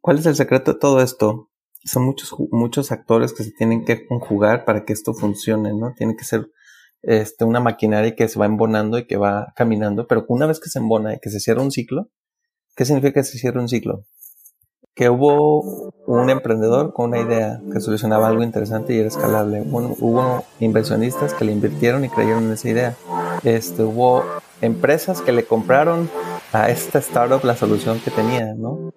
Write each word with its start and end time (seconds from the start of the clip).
¿Cuál 0.00 0.18
es 0.18 0.26
el 0.26 0.34
secreto 0.34 0.72
de 0.72 0.78
todo 0.78 1.02
esto? 1.02 1.50
Son 1.84 2.04
muchos, 2.04 2.34
muchos 2.50 2.90
actores 2.90 3.32
que 3.32 3.44
se 3.44 3.52
tienen 3.52 3.84
que 3.84 4.06
conjugar 4.06 4.64
para 4.64 4.84
que 4.84 4.92
esto 4.92 5.12
funcione, 5.12 5.74
¿no? 5.74 5.92
Tiene 5.94 6.16
que 6.16 6.24
ser 6.24 6.50
este, 7.02 7.44
una 7.44 7.60
maquinaria 7.60 8.14
que 8.14 8.28
se 8.28 8.38
va 8.38 8.46
embonando 8.46 8.98
y 8.98 9.06
que 9.06 9.16
va 9.16 9.52
caminando, 9.56 10.06
pero 10.06 10.24
una 10.28 10.46
vez 10.46 10.58
que 10.58 10.70
se 10.70 10.78
embona 10.78 11.14
y 11.14 11.18
que 11.18 11.30
se 11.30 11.40
cierra 11.40 11.62
un 11.62 11.70
ciclo, 11.70 12.08
¿qué 12.76 12.84
significa 12.84 13.20
que 13.20 13.24
se 13.24 13.38
cierra 13.38 13.60
un 13.60 13.68
ciclo? 13.68 14.04
Que 14.94 15.10
hubo 15.10 15.92
un 16.06 16.30
emprendedor 16.30 16.92
con 16.94 17.10
una 17.10 17.20
idea 17.20 17.60
que 17.72 17.80
solucionaba 17.80 18.28
algo 18.28 18.42
interesante 18.42 18.94
y 18.94 18.98
era 18.98 19.08
escalable. 19.08 19.62
hubo 19.70 20.44
inversionistas 20.60 21.34
que 21.34 21.44
le 21.44 21.52
invirtieron 21.52 22.04
y 22.04 22.08
creyeron 22.08 22.44
en 22.44 22.52
esa 22.52 22.68
idea. 22.68 22.96
Este, 23.44 23.82
hubo 23.82 24.24
empresas 24.60 25.20
que 25.22 25.32
le 25.32 25.44
compraron 25.44 26.10
a 26.52 26.70
esta 26.70 26.98
startup 26.98 27.44
la 27.44 27.56
solución 27.56 28.00
que 28.00 28.10
tenía, 28.10 28.54
¿no? 28.54 28.92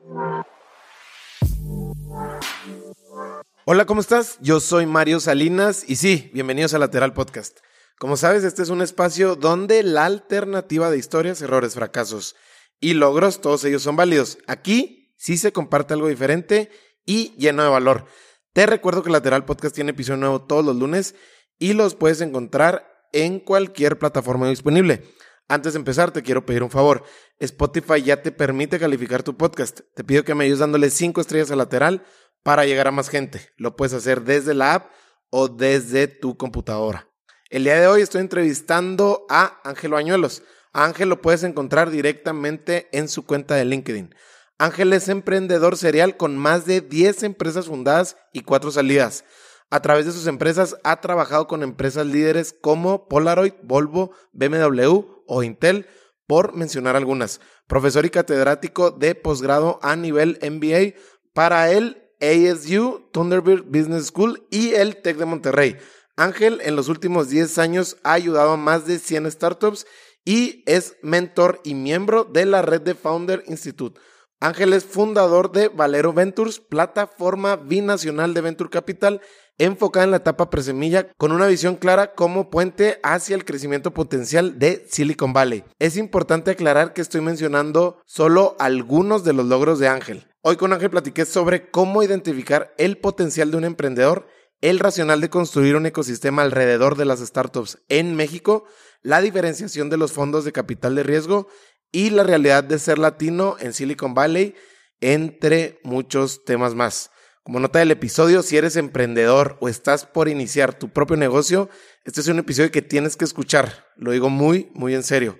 Hola, 3.65 3.85
¿cómo 3.85 4.01
estás? 4.01 4.39
Yo 4.41 4.59
soy 4.59 4.85
Mario 4.85 5.21
Salinas 5.21 5.85
y 5.87 5.95
sí, 5.95 6.29
bienvenidos 6.33 6.73
a 6.73 6.79
Lateral 6.79 7.13
Podcast. 7.13 7.59
Como 7.97 8.17
sabes, 8.17 8.43
este 8.43 8.61
es 8.61 8.67
un 8.67 8.81
espacio 8.81 9.37
donde 9.37 9.83
la 9.83 10.03
alternativa 10.03 10.91
de 10.91 10.97
historias, 10.97 11.41
errores, 11.41 11.73
fracasos 11.73 12.35
y 12.81 12.93
logros, 12.93 13.39
todos 13.39 13.63
ellos 13.63 13.81
son 13.81 13.95
válidos. 13.95 14.37
Aquí 14.47 15.15
sí 15.17 15.37
se 15.37 15.53
comparte 15.53 15.93
algo 15.93 16.09
diferente 16.09 16.71
y 17.05 17.33
lleno 17.37 17.63
de 17.63 17.69
valor. 17.69 18.05
Te 18.51 18.65
recuerdo 18.65 19.01
que 19.01 19.11
Lateral 19.11 19.45
Podcast 19.45 19.73
tiene 19.73 19.91
episodio 19.91 20.17
nuevo 20.17 20.41
todos 20.41 20.65
los 20.65 20.75
lunes 20.75 21.15
y 21.57 21.71
los 21.71 21.95
puedes 21.95 22.19
encontrar 22.19 22.85
en 23.13 23.39
cualquier 23.39 23.97
plataforma 23.97 24.49
disponible. 24.49 25.05
Antes 25.47 25.71
de 25.71 25.79
empezar, 25.79 26.11
te 26.11 26.21
quiero 26.21 26.45
pedir 26.45 26.63
un 26.63 26.69
favor. 26.69 27.03
Spotify 27.39 28.01
ya 28.01 28.21
te 28.21 28.33
permite 28.33 28.77
calificar 28.77 29.23
tu 29.23 29.37
podcast. 29.37 29.81
Te 29.95 30.03
pido 30.03 30.25
que 30.25 30.35
me 30.35 30.43
ayudes 30.43 30.59
dándole 30.59 30.89
5 30.89 31.21
estrellas 31.21 31.51
a 31.51 31.55
lateral 31.55 32.03
para 32.43 32.65
llegar 32.65 32.87
a 32.87 32.91
más 32.91 33.09
gente. 33.09 33.49
Lo 33.57 33.75
puedes 33.75 33.93
hacer 33.93 34.21
desde 34.21 34.53
la 34.53 34.75
app 34.75 34.91
o 35.29 35.47
desde 35.47 36.07
tu 36.07 36.37
computadora. 36.37 37.09
El 37.49 37.63
día 37.63 37.79
de 37.79 37.87
hoy 37.87 38.01
estoy 38.01 38.21
entrevistando 38.21 39.25
a 39.29 39.59
Ángel 39.63 39.91
Bañuelos. 39.91 40.43
Ángel 40.73 41.09
lo 41.09 41.21
puedes 41.21 41.43
encontrar 41.43 41.89
directamente 41.89 42.89
en 42.91 43.07
su 43.07 43.25
cuenta 43.25 43.55
de 43.55 43.65
LinkedIn. 43.65 44.13
Ángel 44.57 44.93
es 44.93 45.09
emprendedor 45.09 45.77
serial 45.77 46.17
con 46.17 46.37
más 46.37 46.65
de 46.65 46.81
10 46.81 47.23
empresas 47.23 47.67
fundadas 47.67 48.17
y 48.33 48.41
4 48.41 48.71
salidas. 48.71 49.23
A 49.69 49.81
través 49.81 50.05
de 50.05 50.11
sus 50.11 50.27
empresas 50.27 50.77
ha 50.83 51.01
trabajado 51.01 51.47
con 51.47 51.63
empresas 51.63 52.05
líderes 52.05 52.53
como 52.53 53.07
Polaroid, 53.07 53.53
Volvo, 53.63 54.11
BMW 54.31 55.01
o 55.27 55.43
Intel, 55.43 55.87
por 56.27 56.55
mencionar 56.55 56.95
algunas. 56.95 57.41
Profesor 57.67 58.05
y 58.05 58.09
catedrático 58.09 58.91
de 58.91 59.15
posgrado 59.15 59.79
a 59.81 59.95
nivel 59.95 60.37
MBA 60.41 60.99
para 61.33 61.71
él 61.71 62.02
ASU, 62.23 63.09
Thunderbird 63.11 63.65
Business 63.65 64.07
School 64.07 64.47
y 64.49 64.75
el 64.75 65.01
TEC 65.01 65.17
de 65.17 65.25
Monterrey. 65.25 65.77
Ángel 66.15 66.61
en 66.63 66.77
los 66.77 66.87
últimos 66.87 67.27
10 67.29 67.57
años 67.57 67.97
ha 68.03 68.13
ayudado 68.13 68.51
a 68.51 68.57
más 68.57 68.87
de 68.87 68.99
100 68.99 69.29
startups 69.29 69.85
y 70.23 70.63
es 70.65 70.95
mentor 71.01 71.59
y 71.65 71.73
miembro 71.73 72.23
de 72.23 72.45
la 72.45 72.61
red 72.61 72.81
de 72.81 72.95
Founder 72.95 73.43
Institute. 73.47 73.99
Ángel 74.39 74.73
es 74.73 74.85
fundador 74.85 75.51
de 75.51 75.67
Valero 75.67 76.13
Ventures, 76.13 76.59
plataforma 76.59 77.57
binacional 77.57 78.33
de 78.33 78.41
Venture 78.41 78.69
Capital 78.69 79.21
enfocada 79.57 80.05
en 80.05 80.11
la 80.11 80.17
etapa 80.17 80.49
presemilla 80.49 81.07
con 81.17 81.31
una 81.31 81.47
visión 81.47 81.75
clara 81.75 82.13
como 82.13 82.49
puente 82.49 82.99
hacia 83.03 83.35
el 83.35 83.45
crecimiento 83.45 83.93
potencial 83.93 84.59
de 84.59 84.85
Silicon 84.89 85.33
Valley. 85.33 85.63
Es 85.79 85.97
importante 85.97 86.51
aclarar 86.51 86.93
que 86.93 87.01
estoy 87.01 87.21
mencionando 87.21 88.01
solo 88.05 88.55
algunos 88.59 89.23
de 89.23 89.33
los 89.33 89.45
logros 89.45 89.79
de 89.79 89.87
Ángel. 89.87 90.27
Hoy 90.45 90.57
con 90.57 90.73
Ángel 90.73 90.89
platiqué 90.89 91.25
sobre 91.25 91.71
cómo 91.71 92.03
identificar 92.03 92.75
el 92.77 92.97
potencial 92.97 93.49
de 93.49 93.55
un 93.55 93.63
emprendedor, 93.63 94.27
el 94.59 94.79
racional 94.79 95.21
de 95.21 95.29
construir 95.29 95.77
un 95.77 95.85
ecosistema 95.85 96.41
alrededor 96.41 96.97
de 96.97 97.05
las 97.05 97.21
startups 97.21 97.77
en 97.87 98.13
México, 98.17 98.65
la 99.01 99.21
diferenciación 99.21 99.89
de 99.89 99.95
los 99.95 100.11
fondos 100.11 100.43
de 100.43 100.51
capital 100.51 100.95
de 100.95 101.03
riesgo 101.03 101.47
y 101.93 102.09
la 102.09 102.23
realidad 102.23 102.61
de 102.65 102.77
ser 102.77 102.99
latino 102.99 103.55
en 103.61 103.71
Silicon 103.71 104.13
Valley, 104.13 104.53
entre 104.99 105.79
muchos 105.85 106.43
temas 106.43 106.75
más. 106.75 107.11
Como 107.43 107.61
nota 107.61 107.79
del 107.79 107.91
episodio, 107.91 108.43
si 108.43 108.57
eres 108.57 108.75
emprendedor 108.75 109.57
o 109.61 109.69
estás 109.69 110.05
por 110.05 110.27
iniciar 110.27 110.77
tu 110.77 110.89
propio 110.89 111.15
negocio, 111.15 111.69
este 112.03 112.19
es 112.19 112.27
un 112.27 112.39
episodio 112.39 112.69
que 112.69 112.81
tienes 112.81 113.15
que 113.15 113.23
escuchar. 113.23 113.87
Lo 113.95 114.11
digo 114.11 114.29
muy, 114.29 114.69
muy 114.73 114.93
en 114.93 115.03
serio. 115.03 115.39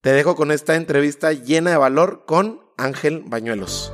Te 0.00 0.12
dejo 0.12 0.34
con 0.34 0.50
esta 0.50 0.76
entrevista 0.76 1.30
llena 1.34 1.72
de 1.72 1.76
valor 1.76 2.24
con 2.26 2.62
Ángel 2.78 3.22
Bañuelos. 3.26 3.92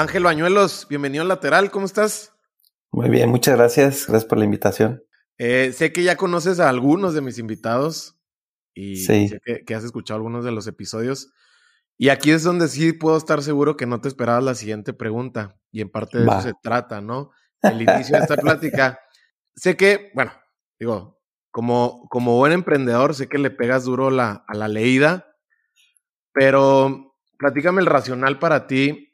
Ángel 0.00 0.22
Bañuelos, 0.22 0.86
bienvenido 0.88 1.20
al 1.20 1.28
Lateral, 1.28 1.70
¿cómo 1.70 1.84
estás? 1.84 2.32
Muy 2.90 3.10
bien, 3.10 3.28
muchas 3.28 3.58
gracias, 3.58 4.06
gracias 4.06 4.24
por 4.24 4.38
la 4.38 4.46
invitación. 4.46 5.04
Eh, 5.36 5.74
sé 5.74 5.92
que 5.92 6.02
ya 6.02 6.16
conoces 6.16 6.58
a 6.58 6.70
algunos 6.70 7.12
de 7.12 7.20
mis 7.20 7.36
invitados 7.36 8.18
y 8.72 8.96
sé 8.96 9.38
que, 9.66 9.74
has 9.74 9.84
escuchado 9.84 10.16
algunos 10.16 10.42
de 10.42 10.52
los 10.52 10.66
episodios. 10.66 11.34
Y 11.98 12.08
aquí 12.08 12.30
es 12.30 12.42
donde 12.42 12.68
sí 12.68 12.94
puedo 12.94 13.18
estar 13.18 13.42
seguro 13.42 13.76
que 13.76 13.84
no 13.84 14.00
te 14.00 14.08
esperabas 14.08 14.42
la 14.42 14.54
siguiente 14.54 14.94
pregunta. 14.94 15.60
Y 15.70 15.82
en 15.82 15.90
parte 15.90 16.16
de 16.16 16.24
eso 16.24 16.40
se 16.40 16.54
trata, 16.62 17.02
¿no? 17.02 17.32
El 17.62 17.82
inicio 17.82 18.16
de 18.16 18.22
esta 18.22 18.38
plática. 18.38 19.00
sé 19.54 19.76
que, 19.76 20.12
bueno, 20.14 20.32
digo, 20.78 21.20
como, 21.50 22.08
como 22.08 22.38
buen 22.38 22.52
emprendedor, 22.52 23.14
sé 23.14 23.28
que 23.28 23.36
le 23.36 23.50
pegas 23.50 23.84
duro 23.84 24.10
la, 24.10 24.46
a 24.48 24.56
la 24.56 24.66
leída, 24.66 25.36
pero 26.32 27.18
platícame 27.36 27.82
el 27.82 27.86
racional 27.86 28.38
para 28.38 28.66
ti 28.66 29.08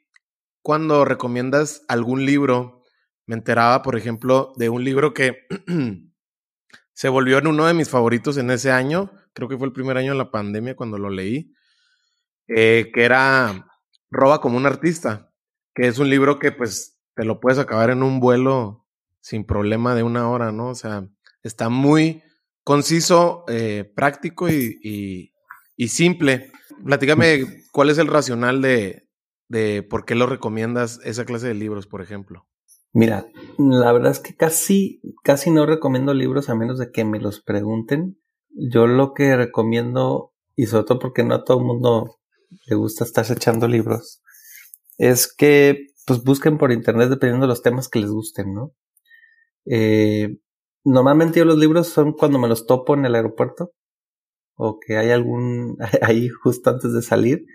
cuando 0.61 1.05
recomiendas 1.05 1.83
algún 1.87 2.25
libro, 2.25 2.83
me 3.25 3.35
enteraba, 3.35 3.81
por 3.83 3.95
ejemplo, 3.97 4.53
de 4.55 4.69
un 4.69 4.83
libro 4.83 5.13
que 5.13 5.47
se 6.93 7.09
volvió 7.09 7.37
en 7.37 7.47
uno 7.47 7.65
de 7.65 7.73
mis 7.73 7.89
favoritos 7.89 8.37
en 8.37 8.49
ese 8.51 8.71
año, 8.71 9.11
creo 9.33 9.49
que 9.49 9.57
fue 9.57 9.67
el 9.67 9.73
primer 9.73 9.97
año 9.97 10.13
de 10.13 10.17
la 10.17 10.31
pandemia 10.31 10.75
cuando 10.75 10.97
lo 10.97 11.09
leí, 11.09 11.53
eh, 12.47 12.91
que 12.93 13.03
era 13.03 13.67
Roba 14.09 14.41
como 14.41 14.57
un 14.57 14.65
artista, 14.65 15.31
que 15.75 15.87
es 15.87 15.99
un 15.99 16.09
libro 16.09 16.39
que 16.39 16.51
pues 16.51 16.97
te 17.15 17.25
lo 17.25 17.39
puedes 17.39 17.59
acabar 17.59 17.89
en 17.89 18.03
un 18.03 18.19
vuelo 18.19 18.85
sin 19.19 19.45
problema 19.45 19.95
de 19.95 20.03
una 20.03 20.29
hora, 20.29 20.51
¿no? 20.51 20.69
O 20.69 20.75
sea, 20.75 21.07
está 21.43 21.69
muy 21.69 22.23
conciso, 22.63 23.43
eh, 23.47 23.91
práctico 23.95 24.49
y, 24.49 25.33
y 25.75 25.87
simple. 25.89 26.51
Platícame 26.85 27.63
cuál 27.71 27.89
es 27.89 27.97
el 27.97 28.07
racional 28.07 28.61
de, 28.61 29.06
de 29.49 29.83
por 29.83 30.05
qué 30.05 30.15
lo 30.15 30.27
recomiendas 30.27 30.99
esa 31.03 31.25
clase 31.25 31.47
de 31.47 31.53
libros, 31.53 31.87
por 31.87 32.01
ejemplo. 32.01 32.47
Mira, 32.93 33.27
la 33.57 33.91
verdad 33.91 34.11
es 34.11 34.19
que 34.19 34.35
casi, 34.35 35.01
casi 35.23 35.51
no 35.51 35.65
recomiendo 35.65 36.13
libros 36.13 36.49
a 36.49 36.55
menos 36.55 36.79
de 36.79 36.91
que 36.91 37.05
me 37.05 37.19
los 37.19 37.41
pregunten. 37.41 38.19
Yo 38.49 38.87
lo 38.87 39.13
que 39.13 39.35
recomiendo, 39.35 40.33
y 40.55 40.65
sobre 40.65 40.85
todo 40.85 40.99
porque 40.99 41.23
no 41.23 41.35
a 41.35 41.43
todo 41.43 41.59
el 41.59 41.65
mundo 41.65 42.17
le 42.65 42.75
gusta 42.75 43.03
estarse 43.03 43.33
echando 43.33 43.67
libros, 43.67 44.21
es 44.97 45.31
que 45.31 45.87
pues 46.05 46.23
busquen 46.23 46.57
por 46.57 46.71
internet 46.71 47.09
dependiendo 47.09 47.45
de 47.45 47.49
los 47.49 47.61
temas 47.61 47.89
que 47.89 47.99
les 47.99 48.09
gusten, 48.09 48.53
¿no? 48.53 48.73
Eh, 49.65 50.37
normalmente 50.85 51.39
yo 51.39 51.45
los 51.45 51.57
libros 51.57 51.89
son 51.89 52.13
cuando 52.13 52.39
me 52.39 52.47
los 52.47 52.65
topo 52.65 52.95
en 52.95 53.05
el 53.05 53.15
aeropuerto 53.15 53.73
o 54.55 54.79
que 54.79 54.97
hay 54.97 55.11
algún 55.11 55.77
ahí 56.01 56.29
justo 56.29 56.69
antes 56.69 56.93
de 56.93 57.01
salir 57.01 57.45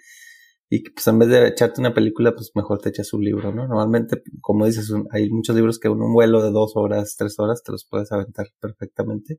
y 0.74 0.82
que 0.82 0.90
pues 0.90 1.06
en 1.06 1.18
vez 1.18 1.28
de 1.28 1.48
echarte 1.48 1.82
una 1.82 1.92
película, 1.92 2.34
pues 2.34 2.52
mejor 2.54 2.80
te 2.80 2.88
echas 2.88 3.12
un 3.12 3.22
libro, 3.22 3.52
¿no? 3.52 3.68
Normalmente, 3.68 4.22
como 4.40 4.64
dices, 4.64 4.90
hay 5.10 5.28
muchos 5.28 5.54
libros 5.54 5.78
que 5.78 5.88
en 5.88 6.00
un 6.00 6.14
vuelo 6.14 6.42
de 6.42 6.50
dos 6.50 6.72
horas, 6.76 7.14
tres 7.18 7.38
horas, 7.38 7.62
te 7.62 7.72
los 7.72 7.84
puedes 7.84 8.10
aventar 8.10 8.46
perfectamente. 8.58 9.38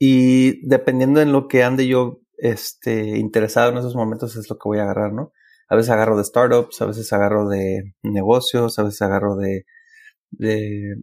Y 0.00 0.66
dependiendo 0.66 1.20
en 1.20 1.30
lo 1.30 1.46
que 1.46 1.62
ande 1.62 1.86
yo 1.86 2.22
este, 2.38 3.18
interesado 3.18 3.70
en 3.70 3.78
esos 3.78 3.94
momentos, 3.94 4.34
es 4.34 4.50
lo 4.50 4.56
que 4.56 4.68
voy 4.68 4.78
a 4.78 4.82
agarrar, 4.82 5.12
¿no? 5.12 5.30
A 5.68 5.76
veces 5.76 5.90
agarro 5.90 6.16
de 6.16 6.24
startups, 6.24 6.82
a 6.82 6.86
veces 6.86 7.12
agarro 7.12 7.48
de 7.48 7.94
negocios, 8.02 8.80
a 8.80 8.82
veces 8.82 9.00
agarro 9.02 9.36
de, 9.36 9.64
de 10.32 10.96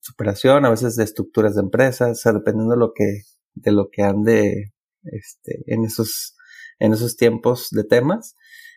superación, 0.00 0.64
a 0.64 0.70
veces 0.70 0.96
de 0.96 1.04
estructuras 1.04 1.54
de 1.54 1.60
empresas, 1.60 2.10
o 2.10 2.20
sea, 2.20 2.32
dependiendo 2.32 2.74
de 2.74 2.80
lo 2.80 2.92
que, 2.92 3.20
de 3.54 3.70
lo 3.70 3.88
que 3.88 4.02
ande, 4.02 4.72
este, 5.04 5.62
en 5.68 5.84
esos, 5.84 6.34
en 6.80 6.92
esos 6.92 7.16
tiempos 7.16 7.68
de 7.70 7.84
temas 7.84 8.34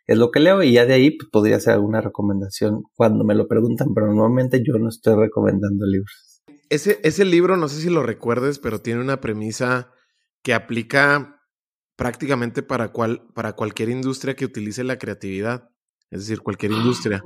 es 0.10 0.18
lo 0.18 0.32
que 0.32 0.40
leo 0.40 0.64
y 0.64 0.74
ya 0.74 0.88
de 0.88 0.96
ahí 0.96 1.12
pues, 1.12 1.30
podría 1.32 1.60
ser 1.60 1.74
alguna 1.74 2.02
recomendación 2.02 2.82
cuando 2.96 3.24
me 3.24 3.36
lo 3.36 3.48
preguntan, 3.48 3.90
pero 3.94 4.08
normalmente 4.08 4.64
yo 4.66 4.80
no 4.80 4.90
estoy 4.90 5.16
recomendando 5.16 5.86
libros. 5.86 6.42
Ese, 6.70 7.00
ese 7.04 7.26
libro, 7.26 7.58
no 7.58 7.68
sé 7.68 7.80
si 7.80 7.92
lo 7.92 8.02
recuerdes, 8.02 8.58
pero 8.58 8.82
tiene 8.82 9.02
una 9.02 9.22
premisa 9.22 9.92
que 10.42 10.56
aplica 10.56 11.40
prácticamente 11.96 12.64
para, 12.64 12.92
cual, 12.92 13.28
para 13.36 13.54
cualquier 13.54 13.90
industria 13.90 14.36
que 14.36 14.46
utilice 14.46 14.84
la 14.84 14.98
creatividad, 14.98 15.70
es 16.10 16.22
decir, 16.22 16.42
cualquier 16.42 16.72
industria, 16.72 17.22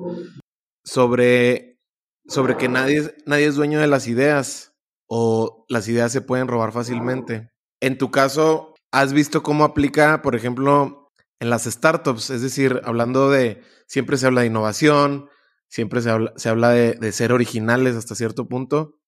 sobre, 0.84 1.80
sobre 2.28 2.58
que 2.58 2.68
nadie, 2.68 3.16
nadie 3.26 3.46
es 3.46 3.56
dueño 3.56 3.80
de 3.80 3.88
las 3.88 4.10
ideas 4.10 4.74
o 5.08 5.66
las 5.70 5.88
ideas 5.88 6.12
se 6.12 6.20
pueden 6.20 6.50
robar 6.50 6.74
fácilmente. 6.74 7.50
En 7.80 7.98
tu 7.98 8.12
caso, 8.12 8.74
¿has 8.92 9.14
visto 9.14 9.42
cómo 9.42 9.64
aplica, 9.64 10.22
por 10.22 10.36
ejemplo, 10.36 11.03
en 11.40 11.50
las 11.50 11.64
startups, 11.64 12.30
es 12.30 12.42
decir, 12.42 12.82
hablando 12.86 13.30
de, 13.30 13.62
siempre 13.88 14.18
se 14.18 14.28
habla 14.28 14.42
de 14.42 14.48
innovación, 14.48 15.30
siempre 15.68 16.02
se 16.02 16.10
habla, 16.50 16.70
de 16.72 17.12
ser 17.12 17.34
originales 17.34 17.96
hasta 17.96 18.16
cierto 18.16 18.48
punto, 18.48 19.00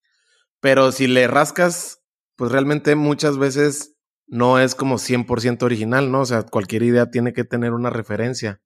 pero 0.60 0.92
si 0.92 1.07
le 1.07 1.27
rascas, 1.27 2.04
pues 2.36 2.51
realmente 2.51 2.95
muchas 2.95 3.38
veces 3.38 3.95
no 4.27 4.60
es 4.60 4.75
como 4.75 4.98
100% 4.98 5.63
original, 5.63 6.12
¿no? 6.12 6.22
O 6.22 6.25
sea, 6.25 6.44
cualquier 6.44 6.83
idea 6.83 7.12
tiene 7.12 7.33
que 7.33 7.44
tener 7.44 7.74
una 7.74 7.89
referencia. 7.89 8.62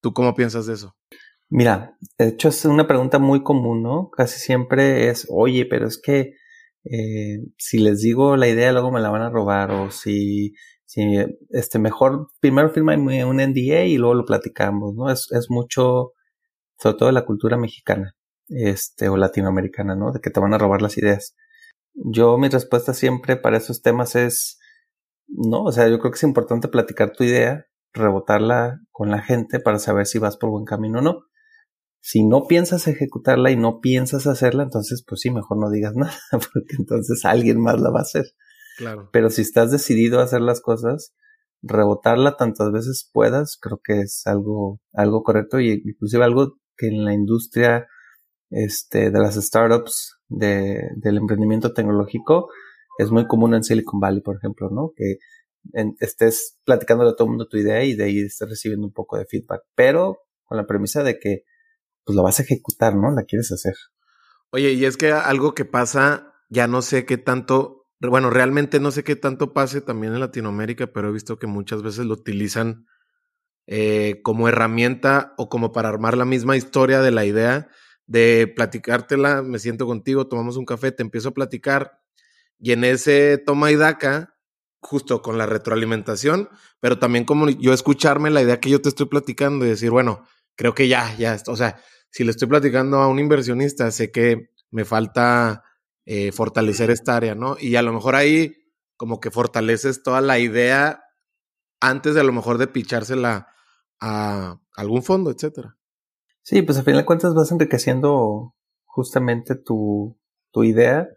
¿Tú 0.00 0.12
cómo 0.12 0.34
piensas 0.34 0.66
de 0.66 0.74
eso? 0.74 0.96
Mira, 1.50 1.96
de 2.18 2.28
hecho 2.28 2.48
es 2.48 2.64
una 2.64 2.86
pregunta 2.86 3.18
muy 3.18 3.42
común, 3.42 3.82
¿no? 3.82 4.10
Casi 4.10 4.40
siempre 4.40 5.10
es, 5.10 5.26
oye, 5.30 5.66
pero 5.66 5.86
es 5.86 6.00
que 6.00 6.32
eh, 6.84 7.38
si 7.58 7.78
les 7.78 8.00
digo 8.00 8.36
la 8.36 8.48
idea 8.48 8.72
luego 8.72 8.90
me 8.90 9.00
la 9.00 9.10
van 9.10 9.22
a 9.22 9.30
robar 9.30 9.70
o 9.70 9.90
si, 9.90 10.54
si 10.94 11.16
este 11.50 11.80
mejor 11.80 12.28
primero 12.38 12.70
firma 12.70 12.94
un 12.96 13.36
NDA 13.36 13.84
y 13.86 13.96
luego 13.96 14.14
lo 14.14 14.24
platicamos, 14.24 14.94
¿no? 14.94 15.10
Es, 15.10 15.26
es 15.32 15.50
mucho, 15.50 16.12
sobre 16.78 16.96
todo 16.96 17.06
de 17.08 17.14
la 17.14 17.24
cultura 17.24 17.56
mexicana, 17.56 18.14
este, 18.46 19.08
o 19.08 19.16
latinoamericana, 19.16 19.96
¿no? 19.96 20.12
De 20.12 20.20
que 20.20 20.30
te 20.30 20.38
van 20.38 20.54
a 20.54 20.58
robar 20.58 20.82
las 20.82 20.96
ideas. 20.96 21.34
Yo 21.94 22.38
mi 22.38 22.48
respuesta 22.48 22.94
siempre 22.94 23.36
para 23.36 23.56
esos 23.56 23.82
temas 23.82 24.14
es, 24.14 24.60
no, 25.26 25.64
o 25.64 25.72
sea, 25.72 25.88
yo 25.88 25.98
creo 25.98 26.12
que 26.12 26.16
es 26.16 26.22
importante 26.22 26.68
platicar 26.68 27.10
tu 27.10 27.24
idea, 27.24 27.66
rebotarla 27.92 28.80
con 28.92 29.10
la 29.10 29.20
gente 29.20 29.58
para 29.58 29.80
saber 29.80 30.06
si 30.06 30.20
vas 30.20 30.36
por 30.36 30.50
buen 30.50 30.64
camino 30.64 31.00
o 31.00 31.02
no. 31.02 31.24
Si 32.00 32.24
no 32.24 32.46
piensas 32.46 32.86
ejecutarla 32.86 33.50
y 33.50 33.56
no 33.56 33.80
piensas 33.80 34.28
hacerla, 34.28 34.62
entonces 34.62 35.04
pues 35.04 35.22
sí, 35.22 35.30
mejor 35.30 35.58
no 35.58 35.70
digas 35.70 35.94
nada, 35.96 36.14
porque 36.30 36.76
entonces 36.78 37.24
alguien 37.24 37.60
más 37.60 37.80
la 37.80 37.90
va 37.90 37.98
a 37.98 38.02
hacer. 38.02 38.26
Claro. 38.76 39.08
Pero 39.12 39.30
si 39.30 39.42
estás 39.42 39.70
decidido 39.70 40.20
a 40.20 40.24
hacer 40.24 40.40
las 40.40 40.60
cosas, 40.60 41.14
rebotarla 41.62 42.36
tantas 42.36 42.70
veces 42.72 43.10
puedas, 43.12 43.56
creo 43.60 43.80
que 43.82 44.00
es 44.00 44.26
algo, 44.26 44.80
algo 44.92 45.22
correcto 45.22 45.60
y 45.60 45.82
inclusive 45.84 46.24
algo 46.24 46.58
que 46.76 46.88
en 46.88 47.04
la 47.04 47.14
industria 47.14 47.86
este, 48.50 49.10
de 49.10 49.18
las 49.18 49.36
startups, 49.36 50.18
de, 50.28 50.80
del 50.96 51.16
emprendimiento 51.16 51.72
tecnológico, 51.72 52.48
es 52.98 53.10
muy 53.10 53.26
común 53.26 53.54
en 53.54 53.64
Silicon 53.64 54.00
Valley, 54.00 54.20
por 54.20 54.36
ejemplo, 54.36 54.70
¿no? 54.70 54.92
Que 54.94 55.16
estés 55.98 56.58
platicándole 56.64 57.10
a 57.10 57.14
todo 57.14 57.26
el 57.26 57.30
mundo 57.30 57.48
tu 57.48 57.56
idea 57.56 57.82
y 57.82 57.94
de 57.94 58.04
ahí 58.04 58.20
estés 58.20 58.48
recibiendo 58.48 58.86
un 58.86 58.92
poco 58.92 59.16
de 59.16 59.24
feedback, 59.24 59.62
pero 59.74 60.18
con 60.44 60.58
la 60.58 60.66
premisa 60.66 61.02
de 61.02 61.18
que 61.18 61.44
pues 62.04 62.14
lo 62.14 62.22
vas 62.22 62.38
a 62.38 62.42
ejecutar, 62.42 62.94
¿no? 62.94 63.10
La 63.10 63.24
quieres 63.24 63.50
hacer. 63.50 63.74
Oye, 64.50 64.72
y 64.72 64.84
es 64.84 64.96
que 64.96 65.10
algo 65.10 65.54
que 65.54 65.64
pasa, 65.64 66.34
ya 66.50 66.66
no 66.66 66.82
sé 66.82 67.06
qué 67.06 67.16
tanto, 67.16 67.73
bueno, 68.00 68.30
realmente 68.30 68.80
no 68.80 68.90
sé 68.90 69.04
qué 69.04 69.16
tanto 69.16 69.52
pase 69.52 69.80
también 69.80 70.14
en 70.14 70.20
Latinoamérica, 70.20 70.88
pero 70.88 71.08
he 71.08 71.12
visto 71.12 71.38
que 71.38 71.46
muchas 71.46 71.82
veces 71.82 72.06
lo 72.06 72.14
utilizan 72.14 72.86
eh, 73.66 74.20
como 74.22 74.48
herramienta 74.48 75.34
o 75.38 75.48
como 75.48 75.72
para 75.72 75.88
armar 75.88 76.16
la 76.16 76.24
misma 76.24 76.56
historia 76.56 77.00
de 77.00 77.10
la 77.10 77.24
idea, 77.24 77.68
de 78.06 78.52
platicártela, 78.54 79.42
me 79.42 79.58
siento 79.58 79.86
contigo, 79.86 80.26
tomamos 80.28 80.56
un 80.56 80.66
café, 80.66 80.92
te 80.92 81.02
empiezo 81.02 81.30
a 81.30 81.34
platicar, 81.34 82.00
y 82.58 82.72
en 82.72 82.84
ese 82.84 83.38
toma 83.38 83.70
y 83.70 83.76
daca, 83.76 84.36
justo 84.80 85.22
con 85.22 85.38
la 85.38 85.46
retroalimentación, 85.46 86.50
pero 86.80 86.98
también 86.98 87.24
como 87.24 87.48
yo 87.48 87.72
escucharme 87.72 88.30
la 88.30 88.42
idea 88.42 88.60
que 88.60 88.68
yo 88.68 88.82
te 88.82 88.90
estoy 88.90 89.06
platicando 89.06 89.64
y 89.64 89.70
decir, 89.70 89.90
bueno, 89.90 90.26
creo 90.56 90.74
que 90.74 90.88
ya, 90.88 91.16
ya, 91.16 91.38
o 91.46 91.56
sea, 91.56 91.80
si 92.10 92.22
le 92.22 92.30
estoy 92.30 92.48
platicando 92.48 92.98
a 92.98 93.08
un 93.08 93.18
inversionista, 93.18 93.90
sé 93.90 94.12
que 94.12 94.50
me 94.70 94.84
falta 94.84 95.64
eh, 96.06 96.32
fortalecer 96.32 96.90
esta 96.90 97.16
área, 97.16 97.34
¿no? 97.34 97.56
Y 97.58 97.76
a 97.76 97.82
lo 97.82 97.92
mejor 97.92 98.14
ahí 98.14 98.56
como 98.96 99.20
que 99.20 99.30
fortaleces 99.30 100.02
toda 100.02 100.20
la 100.20 100.38
idea 100.38 101.02
antes 101.80 102.14
de 102.14 102.20
a 102.20 102.24
lo 102.24 102.32
mejor 102.32 102.58
de 102.58 102.66
pichársela 102.66 103.48
a 104.00 104.60
algún 104.76 105.02
fondo, 105.02 105.30
etcétera. 105.30 105.76
Sí, 106.42 106.62
pues 106.62 106.78
a 106.78 106.82
fin 106.82 106.96
de 106.96 107.04
cuentas 107.04 107.34
vas 107.34 107.50
enriqueciendo 107.52 108.54
justamente 108.84 109.54
tu, 109.54 110.18
tu 110.52 110.64
idea 110.64 111.08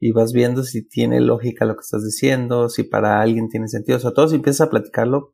y 0.00 0.12
vas 0.12 0.32
viendo 0.32 0.64
si 0.64 0.86
tiene 0.86 1.20
lógica 1.20 1.64
lo 1.64 1.74
que 1.74 1.82
estás 1.82 2.04
diciendo, 2.04 2.68
si 2.68 2.84
para 2.84 3.20
alguien 3.20 3.48
tiene 3.48 3.68
sentido. 3.68 3.98
O 3.98 4.00
sea, 4.00 4.12
todo 4.12 4.28
si 4.28 4.36
empiezas 4.36 4.66
a 4.66 4.70
platicarlo, 4.70 5.32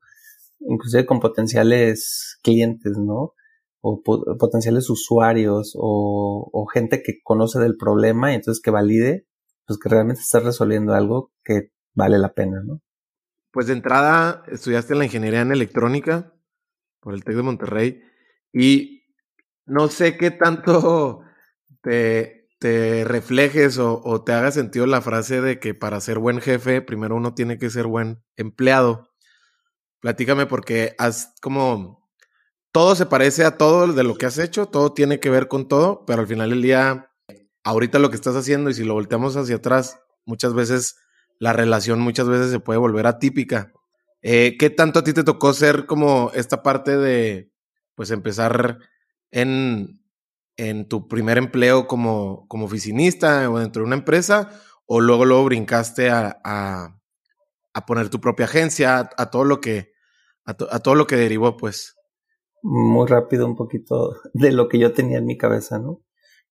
inclusive 0.60 1.06
con 1.06 1.20
potenciales 1.20 2.38
clientes, 2.42 2.98
¿no? 2.98 3.34
O 3.80 4.02
potenciales 4.02 4.90
usuarios 4.90 5.74
o, 5.76 6.50
o, 6.52 6.66
gente 6.66 7.02
que 7.02 7.20
conoce 7.22 7.60
del 7.60 7.76
problema 7.76 8.32
y 8.32 8.34
entonces 8.34 8.60
que 8.60 8.72
valide, 8.72 9.26
pues 9.66 9.78
que 9.78 9.88
realmente 9.88 10.20
estás 10.20 10.42
resolviendo 10.42 10.94
algo 10.94 11.32
que 11.44 11.70
vale 11.94 12.18
la 12.18 12.34
pena, 12.34 12.60
¿no? 12.64 12.80
Pues 13.52 13.68
de 13.68 13.74
entrada 13.74 14.42
estudiaste 14.48 14.94
la 14.94 15.04
ingeniería 15.04 15.42
en 15.42 15.52
electrónica 15.52 16.34
por 17.00 17.14
el 17.14 17.24
TEC 17.24 17.36
de 17.36 17.42
Monterrey 17.42 18.02
y 18.52 19.04
no 19.64 19.88
sé 19.88 20.16
qué 20.16 20.30
tanto 20.30 21.22
te, 21.82 22.38
te 22.58 23.04
reflejes 23.04 23.78
o, 23.78 24.22
te 24.24 24.32
haga 24.32 24.50
sentido 24.50 24.86
la 24.86 25.00
frase 25.00 25.40
de 25.40 25.58
que 25.58 25.74
para 25.74 26.00
ser 26.00 26.18
buen 26.18 26.40
jefe, 26.40 26.82
primero 26.82 27.16
uno 27.16 27.34
tiene 27.34 27.58
que 27.58 27.70
ser 27.70 27.86
buen 27.86 28.22
empleado. 28.36 29.10
Platícame 30.00 30.46
porque 30.46 30.94
has 30.98 31.34
como 31.40 32.07
todo 32.72 32.94
se 32.94 33.06
parece 33.06 33.44
a 33.44 33.56
todo 33.56 33.92
de 33.92 34.04
lo 34.04 34.16
que 34.16 34.26
has 34.26 34.38
hecho, 34.38 34.66
todo 34.66 34.92
tiene 34.92 35.20
que 35.20 35.30
ver 35.30 35.48
con 35.48 35.68
todo, 35.68 36.04
pero 36.06 36.20
al 36.20 36.26
final 36.26 36.50
del 36.50 36.62
día, 36.62 37.10
ahorita 37.64 37.98
lo 37.98 38.10
que 38.10 38.16
estás 38.16 38.36
haciendo 38.36 38.70
y 38.70 38.74
si 38.74 38.84
lo 38.84 38.94
volteamos 38.94 39.36
hacia 39.36 39.56
atrás, 39.56 40.00
muchas 40.24 40.54
veces 40.54 40.96
la 41.38 41.52
relación 41.52 42.00
muchas 42.00 42.28
veces 42.28 42.50
se 42.50 42.60
puede 42.60 42.78
volver 42.78 43.06
atípica. 43.06 43.72
Eh, 44.22 44.56
¿Qué 44.58 44.70
tanto 44.70 44.98
a 44.98 45.04
ti 45.04 45.12
te 45.12 45.24
tocó 45.24 45.52
ser 45.52 45.86
como 45.86 46.30
esta 46.34 46.62
parte 46.62 46.96
de, 46.96 47.52
pues 47.94 48.10
empezar 48.10 48.78
en, 49.30 50.02
en 50.56 50.88
tu 50.88 51.08
primer 51.08 51.38
empleo 51.38 51.86
como, 51.86 52.46
como 52.48 52.66
oficinista 52.66 53.48
o 53.50 53.58
dentro 53.58 53.82
de 53.82 53.86
una 53.86 53.96
empresa, 53.96 54.50
o 54.86 55.00
luego 55.00 55.24
luego 55.24 55.44
brincaste 55.44 56.10
a, 56.10 56.40
a, 56.44 56.98
a 57.74 57.86
poner 57.86 58.08
tu 58.08 58.20
propia 58.20 58.46
agencia, 58.46 59.10
a, 59.16 59.30
todo 59.30 59.44
lo 59.44 59.60
que, 59.60 59.92
a, 60.44 60.54
todo 60.54 60.94
lo 60.94 61.06
que 61.06 61.16
derivó, 61.16 61.56
pues. 61.56 61.97
Muy 62.62 63.06
rápido 63.06 63.46
un 63.46 63.56
poquito 63.56 64.16
de 64.34 64.52
lo 64.52 64.68
que 64.68 64.78
yo 64.78 64.92
tenía 64.92 65.18
en 65.18 65.26
mi 65.26 65.36
cabeza, 65.36 65.78
¿no? 65.78 66.02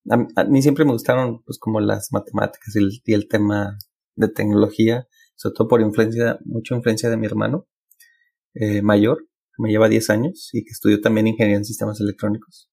A, 0.10 0.46
mí 0.46 0.62
siempre 0.62 0.86
me 0.86 0.94
gustaron, 0.94 1.44
pues, 1.44 1.60
como 1.60 1.82
las 1.82 2.14
matemáticas 2.14 2.76
y 2.76 2.80
el, 2.80 3.02
y 3.24 3.28
tema 3.28 3.78
de 4.16 4.30
tecnología, 4.30 5.08
sobre 5.36 5.56
todo 5.56 5.68
por 5.68 5.82
influencia, 5.82 6.40
mucha 6.46 6.76
influencia 6.76 7.10
de 7.10 7.18
mi 7.18 7.26
hermano 7.26 7.68
eh, 8.54 8.82
mayor, 8.82 9.28
que 9.56 9.64
me 9.64 9.70
lleva 9.70 9.90
10 9.90 10.10
años 10.10 10.50
y 10.54 10.64
que 10.64 10.72
estudió 10.72 11.02
también 11.02 11.28
ingeniería 11.28 11.58
en 11.58 11.66
sistemas 11.66 12.00
electrónicos. 12.00 12.70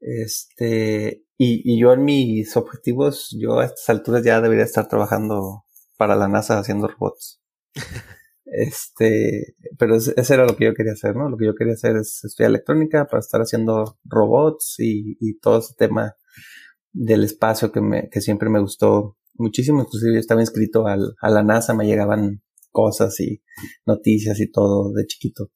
Este, 0.00 1.24
y, 1.38 1.80
yo 1.80 1.92
en 1.92 2.04
mis 2.04 2.56
objetivos, 2.56 3.34
yo 3.38 3.58
a 3.58 3.64
estas 3.64 3.88
alturas 3.88 4.22
ya 4.22 4.40
debería 4.40 4.64
estar 4.64 4.86
trabajando 4.86 5.64
para 5.96 6.14
la 6.14 6.28
NASA 6.28 6.58
haciendo 6.58 6.88
robots. 6.88 7.40
este, 8.56 9.56
pero 9.78 9.96
eso 9.96 10.34
era 10.34 10.44
lo 10.46 10.56
que 10.56 10.66
yo 10.66 10.74
quería 10.74 10.92
hacer, 10.92 11.16
¿no? 11.16 11.28
Lo 11.28 11.36
que 11.36 11.46
yo 11.46 11.54
quería 11.54 11.74
hacer 11.74 11.96
es 11.96 12.24
estudiar 12.24 12.50
electrónica 12.50 13.06
para 13.06 13.20
estar 13.20 13.40
haciendo 13.40 13.98
robots 14.04 14.76
y, 14.78 15.16
y 15.20 15.38
todo 15.38 15.58
ese 15.58 15.74
tema 15.76 16.14
del 16.92 17.24
espacio 17.24 17.72
que, 17.72 17.80
me, 17.80 18.08
que 18.10 18.20
siempre 18.20 18.48
me 18.48 18.60
gustó 18.60 19.16
muchísimo. 19.34 19.82
Inclusive 19.82 20.14
yo 20.14 20.20
estaba 20.20 20.40
inscrito 20.40 20.86
al, 20.86 21.14
a 21.20 21.30
la 21.30 21.42
NASA, 21.42 21.74
me 21.74 21.86
llegaban 21.86 22.42
cosas 22.70 23.18
y 23.20 23.42
noticias 23.86 24.38
y 24.40 24.50
todo 24.50 24.92
de 24.92 25.06
chiquito 25.06 25.50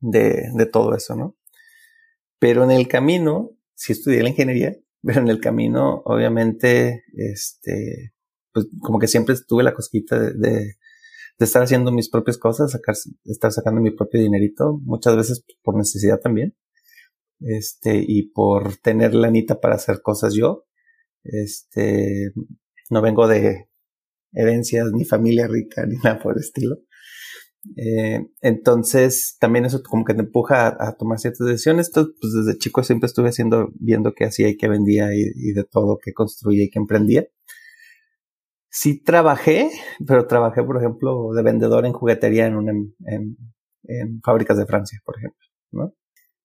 de, 0.00 0.50
de 0.54 0.66
todo 0.66 0.94
eso, 0.94 1.16
¿no? 1.16 1.36
Pero 2.38 2.64
en 2.64 2.70
el 2.70 2.88
camino, 2.88 3.50
sí 3.74 3.92
estudié 3.92 4.22
la 4.22 4.30
ingeniería, 4.30 4.76
pero 5.02 5.20
en 5.20 5.28
el 5.28 5.40
camino, 5.40 6.02
obviamente, 6.04 7.04
este, 7.14 8.14
pues 8.52 8.66
como 8.80 8.98
que 8.98 9.08
siempre 9.08 9.34
tuve 9.46 9.62
la 9.62 9.74
cosquita 9.74 10.18
de, 10.18 10.32
de, 10.34 10.74
estar 11.44 11.62
haciendo 11.62 11.92
mis 11.92 12.10
propias 12.10 12.38
cosas, 12.38 12.78
estar 13.24 13.52
sacando 13.52 13.80
mi 13.80 13.90
propio 13.90 14.20
dinerito, 14.20 14.80
muchas 14.84 15.16
veces 15.16 15.44
por 15.62 15.76
necesidad 15.76 16.20
también, 16.20 16.56
este, 17.40 18.04
y 18.06 18.30
por 18.30 18.76
tener 18.76 19.14
la 19.14 19.28
anita 19.28 19.60
para 19.60 19.76
hacer 19.76 20.00
cosas 20.02 20.34
yo. 20.34 20.66
Este, 21.22 22.32
no 22.90 23.02
vengo 23.02 23.28
de 23.28 23.68
herencias 24.32 24.90
ni 24.92 25.04
familia 25.04 25.46
rica 25.46 25.84
ni 25.88 25.96
nada 25.96 26.18
por 26.18 26.34
el 26.34 26.40
estilo. 26.40 26.78
Eh, 27.76 28.24
entonces, 28.40 29.36
también 29.40 29.64
eso 29.64 29.82
como 29.82 30.04
que 30.04 30.14
te 30.14 30.20
empuja 30.20 30.68
a, 30.68 30.96
tomar 30.96 31.18
ciertas 31.18 31.46
decisiones. 31.46 31.88
Entonces, 31.88 32.14
pues 32.20 32.32
desde 32.32 32.58
chico 32.58 32.82
siempre 32.82 33.06
estuve 33.06 33.28
haciendo, 33.28 33.70
viendo 33.74 34.14
qué 34.14 34.24
hacía 34.24 34.48
y 34.48 34.56
qué 34.56 34.68
vendía 34.68 35.08
y, 35.14 35.52
de 35.52 35.64
todo, 35.64 35.98
qué 36.02 36.12
construía 36.12 36.64
y 36.64 36.70
qué 36.70 36.78
emprendía. 36.78 37.26
Sí 38.70 39.02
trabajé, 39.02 39.70
pero 40.06 40.26
trabajé, 40.26 40.62
por 40.62 40.76
ejemplo, 40.76 41.32
de 41.34 41.42
vendedor 41.42 41.86
en 41.86 41.92
juguetería 41.92 42.46
en, 42.46 42.56
una, 42.56 42.72
en, 42.72 43.36
en 43.84 44.20
fábricas 44.22 44.58
de 44.58 44.66
Francia, 44.66 45.00
por 45.04 45.16
ejemplo, 45.18 45.46
¿no? 45.72 45.94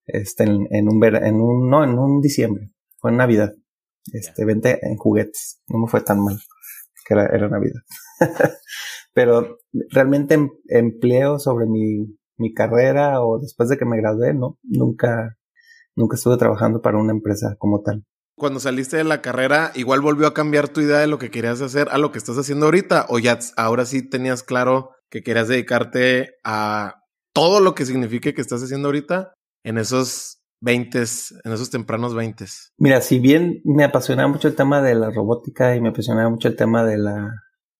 Este, 0.06 0.44
en, 0.44 0.66
en 0.70 0.88
un 0.88 1.02
en 1.02 1.40
un, 1.40 1.68
no, 1.68 1.84
en 1.84 1.98
un 1.98 2.20
diciembre, 2.20 2.70
fue 2.98 3.10
en 3.10 3.18
Navidad. 3.18 3.52
Este, 4.12 4.44
vente 4.44 4.78
en 4.82 4.96
juguetes, 4.96 5.62
no 5.68 5.78
me 5.78 5.88
fue 5.88 6.02
tan 6.02 6.22
mal, 6.22 6.38
que 7.06 7.14
era, 7.14 7.26
era 7.26 7.48
Navidad. 7.48 7.80
pero 9.14 9.58
realmente 9.90 10.34
em, 10.34 10.50
empleo 10.68 11.38
sobre 11.38 11.66
mi 11.66 12.06
mi 12.36 12.52
carrera 12.52 13.22
o 13.22 13.38
después 13.38 13.68
de 13.68 13.76
que 13.76 13.84
me 13.84 13.96
gradué, 13.96 14.34
no, 14.34 14.58
nunca, 14.62 15.36
nunca 15.94 16.16
estuve 16.16 16.36
trabajando 16.36 16.80
para 16.80 16.98
una 16.98 17.12
empresa 17.12 17.56
como 17.58 17.82
tal. 17.82 18.04
Cuando 18.36 18.60
saliste 18.60 18.96
de 18.96 19.04
la 19.04 19.22
carrera, 19.22 19.70
igual 19.74 20.00
volvió 20.00 20.26
a 20.26 20.34
cambiar 20.34 20.68
tu 20.68 20.80
idea 20.80 20.98
de 20.98 21.06
lo 21.06 21.18
que 21.18 21.30
querías 21.30 21.60
hacer 21.60 21.88
a 21.90 21.98
lo 21.98 22.10
que 22.10 22.18
estás 22.18 22.36
haciendo 22.36 22.66
ahorita, 22.66 23.06
o 23.08 23.18
ya 23.18 23.38
ahora 23.56 23.86
sí 23.86 24.08
tenías 24.08 24.42
claro 24.42 24.90
que 25.10 25.22
querías 25.22 25.48
dedicarte 25.48 26.34
a 26.42 26.96
todo 27.32 27.60
lo 27.60 27.74
que 27.74 27.86
signifique 27.86 28.34
que 28.34 28.40
estás 28.40 28.62
haciendo 28.62 28.88
ahorita 28.88 29.34
en 29.64 29.78
esos 29.78 30.40
20, 30.60 30.98
en 30.98 31.52
esos 31.52 31.70
tempranos 31.70 32.14
20. 32.14 32.44
Mira, 32.78 33.00
si 33.00 33.18
bien 33.18 33.60
me 33.64 33.84
apasionaba 33.84 34.28
mucho 34.28 34.48
el 34.48 34.56
tema 34.56 34.82
de 34.82 34.94
la 34.94 35.10
robótica 35.10 35.76
y 35.76 35.80
me 35.80 35.90
apasionaba 35.90 36.30
mucho 36.30 36.48
el 36.48 36.56
tema 36.56 36.84
de 36.84 36.98
la, 36.98 37.30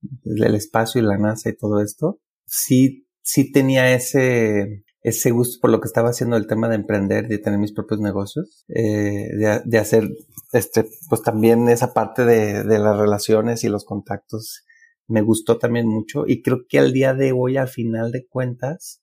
del 0.01 0.55
espacio 0.55 1.01
y 1.01 1.05
la 1.05 1.19
NASA 1.19 1.49
y 1.49 1.57
todo 1.57 1.81
esto, 1.81 2.21
sí, 2.47 3.09
sí 3.23 3.51
tenía 3.51 3.95
ese, 3.95 4.84
ese 5.05 5.31
gusto 5.31 5.59
por 5.61 5.71
lo 5.71 5.81
que 5.81 5.87
estaba 5.87 6.09
haciendo 6.09 6.37
el 6.37 6.47
tema 6.47 6.69
de 6.69 6.77
emprender, 6.77 7.29
de 7.29 7.39
tener 7.39 7.59
mis 7.59 7.73
propios 7.73 8.01
negocios, 8.01 8.65
eh, 8.69 9.29
de, 9.37 9.61
de, 9.63 9.79
hacer, 9.79 10.09
este, 10.53 10.87
pues 11.11 11.23
también 11.23 11.69
esa 11.69 11.93
parte 11.93 12.25
de, 12.25 12.65
de 12.65 12.79
las 12.79 12.97
relaciones 12.97 13.65
y 13.65 13.69
los 13.69 13.85
contactos 13.85 14.65
me 15.07 15.21
gustó 15.21 15.59
también 15.59 15.87
mucho. 15.87 16.25
Y 16.27 16.41
creo 16.41 16.63
que 16.67 16.79
al 16.79 16.95
día 16.95 17.13
de 17.13 17.33
hoy, 17.33 17.59
al 17.59 17.69
final 17.69 18.13
de 18.13 18.27
cuentas, 18.27 19.03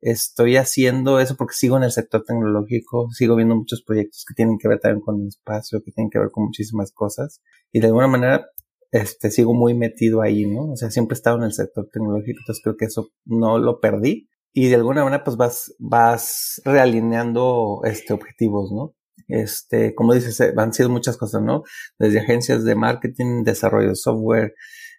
estoy 0.00 0.56
haciendo 0.56 1.20
eso 1.20 1.36
porque 1.36 1.54
sigo 1.54 1.76
en 1.76 1.84
el 1.84 1.92
sector 1.92 2.24
tecnológico, 2.24 3.08
sigo 3.12 3.36
viendo 3.36 3.54
muchos 3.54 3.84
proyectos 3.84 4.24
que 4.26 4.34
tienen 4.34 4.58
que 4.58 4.66
ver 4.66 4.80
también 4.80 5.02
con 5.02 5.20
el 5.20 5.28
espacio, 5.28 5.80
que 5.84 5.92
tienen 5.92 6.10
que 6.10 6.18
ver 6.18 6.30
con 6.32 6.46
muchísimas 6.46 6.90
cosas. 6.90 7.40
Y 7.70 7.78
de 7.78 7.86
alguna 7.86 8.08
manera 8.08 8.48
este 8.90 9.30
sigo 9.30 9.54
muy 9.54 9.74
metido 9.74 10.20
ahí, 10.20 10.46
¿no? 10.46 10.72
O 10.72 10.76
sea, 10.76 10.90
siempre 10.90 11.14
he 11.14 11.18
estado 11.18 11.36
en 11.36 11.44
el 11.44 11.52
sector 11.52 11.88
tecnológico, 11.92 12.40
entonces 12.40 12.62
creo 12.64 12.76
que 12.76 12.86
eso 12.86 13.10
no 13.24 13.58
lo 13.58 13.78
perdí 13.78 14.28
y 14.58 14.68
de 14.68 14.74
alguna 14.74 15.04
manera 15.04 15.22
pues 15.22 15.36
vas 15.36 15.74
vas 15.78 16.60
realineando 16.64 17.80
este 17.84 18.12
objetivos, 18.12 18.72
¿no? 18.72 18.94
Este, 19.28 19.94
como 19.94 20.14
dices, 20.14 20.40
eh, 20.40 20.52
han 20.56 20.72
sido 20.72 20.88
muchas 20.90 21.16
cosas, 21.16 21.42
¿no? 21.42 21.62
Desde 21.98 22.20
agencias 22.20 22.64
de 22.64 22.74
marketing, 22.74 23.44
desarrollo 23.44 23.90
de 23.90 23.94
software, 23.94 24.54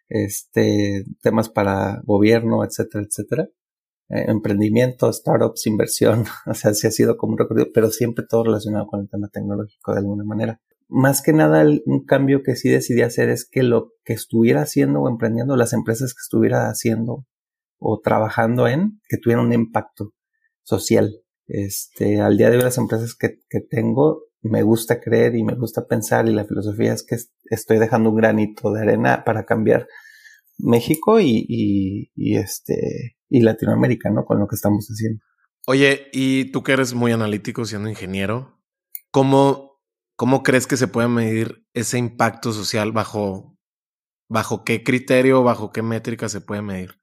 este, 0.07 1.03
temas 1.21 1.49
para 1.49 2.01
gobierno, 2.05 2.63
etcétera, 2.63 3.03
etcétera 3.05 3.49
eh, 4.09 4.25
emprendimiento, 4.27 5.11
startups, 5.11 5.67
inversión, 5.67 6.23
o 6.47 6.53
sea, 6.53 6.73
sí 6.73 6.87
ha 6.87 6.91
sido 6.91 7.17
como 7.17 7.33
un 7.33 7.39
recorrido, 7.39 7.67
pero 7.73 7.89
siempre 7.91 8.25
todo 8.27 8.45
relacionado 8.45 8.87
con 8.87 9.01
el 9.01 9.09
tema 9.09 9.27
tecnológico 9.27 9.93
de 9.93 9.99
alguna 9.99 10.23
manera. 10.23 10.61
Más 10.87 11.21
que 11.21 11.33
nada, 11.33 11.65
un 11.85 12.05
cambio 12.05 12.43
que 12.43 12.55
sí 12.55 12.69
decidí 12.69 13.01
hacer 13.01 13.29
es 13.29 13.45
que 13.45 13.61
lo 13.63 13.91
que 14.05 14.13
estuviera 14.13 14.61
haciendo 14.61 15.01
o 15.01 15.09
emprendiendo, 15.09 15.57
las 15.57 15.73
empresas 15.73 16.13
que 16.13 16.21
estuviera 16.23 16.69
haciendo 16.69 17.25
o 17.79 17.99
trabajando 18.03 18.67
en, 18.67 19.01
que 19.07 19.17
tuvieran 19.17 19.45
un 19.45 19.53
impacto 19.53 20.13
social. 20.63 21.21
Este, 21.47 22.21
al 22.21 22.37
día 22.37 22.49
de 22.49 22.57
hoy 22.57 22.63
las 22.63 22.77
empresas 22.77 23.15
que, 23.15 23.39
que 23.49 23.61
tengo, 23.61 24.25
me 24.41 24.61
gusta 24.61 25.01
creer 25.01 25.35
y 25.35 25.43
me 25.43 25.55
gusta 25.55 25.87
pensar 25.87 26.27
y 26.27 26.33
la 26.33 26.45
filosofía 26.45 26.93
es 26.93 27.03
que 27.03 27.17
estoy 27.45 27.79
dejando 27.79 28.11
un 28.11 28.17
granito 28.17 28.71
de 28.71 28.81
arena 28.81 29.23
para 29.25 29.45
cambiar 29.45 29.87
México 30.57 31.19
y, 31.19 31.45
y, 31.47 32.11
y 32.15 32.37
este 32.37 33.17
y 33.29 33.41
Latinoamérica, 33.41 34.09
¿no? 34.09 34.25
Con 34.25 34.39
lo 34.39 34.47
que 34.47 34.55
estamos 34.55 34.87
haciendo. 34.87 35.23
Oye, 35.67 36.09
y 36.11 36.51
tú 36.51 36.63
que 36.63 36.73
eres 36.73 36.93
muy 36.93 37.11
analítico 37.11 37.65
siendo 37.65 37.89
ingeniero, 37.89 38.59
¿cómo, 39.11 39.79
cómo 40.15 40.41
crees 40.41 40.67
que 40.67 40.77
se 40.77 40.87
puede 40.87 41.07
medir 41.07 41.65
ese 41.73 41.97
impacto 41.99 42.53
social 42.53 42.91
bajo, 42.91 43.55
bajo 44.27 44.63
qué 44.63 44.83
criterio, 44.83 45.43
bajo 45.43 45.71
qué 45.71 45.81
métrica 45.81 46.27
se 46.27 46.41
puede 46.41 46.61
medir? 46.61 46.99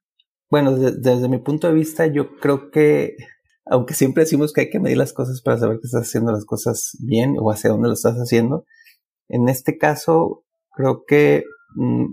Bueno, 0.49 0.75
desde 0.77 1.29
mi 1.29 1.39
punto 1.39 1.67
de 1.67 1.73
vista, 1.73 2.07
yo 2.07 2.37
creo 2.37 2.71
que, 2.71 3.17
aunque 3.65 3.93
siempre 3.93 4.23
decimos 4.23 4.53
que 4.53 4.61
hay 4.61 4.69
que 4.69 4.79
medir 4.79 4.97
las 4.97 5.13
cosas 5.13 5.41
para 5.41 5.57
saber 5.57 5.77
que 5.79 5.87
estás 5.87 6.07
haciendo 6.07 6.31
las 6.31 6.45
cosas 6.45 6.97
bien 7.01 7.35
o 7.39 7.51
hacia 7.51 7.69
dónde 7.69 7.89
lo 7.89 7.93
estás 7.93 8.15
haciendo, 8.15 8.65
en 9.27 9.49
este 9.49 9.77
caso, 9.77 10.45
creo 10.71 11.03
que 11.05 11.43
mm, 11.75 12.05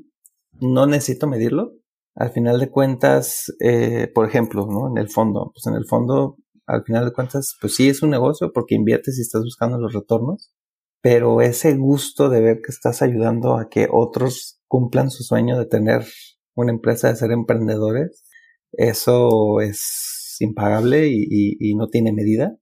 no 0.60 0.86
necesito 0.86 1.28
medirlo 1.28 1.72
al 2.16 2.30
final 2.30 2.60
de 2.60 2.70
cuentas, 2.70 3.52
eh, 3.60 4.10
por 4.14 4.26
ejemplo, 4.26 4.66
¿no? 4.66 4.88
En 4.88 4.98
el 4.98 5.10
fondo, 5.10 5.52
pues 5.54 5.66
en 5.66 5.74
el 5.74 5.86
fondo, 5.86 6.36
al 6.66 6.84
final 6.84 7.04
de 7.04 7.12
cuentas, 7.12 7.56
pues 7.60 7.74
sí 7.74 7.88
es 7.88 8.02
un 8.02 8.10
negocio 8.10 8.52
porque 8.52 8.74
inviertes 8.76 9.18
y 9.18 9.22
estás 9.22 9.42
buscando 9.42 9.78
los 9.78 9.92
retornos, 9.92 10.52
pero 11.00 11.40
ese 11.40 11.76
gusto 11.76 12.30
de 12.30 12.40
ver 12.40 12.60
que 12.64 12.70
estás 12.72 13.02
ayudando 13.02 13.56
a 13.56 13.68
que 13.68 13.88
otros 13.90 14.60
cumplan 14.68 15.10
su 15.10 15.24
sueño 15.24 15.58
de 15.58 15.66
tener 15.66 16.06
una 16.54 16.72
empresa, 16.72 17.08
de 17.08 17.16
ser 17.16 17.32
emprendedores, 17.32 18.24
eso 18.72 19.60
es 19.60 20.36
impagable 20.40 21.08
y, 21.08 21.26
y, 21.60 21.74
no 21.76 21.88
tiene 21.88 22.12
medida, 22.12 22.56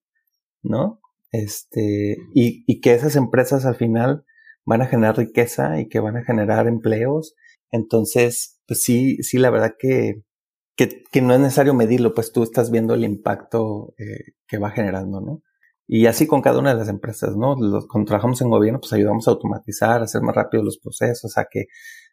¿no? 0.62 1.00
Este, 1.30 2.16
y, 2.34 2.64
y 2.66 2.80
que 2.80 2.94
esas 2.94 3.16
empresas 3.16 3.64
al 3.64 3.76
final 3.76 4.24
van 4.64 4.82
a 4.82 4.86
generar 4.86 5.16
riqueza 5.16 5.80
y 5.80 5.88
que 5.88 6.00
van 6.00 6.16
a 6.16 6.24
generar 6.24 6.66
empleos. 6.68 7.34
Entonces, 7.70 8.60
pues 8.66 8.82
sí, 8.82 9.16
sí, 9.22 9.38
la 9.38 9.50
verdad 9.50 9.74
que, 9.78 10.22
que, 10.76 11.02
que, 11.10 11.22
no 11.22 11.34
es 11.34 11.40
necesario 11.40 11.74
medirlo, 11.74 12.14
pues 12.14 12.32
tú 12.32 12.42
estás 12.42 12.70
viendo 12.70 12.94
el 12.94 13.04
impacto 13.04 13.94
eh, 13.98 14.34
que 14.46 14.58
va 14.58 14.70
generando, 14.70 15.20
¿no? 15.20 15.42
Y 15.86 16.06
así 16.06 16.26
con 16.26 16.42
cada 16.42 16.58
una 16.58 16.70
de 16.70 16.78
las 16.78 16.88
empresas, 16.88 17.36
¿no? 17.36 17.56
Los, 17.58 17.86
cuando 17.86 18.08
trabajamos 18.08 18.40
en 18.40 18.50
gobierno, 18.50 18.80
pues 18.80 18.92
ayudamos 18.92 19.26
a 19.28 19.32
automatizar, 19.32 20.00
a 20.00 20.04
hacer 20.04 20.22
más 20.22 20.34
rápido 20.34 20.62
los 20.62 20.78
procesos, 20.78 21.36
a 21.38 21.46
que 21.50 21.66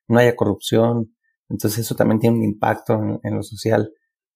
no 0.08 0.20
haya 0.20 0.36
corrupción. 0.36 1.16
Entonces 1.50 1.80
eso 1.80 1.96
también 1.96 2.20
tiene 2.20 2.38
un 2.38 2.44
impacto 2.44 3.00
en, 3.24 3.36
lo 3.36 3.44
social. 3.44 3.92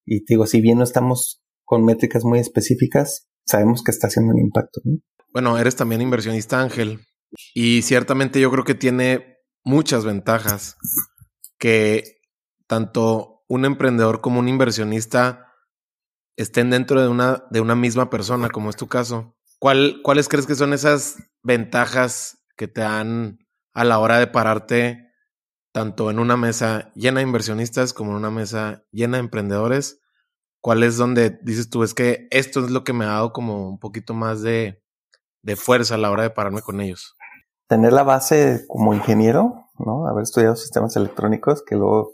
Y 0.05 0.25
digo, 0.25 0.46
si 0.48 0.62
bien 0.62 0.79
no 0.79 0.84
estamos 0.84 1.43
con 1.63 1.86
métricas 1.86 2.24
muy 2.25 2.39
específicas, 2.39 3.29
sabemos 3.46 3.84
que 3.84 3.91
está 3.91 4.08
haciendo 4.08 4.34
un 4.34 4.39
impacto, 4.39 4.82
¿no? 4.84 4.98
Bueno, 5.32 5.58
eres 5.58 5.75
también 5.75 6.01
inversionista 6.01 6.62
Ángel. 6.62 7.00
Y 7.55 7.82
ciertamente 7.82 8.39
yo 8.39 8.51
creo 8.51 8.63
que 8.63 8.75
tiene 8.75 9.38
muchas 9.63 10.05
ventajas 10.05 10.75
que 11.58 12.03
tanto 12.67 13.43
un 13.48 13.65
emprendedor 13.65 14.22
como 14.22 14.39
un 14.39 14.48
inversionista 14.48 15.48
estén 16.36 16.70
dentro 16.70 17.01
de 17.01 17.08
una, 17.08 17.46
de 17.50 17.62
una 17.62 17.75
misma 17.75 18.10
persona, 18.10 18.50
como 18.50 18.70
es 18.70 18.75
tu 18.75 18.88
caso. 18.88 19.36
¿Cuál, 19.60 20.01
¿Cuáles 20.03 20.27
crees 20.27 20.46
que 20.46 20.55
son 20.55 20.74
esas 20.74 21.17
ventajas 21.41 22.43
que 22.58 22.67
te 22.67 22.82
dan 22.82 23.39
a 23.74 23.84
la 23.84 24.00
hora 24.00 24.20
de 24.20 24.27
pararte 24.27 25.12
tanto 25.73 26.11
en 26.11 26.19
una 26.19 26.37
mesa 26.37 26.91
llena 26.93 27.19
de 27.19 27.25
inversionistas 27.25 27.93
como 27.93 28.11
en 28.11 28.17
una 28.17 28.31
mesa 28.31 28.85
llena 28.91 29.17
de 29.17 29.23
emprendedores? 29.23 29.99
¿Cuál 30.61 30.83
es 30.83 30.95
donde 30.95 31.37
dices 31.41 31.69
tú, 31.69 31.83
es 31.83 31.93
que 31.93 32.27
esto 32.31 32.63
es 32.63 32.71
lo 32.71 32.85
que 32.85 32.93
me 32.93 33.03
ha 33.03 33.09
dado 33.09 33.33
como 33.33 33.67
un 33.67 33.79
poquito 33.79 34.13
más 34.13 34.41
de, 34.41 34.81
de 35.41 35.55
fuerza 35.57 35.95
a 35.95 35.97
la 35.97 36.09
hora 36.09 36.23
de 36.23 36.29
pararme 36.29 36.61
con 36.61 36.79
ellos? 36.79 37.17
Tener 37.67 37.91
la 37.91 38.03
base 38.03 38.63
como 38.69 38.93
ingeniero, 38.93 39.65
¿no? 39.77 40.07
Haber 40.07 40.23
estudiado 40.23 40.55
sistemas 40.55 40.95
electrónicos, 40.95 41.63
que 41.65 41.75
luego 41.75 42.13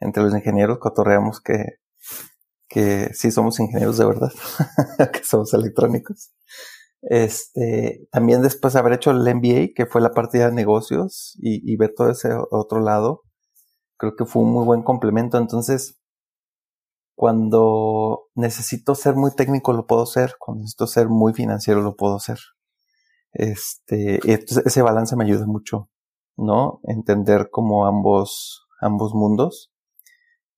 entre 0.00 0.22
los 0.24 0.34
ingenieros 0.34 0.78
cotorreamos 0.78 1.40
que, 1.40 1.78
que 2.68 3.10
sí 3.12 3.30
somos 3.30 3.60
ingenieros 3.60 3.98
de 3.98 4.06
verdad, 4.06 4.32
que 5.12 5.22
somos 5.22 5.52
electrónicos. 5.54 6.32
Este, 7.10 8.08
también 8.10 8.42
después 8.42 8.72
de 8.74 8.80
haber 8.80 8.94
hecho 8.94 9.10
el 9.10 9.18
MBA, 9.18 9.74
que 9.74 9.86
fue 9.86 10.00
la 10.00 10.12
partida 10.12 10.46
de 10.46 10.54
negocios, 10.54 11.38
y, 11.40 11.60
y 11.70 11.76
ver 11.76 11.92
todo 11.96 12.10
ese 12.10 12.30
otro 12.50 12.80
lado, 12.80 13.22
creo 13.98 14.14
que 14.16 14.24
fue 14.26 14.42
un 14.42 14.52
muy 14.52 14.64
buen 14.64 14.82
complemento. 14.82 15.38
Entonces, 15.38 16.00
cuando 17.16 18.24
necesito 18.34 18.94
ser 18.94 19.14
muy 19.16 19.32
técnico 19.34 19.72
lo 19.72 19.86
puedo 19.86 20.06
ser, 20.06 20.34
cuando 20.38 20.62
necesito 20.62 20.86
ser 20.86 21.08
muy 21.08 21.34
financiero 21.34 21.82
lo 21.82 21.96
puedo 21.96 22.18
ser. 22.18 22.38
Este, 23.32 24.20
ese 24.32 24.82
balance 24.82 25.16
me 25.16 25.24
ayuda 25.24 25.46
mucho. 25.46 25.90
¿no? 26.36 26.80
Entender 26.84 27.48
como 27.50 27.86
ambos, 27.86 28.66
ambos 28.80 29.14
mundos 29.14 29.72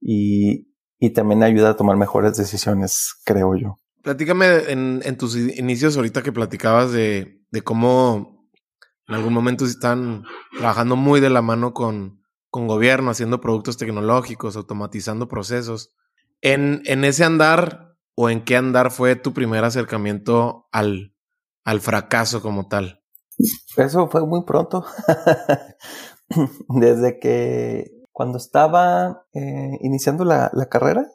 y, 0.00 0.68
y 0.98 1.10
también 1.10 1.42
ayuda 1.42 1.70
a 1.70 1.76
tomar 1.76 1.96
mejores 1.96 2.36
decisiones, 2.36 3.14
creo 3.24 3.54
yo. 3.56 3.80
Platícame 4.06 4.70
en, 4.70 5.18
tus 5.18 5.34
inicios, 5.34 5.96
ahorita 5.96 6.22
que 6.22 6.30
platicabas 6.30 6.92
de, 6.92 7.44
de 7.50 7.62
cómo 7.62 8.48
en 9.08 9.16
algún 9.16 9.32
momento 9.32 9.64
están 9.64 10.22
trabajando 10.56 10.94
muy 10.94 11.18
de 11.18 11.28
la 11.28 11.42
mano 11.42 11.75
con, 11.75 12.22
con 12.48 12.68
gobierno, 12.68 13.10
haciendo 13.10 13.40
productos 13.40 13.78
tecnológicos, 13.78 14.54
automatizando 14.54 15.26
procesos. 15.26 15.92
En, 16.40 16.82
en 16.84 17.02
ese 17.04 17.25
andar 17.25 17.96
o 18.14 18.30
en 18.30 18.44
qué 18.44 18.56
andar 18.56 18.92
fue 18.92 19.16
tu 19.16 19.32
primer 19.32 19.64
acercamiento 19.64 20.68
al, 20.70 21.12
al 21.64 21.80
fracaso 21.80 22.40
como 22.40 22.68
tal? 22.68 23.02
Eso 23.76 24.08
fue 24.08 24.25
muy 24.25 24.44
pronto. 24.44 24.84
Desde 26.68 27.18
que 27.18 27.90
cuando 28.12 28.38
estaba 28.38 29.26
eh, 29.34 29.78
iniciando 29.80 30.25
la, 30.25 30.48
la, 30.54 30.66
carrera, 30.66 31.08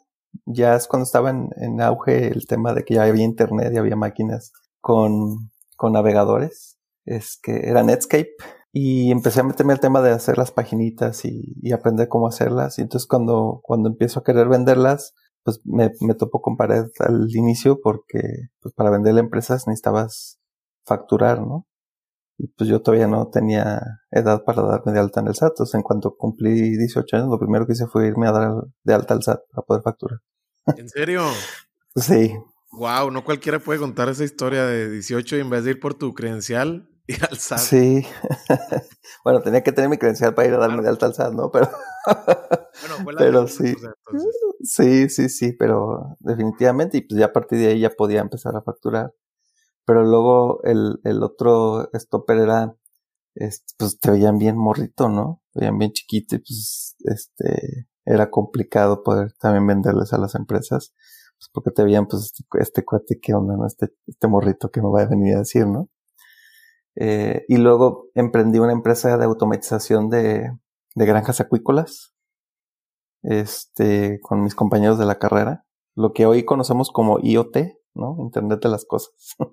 ya 0.45 0.75
es 0.75 0.87
cuando 0.87 1.03
estaba 1.05 1.29
en, 1.29 1.49
en, 1.57 1.81
auge 1.81 2.27
el 2.27 2.47
tema 2.47 2.73
de 2.73 2.83
que 2.83 2.95
ya 2.95 3.03
había 3.03 3.23
internet 3.23 3.71
y 3.73 3.77
había 3.77 3.95
máquinas 3.95 4.51
con, 4.79 5.51
con 5.77 5.93
navegadores. 5.93 6.77
Es 7.05 7.39
que 7.41 7.69
era 7.69 7.83
Netscape. 7.83 8.35
Y 8.73 9.11
empecé 9.11 9.41
a 9.41 9.43
meterme 9.43 9.73
al 9.73 9.81
tema 9.81 10.01
de 10.01 10.11
hacer 10.11 10.37
las 10.37 10.51
paginitas 10.51 11.25
y, 11.25 11.55
y, 11.61 11.73
aprender 11.73 12.07
cómo 12.07 12.27
hacerlas. 12.27 12.79
Y 12.79 12.83
entonces 12.83 13.07
cuando, 13.07 13.59
cuando 13.63 13.89
empiezo 13.89 14.19
a 14.19 14.23
querer 14.23 14.47
venderlas, 14.47 15.13
pues 15.43 15.59
me, 15.65 15.91
me 16.01 16.13
topo 16.13 16.41
con 16.41 16.55
pared 16.55 16.85
al 16.99 17.27
inicio 17.35 17.79
porque 17.81 18.21
pues 18.61 18.73
para 18.73 18.91
vender 18.91 19.17
empresas 19.17 19.67
necesitabas 19.67 20.39
facturar, 20.85 21.41
¿no? 21.41 21.65
Y 22.43 22.47
pues 22.47 22.67
yo 22.67 22.81
todavía 22.81 23.05
no 23.05 23.29
tenía 23.29 23.79
edad 24.09 24.43
para 24.43 24.63
darme 24.63 24.93
de 24.93 24.99
alta 24.99 25.19
en 25.19 25.27
el 25.27 25.35
SAT. 25.35 25.51
Entonces, 25.51 25.75
en 25.75 25.83
cuanto 25.83 26.15
cumplí 26.17 26.75
18 26.75 27.17
años, 27.17 27.29
lo 27.29 27.37
primero 27.37 27.67
que 27.67 27.73
hice 27.73 27.85
fue 27.85 28.07
irme 28.07 28.27
a 28.27 28.31
dar 28.31 28.51
de 28.83 28.93
alta 28.95 29.13
al 29.13 29.21
SAT 29.21 29.41
para 29.51 29.63
poder 29.63 29.83
facturar. 29.83 30.19
¿En 30.75 30.89
serio? 30.89 31.21
sí. 31.95 32.33
Wow, 32.71 33.11
no 33.11 33.23
cualquiera 33.23 33.59
puede 33.59 33.79
contar 33.79 34.09
esa 34.09 34.23
historia 34.23 34.65
de 34.65 34.89
18 34.89 35.37
y 35.37 35.39
en 35.39 35.51
vez 35.51 35.65
de 35.65 35.71
ir 35.71 35.79
por 35.79 35.93
tu 35.93 36.15
credencial, 36.15 36.89
ir 37.07 37.23
al 37.29 37.37
SAT. 37.37 37.59
Sí. 37.59 38.07
bueno, 39.23 39.41
tenía 39.41 39.61
que 39.61 39.71
tener 39.71 39.91
mi 39.91 39.99
credencial 39.99 40.33
para 40.33 40.47
ir 40.47 40.55
a 40.55 40.57
darme 40.57 40.81
de 40.81 40.89
alta 40.89 41.05
al 41.05 41.13
SAT, 41.13 41.33
¿no? 41.33 41.51
Pero, 41.51 41.69
bueno, 42.81 43.03
fue 43.03 43.13
la 43.13 43.19
pero 43.19 43.47
sí. 43.47 43.75
sí, 44.63 45.09
sí, 45.09 45.29
sí, 45.29 45.51
pero 45.53 46.17
definitivamente, 46.19 46.97
y 46.97 47.01
pues 47.01 47.19
ya 47.19 47.27
a 47.27 47.33
partir 47.33 47.59
de 47.59 47.67
ahí 47.67 47.81
ya 47.81 47.91
podía 47.91 48.21
empezar 48.21 48.55
a 48.55 48.63
facturar. 48.63 49.13
Pero 49.85 50.03
luego 50.03 50.61
el, 50.63 50.99
el 51.03 51.23
otro 51.23 51.89
stopper 51.93 52.37
era, 52.37 52.75
pues 53.77 53.99
te 53.99 54.11
veían 54.11 54.37
bien 54.37 54.57
morrito, 54.57 55.09
¿no? 55.09 55.41
Te 55.53 55.61
veían 55.61 55.77
bien 55.77 55.91
chiquito 55.91 56.35
y 56.35 56.39
pues, 56.39 56.95
este, 57.05 57.87
era 58.05 58.29
complicado 58.29 59.03
poder 59.03 59.33
también 59.39 59.67
venderles 59.67 60.13
a 60.13 60.17
las 60.17 60.35
empresas, 60.35 60.93
pues 61.37 61.49
porque 61.53 61.71
te 61.71 61.83
veían, 61.83 62.07
pues, 62.07 62.23
este, 62.25 62.43
este 62.59 62.85
cuate, 62.85 63.19
¿qué 63.21 63.33
onda, 63.33 63.55
no? 63.57 63.65
Este, 63.65 63.93
este 64.07 64.27
morrito 64.27 64.69
que 64.71 64.81
me 64.81 64.89
va 64.89 65.01
a 65.01 65.07
venir 65.07 65.35
a 65.35 65.39
decir, 65.39 65.67
¿no? 65.67 65.89
Eh, 66.95 67.45
y 67.47 67.57
luego 67.57 68.09
emprendí 68.15 68.59
una 68.59 68.73
empresa 68.73 69.17
de 69.17 69.25
automatización 69.25 70.09
de, 70.09 70.51
de 70.95 71.05
granjas 71.05 71.39
acuícolas, 71.39 72.13
este, 73.23 74.19
con 74.21 74.43
mis 74.43 74.55
compañeros 74.55 74.97
de 74.97 75.05
la 75.05 75.19
carrera, 75.19 75.65
lo 75.95 76.13
que 76.13 76.25
hoy 76.25 76.43
conocemos 76.43 76.91
como 76.91 77.19
IoT, 77.19 77.57
¿no? 77.93 78.15
Internet 78.19 78.61
de 78.61 78.69
las 78.69 78.85
cosas. 78.85 79.13
pues 79.37 79.51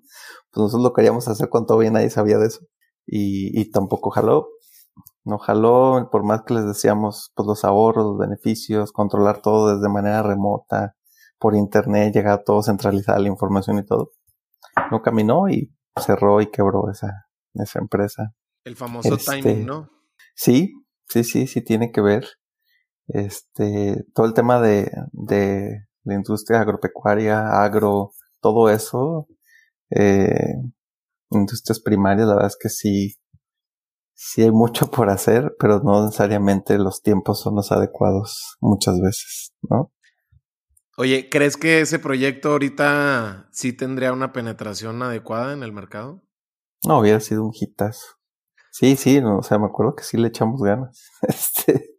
nosotros 0.57 0.83
lo 0.83 0.93
queríamos 0.93 1.29
hacer 1.29 1.49
cuando 1.49 1.69
todavía 1.69 1.91
nadie 1.91 2.11
sabía 2.11 2.39
de 2.39 2.47
eso. 2.47 2.61
Y, 3.07 3.59
y 3.59 3.71
tampoco 3.71 4.11
jaló. 4.11 4.49
No 5.25 5.39
jaló, 5.39 6.09
por 6.11 6.25
más 6.25 6.43
que 6.43 6.55
les 6.55 6.67
decíamos, 6.67 7.33
pues 7.35 7.47
los 7.47 7.65
ahorros, 7.65 8.05
los 8.05 8.19
beneficios, 8.19 8.93
controlar 8.93 9.43
todo 9.43 9.75
desde 9.75 9.89
manera 9.93 10.23
remota, 10.23 10.95
por 11.39 11.55
internet, 11.55 12.15
llegar 12.15 12.43
todo 12.45 12.63
centralizar 12.63 13.21
la 13.21 13.29
información 13.29 13.79
y 13.79 13.85
todo. 13.85 14.13
No 14.91 15.03
caminó 15.03 15.49
y 15.49 15.75
cerró 15.97 16.41
y 16.41 16.51
quebró 16.51 16.91
esa, 16.91 17.27
esa 17.55 17.79
empresa. 17.79 18.35
El 18.65 18.77
famoso 18.77 19.15
este, 19.15 19.43
timing, 19.43 19.67
¿no? 19.67 19.91
Sí, 20.35 20.73
sí, 21.09 21.25
sí, 21.25 21.47
sí 21.47 21.63
tiene 21.63 21.93
que 21.93 22.01
ver. 22.01 22.27
Este, 23.09 24.05
todo 24.15 24.27
el 24.27 24.35
tema 24.35 24.61
de, 24.61 24.91
de 25.13 25.87
la 26.05 26.15
industria 26.15 26.61
agropecuaria, 26.61 27.63
agro, 27.63 28.13
todo 28.41 28.71
eso, 28.71 29.27
eh, 29.91 30.55
industrias 31.31 31.81
primarias, 31.81 32.29
la 32.29 32.35
verdad 32.35 32.51
es 32.51 32.59
que 32.61 32.69
sí, 32.69 33.17
sí 34.15 34.43
hay 34.43 34.51
mucho 34.51 34.91
por 34.91 35.11
hacer, 35.11 35.55
pero 35.59 35.81
no 35.81 36.05
necesariamente 36.05 36.79
los 36.79 37.03
tiempos 37.03 37.41
son 37.41 37.57
los 37.57 37.73
adecuados 37.73 38.57
muchas 38.61 39.01
veces, 39.01 39.53
¿no? 39.69 39.93
Oye, 40.97 41.29
¿crees 41.31 41.57
que 41.57 41.81
ese 41.81 42.01
proyecto 42.01 42.51
ahorita 42.51 43.49
sí 43.53 43.73
tendría 43.73 44.13
una 44.13 44.33
penetración 44.33 45.01
adecuada 45.01 45.53
en 45.53 45.63
el 45.63 45.73
mercado? 45.73 46.25
No, 46.85 46.99
hubiera 46.99 47.21
sido 47.21 47.45
un 47.45 47.53
hitazo. 47.55 48.19
Sí, 48.73 48.97
sí, 48.97 49.19
o 49.19 49.43
sea, 49.43 49.59
me 49.59 49.67
acuerdo 49.67 49.95
que 49.95 50.03
sí 50.03 50.17
le 50.17 50.29
echamos 50.29 50.61
ganas. 50.61 51.09
Este, 51.29 51.98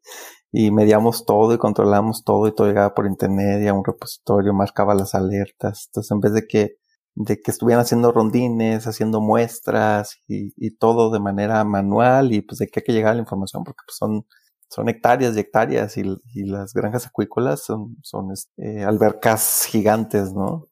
y 0.51 0.71
mediamos 0.71 1.25
todo 1.25 1.53
y 1.53 1.57
controlamos 1.57 2.23
todo 2.23 2.47
y 2.47 2.55
todo 2.55 2.67
llegaba 2.67 2.93
por 2.93 3.05
internet 3.05 3.61
y 3.63 3.67
a 3.67 3.73
un 3.73 3.85
repositorio 3.85 4.53
marcaba 4.53 4.95
las 4.95 5.15
alertas. 5.15 5.87
Entonces, 5.87 6.11
en 6.11 6.19
vez 6.19 6.33
de 6.33 6.47
que, 6.47 6.77
de 7.15 7.39
que 7.41 7.51
estuvieran 7.51 7.81
haciendo 7.83 8.11
rondines, 8.11 8.87
haciendo 8.87 9.21
muestras 9.21 10.17
y, 10.27 10.53
y 10.57 10.75
todo 10.77 11.11
de 11.11 11.19
manera 11.19 11.63
manual 11.63 12.33
y 12.33 12.41
pues 12.41 12.59
de 12.59 12.67
que 12.67 12.79
hay 12.79 12.83
que 12.83 12.93
llegar 12.93 13.11
a 13.11 13.15
la 13.15 13.21
información 13.21 13.63
porque 13.63 13.83
pues 13.85 13.97
son, 13.97 14.25
son 14.69 14.89
hectáreas 14.89 15.35
y 15.35 15.39
hectáreas 15.39 15.97
y, 15.97 16.01
y 16.33 16.43
las 16.45 16.73
granjas 16.73 17.07
acuícolas 17.07 17.63
son, 17.63 17.97
son 18.03 18.31
este, 18.31 18.83
albercas 18.83 19.65
gigantes, 19.69 20.33
¿no? 20.33 20.65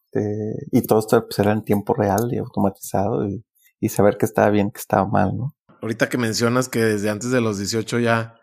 y 0.72 0.82
todo 0.82 0.98
esto 0.98 1.28
pues, 1.28 1.38
era 1.38 1.52
en 1.52 1.64
tiempo 1.64 1.94
real 1.94 2.30
y 2.32 2.38
automatizado 2.38 3.28
y, 3.28 3.46
y 3.80 3.90
saber 3.90 4.18
que 4.18 4.26
estaba 4.26 4.50
bien, 4.50 4.72
que 4.72 4.80
estaba 4.80 5.06
mal, 5.08 5.38
¿no? 5.38 5.56
Ahorita 5.82 6.10
que 6.10 6.18
mencionas 6.18 6.70
que 6.70 6.80
desde 6.80 7.10
antes 7.10 7.30
de 7.30 7.42
los 7.42 7.60
18 7.60 8.00
ya 8.00 8.36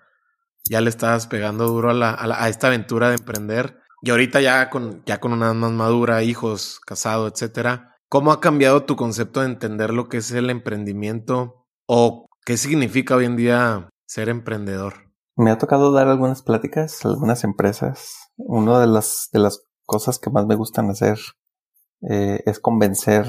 ya 0.68 0.81
le 0.81 0.90
estabas 0.90 1.27
pegando 1.27 1.66
duro 1.66 1.90
a, 1.90 1.94
la, 1.94 2.14
a, 2.14 2.48
esta 2.48 2.68
aventura 2.68 3.09
de 3.09 3.16
emprender. 3.16 3.81
Y 4.03 4.11
ahorita 4.11 4.40
ya 4.40 4.70
con, 4.70 5.03
ya 5.07 5.20
con 5.20 5.33
una 5.33 5.53
más 5.55 5.72
madura, 5.72 6.22
hijos, 6.22 6.81
casado, 6.87 7.27
etcétera. 7.29 7.96
¿Cómo 8.09 8.33
ha 8.33 8.40
cambiado 8.40 8.85
tu 8.85 8.96
concepto 8.96 9.40
de 9.40 9.46
entender 9.46 9.92
lo 9.92 10.09
que 10.09 10.18
es 10.18 10.31
el 10.31 10.50
emprendimiento 10.50 11.66
o 11.87 12.27
qué 12.44 12.57
significa 12.57 13.16
hoy 13.16 13.24
en 13.24 13.37
día 13.37 13.88
ser 14.07 14.29
emprendedor? 14.29 15.12
Me 15.37 15.50
ha 15.50 15.59
tocado 15.59 15.90
dar 15.90 16.09
algunas 16.09 16.42
pláticas, 16.42 17.05
algunas 17.05 17.44
empresas. 17.44 18.31
Una 18.37 18.79
de 18.81 18.87
las, 18.87 19.29
de 19.33 19.40
las 19.40 19.64
cosas 19.85 20.18
que 20.18 20.31
más 20.31 20.46
me 20.46 20.55
gustan 20.55 20.90
hacer 20.90 21.18
eh, 22.09 22.42
es 22.46 22.61
convencer 22.61 23.27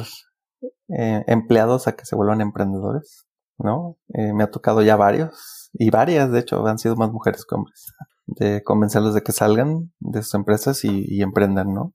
eh, 0.90 1.24
empleados 1.28 1.88
a 1.88 1.96
que 1.96 2.06
se 2.06 2.16
vuelvan 2.16 2.42
emprendedores, 2.42 3.26
¿no? 3.58 3.98
Eh, 4.14 4.34
me 4.34 4.44
ha 4.44 4.52
tocado 4.52 4.82
ya 4.82 4.96
varios 4.96 5.65
y 5.78 5.90
varias, 5.90 6.32
de 6.32 6.40
hecho, 6.40 6.66
han 6.68 6.78
sido 6.80 6.96
más 6.96 7.12
mujeres 7.12 7.46
que 7.46 7.56
hombres, 7.56 7.94
de 8.28 8.64
convencerlos 8.64 9.14
de 9.14 9.24
que 9.24 9.34
salgan 9.34 9.92
de 10.00 10.24
sus 10.24 10.34
empresas 10.36 10.84
y, 10.86 11.22
emprendan, 11.22 11.74
¿no? 11.74 11.94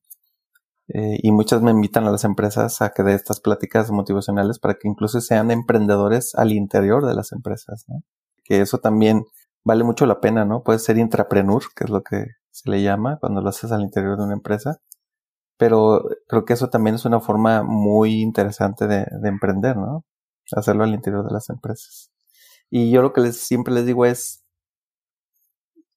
Eh, 0.88 1.18
y 1.22 1.32
muchas 1.32 1.62
me 1.62 1.70
invitan 1.70 2.04
a 2.06 2.10
las 2.10 2.24
empresas 2.24 2.82
a 2.82 2.90
que 2.90 3.02
dé 3.02 3.14
estas 3.14 3.40
pláticas 3.40 3.90
motivacionales 3.90 4.58
para 4.58 4.74
que 4.74 4.88
incluso 4.88 5.20
sean 5.20 5.50
emprendedores 5.50 6.34
al 6.34 6.52
interior 6.52 7.06
de 7.06 7.14
las 7.14 7.32
empresas, 7.32 7.84
¿no? 7.88 8.02
Que 8.44 8.60
eso 8.60 8.78
también 8.78 9.24
vale 9.64 9.84
mucho 9.84 10.04
la 10.06 10.20
pena, 10.20 10.44
¿no? 10.44 10.62
Puedes 10.62 10.84
ser 10.84 10.98
intrapreneur, 10.98 11.62
que 11.74 11.84
es 11.84 11.90
lo 11.90 12.02
que 12.02 12.26
se 12.50 12.70
le 12.70 12.82
llama 12.82 13.18
cuando 13.20 13.40
lo 13.40 13.48
haces 13.48 13.72
al 13.72 13.82
interior 13.82 14.18
de 14.18 14.24
una 14.24 14.34
empresa. 14.34 14.78
Pero 15.58 16.04
creo 16.28 16.44
que 16.44 16.54
eso 16.54 16.70
también 16.70 16.96
es 16.96 17.04
una 17.04 17.20
forma 17.20 17.62
muy 17.62 18.20
interesante 18.22 18.86
de, 18.86 19.06
de 19.22 19.28
emprender, 19.28 19.76
¿no? 19.76 20.04
Hacerlo 20.56 20.84
al 20.84 20.94
interior 20.94 21.24
de 21.24 21.32
las 21.32 21.48
empresas. 21.50 22.10
Y 22.70 22.90
yo 22.90 23.02
lo 23.02 23.12
que 23.12 23.20
les, 23.20 23.36
siempre 23.36 23.74
les 23.74 23.84
digo 23.84 24.06
es, 24.06 24.44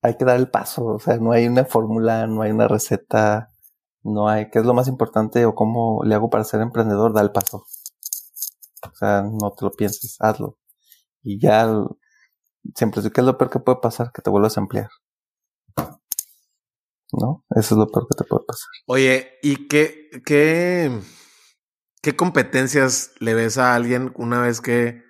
hay 0.02 0.18
que 0.18 0.26
dar 0.26 0.38
el 0.38 0.50
paso, 0.50 0.86
o 0.86 1.00
sea, 1.00 1.18
no 1.18 1.32
hay 1.32 1.48
una 1.48 1.64
fórmula, 1.66 2.28
no 2.28 2.42
hay 2.42 2.52
una 2.52 2.68
receta, 2.68 3.52
no 4.04 4.28
hay, 4.28 4.50
¿qué 4.50 4.60
es 4.60 4.66
lo 4.66 4.74
más 4.74 4.88
importante 4.88 5.46
o 5.46 5.56
cómo 5.56 6.04
le 6.04 6.16
hago 6.16 6.30
para 6.30 6.44
ser 6.44 6.62
emprendedor? 6.62 7.14
Da 7.14 7.22
el 7.22 7.32
paso. 7.32 7.66
O 8.92 8.96
sea, 8.96 9.22
no 9.24 9.54
te 9.54 9.64
lo 9.64 9.72
pienses, 9.72 10.18
hazlo. 10.20 10.58
Y 11.22 11.40
ya, 11.40 11.72
siempre 12.76 13.02
digo, 13.02 13.14
¿qué 13.14 13.22
es 13.22 13.28
lo 13.28 13.38
peor 13.38 13.50
que 13.50 13.60
puede 13.60 13.80
pasar? 13.80 14.12
Que 14.12 14.22
te 14.22 14.30
vuelvas 14.30 14.58
a 14.58 14.62
emplear. 14.62 14.90
¿No? 17.14 17.46
Eso 17.52 17.76
es 17.76 17.80
lo 17.80 17.88
peor 17.88 18.08
que 18.10 18.18
te 18.18 18.28
puede 18.28 18.44
pasar. 18.46 18.68
Oye, 18.88 19.38
¿y 19.42 19.68
qué, 19.68 20.10
qué, 20.26 21.00
qué 22.02 22.16
competencias 22.16 23.12
le 23.20 23.36
ves 23.36 23.58
a 23.58 23.74
alguien 23.74 24.12
una 24.18 24.42
vez 24.42 24.60
que 24.60 25.02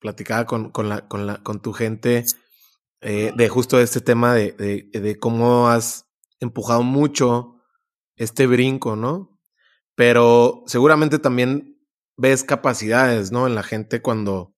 platicaba 0.00 0.46
con, 0.46 0.70
con, 0.70 0.88
la, 0.88 1.08
con, 1.08 1.26
la, 1.26 1.42
con 1.42 1.60
tu 1.60 1.72
gente 1.72 2.24
eh, 3.00 3.32
de 3.36 3.48
justo 3.48 3.78
este 3.80 4.00
tema 4.00 4.34
de, 4.34 4.52
de, 4.52 5.00
de, 5.00 5.18
cómo 5.18 5.68
has 5.68 6.06
empujado 6.40 6.82
mucho 6.82 7.62
este 8.16 8.46
brinco, 8.46 8.96
¿no? 8.96 9.38
Pero 9.94 10.62
seguramente 10.66 11.18
también 11.18 11.78
ves 12.16 12.44
capacidades, 12.44 13.32
¿no? 13.32 13.46
En 13.46 13.54
la 13.54 13.62
gente 13.62 14.02
cuando 14.02 14.54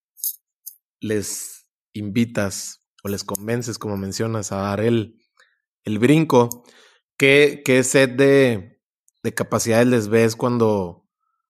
les 1.01 1.67
invitas 1.93 2.85
o 3.03 3.09
les 3.09 3.25
convences, 3.25 3.79
como 3.79 3.97
mencionas, 3.97 4.53
a 4.53 4.59
dar 4.59 4.81
el, 4.81 5.19
el 5.85 5.99
brinco. 5.99 6.65
¿Qué, 7.17 7.63
qué 7.65 7.83
set 7.83 8.17
de, 8.17 8.81
de 9.23 9.35
capacidades 9.35 9.89
les 9.89 10.09
ves 10.09 10.37
cuando, 10.37 11.07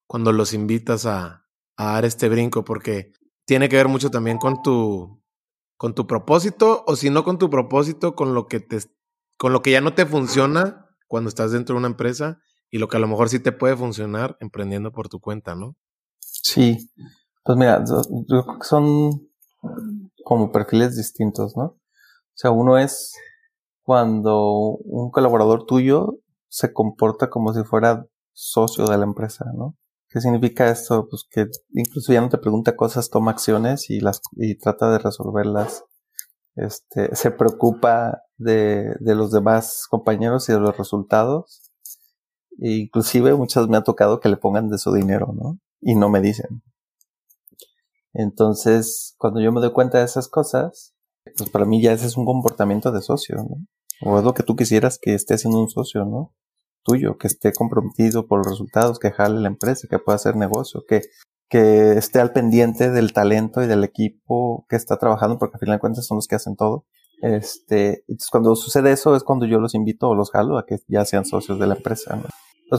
cuando 0.07 0.31
los 0.31 0.53
invitas 0.53 1.05
a, 1.05 1.47
a 1.77 1.85
dar 1.93 2.05
este 2.05 2.29
brinco? 2.29 2.63
Porque 2.63 3.11
tiene 3.49 3.67
que 3.67 3.77
ver 3.77 3.87
mucho 3.87 4.11
también 4.11 4.37
con 4.37 4.61
tu, 4.61 5.23
con 5.75 5.95
tu 5.95 6.05
propósito, 6.05 6.83
o 6.85 6.95
si 6.95 7.09
no 7.09 7.23
con 7.23 7.39
tu 7.39 7.49
propósito, 7.49 8.13
con 8.13 8.35
lo 8.35 8.45
que 8.45 8.59
te, 8.59 8.77
con 9.39 9.53
lo 9.53 9.63
que 9.63 9.71
ya 9.71 9.81
no 9.81 9.95
te 9.95 10.05
funciona 10.05 10.85
cuando 11.07 11.29
estás 11.29 11.51
dentro 11.51 11.73
de 11.73 11.79
una 11.79 11.87
empresa 11.87 12.37
y 12.69 12.77
lo 12.77 12.87
que 12.87 12.97
a 12.97 12.99
lo 12.99 13.07
mejor 13.07 13.27
sí 13.27 13.39
te 13.39 13.51
puede 13.51 13.75
funcionar 13.75 14.37
emprendiendo 14.39 14.91
por 14.91 15.09
tu 15.09 15.19
cuenta, 15.19 15.55
¿no? 15.55 15.75
Sí, 16.19 16.91
pues 17.43 17.57
mira, 17.57 17.83
yo, 17.83 18.03
creo 18.27 18.59
que 18.59 18.67
son 18.67 19.27
como 20.23 20.51
perfiles 20.51 20.95
distintos, 20.95 21.57
¿no? 21.57 21.63
O 21.63 22.35
sea, 22.35 22.51
uno 22.51 22.77
es 22.77 23.15
cuando 23.81 24.77
un 24.83 25.09
colaborador 25.09 25.65
tuyo 25.65 26.19
se 26.49 26.71
comporta 26.71 27.31
como 27.31 27.51
si 27.55 27.63
fuera 27.63 28.05
socio 28.31 28.85
de 28.85 28.99
la 28.99 29.05
empresa, 29.05 29.45
¿no? 29.57 29.75
¿Qué 30.09 30.21
significa 30.21 30.69
esto? 30.69 31.07
Pues 31.09 31.25
que 31.29 31.47
incluso 31.73 32.11
ya 32.11 32.21
no 32.21 32.29
te 32.29 32.39
pregunta 32.39 32.75
cosas, 32.75 33.09
toma 33.09 33.31
acciones 33.31 33.89
y 33.89 33.99
las 33.99 34.21
y 34.33 34.57
trata 34.57 34.91
de 34.91 34.99
resolverlas. 34.99 35.83
Este, 36.55 37.15
se 37.15 37.31
preocupa 37.31 38.23
de, 38.37 38.95
de 38.99 39.15
los 39.15 39.31
demás 39.31 39.85
compañeros 39.89 40.49
y 40.49 40.53
de 40.53 40.59
los 40.59 40.77
resultados. 40.77 41.71
E 42.59 42.71
inclusive 42.71 43.35
muchas 43.35 43.67
me 43.67 43.77
ha 43.77 43.83
tocado 43.83 44.19
que 44.19 44.29
le 44.29 44.37
pongan 44.37 44.69
de 44.69 44.77
su 44.79 44.91
dinero, 44.93 45.33
¿no? 45.33 45.59
Y 45.81 45.95
no 45.95 46.09
me 46.09 46.21
dicen. 46.21 46.63
Entonces, 48.13 49.15
cuando 49.17 49.39
yo 49.39 49.51
me 49.51 49.61
doy 49.61 49.71
cuenta 49.71 49.99
de 49.99 50.05
esas 50.05 50.27
cosas, 50.27 50.93
pues 51.37 51.49
para 51.49 51.65
mí 51.65 51.81
ya 51.81 51.93
ese 51.93 52.07
es 52.07 52.17
un 52.17 52.25
comportamiento 52.25 52.91
de 52.91 53.01
socio, 53.01 53.37
¿no? 53.37 53.65
O 54.01 54.17
es 54.17 54.23
lo 54.23 54.33
que 54.33 54.43
tú 54.43 54.55
quisieras 54.55 54.97
que 54.99 55.13
esté 55.13 55.35
haciendo 55.35 55.59
un 55.59 55.69
socio, 55.69 56.05
¿no? 56.05 56.33
Tuyo, 56.89 57.17
que 57.17 57.27
esté 57.27 57.53
comprometido 57.53 58.27
por 58.27 58.39
los 58.39 58.47
resultados, 58.47 58.99
que 58.99 59.11
jale 59.11 59.39
la 59.39 59.47
empresa, 59.47 59.87
que 59.89 59.99
pueda 59.99 60.15
hacer 60.15 60.35
negocio, 60.35 60.83
que, 60.87 61.01
que 61.49 61.93
esté 61.93 62.19
al 62.19 62.31
pendiente 62.31 62.89
del 62.89 63.13
talento 63.13 63.63
y 63.63 63.67
del 63.67 63.83
equipo 63.83 64.65
que 64.69 64.75
está 64.75 64.97
trabajando, 64.97 65.37
porque 65.37 65.55
al 65.55 65.59
final 65.59 65.75
de 65.75 65.81
cuentas 65.81 66.05
son 66.07 66.17
los 66.17 66.27
que 66.27 66.35
hacen 66.35 66.55
todo. 66.55 66.85
Este, 67.21 68.03
entonces 68.07 68.29
cuando 68.31 68.55
sucede 68.55 68.91
eso 68.91 69.15
es 69.15 69.23
cuando 69.23 69.45
yo 69.45 69.59
los 69.59 69.75
invito 69.75 70.07
o 70.07 70.15
los 70.15 70.31
jalo 70.31 70.57
a 70.57 70.65
que 70.65 70.77
ya 70.87 71.03
sean 71.03 71.25
socios 71.25 71.59
de 71.59 71.67
la 71.67 71.75
empresa, 71.75 72.15
¿no? 72.15 72.23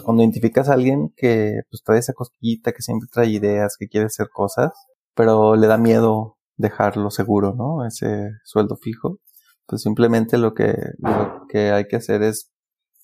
Cuando 0.04 0.22
identificas 0.22 0.68
a 0.68 0.74
alguien 0.74 1.12
que 1.16 1.62
pues 1.68 1.82
trae 1.82 1.98
esa 1.98 2.12
cosquillita, 2.12 2.72
que 2.72 2.80
siempre 2.80 3.08
trae 3.12 3.28
ideas, 3.28 3.76
que 3.76 3.88
quiere 3.88 4.06
hacer 4.06 4.28
cosas, 4.32 4.70
pero 5.14 5.56
le 5.56 5.66
da 5.66 5.78
miedo 5.78 6.36
dejarlo 6.56 7.10
seguro, 7.10 7.54
¿no? 7.54 7.84
Ese 7.84 8.30
sueldo 8.44 8.76
fijo. 8.76 9.18
Pues 9.66 9.82
simplemente 9.82 10.38
lo 10.38 10.54
que, 10.54 10.74
lo 10.98 11.46
que 11.48 11.72
hay 11.72 11.86
que 11.88 11.96
hacer 11.96 12.22
es 12.22 12.50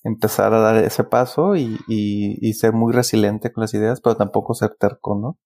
empezar 0.03 0.53
a 0.53 0.59
dar 0.59 0.77
ese 0.83 1.03
paso 1.03 1.55
y, 1.55 1.77
y, 1.87 2.37
y 2.41 2.53
ser 2.53 2.73
muy 2.73 2.93
resiliente 2.93 3.51
con 3.51 3.61
las 3.61 3.73
ideas, 3.73 4.01
pero 4.01 4.15
tampoco 4.15 4.53
ser 4.53 4.75
terco, 4.79 5.19
¿no? 5.19 5.37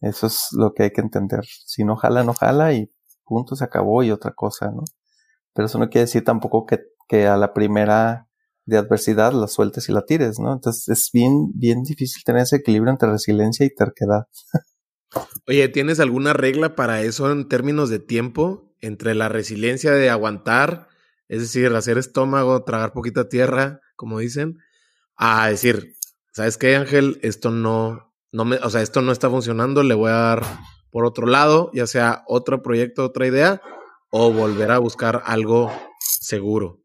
Eso 0.00 0.26
es 0.26 0.48
lo 0.52 0.72
que 0.74 0.84
hay 0.84 0.90
que 0.90 1.00
entender. 1.00 1.44
Si 1.44 1.84
no 1.84 1.96
jala, 1.96 2.24
no 2.24 2.34
jala 2.34 2.72
y 2.74 2.90
punto, 3.24 3.56
se 3.56 3.64
acabó 3.64 4.02
y 4.02 4.10
otra 4.10 4.32
cosa, 4.32 4.70
¿no? 4.70 4.82
Pero 5.54 5.66
eso 5.66 5.78
no 5.78 5.88
quiere 5.88 6.06
decir 6.06 6.24
tampoco 6.24 6.66
que, 6.66 6.80
que 7.08 7.26
a 7.26 7.36
la 7.36 7.52
primera 7.54 8.28
de 8.66 8.76
adversidad 8.78 9.32
la 9.32 9.46
sueltes 9.46 9.88
y 9.88 9.92
la 9.92 10.04
tires, 10.04 10.38
¿no? 10.38 10.52
Entonces 10.52 10.88
es 10.88 11.10
bien, 11.12 11.52
bien 11.54 11.82
difícil 11.82 12.22
tener 12.24 12.42
ese 12.42 12.56
equilibrio 12.56 12.90
entre 12.92 13.10
resiliencia 13.10 13.64
y 13.64 13.74
terquedad. 13.74 14.26
Oye, 15.46 15.68
¿tienes 15.68 16.00
alguna 16.00 16.32
regla 16.32 16.74
para 16.74 17.00
eso 17.02 17.30
en 17.30 17.48
términos 17.48 17.88
de 17.88 18.00
tiempo? 18.00 18.74
Entre 18.80 19.14
la 19.14 19.28
resiliencia 19.28 19.92
de 19.92 20.10
aguantar, 20.10 20.88
es 21.28 21.40
decir, 21.40 21.74
hacer 21.74 21.98
estómago, 21.98 22.64
tragar 22.64 22.92
poquita 22.92 23.28
tierra, 23.28 23.80
como 23.96 24.18
dicen, 24.18 24.58
a 25.16 25.48
decir, 25.48 25.94
¿sabes 26.32 26.56
qué, 26.56 26.76
Ángel? 26.76 27.18
Esto 27.22 27.50
no, 27.50 28.14
no 28.32 28.44
me, 28.44 28.56
o 28.56 28.70
sea, 28.70 28.82
esto 28.82 29.02
no 29.02 29.12
está 29.12 29.30
funcionando, 29.30 29.82
le 29.82 29.94
voy 29.94 30.10
a 30.10 30.14
dar 30.14 30.42
por 30.90 31.04
otro 31.04 31.26
lado, 31.26 31.70
ya 31.74 31.86
sea 31.86 32.24
otro 32.26 32.62
proyecto, 32.62 33.04
otra 33.04 33.26
idea, 33.26 33.60
o 34.10 34.32
volver 34.32 34.70
a 34.70 34.78
buscar 34.78 35.22
algo 35.24 35.70
seguro. 36.00 36.82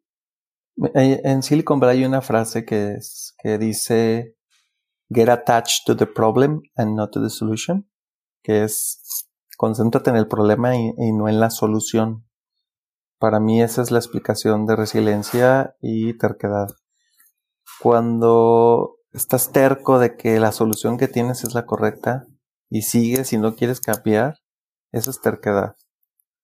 En 0.95 1.43
Silicon 1.43 1.79
Valley 1.79 1.99
hay 1.99 2.05
una 2.05 2.21
frase 2.21 2.65
que, 2.65 2.93
es, 2.93 3.35
que 3.43 3.57
dice, 3.57 4.35
get 5.13 5.29
attached 5.29 5.85
to 5.85 5.95
the 5.95 6.07
problem 6.07 6.61
and 6.75 6.95
not 6.95 7.11
to 7.11 7.21
the 7.21 7.29
solution 7.29 7.91
que 8.41 8.63
es 8.63 9.27
concéntrate 9.57 10.09
en 10.09 10.15
el 10.15 10.27
problema 10.27 10.75
y, 10.75 11.11
no 11.13 11.29
en 11.29 11.39
la 11.39 11.49
solución. 11.49 12.25
Para 13.21 13.39
mí 13.39 13.61
esa 13.61 13.83
es 13.83 13.91
la 13.91 13.99
explicación 13.99 14.65
de 14.65 14.75
resiliencia 14.75 15.75
y 15.79 16.17
terquedad. 16.17 16.69
Cuando 17.79 18.97
estás 19.13 19.51
terco 19.51 19.99
de 19.99 20.17
que 20.17 20.39
la 20.39 20.51
solución 20.51 20.97
que 20.97 21.07
tienes 21.07 21.43
es 21.43 21.53
la 21.53 21.67
correcta 21.67 22.25
y 22.67 22.81
sigues 22.81 23.31
y 23.31 23.37
no 23.37 23.55
quieres 23.55 23.79
cambiar, 23.79 24.39
eso 24.91 25.11
es 25.11 25.21
terquedad. 25.21 25.75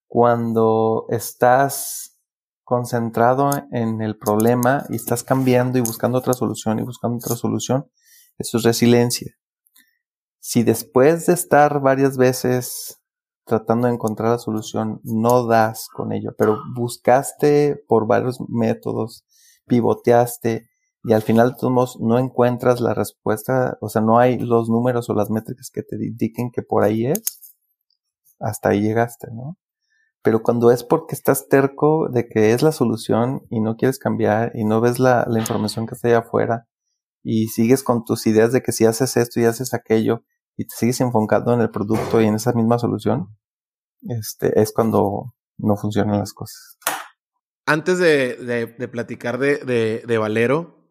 Cuando 0.05 1.07
estás 1.09 2.19
concentrado 2.63 3.49
en 3.71 4.03
el 4.03 4.15
problema 4.15 4.85
y 4.89 4.97
estás 4.97 5.23
cambiando 5.23 5.79
y 5.79 5.81
buscando 5.81 6.19
otra 6.19 6.33
solución 6.33 6.77
y 6.77 6.83
buscando 6.83 7.17
otra 7.17 7.35
solución, 7.35 7.89
eso 8.37 8.59
es 8.59 8.63
resiliencia 8.63 9.33
si 10.47 10.63
después 10.63 11.25
de 11.25 11.33
estar 11.33 11.81
varias 11.81 12.15
veces 12.15 13.01
tratando 13.47 13.87
de 13.87 13.93
encontrar 13.93 14.31
la 14.31 14.37
solución 14.37 14.99
no 15.03 15.47
das 15.47 15.87
con 15.91 16.11
ello, 16.11 16.35
pero 16.37 16.59
buscaste 16.75 17.81
por 17.87 18.05
varios 18.05 18.39
métodos, 18.49 19.25
pivoteaste 19.65 20.69
y 21.03 21.13
al 21.13 21.21
final 21.21 21.51
de 21.51 21.55
todos 21.59 21.73
modos 21.73 21.97
no 21.99 22.19
encuentras 22.19 22.81
la 22.81 22.93
respuesta, 22.93 23.77
o 23.81 23.89
sea, 23.89 24.01
no 24.01 24.19
hay 24.19 24.37
los 24.37 24.69
números 24.69 25.09
o 25.09 25.13
las 25.13 25.29
métricas 25.29 25.71
que 25.71 25.81
te 25.81 25.95
indiquen 25.95 26.51
que 26.51 26.61
por 26.61 26.83
ahí 26.83 27.05
es, 27.05 27.55
hasta 28.39 28.69
ahí 28.69 28.81
llegaste, 28.81 29.27
¿no? 29.31 29.57
Pero 30.21 30.43
cuando 30.43 30.71
es 30.71 30.83
porque 30.83 31.15
estás 31.15 31.47
terco 31.47 32.09
de 32.09 32.27
que 32.27 32.51
es 32.51 32.61
la 32.61 32.73
solución 32.73 33.43
y 33.49 33.61
no 33.61 33.77
quieres 33.77 33.99
cambiar 33.99 34.51
y 34.55 34.65
no 34.65 34.81
ves 34.81 34.99
la, 34.99 35.25
la 35.29 35.39
información 35.39 35.87
que 35.87 35.95
está 35.95 36.09
allá 36.09 36.19
afuera 36.19 36.67
y 37.23 37.47
sigues 37.47 37.83
con 37.83 38.03
tus 38.03 38.27
ideas 38.27 38.51
de 38.51 38.61
que 38.61 38.73
si 38.73 38.85
haces 38.85 39.15
esto 39.15 39.39
y 39.39 39.45
haces 39.45 39.73
aquello 39.73 40.23
y 40.57 40.65
te 40.65 40.75
sigues 40.75 40.99
enfocando 41.01 41.53
en 41.53 41.61
el 41.61 41.69
producto 41.69 42.19
y 42.19 42.25
en 42.25 42.35
esa 42.35 42.51
misma 42.51 42.79
solución, 42.79 43.37
este, 44.01 44.59
es 44.59 44.73
cuando 44.73 45.35
no 45.57 45.77
funcionan 45.77 46.19
las 46.19 46.33
cosas. 46.33 46.77
Antes 47.65 47.99
de, 47.99 48.89
platicar 48.91 49.37
de, 49.37 50.17
Valero, 50.19 50.89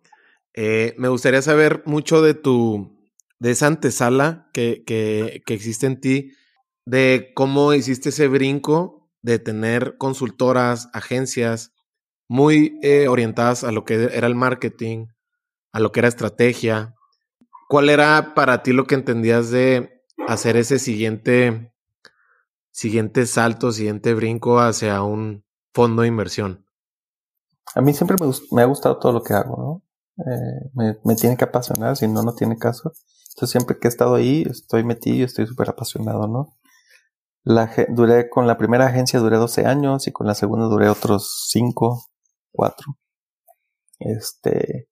eh, 0.54 0.94
me 0.98 1.08
gustaría 1.08 1.42
saber 1.42 1.82
mucho 1.84 2.22
de 2.22 2.34
tu, 2.34 2.96
de 3.38 3.50
esa 3.50 3.66
antesala 3.66 4.48
que, 4.52 4.84
que, 4.86 5.42
existe 5.46 5.86
en 5.86 6.00
ti, 6.00 6.32
de 6.84 7.32
cómo 7.34 7.74
hiciste 7.74 8.10
ese 8.10 8.28
brinco 8.28 9.10
de 9.22 9.38
tener 9.38 9.96
consultoras, 9.98 10.88
agencias 10.92 11.72
muy 12.28 12.78
eh, 12.82 13.08
orientadas 13.08 13.64
a 13.64 13.72
lo 13.72 13.84
que 13.84 14.10
era 14.12 14.26
el 14.26 14.34
marketing, 14.34 15.06
a 15.72 15.80
lo 15.80 15.90
que 15.90 16.00
era 16.00 16.08
estrategia, 16.08 16.95
¿Cuál 17.68 17.90
era 17.90 18.34
para 18.34 18.62
ti 18.62 18.72
lo 18.72 18.86
que 18.86 18.94
entendías 18.94 19.50
de 19.50 20.04
hacer 20.28 20.56
ese 20.56 20.78
siguiente, 20.78 21.72
siguiente 22.70 23.26
salto, 23.26 23.72
siguiente 23.72 24.14
brinco 24.14 24.60
hacia 24.60 25.02
un 25.02 25.44
fondo 25.74 26.02
de 26.02 26.08
inversión? 26.08 26.64
A 27.74 27.80
mí 27.80 27.92
siempre 27.92 28.16
me, 28.52 28.62
ha 28.62 28.66
gustado 28.66 28.98
todo 28.98 29.12
lo 29.12 29.22
que 29.22 29.34
hago, 29.34 29.56
¿no? 29.56 29.82
Eh, 30.24 30.96
me, 31.04 31.14
tiene 31.16 31.36
que 31.36 31.44
apasionar, 31.44 31.96
si 31.96 32.06
no, 32.08 32.22
no 32.22 32.34
tiene 32.34 32.56
caso. 32.56 32.92
Entonces 33.30 33.50
siempre 33.50 33.78
que 33.78 33.88
he 33.88 33.90
estado 33.90 34.14
ahí, 34.14 34.46
estoy 34.48 34.84
metido 34.84 35.26
estoy 35.26 35.46
súper 35.46 35.68
apasionado, 35.68 36.28
¿no? 36.28 36.56
La, 37.42 37.70
duré 37.88 38.30
con 38.30 38.46
la 38.46 38.56
primera 38.58 38.86
agencia 38.86 39.20
duré 39.20 39.36
12 39.36 39.66
años 39.66 40.06
y 40.06 40.12
con 40.12 40.26
la 40.26 40.34
segunda 40.34 40.66
duré 40.66 40.88
otros 40.88 41.46
5, 41.50 42.06
4. 42.52 42.96
Este, 43.98 44.88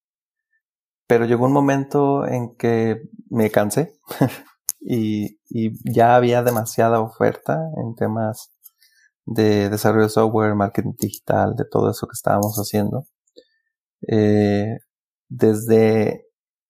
pero 1.06 1.26
llegó 1.26 1.46
un 1.46 1.52
momento 1.52 2.26
en 2.26 2.56
que 2.56 3.02
me 3.30 3.50
cansé 3.50 3.94
y, 4.80 5.38
ya 5.84 6.16
había 6.16 6.42
demasiada 6.42 7.00
oferta 7.00 7.60
en 7.76 7.94
temas 7.94 8.50
de 9.24 9.70
desarrollo 9.70 10.04
de 10.04 10.10
software, 10.10 10.54
marketing 10.54 10.94
digital, 10.98 11.54
de 11.56 11.64
todo 11.64 11.90
eso 11.90 12.06
que 12.06 12.14
estábamos 12.14 12.56
haciendo. 12.56 13.06
Eh, 14.08 14.78
desde 15.28 16.26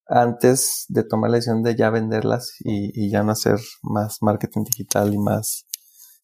antes 0.07 0.85
de 0.89 1.03
tomar 1.05 1.31
la 1.31 1.37
decisión 1.37 1.63
de 1.63 1.77
ya 1.77 1.91
venderlas 1.91 2.55
y, 2.61 3.11
ya 3.11 3.23
no 3.23 3.33
hacer 3.33 3.59
más 3.83 4.19
marketing 4.21 4.65
digital 4.65 5.15
y 5.15 5.19
más 5.19 5.67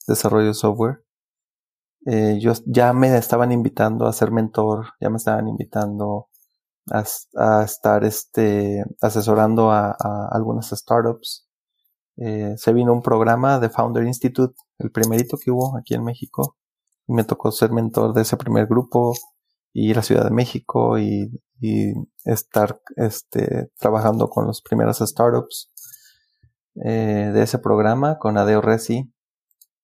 desarrollo 0.06 0.48
de 0.48 0.54
software, 0.54 1.04
eh, 2.06 2.38
yo 2.40 2.52
ya 2.66 2.92
me 2.92 3.16
estaban 3.16 3.52
invitando 3.52 4.06
a 4.06 4.12
ser 4.12 4.30
mentor, 4.30 4.92
ya 5.00 5.10
me 5.10 5.16
estaban 5.16 5.48
invitando 5.48 6.29
a, 6.88 7.62
estar 7.62 8.04
este, 8.04 8.84
asesorando 9.00 9.70
a, 9.70 9.96
algunas 10.30 10.70
startups. 10.70 11.46
Eh, 12.16 12.54
se 12.56 12.72
vino 12.72 12.92
un 12.92 13.02
programa 13.02 13.58
de 13.58 13.70
Founder 13.70 14.04
Institute, 14.04 14.54
el 14.78 14.90
primerito 14.90 15.38
que 15.38 15.50
hubo 15.50 15.76
aquí 15.78 15.94
en 15.94 16.04
México. 16.04 16.56
Y 17.06 17.12
me 17.12 17.24
tocó 17.24 17.50
ser 17.52 17.72
mentor 17.72 18.12
de 18.12 18.22
ese 18.22 18.36
primer 18.36 18.66
grupo, 18.66 19.14
ir 19.72 19.98
a 19.98 20.02
Ciudad 20.02 20.24
de 20.24 20.30
México 20.30 20.98
y, 20.98 21.30
estar 22.24 22.80
este, 22.96 23.70
trabajando 23.78 24.30
con 24.30 24.46
las 24.46 24.62
primeras 24.62 25.00
startups 25.00 25.70
eh, 26.86 27.30
de 27.34 27.42
ese 27.42 27.58
programa, 27.58 28.18
con 28.18 28.38
Adeo 28.38 28.62
Resi. 28.62 29.12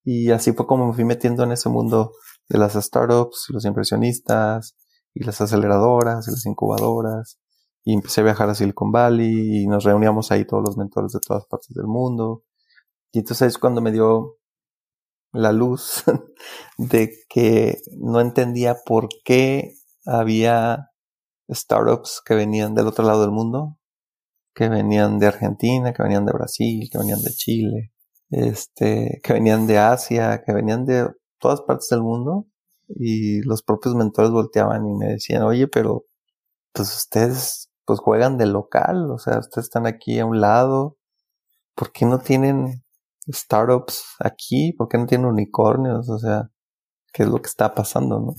Y 0.02 0.30
así 0.30 0.52
fue 0.52 0.66
como 0.66 0.86
me 0.86 0.94
fui 0.94 1.04
metiendo 1.04 1.44
en 1.44 1.52
ese 1.52 1.68
mundo 1.68 2.12
de 2.48 2.58
las 2.58 2.74
startups, 2.74 3.48
los 3.50 3.64
impresionistas, 3.66 4.74
y 5.16 5.24
las 5.24 5.40
aceleradoras 5.40 6.28
y 6.28 6.30
las 6.30 6.44
incubadoras. 6.46 7.38
Y 7.84 7.94
empecé 7.94 8.20
a 8.20 8.24
viajar 8.24 8.50
a 8.50 8.54
Silicon 8.54 8.92
Valley 8.92 9.62
y 9.62 9.66
nos 9.66 9.84
reuníamos 9.84 10.30
ahí 10.30 10.44
todos 10.44 10.62
los 10.66 10.76
mentores 10.76 11.12
de 11.12 11.20
todas 11.20 11.46
partes 11.46 11.74
del 11.74 11.86
mundo. 11.86 12.44
Y 13.12 13.20
entonces 13.20 13.48
es 13.48 13.58
cuando 13.58 13.80
me 13.80 13.92
dio 13.92 14.36
la 15.32 15.52
luz 15.52 16.04
de 16.78 17.12
que 17.28 17.78
no 17.98 18.20
entendía 18.20 18.76
por 18.84 19.08
qué 19.24 19.74
había 20.04 20.90
startups 21.50 22.20
que 22.24 22.34
venían 22.34 22.74
del 22.74 22.88
otro 22.88 23.04
lado 23.04 23.22
del 23.22 23.30
mundo, 23.30 23.78
que 24.54 24.68
venían 24.68 25.18
de 25.18 25.28
Argentina, 25.28 25.94
que 25.94 26.02
venían 26.02 26.26
de 26.26 26.32
Brasil, 26.32 26.88
que 26.90 26.98
venían 26.98 27.22
de 27.22 27.30
Chile, 27.30 27.92
este, 28.30 29.20
que 29.22 29.32
venían 29.32 29.66
de 29.66 29.78
Asia, 29.78 30.42
que 30.44 30.52
venían 30.52 30.84
de 30.84 31.08
todas 31.38 31.62
partes 31.62 31.88
del 31.88 32.02
mundo 32.02 32.46
Y 32.88 33.42
los 33.42 33.62
propios 33.62 33.94
mentores 33.94 34.30
volteaban 34.30 34.86
y 34.86 34.94
me 34.94 35.08
decían, 35.12 35.42
oye, 35.42 35.68
pero 35.68 36.04
pues 36.72 36.94
ustedes 36.94 37.70
pues 37.84 38.00
juegan 38.00 38.36
de 38.36 38.46
local, 38.46 39.10
o 39.10 39.18
sea, 39.18 39.38
ustedes 39.38 39.66
están 39.66 39.86
aquí 39.86 40.18
a 40.18 40.26
un 40.26 40.40
lado, 40.40 40.96
¿por 41.74 41.92
qué 41.92 42.04
no 42.04 42.18
tienen 42.18 42.84
startups 43.32 44.16
aquí? 44.18 44.72
¿Por 44.72 44.88
qué 44.88 44.98
no 44.98 45.06
tienen 45.06 45.26
unicornios? 45.26 46.08
O 46.08 46.18
sea, 46.18 46.50
¿qué 47.12 47.22
es 47.24 47.28
lo 47.28 47.40
que 47.40 47.48
está 47.48 47.74
pasando, 47.74 48.20
no? 48.20 48.34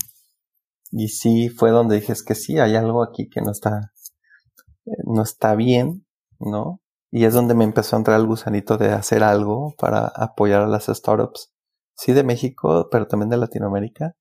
Y 0.90 1.08
sí 1.08 1.48
fue 1.48 1.70
donde 1.70 1.96
dije, 1.96 2.12
es 2.12 2.22
que 2.22 2.34
sí, 2.34 2.58
hay 2.58 2.76
algo 2.76 3.02
aquí 3.02 3.28
que 3.28 3.40
no 3.40 3.50
está, 3.50 3.92
no 5.04 5.22
está 5.22 5.54
bien, 5.54 6.06
¿no? 6.38 6.80
Y 7.10 7.24
es 7.24 7.34
donde 7.34 7.54
me 7.54 7.64
empezó 7.64 7.96
a 7.96 8.00
entrar 8.00 8.20
el 8.20 8.26
gusanito 8.26 8.76
de 8.76 8.92
hacer 8.92 9.22
algo 9.22 9.74
para 9.78 10.06
apoyar 10.06 10.62
a 10.62 10.66
las 10.66 10.86
startups, 10.86 11.52
sí 11.94 12.12
de 12.12 12.24
México, 12.24 12.88
pero 12.90 13.06
también 13.06 13.30
de 13.30 13.38
Latinoamérica, 13.38 14.14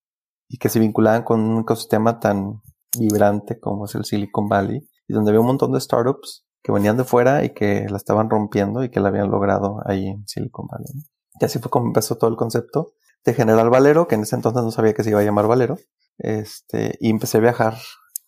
y 0.47 0.57
que 0.57 0.69
se 0.69 0.79
vinculaban 0.79 1.23
con 1.23 1.41
un 1.41 1.61
ecosistema 1.61 2.19
tan 2.19 2.61
vibrante 2.97 3.59
como 3.59 3.85
es 3.85 3.95
el 3.95 4.05
Silicon 4.05 4.47
Valley, 4.47 4.87
y 5.07 5.13
donde 5.13 5.31
había 5.31 5.41
un 5.41 5.47
montón 5.47 5.71
de 5.71 5.79
startups 5.79 6.45
que 6.63 6.71
venían 6.71 6.97
de 6.97 7.03
fuera 7.03 7.43
y 7.43 7.53
que 7.53 7.85
la 7.89 7.97
estaban 7.97 8.29
rompiendo 8.29 8.83
y 8.83 8.89
que 8.89 8.99
la 8.99 9.09
habían 9.09 9.29
logrado 9.29 9.81
ahí 9.85 10.07
en 10.07 10.27
Silicon 10.27 10.67
Valley. 10.67 10.87
Y 11.39 11.45
así 11.45 11.59
fue 11.59 11.69
como 11.69 11.87
empezó 11.87 12.17
todo 12.17 12.29
el 12.29 12.35
concepto 12.35 12.93
de 13.23 13.33
General 13.33 13.69
Valero, 13.69 14.07
que 14.07 14.15
en 14.15 14.21
ese 14.21 14.35
entonces 14.35 14.63
no 14.63 14.71
sabía 14.71 14.93
que 14.93 15.03
se 15.03 15.11
iba 15.11 15.19
a 15.19 15.23
llamar 15.23 15.47
Valero, 15.47 15.77
este, 16.17 16.97
y 16.99 17.09
empecé 17.09 17.37
a 17.37 17.41
viajar 17.41 17.75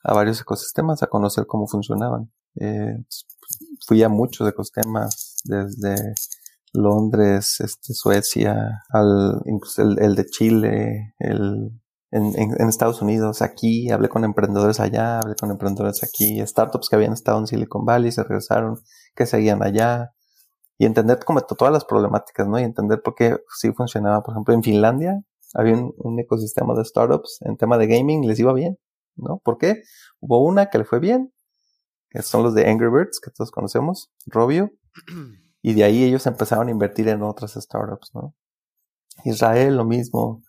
a 0.03 0.13
varios 0.13 0.41
ecosistemas 0.41 1.03
a 1.03 1.07
conocer 1.07 1.45
cómo 1.47 1.67
funcionaban. 1.67 2.31
Eh, 2.59 2.97
fui 3.87 4.03
a 4.03 4.09
muchos 4.09 4.47
ecosistemas, 4.47 5.35
desde 5.43 5.95
Londres, 6.73 7.57
este, 7.59 7.93
Suecia, 7.93 8.83
al, 8.89 9.41
incluso 9.45 9.81
el, 9.81 9.99
el 9.99 10.15
de 10.15 10.25
Chile, 10.25 11.15
el 11.19 11.71
en, 12.11 12.33
en, 12.35 12.69
Estados 12.69 13.01
Unidos, 13.01 13.41
aquí, 13.41 13.91
hablé 13.91 14.09
con 14.09 14.23
emprendedores 14.23 14.79
allá, 14.79 15.19
hablé 15.19 15.35
con 15.35 15.51
emprendedores 15.51 16.03
aquí, 16.03 16.45
startups 16.45 16.89
que 16.89 16.95
habían 16.95 17.13
estado 17.13 17.39
en 17.39 17.47
Silicon 17.47 17.85
Valley, 17.85 18.11
se 18.11 18.23
regresaron, 18.23 18.79
que 19.15 19.25
seguían 19.25 19.61
allá, 19.61 20.11
y 20.79 20.85
entender 20.85 21.19
como 21.23 21.41
todas 21.41 21.73
las 21.73 21.85
problemáticas, 21.85 22.47
¿no? 22.47 22.57
Y 22.57 22.63
entender 22.63 23.01
por 23.01 23.13
qué 23.13 23.37
sí 23.57 23.71
funcionaba. 23.73 24.23
Por 24.23 24.33
ejemplo, 24.33 24.53
en 24.53 24.63
Finlandia 24.63 25.21
había 25.53 25.75
un, 25.75 26.19
ecosistema 26.19 26.73
de 26.73 26.85
startups 26.85 27.39
en 27.41 27.57
tema 27.57 27.77
de 27.77 27.87
gaming, 27.87 28.25
les 28.25 28.39
iba 28.39 28.53
bien, 28.53 28.77
¿no? 29.15 29.39
¿Por 29.43 29.57
qué? 29.57 29.83
Hubo 30.21 30.43
una 30.43 30.69
que 30.69 30.77
le 30.77 30.85
fue 30.85 30.99
bien, 30.99 31.33
que 32.09 32.21
son 32.21 32.43
los 32.43 32.55
de 32.55 32.69
Angry 32.69 32.89
Birds, 32.89 33.19
que 33.19 33.29
todos 33.29 33.51
conocemos, 33.51 34.09
Robio, 34.25 34.71
y 35.61 35.73
de 35.73 35.83
ahí 35.83 36.03
ellos 36.03 36.25
empezaron 36.25 36.69
a 36.69 36.71
invertir 36.71 37.09
en 37.09 37.23
otras 37.23 37.53
startups, 37.53 38.11
¿no? 38.13 38.33
Israel, 39.25 39.75
lo 39.75 39.83
mismo, 39.83 40.41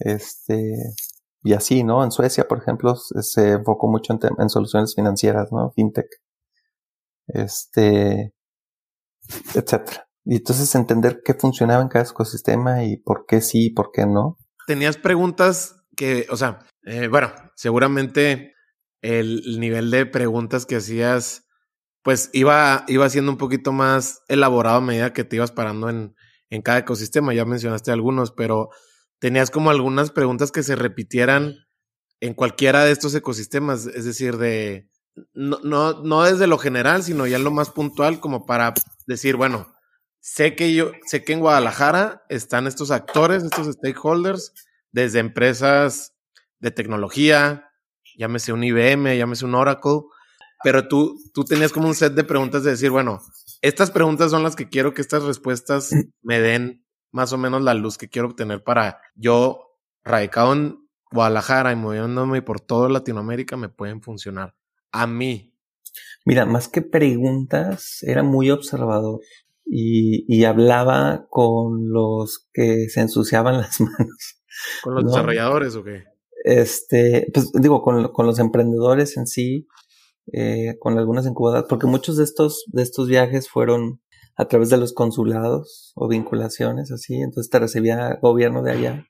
este, 0.00 0.74
y 1.42 1.52
así, 1.52 1.84
¿no? 1.84 2.04
En 2.04 2.10
Suecia, 2.10 2.48
por 2.48 2.58
ejemplo, 2.58 2.96
se 2.96 3.52
enfocó 3.52 3.88
mucho 3.88 4.18
en, 4.38 4.48
soluciones 4.48 4.94
financieras, 4.94 5.52
¿no? 5.52 5.70
Fintech. 5.74 6.08
Este, 7.28 8.32
etcétera. 9.54 10.08
Y 10.24 10.36
entonces 10.36 10.74
entender 10.74 11.22
qué 11.24 11.34
funcionaba 11.34 11.82
en 11.82 11.88
cada 11.88 12.04
ecosistema 12.04 12.84
y 12.84 12.96
por 12.96 13.24
qué 13.26 13.40
sí 13.40 13.66
y 13.66 13.70
por 13.70 13.90
qué 13.92 14.06
no. 14.06 14.36
Tenías 14.66 14.96
preguntas 14.96 15.76
que, 15.96 16.26
o 16.30 16.36
sea, 16.36 16.58
eh, 16.82 17.08
bueno, 17.08 17.32
seguramente 17.56 18.54
el, 19.00 19.58
nivel 19.58 19.90
de 19.90 20.06
preguntas 20.06 20.66
que 20.66 20.76
hacías, 20.76 21.46
pues 22.02 22.30
iba, 22.32 22.84
iba 22.88 23.08
siendo 23.08 23.30
un 23.32 23.38
poquito 23.38 23.72
más 23.72 24.22
elaborado 24.28 24.78
a 24.78 24.82
medida 24.82 25.12
que 25.12 25.24
te 25.24 25.36
ibas 25.36 25.52
parando 25.52 25.88
en, 25.88 26.14
en 26.50 26.62
cada 26.62 26.78
ecosistema. 26.78 27.32
Ya 27.32 27.44
mencionaste 27.44 27.90
algunos, 27.90 28.32
pero 28.32 28.70
tenías 29.18 29.50
como 29.50 29.70
algunas 29.70 30.10
preguntas 30.10 30.52
que 30.52 30.62
se 30.62 30.76
repitieran 30.76 31.56
en 32.20 32.34
cualquiera 32.34 32.84
de 32.84 32.92
estos 32.92 33.14
ecosistemas, 33.14 33.86
es 33.86 34.04
decir, 34.04 34.38
de 34.38 34.88
no, 35.34 35.58
no, 35.62 36.02
no 36.02 36.22
desde 36.22 36.46
lo 36.46 36.58
general, 36.58 37.02
sino 37.02 37.26
ya 37.26 37.38
lo 37.38 37.50
más 37.50 37.70
puntual, 37.70 38.20
como 38.20 38.46
para 38.46 38.74
decir, 39.06 39.36
bueno, 39.36 39.72
sé 40.20 40.54
que 40.54 40.74
yo, 40.74 40.92
sé 41.06 41.24
que 41.24 41.32
en 41.32 41.40
Guadalajara 41.40 42.24
están 42.28 42.66
estos 42.66 42.90
actores, 42.90 43.42
estos 43.42 43.74
stakeholders, 43.74 44.52
desde 44.92 45.20
empresas 45.20 46.14
de 46.60 46.70
tecnología, 46.70 47.70
llámese 48.16 48.52
un 48.52 48.64
IBM, 48.64 49.16
llámese 49.16 49.44
un 49.44 49.54
Oracle, 49.54 50.02
pero 50.64 50.88
tú, 50.88 51.16
tú 51.32 51.44
tenías 51.44 51.72
como 51.72 51.88
un 51.88 51.94
set 51.94 52.14
de 52.14 52.24
preguntas 52.24 52.64
de 52.64 52.72
decir, 52.72 52.90
bueno, 52.90 53.20
estas 53.62 53.90
preguntas 53.90 54.30
son 54.30 54.42
las 54.42 54.56
que 54.56 54.68
quiero 54.68 54.92
que 54.92 55.02
estas 55.02 55.22
respuestas 55.22 55.90
me 56.22 56.40
den 56.40 56.84
más 57.10 57.32
o 57.32 57.38
menos 57.38 57.62
la 57.62 57.74
luz 57.74 57.98
que 57.98 58.08
quiero 58.08 58.28
obtener 58.28 58.62
para 58.62 59.00
yo, 59.14 59.76
radicado 60.04 60.52
en 60.52 60.88
Guadalajara 61.10 61.72
y 61.72 61.76
moviéndome 61.76 62.42
por 62.42 62.60
toda 62.60 62.88
Latinoamérica, 62.88 63.56
me 63.56 63.68
pueden 63.68 64.02
funcionar. 64.02 64.54
A 64.92 65.06
mí. 65.06 65.54
Mira, 66.24 66.44
más 66.44 66.68
que 66.68 66.82
preguntas, 66.82 68.02
era 68.02 68.22
muy 68.22 68.50
observador 68.50 69.20
y, 69.64 70.24
y 70.28 70.44
hablaba 70.44 71.26
con 71.30 71.90
los 71.90 72.48
que 72.52 72.88
se 72.88 73.00
ensuciaban 73.00 73.56
las 73.58 73.80
manos. 73.80 74.42
¿Con 74.82 74.94
los 74.94 75.04
desarrolladores 75.04 75.76
o 75.76 75.84
qué? 75.84 76.04
Este, 76.44 77.26
pues 77.32 77.52
digo, 77.52 77.82
con, 77.82 78.08
con 78.12 78.26
los 78.26 78.38
emprendedores 78.38 79.16
en 79.16 79.26
sí, 79.26 79.66
eh, 80.32 80.76
con 80.78 80.98
algunas 80.98 81.26
incubadoras, 81.26 81.66
porque 81.68 81.86
muchos 81.86 82.16
de 82.16 82.24
estos, 82.24 82.64
de 82.68 82.82
estos 82.82 83.08
viajes 83.08 83.48
fueron 83.48 84.00
a 84.38 84.46
través 84.46 84.70
de 84.70 84.78
los 84.78 84.94
consulados 84.94 85.92
o 85.96 86.08
vinculaciones 86.08 86.92
así, 86.92 87.16
entonces 87.16 87.50
te 87.50 87.58
recibía 87.58 88.18
gobierno 88.22 88.62
de 88.62 88.70
allá, 88.70 89.06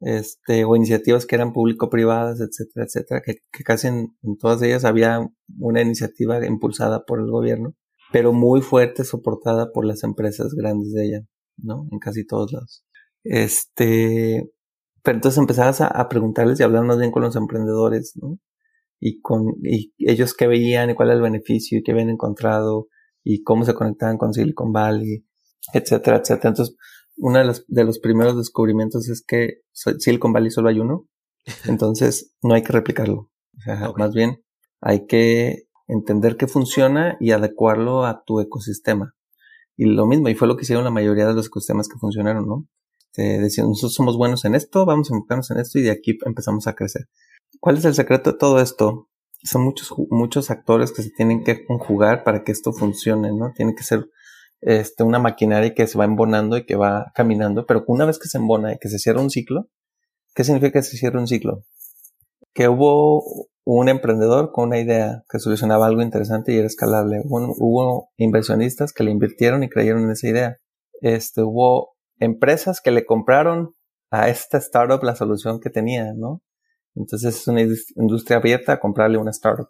este, 0.00 0.66
o 0.66 0.76
iniciativas 0.76 1.24
que 1.24 1.34
eran 1.34 1.54
público-privadas, 1.54 2.40
etcétera, 2.40 2.84
etcétera, 2.84 3.22
que, 3.24 3.64
casi 3.64 3.88
en, 3.88 4.14
todas 4.38 4.60
ellas 4.60 4.84
había 4.84 5.26
una 5.58 5.80
iniciativa 5.80 6.44
impulsada 6.46 7.06
por 7.06 7.20
el 7.20 7.30
gobierno, 7.30 7.74
pero 8.12 8.34
muy 8.34 8.60
fuerte, 8.60 9.04
soportada 9.04 9.72
por 9.72 9.86
las 9.86 10.04
empresas 10.04 10.52
grandes 10.54 10.92
de 10.92 11.06
ella, 11.06 11.20
¿no? 11.56 11.88
En 11.90 11.98
casi 11.98 12.26
todos 12.26 12.52
lados. 12.52 12.84
Este, 13.24 14.52
pero 15.02 15.16
entonces 15.16 15.38
empezabas 15.38 15.80
a, 15.80 16.08
preguntarles 16.10 16.60
y 16.60 16.64
hablar 16.64 16.84
más 16.84 16.98
bien 16.98 17.10
con 17.10 17.22
los 17.22 17.34
emprendedores, 17.34 18.12
¿no? 18.20 18.38
Y 19.00 19.20
con, 19.22 19.54
y 19.62 19.94
ellos 19.98 20.34
qué 20.34 20.46
veían 20.46 20.90
y 20.90 20.94
cuál 20.94 21.08
era 21.08 21.16
el 21.16 21.22
beneficio 21.22 21.78
y 21.78 21.82
qué 21.82 21.92
habían 21.92 22.10
encontrado, 22.10 22.88
y 23.24 23.42
cómo 23.42 23.64
se 23.64 23.74
conectaban 23.74 24.18
con 24.18 24.32
Silicon 24.32 24.72
Valley, 24.72 25.26
etcétera, 25.72 26.18
etcétera. 26.18 26.50
Entonces, 26.50 26.76
uno 27.16 27.38
de 27.38 27.44
los, 27.44 27.64
de 27.66 27.84
los 27.84 27.98
primeros 27.98 28.36
descubrimientos 28.36 29.08
es 29.08 29.24
que 29.26 29.62
Silicon 29.72 30.32
Valley 30.32 30.50
solo 30.50 30.68
hay 30.68 30.78
uno, 30.78 31.08
entonces 31.66 32.34
no 32.42 32.54
hay 32.54 32.62
que 32.62 32.72
replicarlo. 32.72 33.30
O 33.56 33.60
sea, 33.64 33.92
más 33.96 34.12
bien 34.12 34.44
hay 34.80 35.06
que 35.06 35.64
entender 35.88 36.36
qué 36.36 36.46
funciona 36.46 37.16
y 37.20 37.30
adecuarlo 37.30 38.04
a 38.04 38.22
tu 38.24 38.40
ecosistema. 38.40 39.14
Y 39.76 39.86
lo 39.86 40.06
mismo, 40.06 40.28
y 40.28 40.34
fue 40.34 40.46
lo 40.46 40.56
que 40.56 40.62
hicieron 40.62 40.84
la 40.84 40.90
mayoría 40.90 41.26
de 41.26 41.34
los 41.34 41.46
ecosistemas 41.46 41.88
que 41.88 41.98
funcionaron, 41.98 42.46
¿no? 42.46 42.68
Te 43.12 43.40
decían, 43.40 43.68
nosotros 43.68 43.94
somos 43.94 44.16
buenos 44.16 44.44
en 44.44 44.54
esto, 44.54 44.84
vamos 44.84 45.10
a 45.10 45.14
enfocarnos 45.14 45.50
en 45.50 45.58
esto 45.58 45.78
y 45.78 45.82
de 45.82 45.90
aquí 45.90 46.18
empezamos 46.24 46.66
a 46.66 46.74
crecer. 46.74 47.08
¿Cuál 47.60 47.78
es 47.78 47.84
el 47.84 47.94
secreto 47.94 48.32
de 48.32 48.38
todo 48.38 48.60
esto? 48.60 49.08
Son 49.44 49.62
muchos, 49.62 49.92
muchos 50.10 50.50
actores 50.50 50.92
que 50.92 51.02
se 51.02 51.10
tienen 51.10 51.44
que 51.44 51.64
conjugar 51.64 52.24
para 52.24 52.42
que 52.42 52.52
esto 52.52 52.72
funcione, 52.72 53.32
¿no? 53.32 53.52
Tiene 53.54 53.74
que 53.74 53.84
ser 53.84 54.08
este, 54.62 55.04
una 55.04 55.18
maquinaria 55.18 55.74
que 55.74 55.86
se 55.86 55.98
va 55.98 56.06
embonando 56.06 56.56
y 56.56 56.64
que 56.64 56.76
va 56.76 57.12
caminando, 57.14 57.66
pero 57.66 57.84
una 57.86 58.06
vez 58.06 58.18
que 58.18 58.28
se 58.28 58.38
embona 58.38 58.72
y 58.72 58.78
que 58.78 58.88
se 58.88 58.98
cierra 58.98 59.20
un 59.20 59.30
ciclo, 59.30 59.68
¿qué 60.34 60.44
significa 60.44 60.72
que 60.72 60.82
se 60.82 60.96
cierra 60.96 61.20
un 61.20 61.28
ciclo? 61.28 61.64
Que 62.54 62.68
hubo 62.68 63.48
un 63.64 63.88
emprendedor 63.88 64.52
con 64.52 64.68
una 64.68 64.78
idea 64.78 65.24
que 65.28 65.38
solucionaba 65.38 65.86
algo 65.86 66.02
interesante 66.02 66.52
y 66.52 66.56
era 66.56 66.66
escalable. 66.66 67.20
Hubo, 67.24 67.54
hubo 67.58 68.08
inversionistas 68.16 68.92
que 68.92 69.04
le 69.04 69.10
invirtieron 69.10 69.62
y 69.62 69.68
creyeron 69.68 70.04
en 70.04 70.10
esa 70.10 70.28
idea. 70.28 70.56
Este, 71.00 71.42
hubo 71.42 71.94
empresas 72.18 72.80
que 72.80 72.90
le 72.90 73.04
compraron 73.04 73.74
a 74.10 74.28
esta 74.28 74.58
startup 74.58 75.02
la 75.02 75.16
solución 75.16 75.60
que 75.60 75.70
tenía, 75.70 76.12
¿no? 76.14 76.40
Entonces 76.94 77.36
es 77.36 77.48
una 77.48 77.62
industria 77.62 78.38
abierta 78.38 78.74
a 78.74 78.80
comprarle 78.80 79.18
una 79.18 79.30
startup, 79.30 79.68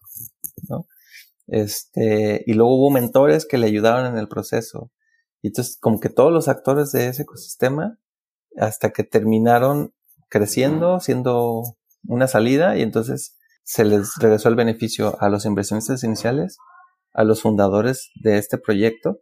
¿no? 0.68 0.86
Este, 1.46 2.42
y 2.46 2.54
luego 2.54 2.76
hubo 2.76 2.90
mentores 2.90 3.46
que 3.46 3.58
le 3.58 3.66
ayudaron 3.66 4.06
en 4.06 4.18
el 4.18 4.28
proceso. 4.28 4.90
Y 5.42 5.48
entonces, 5.48 5.76
como 5.78 6.00
que 6.00 6.08
todos 6.08 6.32
los 6.32 6.48
actores 6.48 6.90
de 6.92 7.08
ese 7.08 7.22
ecosistema, 7.22 7.98
hasta 8.56 8.90
que 8.90 9.04
terminaron 9.04 9.92
creciendo, 10.30 11.00
siendo 11.00 11.62
una 12.06 12.28
salida, 12.28 12.76
y 12.76 12.82
entonces 12.82 13.36
se 13.62 13.84
les 13.84 14.14
regresó 14.18 14.48
el 14.48 14.56
beneficio 14.56 15.16
a 15.20 15.28
los 15.28 15.44
inversionistas 15.44 16.02
iniciales, 16.04 16.56
a 17.12 17.24
los 17.24 17.42
fundadores 17.42 18.10
de 18.22 18.38
este 18.38 18.58
proyecto, 18.58 19.20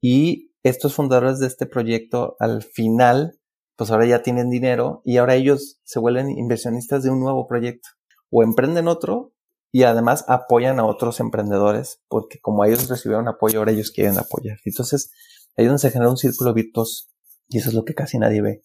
y 0.00 0.52
estos 0.62 0.94
fundadores 0.94 1.38
de 1.38 1.46
este 1.46 1.66
proyecto 1.66 2.36
al 2.40 2.62
final 2.62 3.38
pues 3.76 3.90
ahora 3.90 4.06
ya 4.06 4.22
tienen 4.22 4.50
dinero 4.50 5.02
y 5.04 5.16
ahora 5.16 5.34
ellos 5.34 5.80
se 5.84 5.98
vuelven 5.98 6.30
inversionistas 6.30 7.02
de 7.02 7.10
un 7.10 7.20
nuevo 7.20 7.46
proyecto 7.46 7.88
o 8.30 8.42
emprenden 8.42 8.88
otro 8.88 9.32
y 9.72 9.82
además 9.82 10.24
apoyan 10.28 10.78
a 10.78 10.84
otros 10.84 11.20
emprendedores 11.20 12.00
porque 12.08 12.38
como 12.40 12.64
ellos 12.64 12.88
recibieron 12.88 13.28
apoyo, 13.28 13.58
ahora 13.58 13.72
ellos 13.72 13.90
quieren 13.90 14.18
apoyar. 14.18 14.58
Entonces, 14.64 15.10
ahí 15.56 15.64
es 15.64 15.68
donde 15.68 15.80
se 15.80 15.90
genera 15.90 16.10
un 16.10 16.16
círculo 16.16 16.54
virtuoso 16.54 17.06
y 17.48 17.58
eso 17.58 17.70
es 17.70 17.74
lo 17.74 17.84
que 17.84 17.94
casi 17.94 18.18
nadie 18.18 18.40
ve 18.40 18.62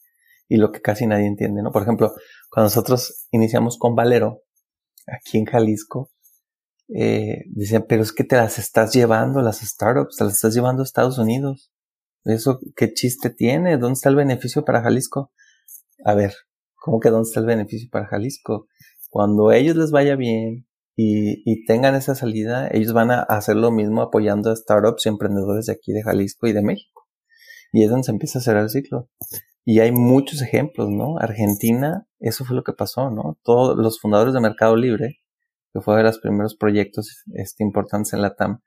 y 0.48 0.58
lo 0.58 0.72
que 0.72 0.82
casi 0.82 1.08
nadie 1.08 1.28
entiende, 1.28 1.62
¿no? 1.62 1.72
Por 1.72 1.84
ejemplo, 1.84 2.14
Cuando 2.52 2.66
nosotros 2.66 3.28
iniciamos 3.32 3.78
con 3.78 3.96
Valero, 3.96 4.44
aquí 5.08 5.38
en 5.38 5.46
Jalisco, 5.46 6.12
eh, 6.94 7.44
decían, 7.48 7.86
pero 7.88 8.02
es 8.02 8.12
que 8.12 8.24
te 8.24 8.36
las 8.36 8.58
estás 8.58 8.94
llevando, 8.94 9.42
las 9.42 9.60
startups, 9.60 10.18
te 10.18 10.24
las 10.24 10.34
estás 10.34 10.56
llevando 10.56 10.82
a 10.82 10.86
Estados 10.86 11.20
Unidos. 11.20 11.72
Eso, 12.26 12.60
¿qué 12.76 12.94
chiste 12.94 13.30
tiene? 13.30 13.78
¿Dónde 13.78 13.94
está 13.94 14.10
el 14.10 14.16
beneficio 14.16 14.66
para 14.66 14.82
Jalisco? 14.82 15.32
A 16.04 16.14
ver, 16.14 16.34
¿cómo 16.76 17.00
que 17.00 17.10
dónde 17.10 17.28
está 17.28 17.40
el 17.40 17.46
beneficio 17.46 17.90
para 17.92 18.08
Jalisco? 18.08 18.68
Cuando 19.10 19.50
a 19.50 19.58
ellos 19.58 19.76
les 19.76 19.92
vaya 19.92 20.16
bien 20.16 20.68
y, 20.96 21.42
y 21.50 21.66
tengan 21.66 21.96
esa 21.96 22.16
salida, 22.16 22.70
ellos 22.72 22.94
van 22.94 23.12
a 23.12 23.22
hacer 23.22 23.56
lo 23.56 23.72
mismo 23.72 24.02
apoyando 24.02 24.52
a 24.52 24.56
startups 24.56 25.06
y 25.06 25.10
emprendedores 25.10 25.68
de 25.68 25.74
aquí 25.74 25.94
de 25.94 26.04
Jalisco 26.04 26.48
y 26.48 26.54
de 26.54 26.62
México. 26.62 27.08
Y 27.72 27.84
es 27.84 27.90
donde 27.90 28.04
se 28.04 28.12
empieza 28.12 28.40
a 28.40 28.42
cerrar 28.42 28.64
el 28.64 28.70
ciclo. 28.70 29.10
Y 29.66 29.80
hay 29.82 29.92
muchos 29.92 30.42
ejemplos, 30.42 30.90
¿no? 30.90 31.18
Argentina, 31.20 32.08
eso 32.20 32.44
fue 32.44 32.56
lo 32.56 32.64
que 32.64 32.74
pasó, 32.74 33.12
¿no? 33.12 33.38
Todos 33.44 33.78
los 33.78 34.00
fundadores 34.00 34.34
de 34.34 34.42
Mercado 34.42 34.76
Libre, 34.76 35.20
que 35.74 35.82
fue 35.82 35.98
de 35.98 36.04
los 36.04 36.20
primeros 36.20 36.56
proyectos 36.56 37.24
este, 37.34 37.64
importantes 37.64 38.14
en 38.14 38.22
la 38.22 38.36
TAM, 38.36 38.62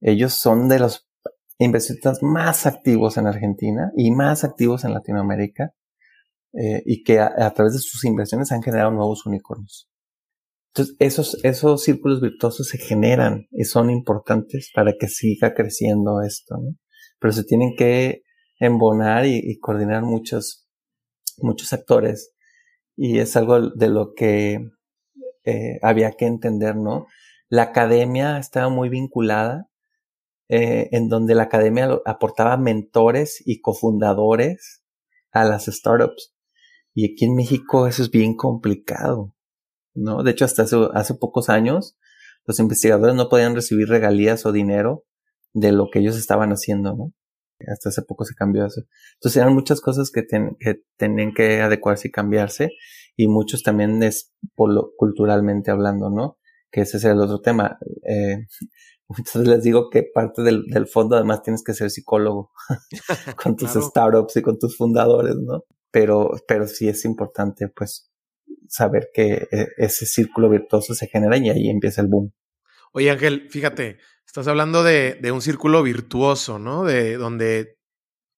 ellos 0.00 0.34
son 0.34 0.68
de 0.68 0.78
los 0.78 1.08
inversionistas 1.58 2.22
más 2.22 2.66
activos 2.66 3.16
en 3.16 3.26
Argentina 3.26 3.90
y 3.96 4.10
más 4.10 4.44
activos 4.44 4.84
en 4.84 4.92
Latinoamérica 4.92 5.72
eh, 6.52 6.82
y 6.84 7.02
que 7.02 7.20
a, 7.20 7.50
través 7.54 7.74
de 7.74 7.78
sus 7.78 8.04
inversiones 8.04 8.52
han 8.52 8.62
generado 8.62 8.90
nuevos 8.90 9.26
unicornios. 9.26 9.88
Entonces, 10.74 10.96
esos, 10.98 11.44
esos 11.44 11.82
círculos 11.82 12.20
virtuosos 12.20 12.68
se 12.68 12.78
generan 12.78 13.46
y 13.50 13.64
son 13.64 13.90
importantes 13.90 14.70
para 14.74 14.92
que 14.98 15.08
siga 15.08 15.54
creciendo 15.54 16.20
esto, 16.20 16.56
¿no? 16.58 16.76
Pero 17.18 17.32
se 17.32 17.44
tienen 17.44 17.74
que 17.76 18.22
embonar 18.60 19.24
y, 19.26 19.58
coordinar 19.58 20.02
muchos, 20.02 20.66
muchos 21.38 21.72
actores 21.72 22.34
y 22.94 23.18
es 23.18 23.36
algo 23.36 23.70
de 23.70 23.88
lo 23.88 24.12
que 24.14 24.60
eh, 25.44 25.78
había 25.82 26.12
que 26.12 26.26
entender, 26.26 26.76
¿no? 26.76 27.06
La 27.48 27.62
academia 27.62 28.38
estaba 28.38 28.68
muy 28.68 28.88
vinculada 28.88 29.68
eh, 30.48 30.88
en 30.92 31.08
donde 31.08 31.34
la 31.34 31.44
academia 31.44 31.88
aportaba 32.04 32.56
mentores 32.56 33.42
y 33.44 33.60
cofundadores 33.60 34.82
a 35.32 35.44
las 35.44 35.66
startups. 35.66 36.34
Y 36.94 37.12
aquí 37.12 37.26
en 37.26 37.34
México 37.34 37.86
eso 37.86 38.02
es 38.02 38.10
bien 38.10 38.36
complicado, 38.36 39.34
¿no? 39.94 40.22
De 40.22 40.30
hecho, 40.30 40.44
hasta 40.44 40.62
hace, 40.62 40.76
hace 40.94 41.14
pocos 41.14 41.48
años, 41.48 41.96
los 42.46 42.58
investigadores 42.58 43.14
no 43.14 43.28
podían 43.28 43.54
recibir 43.54 43.88
regalías 43.88 44.46
o 44.46 44.52
dinero 44.52 45.04
de 45.52 45.72
lo 45.72 45.88
que 45.90 45.98
ellos 45.98 46.16
estaban 46.16 46.50
haciendo, 46.50 46.94
¿no? 46.94 47.12
Hasta 47.72 47.88
hace 47.88 48.02
poco 48.02 48.24
se 48.24 48.34
cambió 48.34 48.66
eso. 48.66 48.82
Entonces 49.14 49.40
eran 49.40 49.54
muchas 49.54 49.80
cosas 49.80 50.10
que, 50.10 50.26
que 50.26 50.82
tenían 50.96 51.32
que 51.32 51.60
adecuarse 51.60 52.08
y 52.08 52.10
cambiarse 52.10 52.70
y 53.16 53.28
muchos 53.28 53.62
también 53.62 54.02
es 54.02 54.34
culturalmente 54.96 55.70
hablando, 55.70 56.10
¿no? 56.10 56.38
Que 56.70 56.82
ese 56.82 56.98
es 56.98 57.04
el 57.04 57.18
otro 57.18 57.40
tema. 57.40 57.78
Eh, 58.06 58.46
entonces 59.18 59.46
les 59.46 59.62
digo 59.62 59.90
que 59.90 60.02
parte 60.02 60.42
del, 60.42 60.64
del 60.66 60.86
fondo 60.86 61.16
además 61.16 61.42
tienes 61.42 61.62
que 61.62 61.74
ser 61.74 61.90
psicólogo 61.90 62.52
con 63.42 63.56
tus 63.56 63.70
startups 63.70 64.36
y 64.36 64.42
con 64.42 64.58
tus 64.58 64.76
fundadores, 64.76 65.36
¿no? 65.36 65.64
Pero, 65.90 66.32
pero 66.46 66.66
sí 66.66 66.88
es 66.88 67.04
importante 67.04 67.68
pues 67.68 68.10
saber 68.68 69.10
que 69.14 69.48
e, 69.50 69.68
ese 69.76 70.06
círculo 70.06 70.48
virtuoso 70.50 70.94
se 70.94 71.06
genera 71.06 71.36
y 71.36 71.50
ahí 71.50 71.70
empieza 71.70 72.00
el 72.00 72.08
boom. 72.08 72.32
Oye 72.92 73.10
Ángel, 73.10 73.48
fíjate, 73.50 73.98
estás 74.26 74.48
hablando 74.48 74.82
de, 74.82 75.18
de 75.20 75.32
un 75.32 75.42
círculo 75.42 75.82
virtuoso, 75.82 76.58
¿no? 76.58 76.84
De 76.84 77.16
donde 77.16 77.78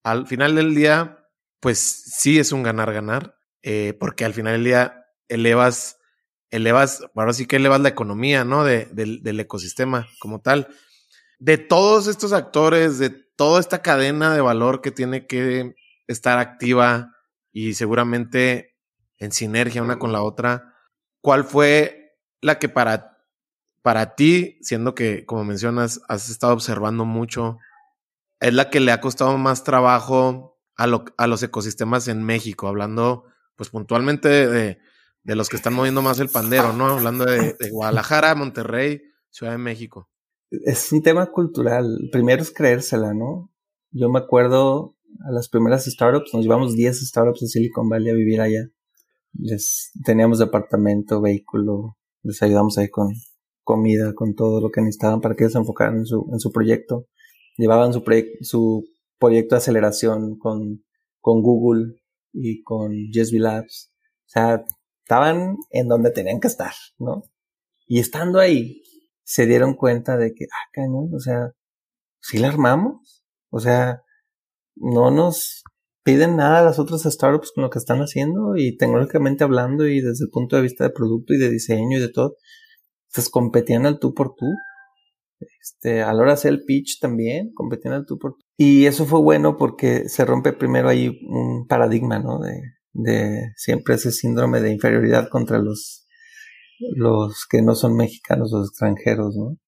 al 0.05 0.27
final 0.27 0.55
del 0.55 0.75
día, 0.75 1.29
pues 1.61 1.79
sí 1.79 2.39
es 2.39 2.53
un 2.53 2.63
ganar-ganar, 2.63 3.37
eh, 3.63 3.97
porque 3.99 4.25
al 4.25 4.35
final 4.35 4.55
del 4.55 4.65
día 4.65 5.05
elevas 5.29 5.98
elevas, 6.51 7.03
ahora 7.15 7.33
sí 7.33 7.47
que 7.47 7.57
elevas 7.57 7.81
la 7.81 7.91
economía, 7.91 8.45
¿no? 8.45 8.65
De, 8.65 8.87
del 8.93 9.41
ecosistema 9.41 10.09
como 10.19 10.41
tal. 10.41 10.69
De 11.39 11.59
todos 11.59 12.07
estos 12.07 12.33
actores, 12.33 12.99
de 12.99 13.11
toda 13.11 13.61
esta 13.61 13.83
cadena 13.83 14.35
de 14.35 14.41
valor 14.41 14.81
que 14.81 14.91
tiene 14.91 15.27
que 15.27 15.75
estar 16.07 16.39
activa 16.39 17.15
y 17.53 17.75
seguramente 17.75 18.77
en 19.19 19.33
sinergia 19.33 19.83
una 19.83 19.99
con 19.99 20.13
la 20.13 20.23
otra, 20.23 20.75
¿cuál 21.21 21.45
fue 21.45 22.17
la 22.41 22.59
que 22.59 22.69
para, 22.69 23.19
para 23.83 24.15
ti, 24.15 24.59
siendo 24.63 24.95
que, 24.95 25.27
como 25.27 25.45
mencionas, 25.45 26.01
has 26.09 26.29
estado 26.31 26.53
observando 26.53 27.05
mucho, 27.05 27.59
es 28.41 28.55
la 28.55 28.71
que 28.71 28.81
le 28.81 28.93
ha 28.93 29.01
costado 29.01 29.37
más 29.39 29.65
trabajo 29.65 30.59
a, 30.77 30.87
a 31.17 31.27
los 31.27 31.43
ecosistemas 31.43 32.09
en 32.09 32.23
México, 32.23 32.69
hablando 32.69 33.25
pues 33.57 33.71
puntualmente 33.71 34.29
de 34.29 34.79
los 35.25 35.49
que 35.49 35.57
están 35.57 35.75
moviendo 35.75 36.03
más 36.03 36.21
el 36.21 36.29
pandero, 36.29 36.73
¿no? 36.73 36.87
Hablando 36.87 37.25
de, 37.25 37.55
Guadalajara, 37.71 38.35
Monterrey, 38.35 39.03
Ciudad 39.31 39.53
de 39.53 39.59
México. 39.59 40.09
Es 40.51 40.91
un 40.93 41.03
tema 41.03 41.31
cultural. 41.31 42.09
Primero 42.11 42.43
es 42.43 42.51
creérsela, 42.51 43.13
¿no? 43.13 43.53
Yo 43.91 44.09
me 44.09 44.19
acuerdo 44.19 44.97
a 45.27 45.33
las 45.33 45.49
primeras 45.49 45.85
startups, 45.85 46.33
nos 46.33 46.43
llevamos 46.43 46.75
10 46.75 47.07
startups 47.07 47.41
de 47.41 47.47
Silicon 47.49 47.89
Valley 47.89 48.11
a 48.11 48.15
vivir 48.15 48.41
allá. 48.41 48.69
Les 49.35 49.91
teníamos 50.05 50.39
departamento, 50.39 51.21
vehículo, 51.21 51.97
les 52.23 52.43
ayudamos 52.43 52.79
ahí 52.79 52.89
con 52.89 53.13
comida, 53.63 54.15
con 54.15 54.35
todo 54.35 54.61
lo 54.61 54.71
que 54.71 54.81
necesitaban 54.81 55.21
para 55.21 55.35
que 55.35 55.45
ellos 55.45 55.53
se 55.53 55.59
enfocaran 55.59 55.99
en 55.99 56.07
su, 56.07 56.27
en 56.33 56.41
su 56.41 56.51
proyecto. 56.53 57.07
Llevaban 57.57 57.93
su, 57.93 58.03
su 58.41 58.85
proyecto 59.19 59.55
de 59.55 59.59
aceleración 59.59 60.39
con, 60.39 60.85
con 61.21 61.43
Google 61.43 61.97
y 62.33 62.63
con 62.63 62.93
Jesby 63.13 63.39
Labs. 63.39 63.93
O 64.27 64.31
sea, 64.31 64.65
estaban 65.09 65.57
en 65.71 65.89
donde 65.89 66.11
tenían 66.11 66.39
que 66.39 66.49
estar, 66.49 66.73
¿no? 66.99 67.23
Y 67.87 67.99
estando 67.99 68.41
ahí, 68.41 68.83
se 69.25 69.47
dieron 69.47 69.73
cuenta 69.75 70.19
de 70.19 70.35
que, 70.35 70.45
ah, 70.45 70.69
cañón, 70.71 71.09
o 71.15 71.19
sea, 71.19 71.53
sí 72.21 72.37
la 72.37 72.49
armamos. 72.49 73.25
O 73.49 73.59
sea, 73.59 74.03
no 74.77 75.11
nos 75.11 75.63
piden 76.05 76.37
nada 76.37 76.59
a 76.59 76.63
las 76.63 76.79
otras 76.79 77.05
startups 77.05 77.53
con 77.55 77.65
lo 77.65 77.71
que 77.71 77.79
están 77.79 78.01
haciendo 78.01 78.55
y 78.57 78.77
tecnológicamente 78.77 79.45
hablando 79.45 79.87
y 79.87 80.03
desde 80.03 80.27
el 80.27 80.31
punto 80.31 80.57
de 80.57 80.63
vista 80.63 80.85
de 80.85 80.91
producto 80.91 81.33
y 81.33 81.39
de 81.39 81.49
diseño 81.49 81.97
y 81.97 82.01
de 82.03 82.11
todo, 82.11 82.37
pues 83.15 83.31
competían 83.31 83.87
al 83.87 83.99
tú 83.99 84.13
por 84.13 84.35
tú. 84.35 84.47
Este, 85.63 86.03
a 86.03 86.13
la 86.13 86.21
hora 86.21 86.33
de 86.33 86.35
hacer 86.35 86.53
el 86.53 86.65
pitch 86.65 87.01
también, 87.01 87.53
competían 87.55 87.95
al 87.95 88.05
tú 88.05 88.19
por 88.19 88.33
tú. 88.33 88.45
Y 88.59 88.85
eso 88.85 89.07
fue 89.07 89.21
bueno 89.21 89.57
porque 89.57 90.07
se 90.11 90.27
rompe 90.27 90.53
primero 90.53 90.91
ahí 90.91 91.19
un 91.27 91.67
paradigma, 91.67 92.19
¿no? 92.19 92.41
De, 92.41 92.61
de 92.93 93.53
siempre 93.57 93.95
ese 93.95 94.13
síndrome 94.13 94.61
de 94.61 94.73
inferioridad 94.73 95.29
contra 95.29 95.59
los, 95.59 96.07
los 96.79 97.47
que 97.49 97.63
no 97.63 97.75
son 97.75 97.97
mexicanos, 97.97 98.51
los 98.53 98.69
extranjeros, 98.69 99.37
¿no? 99.37 99.59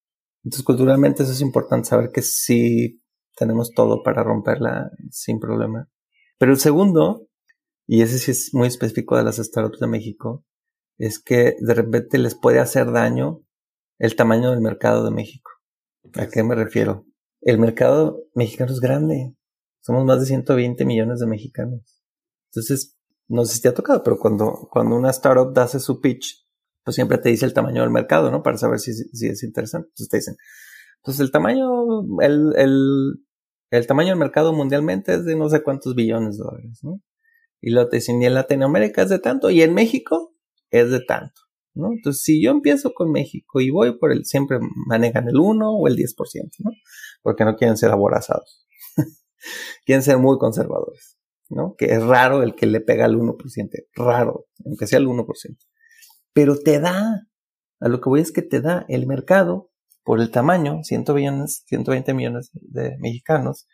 Entonces, 0.44 0.64
culturalmente 0.64 1.22
eso 1.22 1.32
es 1.32 1.40
importante 1.40 1.88
saber 1.88 2.10
que 2.12 2.22
sí 2.22 3.02
tenemos 3.36 3.72
todo 3.74 4.02
para 4.02 4.22
romperla 4.22 4.90
sin 5.10 5.38
problema. 5.38 5.88
Pero 6.38 6.52
el 6.52 6.58
segundo, 6.58 7.26
y 7.86 8.02
ese 8.02 8.18
sí 8.18 8.30
es 8.30 8.50
muy 8.54 8.68
específico 8.68 9.16
de 9.16 9.24
las 9.24 9.36
startups 9.36 9.80
de 9.80 9.86
México, 9.86 10.44
es 10.98 11.22
que 11.22 11.56
de 11.60 11.74
repente 11.74 12.18
les 12.18 12.34
puede 12.34 12.58
hacer 12.58 12.90
daño 12.92 13.42
el 13.98 14.16
tamaño 14.16 14.50
del 14.50 14.60
mercado 14.60 15.04
de 15.04 15.10
México. 15.10 15.50
¿A 16.14 16.28
qué 16.28 16.42
me 16.42 16.54
refiero? 16.54 17.06
El 17.42 17.58
mercado 17.58 18.22
mexicano 18.34 18.72
es 18.72 18.80
grande. 18.80 19.34
Somos 19.80 20.04
más 20.04 20.20
de 20.20 20.26
120 20.26 20.84
millones 20.84 21.20
de 21.20 21.26
mexicanos. 21.26 22.02
Entonces, 22.50 22.98
no 23.30 23.44
sé 23.44 23.54
si 23.54 23.62
te 23.62 23.68
ha 23.68 23.74
tocado, 23.74 24.02
pero 24.02 24.18
cuando, 24.18 24.68
cuando 24.70 24.96
una 24.96 25.10
startup 25.10 25.56
hace 25.58 25.78
su 25.78 26.00
pitch, 26.00 26.44
pues 26.84 26.96
siempre 26.96 27.16
te 27.18 27.28
dice 27.28 27.46
el 27.46 27.54
tamaño 27.54 27.82
del 27.82 27.90
mercado, 27.90 28.30
¿no? 28.30 28.42
Para 28.42 28.58
saber 28.58 28.80
si, 28.80 28.92
si 28.92 29.28
es 29.28 29.42
interesante. 29.44 29.88
Entonces 29.90 30.08
te 30.08 30.16
dicen, 30.16 30.36
pues 31.02 31.20
el 31.20 31.30
tamaño, 31.30 31.66
el, 32.20 32.52
el, 32.56 33.24
el 33.70 33.86
tamaño 33.86 34.08
del 34.08 34.18
mercado 34.18 34.52
mundialmente 34.52 35.14
es 35.14 35.24
de 35.24 35.36
no 35.36 35.48
sé 35.48 35.62
cuántos 35.62 35.94
billones 35.94 36.38
de 36.38 36.44
dólares, 36.44 36.80
¿no? 36.82 37.00
Y 37.60 37.70
lo 37.70 37.88
te 37.88 37.98
dicen, 37.98 38.20
y 38.20 38.26
en 38.26 38.34
Latinoamérica 38.34 39.02
es 39.02 39.10
de 39.10 39.20
tanto, 39.20 39.48
y 39.50 39.62
en 39.62 39.74
México 39.74 40.34
es 40.70 40.90
de 40.90 41.00
tanto, 41.00 41.40
¿no? 41.74 41.92
Entonces, 41.92 42.22
si 42.22 42.42
yo 42.42 42.50
empiezo 42.50 42.94
con 42.94 43.12
México 43.12 43.60
y 43.60 43.70
voy 43.70 43.96
por 43.96 44.10
el, 44.10 44.24
siempre 44.24 44.58
manejan 44.88 45.28
el 45.28 45.36
1 45.36 45.70
o 45.70 45.86
el 45.86 45.96
10%, 45.96 46.16
¿no? 46.64 46.70
Porque 47.22 47.44
no 47.44 47.54
quieren 47.54 47.76
ser 47.76 47.92
aborazados. 47.92 48.66
quieren 49.86 50.02
ser 50.02 50.18
muy 50.18 50.36
conservadores. 50.38 51.19
¿No? 51.50 51.74
Que 51.76 51.86
es 51.86 52.02
raro 52.02 52.42
el 52.42 52.54
que 52.54 52.66
le 52.66 52.80
pega 52.80 53.04
al 53.04 53.16
1%, 53.16 53.36
raro, 53.94 54.46
aunque 54.64 54.86
sea 54.86 54.98
el 54.98 55.06
1%. 55.06 55.26
Pero 56.32 56.58
te 56.58 56.80
da, 56.80 57.26
a 57.80 57.88
lo 57.88 58.00
que 58.00 58.08
voy 58.08 58.20
es 58.20 58.32
que 58.32 58.42
te 58.42 58.60
da 58.60 58.86
el 58.88 59.06
mercado, 59.06 59.70
por 60.02 60.20
el 60.20 60.30
tamaño, 60.30 60.82
120 60.82 62.14
millones 62.14 62.50
de 62.54 62.96
mexicanos, 63.00 63.68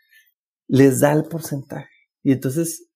les 0.66 1.00
da 1.00 1.12
el 1.12 1.24
porcentaje. 1.24 1.88
Y 2.22 2.32
entonces, 2.32 2.88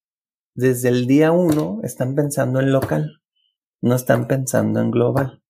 desde 0.55 0.89
el 0.89 1.07
día 1.07 1.33
1 1.33 1.81
están 1.85 2.15
pensando 2.15 2.61
en 2.61 2.73
local, 2.73 3.23
no 3.81 3.95
están 3.95 4.27
pensando 4.27 4.81
en 4.81 4.91
global. 4.91 5.43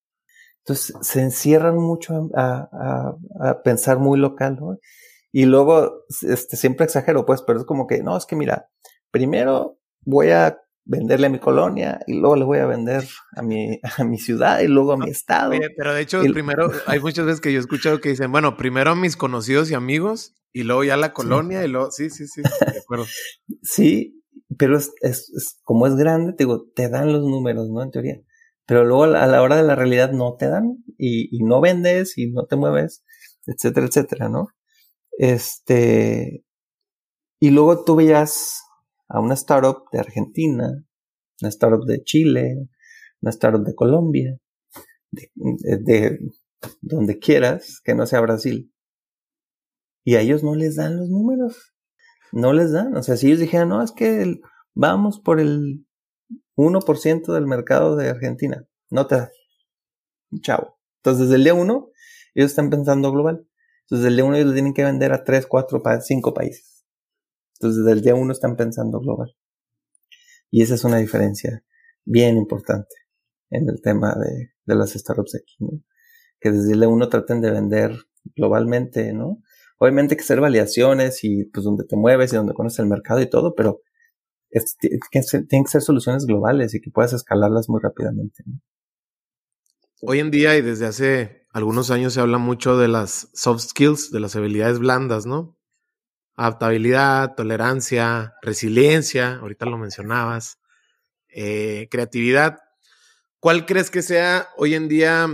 Entonces, 0.59 0.95
se 1.01 1.21
encierran 1.21 1.77
mucho 1.77 2.29
a, 2.35 3.17
pensar 3.63 3.97
muy 3.97 4.19
local. 4.19 4.59
Y 5.31 5.45
luego, 5.45 6.03
este, 6.21 6.57
siempre 6.57 6.85
exagero, 6.85 7.25
pues, 7.25 7.41
pero 7.41 7.59
es 7.59 7.65
como 7.65 7.87
que, 7.87 8.03
no, 8.03 8.15
es 8.15 8.25
que 8.25 8.35
mira, 8.35 8.69
primero 9.11 9.77
voy 10.03 10.29
a 10.29 10.57
venderle 10.83 11.27
a 11.27 11.29
mi 11.29 11.39
colonia 11.39 11.99
y 12.07 12.19
luego 12.19 12.35
le 12.35 12.45
voy 12.45 12.57
a 12.57 12.65
vender 12.65 13.07
a 13.35 13.41
mi, 13.41 13.79
a 13.97 14.03
mi 14.03 14.17
ciudad 14.17 14.59
y 14.61 14.67
luego 14.67 14.93
a 14.93 14.97
mi 14.97 15.09
estado. 15.09 15.53
pero 15.77 15.93
de 15.93 16.01
hecho, 16.01 16.21
primero, 16.21 16.71
hay 16.87 16.99
muchas 16.99 17.25
veces 17.25 17.41
que 17.41 17.51
yo 17.51 17.59
he 17.59 17.61
escuchado 17.61 18.01
que 18.01 18.09
dicen, 18.09 18.31
bueno, 18.31 18.57
primero 18.57 18.91
a 18.91 18.95
mis 18.95 19.15
conocidos 19.15 19.69
y 19.71 19.75
amigos 19.75 20.33
y 20.53 20.63
luego 20.63 20.83
ya 20.83 20.97
la 20.97 21.13
colonia 21.13 21.63
y 21.63 21.67
luego, 21.67 21.91
sí, 21.91 22.09
sí, 22.09 22.27
sí, 22.27 22.41
de 22.41 22.79
acuerdo. 22.79 23.05
sí, 23.61 24.21
pero 24.57 24.77
es, 24.77 24.91
es, 25.01 25.59
como 25.63 25.87
es 25.87 25.95
grande, 25.95 26.33
te 26.33 26.43
digo, 26.43 26.65
te 26.75 26.89
dan 26.89 27.13
los 27.13 27.21
números, 27.21 27.69
¿no? 27.69 27.83
En 27.83 27.91
teoría. 27.91 28.21
Pero 28.65 28.83
luego 28.83 29.03
a 29.03 29.27
la 29.27 29.41
hora 29.41 29.55
de 29.55 29.63
la 29.63 29.75
realidad 29.75 30.11
no 30.11 30.35
te 30.37 30.47
dan 30.47 30.83
y, 30.97 31.35
y 31.35 31.43
no 31.43 31.61
vendes 31.61 32.17
y 32.17 32.31
no 32.31 32.45
te 32.45 32.55
mueves, 32.55 33.03
etcétera, 33.45 33.87
etcétera, 33.87 34.29
¿no? 34.29 34.47
Este, 35.17 36.43
y 37.39 37.49
luego 37.49 37.83
tú 37.83 37.95
veías 37.95 38.61
a 39.13 39.19
una 39.19 39.33
startup 39.33 39.89
de 39.91 39.99
Argentina, 39.99 40.85
una 41.41 41.49
startup 41.49 41.85
de 41.85 42.01
Chile, 42.03 42.69
una 43.21 43.29
startup 43.31 43.63
de 43.65 43.75
Colombia, 43.75 44.37
de, 45.11 46.19
donde 46.81 47.19
quieras, 47.19 47.81
que 47.83 47.93
no 47.93 48.05
sea 48.05 48.21
Brasil. 48.21 48.73
Y 50.03 50.15
a 50.15 50.21
ellos 50.21 50.43
no 50.43 50.55
les 50.55 50.77
dan 50.77 50.97
los 50.97 51.09
números. 51.09 51.73
No 52.31 52.53
les 52.53 52.71
dan. 52.71 52.95
O 52.95 53.03
sea, 53.03 53.17
si 53.17 53.27
ellos 53.27 53.39
dijeran, 53.39 53.69
no, 53.69 53.83
es 53.83 53.91
que 53.91 54.39
vamos 54.73 55.19
por 55.19 55.39
el 55.39 55.85
1% 56.55 57.33
del 57.33 57.45
mercado 57.45 57.95
de 57.95 58.09
Argentina, 58.09 58.65
no 58.89 59.07
te 59.07 59.15
da. 59.15 59.31
Chao. 60.41 60.77
Entonces, 60.99 61.27
desde 61.27 61.35
el 61.35 61.43
día 61.43 61.53
uno, 61.53 61.89
ellos 62.33 62.51
están 62.51 62.69
pensando 62.69 63.11
global. 63.11 63.45
Entonces, 63.81 64.03
desde 64.03 64.07
el 64.07 64.15
día 64.15 64.25
uno, 64.25 64.35
ellos 64.35 64.47
le 64.47 64.53
tienen 64.53 64.73
que 64.73 64.85
vender 64.85 65.11
a 65.11 65.23
3, 65.23 65.47
4, 65.47 65.81
5 66.01 66.33
países. 66.33 66.70
Entonces, 67.61 67.83
desde 67.83 67.91
el 67.91 68.01
día 68.01 68.15
uno 68.15 68.31
están 68.31 68.55
pensando 68.55 68.99
global. 68.99 69.35
Y 70.49 70.63
esa 70.63 70.73
es 70.73 70.83
una 70.83 70.97
diferencia 70.97 71.63
bien 72.03 72.35
importante 72.35 72.95
en 73.51 73.69
el 73.69 73.79
tema 73.83 74.15
de, 74.15 74.75
las 74.75 74.93
startups 74.93 75.35
aquí, 75.35 75.57
¿no? 75.59 75.83
Que 76.39 76.51
desde 76.51 76.73
el 76.73 76.79
día 76.79 76.89
uno 76.89 77.07
traten 77.07 77.39
de 77.39 77.51
vender 77.51 77.95
globalmente, 78.35 79.13
¿no? 79.13 79.43
Obviamente 79.77 80.15
que 80.15 80.23
hacer 80.23 80.41
validaciones 80.41 81.23
y 81.23 81.45
pues 81.45 81.63
donde 81.63 81.83
te 81.83 81.95
mueves 81.95 82.33
y 82.33 82.35
donde 82.35 82.55
conoces 82.55 82.79
el 82.79 82.87
mercado 82.87 83.21
y 83.21 83.29
todo, 83.29 83.53
pero 83.53 83.81
tienen 84.79 85.63
que 85.63 85.71
ser 85.71 85.81
soluciones 85.83 86.25
globales 86.25 86.73
y 86.73 86.81
que 86.81 86.89
puedas 86.89 87.13
escalarlas 87.13 87.69
muy 87.69 87.79
rápidamente. 87.79 88.43
Hoy 90.01 90.17
en 90.17 90.31
día 90.31 90.57
y 90.57 90.63
desde 90.63 90.87
hace 90.87 91.45
algunos 91.51 91.91
años 91.91 92.13
se 92.13 92.21
habla 92.21 92.39
mucho 92.39 92.75
de 92.77 92.87
las 92.87 93.29
soft 93.33 93.61
skills, 93.61 94.09
de 94.09 94.19
las 94.19 94.35
habilidades 94.35 94.79
blandas, 94.79 95.27
¿no? 95.27 95.60
Adaptabilidad, 96.35 97.35
tolerancia, 97.35 98.35
resiliencia, 98.41 99.35
ahorita 99.35 99.65
lo 99.65 99.77
mencionabas, 99.77 100.59
eh, 101.29 101.87
creatividad. 101.91 102.59
¿Cuál 103.39 103.65
crees 103.65 103.89
que 103.89 104.01
sea 104.01 104.49
hoy 104.57 104.75
en 104.75 104.87
día 104.87 105.27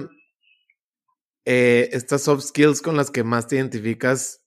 eh, 1.45 1.89
estas 1.93 2.23
soft 2.23 2.43
skills 2.43 2.81
con 2.81 2.97
las 2.97 3.11
que 3.11 3.23
más 3.23 3.47
te 3.47 3.55
identificas 3.55 4.41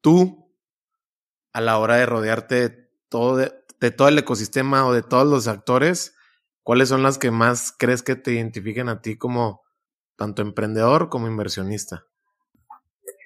tú 0.00 0.54
a 1.52 1.60
la 1.60 1.78
hora 1.78 1.96
de 1.96 2.06
rodearte 2.06 2.54
de 2.54 2.90
todo, 3.08 3.36
de 3.36 3.90
todo 3.90 4.08
el 4.08 4.18
ecosistema 4.18 4.86
o 4.86 4.92
de 4.92 5.02
todos 5.02 5.26
los 5.26 5.48
actores? 5.48 6.14
¿Cuáles 6.62 6.88
son 6.88 7.02
las 7.02 7.18
que 7.18 7.30
más 7.30 7.72
crees 7.76 8.02
que 8.02 8.16
te 8.16 8.32
identifiquen 8.32 8.88
a 8.88 9.00
ti 9.00 9.16
como 9.16 9.62
tanto 10.16 10.42
emprendedor 10.42 11.08
como 11.08 11.26
inversionista? 11.26 12.09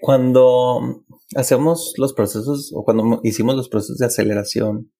Cuando 0.04 1.02
hacemos 1.34 1.94
los 1.96 2.12
procesos, 2.12 2.74
o 2.74 2.84
cuando 2.84 3.20
hicimos 3.22 3.56
los 3.56 3.70
procesos 3.70 3.96
de 3.96 4.04
aceleración, 4.04 4.92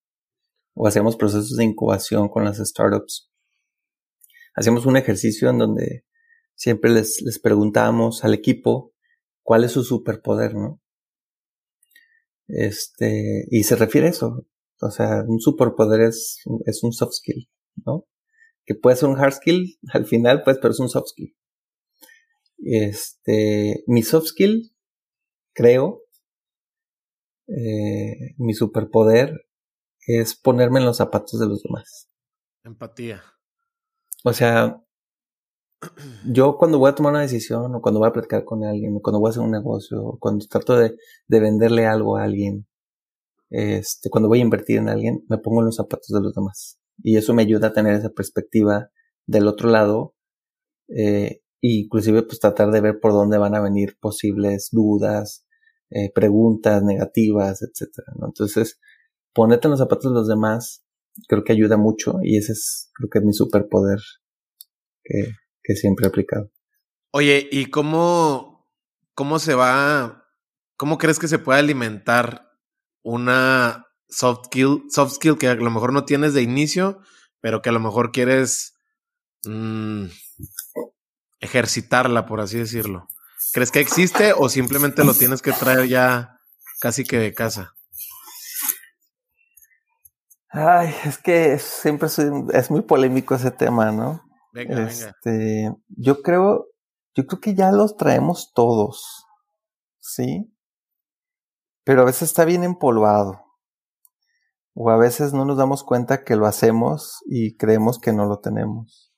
o 0.74 0.86
hacemos 0.86 1.16
procesos 1.16 1.59
de 1.59 1.64
incubación 1.64 2.30
con 2.30 2.42
las 2.42 2.57
startups, 2.57 3.30
hacemos 4.55 4.86
un 4.86 4.96
ejercicio 4.96 5.50
en 5.50 5.59
donde 5.59 6.07
siempre 6.55 6.90
les, 6.90 7.20
les 7.20 7.38
preguntamos 7.38 8.24
al 8.24 8.32
equipo 8.32 8.94
cuál 9.42 9.64
es 9.64 9.72
su 9.72 9.84
superpoder, 9.84 10.55
¿no? 10.55 10.80
Este, 12.48 13.44
y 13.50 13.64
se 13.64 13.76
refiere 13.76 14.07
a 14.07 14.11
eso. 14.11 14.46
O 14.80 14.90
sea, 14.90 15.22
un 15.28 15.38
superpoder 15.38 16.00
es, 16.00 16.38
es 16.64 16.82
un 16.82 16.94
soft 16.94 17.12
skill, 17.12 17.50
¿no? 17.84 18.07
Que 18.64 18.74
puede 18.74 18.96
ser 18.96 19.11
un 19.11 19.18
hard 19.18 19.34
skill 19.34 19.78
al 19.92 20.07
final, 20.07 20.44
pues, 20.44 20.57
pero 20.57 20.72
es 20.72 20.80
un 20.80 20.88
soft 20.88 21.09
skill. 21.09 21.36
Este, 22.57 23.84
mi 23.86 24.02
soft 24.02 24.28
skill 24.28 24.73
creo, 25.55 26.02
eh, 27.48 28.34
mi 28.38 28.55
superpoder 28.55 29.46
es 30.07 30.34
ponerme 30.34 30.80
en 30.80 30.86
los 30.86 30.98
zapatos 30.98 31.40
de 31.40 31.46
los 31.46 31.62
demás. 31.62 32.09
Empatía. 32.62 33.22
O 34.24 34.32
sea, 34.32 34.82
yo 36.26 36.57
cuando 36.59 36.78
voy 36.78 36.90
a 36.90 36.94
tomar 36.94 37.12
una 37.12 37.22
decisión 37.22 37.74
o 37.74 37.80
cuando 37.80 38.00
voy 38.00 38.09
a 38.09 38.12
platicar 38.12 38.44
con 38.44 38.64
alguien 38.64 38.96
o 38.96 39.00
cuando 39.00 39.20
voy 39.20 39.28
a 39.28 39.30
hacer 39.30 39.42
un 39.42 39.50
negocio 39.50 40.02
o 40.02 40.18
cuando 40.18 40.46
trato 40.46 40.76
de, 40.76 40.94
de 41.28 41.40
venderle 41.40 41.86
algo 41.86 42.16
a 42.16 42.24
alguien, 42.24 42.66
este, 43.50 44.11
cuando 44.11 44.28
voy 44.28 44.40
a 44.40 44.42
invertir 44.42 44.78
en 44.78 44.88
alguien, 44.88 45.24
me 45.28 45.38
pongo 45.38 45.61
en 45.61 45.66
los 45.66 45.76
zapatos 45.76 46.09
de 46.09 46.20
los 46.20 46.34
demás. 46.34 46.78
Y 47.02 47.16
eso 47.16 47.34
me 47.34 47.42
ayuda 47.42 47.68
a 47.68 47.72
tener 47.72 47.94
esa 47.94 48.11
perspectiva 48.11 48.88
del 49.26 49.46
otro 49.46 49.68
lado 49.68 50.14
eh, 50.88 51.40
inclusive 51.61 52.22
pues 52.22 52.40
tratar 52.40 52.70
de 52.70 52.80
ver 52.80 53.00
por 53.00 53.12
dónde 53.12 53.38
van 53.38 53.55
a 53.55 53.61
venir 53.61 53.96
posibles 54.00 54.68
dudas, 54.70 55.43
eh, 55.95 56.11
preguntas 56.12 56.82
negativas, 56.82 57.62
etcétera, 57.62 58.09
¿no? 58.18 58.26
Entonces, 58.26 58.80
ponerte 59.32 59.68
en 59.68 59.70
los 59.70 59.78
zapatos 59.78 60.11
de 60.12 60.18
los 60.18 60.26
demás 60.26 60.84
creo 61.28 61.45
que 61.45 61.53
ayuda 61.53 61.76
mucho 61.76 62.18
y 62.20 62.36
ese 62.36 62.51
es 62.51 62.90
creo 62.95 63.09
que 63.09 63.20
es 63.20 63.24
mi 63.24 63.32
superpoder 63.32 64.01
que, 65.05 65.74
siempre 65.76 66.07
he 66.07 66.09
aplicado. 66.09 66.51
Oye, 67.12 67.49
¿y 67.53 67.66
cómo, 67.66 68.68
cómo 69.14 69.38
se 69.38 69.55
va, 69.55 70.26
cómo 70.76 70.99
crees 70.99 71.20
que 71.20 71.28
se 71.28 71.38
puede 71.38 71.61
alimentar 71.61 72.51
una 73.05 73.86
soft 74.09 74.47
skill, 74.47 74.82
soft 74.90 75.14
skill 75.14 75.38
que 75.38 75.47
a 75.47 75.55
lo 75.55 75.70
mejor 75.70 75.92
no 75.92 76.05
tienes 76.05 76.34
de 76.34 76.42
inicio, 76.42 77.01
pero 77.40 77.62
que 77.62 77.68
a 77.68 77.72
lo 77.72 77.78
mejor 77.78 78.11
quieres 78.11 78.74
mmm, 79.45 80.07
ejercitarla, 81.38 82.26
por 82.26 82.40
así 82.40 82.59
decirlo? 82.59 83.07
¿Crees 83.53 83.70
que 83.70 83.80
existe 83.80 84.32
o 84.36 84.49
simplemente 84.49 85.05
lo 85.05 85.14
tienes 85.14 85.42
que 85.42 85.53
traer 85.53 85.88
ya 85.88 86.38
casi 86.80 87.05
que 87.05 87.18
de 87.18 87.34
casa? 87.34 87.74
Ay, 90.49 90.95
es 91.05 91.18
que 91.18 91.59
siempre 91.59 92.09
es, 92.53 92.70
muy 92.70 92.82
polémico 92.82 93.34
ese 93.34 93.51
tema, 93.51 93.90
¿no? 93.90 94.22
Venga, 94.53 94.84
este, 94.84 95.30
venga. 95.30 95.76
Yo 95.88 96.22
creo, 96.22 96.68
yo 97.14 97.26
creo 97.26 97.40
que 97.40 97.55
ya 97.55 97.72
los 97.72 97.97
traemos 97.97 98.53
todos, 98.55 99.26
¿sí? 100.01 100.53
Pero 101.84 102.03
a 102.03 102.05
veces 102.05 102.22
está 102.30 102.45
bien 102.45 102.64
empolvado. 102.64 103.42
O 104.74 104.90
a 104.90 104.97
veces 104.97 105.32
no 105.32 105.45
nos 105.45 105.57
damos 105.57 105.84
cuenta 105.84 106.24
que 106.24 106.34
lo 106.34 106.47
hacemos 106.47 107.22
y 107.26 107.57
creemos 107.57 108.01
que 108.01 108.12
no 108.12 108.26
lo 108.26 108.40
tenemos. 108.40 109.12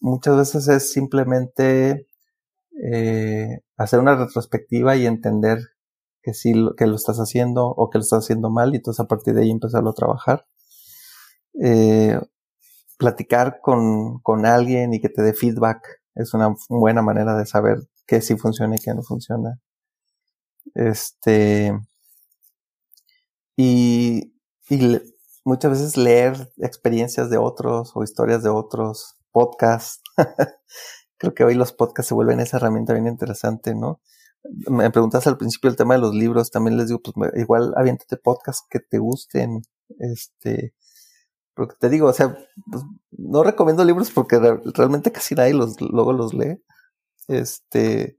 Muchas 0.00 0.36
veces 0.36 0.68
es 0.68 0.92
simplemente 0.92 2.07
eh, 2.82 3.60
hacer 3.76 4.00
una 4.00 4.16
retrospectiva 4.16 4.96
y 4.96 5.06
entender 5.06 5.58
que 6.22 6.34
sí 6.34 6.52
que 6.76 6.86
lo 6.86 6.96
estás 6.96 7.18
haciendo 7.18 7.66
o 7.66 7.90
que 7.90 7.98
lo 7.98 8.02
estás 8.02 8.24
haciendo 8.24 8.50
mal 8.50 8.72
y 8.72 8.76
entonces 8.76 9.00
a 9.00 9.08
partir 9.08 9.34
de 9.34 9.42
ahí 9.42 9.50
empezarlo 9.50 9.90
a 9.90 9.94
trabajar. 9.94 10.46
Eh, 11.60 12.20
platicar 12.98 13.60
con, 13.62 14.18
con 14.20 14.46
alguien 14.46 14.92
y 14.94 15.00
que 15.00 15.08
te 15.08 15.22
dé 15.22 15.32
feedback 15.32 16.02
es 16.14 16.34
una 16.34 16.54
buena 16.68 17.02
manera 17.02 17.36
de 17.36 17.46
saber 17.46 17.78
qué 18.06 18.20
sí 18.20 18.36
funciona 18.36 18.76
y 18.76 18.78
qué 18.78 18.94
no 18.94 19.02
funciona. 19.02 19.60
Este, 20.74 21.72
y, 23.56 24.34
y 24.68 25.00
muchas 25.44 25.70
veces 25.72 25.96
leer 25.96 26.52
experiencias 26.58 27.30
de 27.30 27.38
otros 27.38 27.92
o 27.94 28.02
historias 28.02 28.42
de 28.42 28.50
otros 28.50 29.16
podcast. 29.32 30.02
Creo 31.18 31.34
que 31.34 31.44
hoy 31.44 31.54
los 31.54 31.72
podcasts 31.72 32.08
se 32.08 32.14
vuelven 32.14 32.40
esa 32.40 32.58
herramienta 32.58 32.94
bien 32.94 33.06
interesante, 33.06 33.74
¿no? 33.74 34.00
Me 34.68 34.90
preguntas 34.90 35.26
al 35.26 35.36
principio 35.36 35.68
el 35.70 35.76
tema 35.76 35.94
de 35.94 36.00
los 36.00 36.14
libros, 36.14 36.50
también 36.50 36.76
les 36.76 36.88
digo, 36.88 37.00
pues 37.02 37.32
igual 37.36 37.74
aviéntate 37.76 38.16
podcasts 38.16 38.66
que 38.70 38.80
te 38.80 38.98
gusten, 38.98 39.62
este, 39.98 40.74
porque 41.54 41.74
te 41.78 41.88
digo, 41.88 42.08
o 42.08 42.12
sea, 42.12 42.38
pues, 42.70 42.84
no 43.10 43.42
recomiendo 43.42 43.84
libros 43.84 44.10
porque 44.12 44.38
realmente 44.74 45.12
casi 45.12 45.34
nadie 45.34 45.54
los, 45.54 45.80
luego 45.80 46.12
los 46.12 46.34
lee, 46.34 46.62
este, 47.28 48.18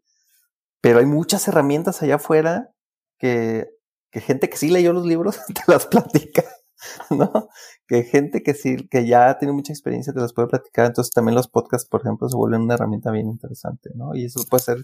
pero 0.82 1.00
hay 1.00 1.06
muchas 1.06 1.48
herramientas 1.48 2.02
allá 2.02 2.16
afuera 2.16 2.74
que, 3.18 3.70
que 4.12 4.22
gente 4.22 4.50
que 4.50 4.58
sí 4.58 4.70
leyó 4.70 4.94
los 4.94 5.06
libros 5.06 5.40
te 5.48 5.62
las 5.68 5.88
platica. 5.88 6.44
¿no? 7.10 7.50
Que 7.88 8.04
gente 8.04 8.44
que 8.44 8.54
sí, 8.54 8.88
que 8.90 9.06
ya 9.08 9.38
tiene 9.38 9.54
mucha 9.54 9.74
experiencia 9.74 10.14
te 10.14 10.20
las 10.20 10.34
puede 10.34 10.48
platicar. 10.50 10.86
Entonces 10.88 11.14
también 11.14 11.36
los 11.36 11.48
podcasts, 11.48 11.88
por 11.90 12.02
ejemplo, 12.02 12.30
se 12.30 12.38
vuelven 12.38 12.62
una 12.62 12.76
herramienta 12.76 13.12
bien 13.12 13.28
interesante, 13.28 13.92
¿no? 13.96 14.16
Y 14.16 14.26
eso 14.26 14.42
puede 14.50 14.64
ser 14.64 14.78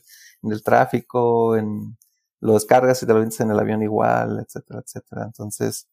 en 0.44 0.52
el 0.52 0.64
tráfico, 0.64 1.56
en 1.58 1.98
lo 2.42 2.54
descargas 2.54 3.02
y 3.02 3.06
te 3.08 3.14
lo 3.14 3.20
vendes 3.20 3.40
en 3.40 3.52
el 3.52 3.60
avión 3.60 3.82
igual, 3.84 4.40
etcétera, 4.46 4.82
etcétera. 4.86 5.24
Entonces, 5.26 5.88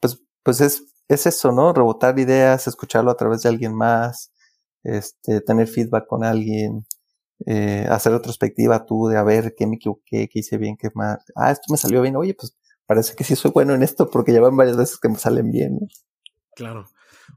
pues, 0.00 0.20
pues 0.42 0.60
es, 0.60 0.84
es 1.08 1.26
eso, 1.26 1.52
¿no? 1.52 1.72
Rebotar 1.72 2.18
ideas, 2.18 2.66
escucharlo 2.66 3.10
a 3.10 3.16
través 3.16 3.42
de 3.42 3.48
alguien 3.50 3.74
más, 3.74 4.32
este, 4.84 5.40
tener 5.42 5.66
feedback 5.68 6.06
con 6.06 6.24
alguien, 6.24 6.86
eh, 7.46 7.86
hacer 7.90 8.12
retrospectiva 8.12 8.84
tú 8.86 9.08
de 9.08 9.16
a 9.18 9.22
ver 9.24 9.54
qué 9.56 9.66
me 9.66 9.76
equivoqué, 9.76 10.28
qué 10.28 10.40
hice 10.40 10.58
bien, 10.58 10.76
qué 10.78 10.90
más. 10.94 11.18
Ah, 11.36 11.52
esto 11.52 11.66
me 11.72 11.78
salió 11.78 12.02
bien. 12.02 12.16
Oye, 12.16 12.34
pues 12.34 12.56
parece 12.88 13.14
que 13.14 13.22
sí 13.22 13.36
soy 13.36 13.50
bueno 13.50 13.74
en 13.74 13.82
esto 13.82 14.10
porque 14.10 14.32
ya 14.32 14.40
van 14.40 14.56
varias 14.56 14.78
veces 14.78 14.98
que 14.98 15.10
me 15.10 15.18
salen 15.18 15.52
bien. 15.52 15.78
Claro. 16.56 16.86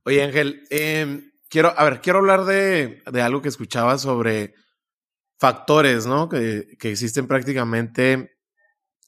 Oye, 0.06 0.24
Ángel, 0.24 0.64
em, 0.70 1.34
quiero, 1.50 1.78
a 1.78 1.84
ver, 1.84 2.00
quiero 2.00 2.20
hablar 2.20 2.46
de, 2.46 3.04
de, 3.12 3.22
algo 3.22 3.42
que 3.42 3.50
escuchaba 3.50 3.98
sobre 3.98 4.56
factores, 5.38 6.06
¿no? 6.06 6.30
Que, 6.30 6.78
que 6.80 6.92
existen 6.92 7.28
prácticamente, 7.28 8.38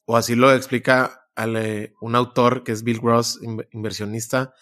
o 0.05 0.17
así 0.17 0.35
lo 0.35 0.53
explica 0.53 1.29
un 2.01 2.15
autor 2.15 2.63
que 2.63 2.73
es 2.73 2.83
Bill 2.83 2.99
Gross, 2.99 3.39
inversionista. 3.71 4.53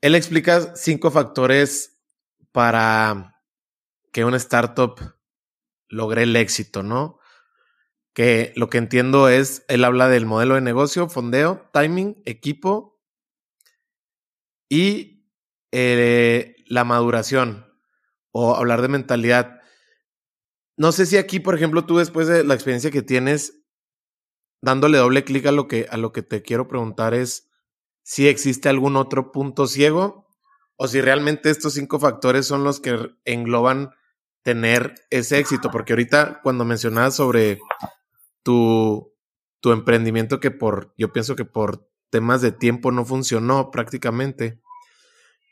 Él 0.00 0.14
explica 0.14 0.74
cinco 0.74 1.10
factores 1.10 2.00
para 2.50 3.42
que 4.10 4.24
una 4.24 4.38
startup 4.38 4.98
logre 5.88 6.22
el 6.22 6.34
éxito, 6.34 6.82
¿no? 6.82 7.17
Que 8.18 8.52
lo 8.56 8.68
que 8.68 8.78
entiendo 8.78 9.28
es, 9.28 9.64
él 9.68 9.84
habla 9.84 10.08
del 10.08 10.26
modelo 10.26 10.56
de 10.56 10.60
negocio, 10.60 11.08
fondeo, 11.08 11.70
timing, 11.72 12.20
equipo 12.24 13.00
y 14.68 15.30
eh, 15.70 16.56
la 16.66 16.82
maduración 16.82 17.72
o 18.32 18.56
hablar 18.56 18.82
de 18.82 18.88
mentalidad. 18.88 19.60
No 20.76 20.90
sé 20.90 21.06
si 21.06 21.16
aquí, 21.16 21.38
por 21.38 21.54
ejemplo, 21.54 21.86
tú 21.86 21.98
después 21.98 22.26
de 22.26 22.42
la 22.42 22.54
experiencia 22.54 22.90
que 22.90 23.02
tienes, 23.02 23.62
dándole 24.60 24.98
doble 24.98 25.22
clic 25.22 25.46
a 25.46 25.50
a 25.50 25.96
lo 25.96 26.12
que 26.12 26.22
te 26.22 26.42
quiero 26.42 26.66
preguntar 26.66 27.14
es 27.14 27.48
si 28.02 28.26
existe 28.26 28.68
algún 28.68 28.96
otro 28.96 29.30
punto 29.30 29.68
ciego 29.68 30.26
o 30.74 30.88
si 30.88 31.00
realmente 31.00 31.50
estos 31.50 31.74
cinco 31.74 32.00
factores 32.00 32.46
son 32.48 32.64
los 32.64 32.80
que 32.80 32.98
engloban 33.24 33.92
tener 34.42 34.96
ese 35.10 35.38
éxito, 35.38 35.70
porque 35.70 35.92
ahorita 35.92 36.40
cuando 36.42 36.64
mencionabas 36.64 37.14
sobre 37.14 37.60
tu, 38.48 39.14
emprendimiento 39.70 40.40
que 40.40 40.50
por, 40.50 40.94
yo 40.96 41.12
pienso 41.12 41.36
que 41.36 41.44
por 41.44 41.86
temas 42.08 42.40
de 42.40 42.50
tiempo 42.50 42.90
no 42.90 43.04
funcionó 43.04 43.70
prácticamente, 43.70 44.62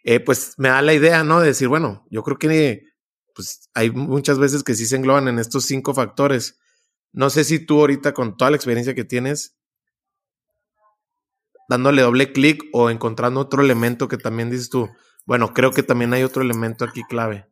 eh, 0.05 0.20
pues 0.20 0.55
me 0.57 0.70
da 0.70 0.80
la 0.80 0.94
idea, 0.94 1.22
¿no? 1.22 1.40
De 1.40 1.49
decir, 1.49 1.68
bueno, 1.68 2.07
yo 2.11 2.22
creo 2.22 2.38
que 2.38 2.84
pues 3.34 3.68
hay 3.74 3.90
muchas 3.90 4.38
veces 4.38 4.62
que 4.62 4.74
sí 4.74 4.86
se 4.86 4.97
engloban 4.97 5.28
en 5.28 5.38
estos 5.38 5.66
cinco 5.66 5.92
factores. 5.92 6.59
No 7.12 7.28
sé 7.28 7.44
si 7.44 7.59
tú 7.59 7.80
ahorita 7.80 8.14
con 8.14 8.38
toda 8.38 8.51
la 8.51 8.57
experiencia 8.57 8.94
que 8.94 9.05
tienes, 9.05 9.59
dándole 11.68 12.01
doble 12.01 12.32
clic 12.32 12.64
o 12.72 12.88
encontrando 12.88 13.40
otro 13.40 13.62
elemento 13.62 14.09
que 14.09 14.16
también 14.16 14.49
dices 14.49 14.70
tú, 14.70 14.88
bueno, 15.26 15.53
creo 15.53 15.72
que 15.72 15.82
también 15.82 16.14
hay 16.14 16.22
otro 16.22 16.42
elemento 16.42 16.86
aquí 16.86 17.03
clave. 17.03 17.47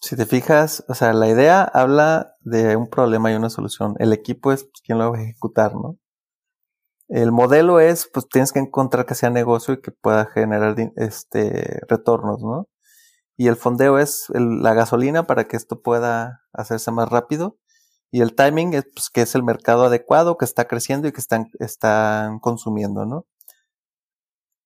Si 0.00 0.14
te 0.14 0.26
fijas, 0.26 0.84
o 0.86 0.94
sea, 0.94 1.12
la 1.12 1.28
idea 1.28 1.64
habla 1.64 2.35
de 2.46 2.76
un 2.76 2.88
problema 2.88 3.32
y 3.32 3.34
una 3.34 3.50
solución. 3.50 3.96
El 3.98 4.12
equipo 4.12 4.52
es 4.52 4.68
quien 4.84 4.98
lo 4.98 5.10
va 5.10 5.18
a 5.18 5.22
ejecutar, 5.22 5.74
¿no? 5.74 5.98
El 7.08 7.32
modelo 7.32 7.80
es, 7.80 8.08
pues 8.12 8.28
tienes 8.28 8.52
que 8.52 8.60
encontrar 8.60 9.04
que 9.06 9.16
sea 9.16 9.30
negocio 9.30 9.74
y 9.74 9.80
que 9.80 9.90
pueda 9.92 10.26
generar 10.26 10.76
este, 10.96 11.80
retornos, 11.88 12.42
¿no? 12.42 12.68
Y 13.36 13.48
el 13.48 13.56
fondeo 13.56 13.98
es 13.98 14.26
la 14.30 14.74
gasolina 14.74 15.26
para 15.26 15.44
que 15.48 15.56
esto 15.56 15.82
pueda 15.82 16.42
hacerse 16.52 16.90
más 16.92 17.08
rápido. 17.08 17.58
Y 18.12 18.22
el 18.22 18.34
timing 18.34 18.74
es 18.74 18.84
pues, 18.94 19.10
que 19.10 19.22
es 19.22 19.34
el 19.34 19.42
mercado 19.42 19.84
adecuado, 19.84 20.36
que 20.38 20.44
está 20.44 20.66
creciendo 20.68 21.08
y 21.08 21.12
que 21.12 21.20
están, 21.20 21.48
están 21.58 22.38
consumiendo, 22.40 23.06
¿no? 23.06 23.26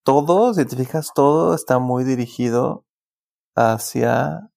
Todo, 0.05 0.53
si 0.55 0.65
te 0.67 0.77
fijas, 0.77 1.13
todo 1.15 1.55
está 1.55 1.79
muy 1.79 2.05
dirigido 2.05 2.85
hacia 3.57 4.50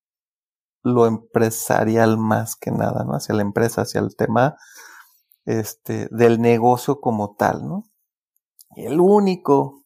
lo 0.84 1.08
empresarial 1.08 2.18
más 2.18 2.56
que 2.56 2.72
nada, 2.72 3.04
¿no? 3.06 3.14
Hacia 3.14 3.36
la 3.36 3.42
empresa, 3.42 3.82
hacia 3.82 4.02
el 4.02 4.16
tema 4.16 4.58
este, 5.46 6.08
del 6.12 6.42
negocio 6.42 7.00
como 7.02 7.36
tal, 7.36 7.68
¿no? 7.68 7.84
Y 8.76 8.86
el 8.86 9.00
único 9.00 9.86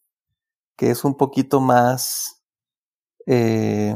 que 0.76 0.92
es 0.92 1.04
un 1.04 1.16
poquito 1.16 1.60
más, 1.60 2.44
eh, 3.26 3.96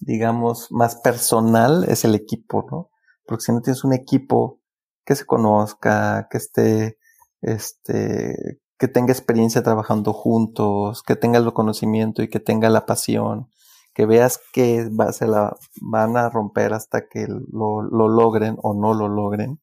digamos, 0.00 0.68
más 0.70 0.96
personal 0.96 1.84
es 1.88 2.04
el 2.04 2.14
equipo, 2.14 2.66
¿no? 2.70 2.90
Porque 3.26 3.44
si 3.44 3.52
no 3.52 3.60
tienes 3.60 3.84
un 3.84 3.94
equipo 3.94 4.60
que 5.04 5.14
se 5.16 5.26
conozca, 5.26 6.28
que 6.30 6.38
esté, 6.38 6.98
este, 7.40 8.60
que 8.78 8.88
tenga 8.88 9.12
experiencia 9.12 9.62
trabajando 9.62 10.12
juntos, 10.12 11.02
que 11.02 11.16
tenga 11.16 11.38
el 11.38 11.52
conocimiento 11.52 12.22
y 12.22 12.28
que 12.28 12.40
tenga 12.40 12.68
la 12.68 12.86
pasión, 12.86 13.50
que 13.96 14.04
veas 14.04 14.38
que 14.52 14.90
va, 14.90 15.10
se 15.14 15.26
la 15.26 15.56
van 15.80 16.18
a 16.18 16.28
romper 16.28 16.74
hasta 16.74 17.08
que 17.08 17.26
lo, 17.26 17.80
logren 17.80 18.58
o 18.62 18.74
no 18.74 18.92
lo 18.92 19.08
logren. 19.08 19.58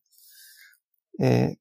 Eh, 1.19 1.59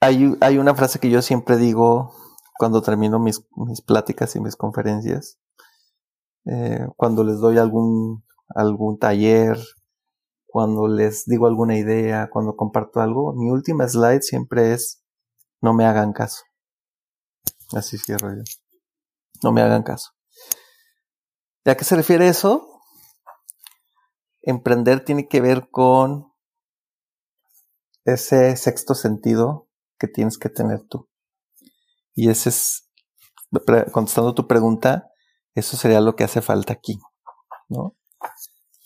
hay, 0.00 0.36
hay, 0.40 0.58
una 0.58 0.74
frase 0.74 0.98
que 0.98 1.08
yo 1.08 1.22
siempre 1.22 1.56
digo 1.56 2.12
cuando 2.58 2.82
termino 2.82 3.20
mis, 3.20 3.46
mis 3.54 3.80
pláticas 3.80 4.34
y 4.34 4.40
mis 4.40 4.56
conferencias, 4.56 5.38
eh, 6.46 6.84
cuando 6.96 7.22
les 7.22 7.38
doy 7.38 7.58
algún, 7.58 8.24
algún 8.48 8.98
taller, 8.98 9.56
cuando 10.46 10.88
les 10.88 11.26
digo 11.26 11.46
alguna 11.46 11.76
idea, 11.76 12.28
cuando 12.28 12.56
comparto 12.56 13.00
algo, 13.00 13.34
mi 13.34 13.50
última 13.50 13.86
slide 13.86 14.22
siempre 14.22 14.72
es 14.72 15.00
no 15.62 15.74
me 15.74 15.84
hagan 15.84 16.12
caso. 16.12 16.42
Así 17.72 17.98
cierro 17.98 18.34
yo. 18.34 18.42
No 19.44 19.52
me 19.52 19.62
hagan 19.62 19.84
caso. 19.84 20.15
¿Y 21.66 21.70
a 21.70 21.76
qué 21.76 21.84
se 21.84 21.96
refiere 21.96 22.28
eso? 22.28 22.80
Emprender 24.40 25.04
tiene 25.04 25.26
que 25.26 25.40
ver 25.40 25.68
con 25.68 26.32
ese 28.04 28.56
sexto 28.56 28.94
sentido 28.94 29.68
que 29.98 30.06
tienes 30.06 30.38
que 30.38 30.48
tener 30.48 30.86
tú. 30.86 31.08
Y 32.14 32.30
ese 32.30 32.50
es, 32.50 32.88
contestando 33.90 34.32
tu 34.32 34.46
pregunta, 34.46 35.10
eso 35.56 35.76
sería 35.76 36.00
lo 36.00 36.14
que 36.14 36.22
hace 36.22 36.40
falta 36.40 36.72
aquí, 36.72 37.00
¿no? 37.68 37.96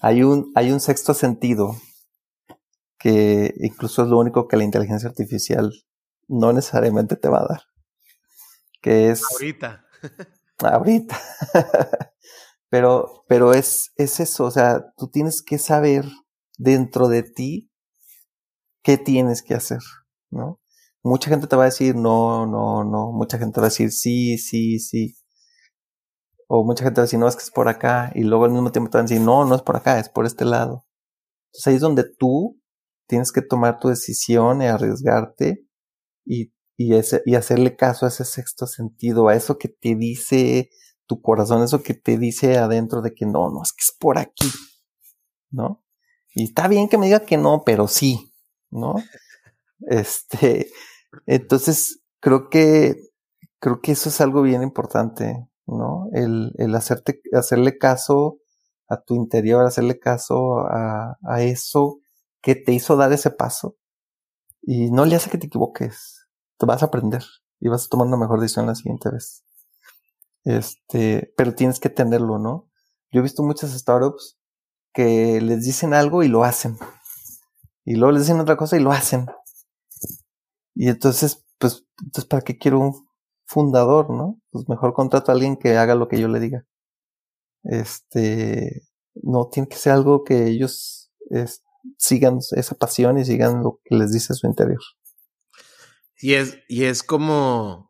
Hay 0.01 0.23
un, 0.23 0.51
hay 0.55 0.73
un 0.73 0.81
sexto 0.81 1.13
sentido 1.13 1.77
que 2.99 3.53
incluso 3.59 4.05
es 4.05 4.09
lo 4.09 4.19
único 4.19 4.49
que 4.49 4.57
la 4.57 4.65
inteligencia 4.65 5.11
artificial 5.11 5.71
no 6.29 6.55
necesariamente 6.55 7.17
te 7.17 7.29
va 7.29 7.41
a 7.41 7.47
dar. 7.47 7.63
Que 8.81 9.11
es. 9.11 9.23
Ahorita. 9.35 9.85
ahorita. 10.61 11.21
pero, 12.71 13.25
pero 13.29 13.53
es, 13.53 13.93
es 13.97 14.21
eso. 14.21 14.45
O 14.45 14.51
sea, 14.51 14.93
tú 14.97 15.09
tienes 15.09 15.43
que 15.43 15.59
saber 15.59 16.07
dentro 16.57 17.09
de 17.09 17.25
ti 17.25 17.71
qué 18.83 18.97
tienes 18.97 19.43
que 19.43 19.55
hacer, 19.55 19.81
¿no? 20.31 20.61
Mucha 21.03 21.31
gente 21.31 21.47
te 21.47 21.57
va 21.57 21.65
a 21.65 21.67
decir 21.67 21.97
no, 21.97 22.47
no, 22.47 22.85
no. 22.85 23.13
Mucha 23.13 23.39
gente 23.39 23.61
va 23.61 23.67
a 23.67 23.71
decir 23.71 23.91
sí, 23.91 24.39
sí, 24.39 24.79
sí. 24.79 25.15
O 26.47 26.65
mucha 26.65 26.85
gente 26.85 27.01
va 27.01 27.03
a 27.03 27.07
decir, 27.07 27.19
no, 27.19 27.29
es 27.29 27.37
que 27.37 27.43
es 27.43 27.51
por 27.51 27.69
acá. 27.69 28.13
Y 28.15 28.23
luego 28.25 28.45
al 28.45 28.53
mismo 28.53 28.73
tiempo 28.73 28.91
te 28.91 28.99
van 28.99 29.07
a 29.07 29.09
decir, 29.09 29.25
no, 29.25 29.45
no 29.45 29.55
es 29.55 29.63
por 29.63 29.77
acá, 29.77 29.99
es 29.99 30.09
por 30.09 30.27
este 30.27 30.45
lado. 30.45 30.87
Entonces 31.49 31.67
ahí 31.69 31.75
es 31.77 31.81
donde 31.81 32.05
tú 32.19 32.61
tienes 33.09 33.33
que 33.33 33.43
tomar 33.43 33.81
tu 33.81 33.89
decisión 33.89 34.63
y 34.63 34.67
arriesgarte 34.67 35.67
y, 36.25 36.53
y, 36.77 36.95
ese, 36.95 37.23
y 37.27 37.35
hacerle 37.35 37.77
caso 37.77 38.07
a 38.07 38.09
ese 38.09 38.25
sexto 38.25 38.67
sentido, 38.67 39.29
a 39.29 39.35
eso 39.35 39.59
que 39.59 39.69
te 39.69 39.95
dice 39.97 40.71
tu 41.11 41.21
corazón, 41.21 41.65
eso 41.65 41.83
que 41.83 41.95
te 41.95 42.19
dice 42.19 42.57
adentro 42.57 43.03
de 43.03 43.13
que 43.13 43.27
no, 43.27 43.51
no, 43.51 43.65
es 43.65 43.73
que 43.73 43.81
es 43.81 43.93
por 43.99 44.17
aquí, 44.17 44.49
¿no? 45.51 45.83
Y 46.33 46.45
está 46.45 46.69
bien 46.69 46.89
que 46.89 46.99
me 46.99 47.07
diga 47.07 47.27
que 47.27 47.37
no, 47.37 47.65
pero 47.67 47.89
sí, 47.89 48.33
¿no? 48.71 48.95
Este, 49.89 50.71
entonces 51.25 52.03
creo 52.21 52.51
que, 52.51 52.95
creo 53.59 53.81
que 53.81 53.93
eso 53.93 54.11
es 54.11 54.21
algo 54.21 54.43
bien 54.43 54.63
importante. 54.63 55.49
¿no? 55.67 56.09
El, 56.13 56.53
el 56.59 56.75
hacerte, 56.75 57.23
hacerle 57.33 57.79
caso 57.79 58.39
a 58.89 59.01
tu 59.01 59.15
interior, 59.15 59.65
hacerle 59.65 59.99
caso 59.99 60.61
a, 60.61 61.17
a 61.25 61.43
eso 61.43 61.99
que 62.43 62.55
te 62.55 62.73
hizo 62.73 62.97
dar 62.97 63.13
ese 63.13 63.31
paso. 63.31 63.77
Y 64.63 64.91
no 64.91 65.07
le 65.07 65.17
hace 65.17 65.31
que 65.31 65.39
te 65.39 65.47
equivoques. 65.47 66.29
Te 66.59 66.67
vas 66.67 66.83
a 66.83 66.87
aprender 66.87 67.25
y 67.59 67.69
vas 67.69 67.87
a 67.87 67.89
tomar 67.89 68.07
una 68.07 68.19
mejor 68.19 68.41
decisión 68.41 68.67
la 68.67 68.75
siguiente 68.75 69.11
vez. 69.11 69.45
Este, 70.45 71.33
pero 71.37 71.55
tienes 71.55 71.81
que 71.81 71.91
tenerlo, 71.91 72.39
¿no? 72.39 72.71
Yo 73.13 73.21
he 73.21 73.23
visto 73.23 73.43
muchas 73.43 73.73
startups 73.73 74.39
que 74.93 75.41
les 75.41 75.65
dicen 75.65 75.95
algo 75.95 76.23
y 76.23 76.29
lo 76.29 76.45
hacen. 76.45 76.79
Y 77.85 77.97
luego 77.97 78.13
les 78.13 78.23
dicen 78.23 78.41
otra 78.41 78.57
cosa 78.57 78.77
y 78.77 78.81
lo 78.81 78.93
hacen. 78.93 79.27
Y 80.75 80.89
entonces, 80.89 81.45
pues, 81.59 81.87
entonces, 82.03 82.29
¿para 82.29 82.43
qué 82.43 82.57
quiero 82.57 82.81
un 82.81 83.07
fundador, 83.47 84.11
¿no? 84.11 84.41
Pues 84.51 84.69
mejor 84.69 84.95
contrato 84.95 85.31
a 85.31 85.35
alguien 85.35 85.57
que 85.57 85.77
haga 85.77 85.95
lo 85.95 86.09
que 86.09 86.21
yo 86.21 86.29
le 86.29 86.41
diga. 86.41 86.65
Este, 87.65 88.83
no 89.15 89.49
tiene 89.49 89.69
que 89.69 89.77
ser 89.77 89.93
algo 89.93 90.25
que 90.25 90.47
ellos 90.47 91.11
sigan 91.99 92.39
esa 92.53 92.75
pasión 92.77 93.19
y 93.19 93.25
sigan 93.25 93.63
lo 93.63 93.81
que 93.85 93.97
les 93.97 94.13
dice 94.13 94.35
su 94.35 94.47
interior. 94.47 94.81
Y 96.17 96.35
es, 96.35 96.59
y 96.69 96.85
es 96.85 97.03
como, 97.03 97.90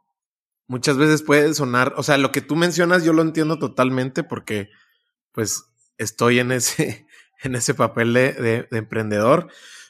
muchas 0.71 0.97
veces 0.97 1.25
puede 1.25 1.53
sonar, 1.53 1.95
o 1.97 2.05
sea, 2.05 2.17
lo 2.17 2.31
que 2.31 2.43
tú 2.43 2.55
mencionas 2.55 3.03
yo 3.03 3.13
lo 3.13 3.23
entiendo 3.23 3.59
totalmente 3.59 4.23
porque 4.23 4.71
pues 5.33 5.65
estoy 5.99 6.39
en 6.39 6.53
ese, 6.53 7.09
en 7.43 7.57
ese 7.57 7.75
papel 7.75 8.15
de, 8.15 8.69
emprendedor, 8.71 9.49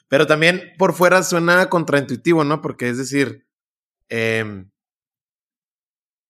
pero 0.08 0.26
también 0.26 0.72
por 0.78 0.94
fuera 0.94 1.22
suena 1.22 1.68
contraintuitivo, 1.68 2.44
¿no? 2.44 2.62
Porque 2.62 2.88
es 2.88 2.96
decir, 2.96 3.46
em, 4.08 4.70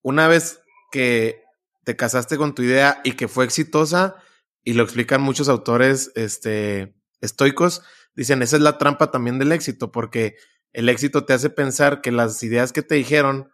una 0.03 0.27
vez 0.27 0.61
que 0.91 1.45
te 1.85 1.95
casaste 1.95 2.37
con 2.37 2.53
tu 2.53 2.63
idea 2.63 3.01
y 3.05 3.13
que 3.13 3.29
fue 3.29 3.45
exitosa, 3.45 4.17
y 4.65 4.73
lo 4.73 4.83
explican 4.83 5.23
muchos 5.23 5.49
autores 5.49 6.11
este, 6.17 6.97
estoicos, 7.21 7.83
dicen, 8.17 8.43
esa 8.43 8.57
es 8.57 8.63
la 8.63 8.79
trampa 8.79 9.13
también 9.13 9.39
del 9.39 9.53
éxito, 9.53 9.93
porque 9.93 10.35
el 10.73 10.89
éxito 10.89 11.25
te 11.25 11.35
hace 11.35 11.51
pensar 11.51 12.01
que 12.01 12.11
las 12.11 12.43
ideas 12.43 12.73
que 12.73 12.83
te 12.83 12.97
dijeron 12.97 13.53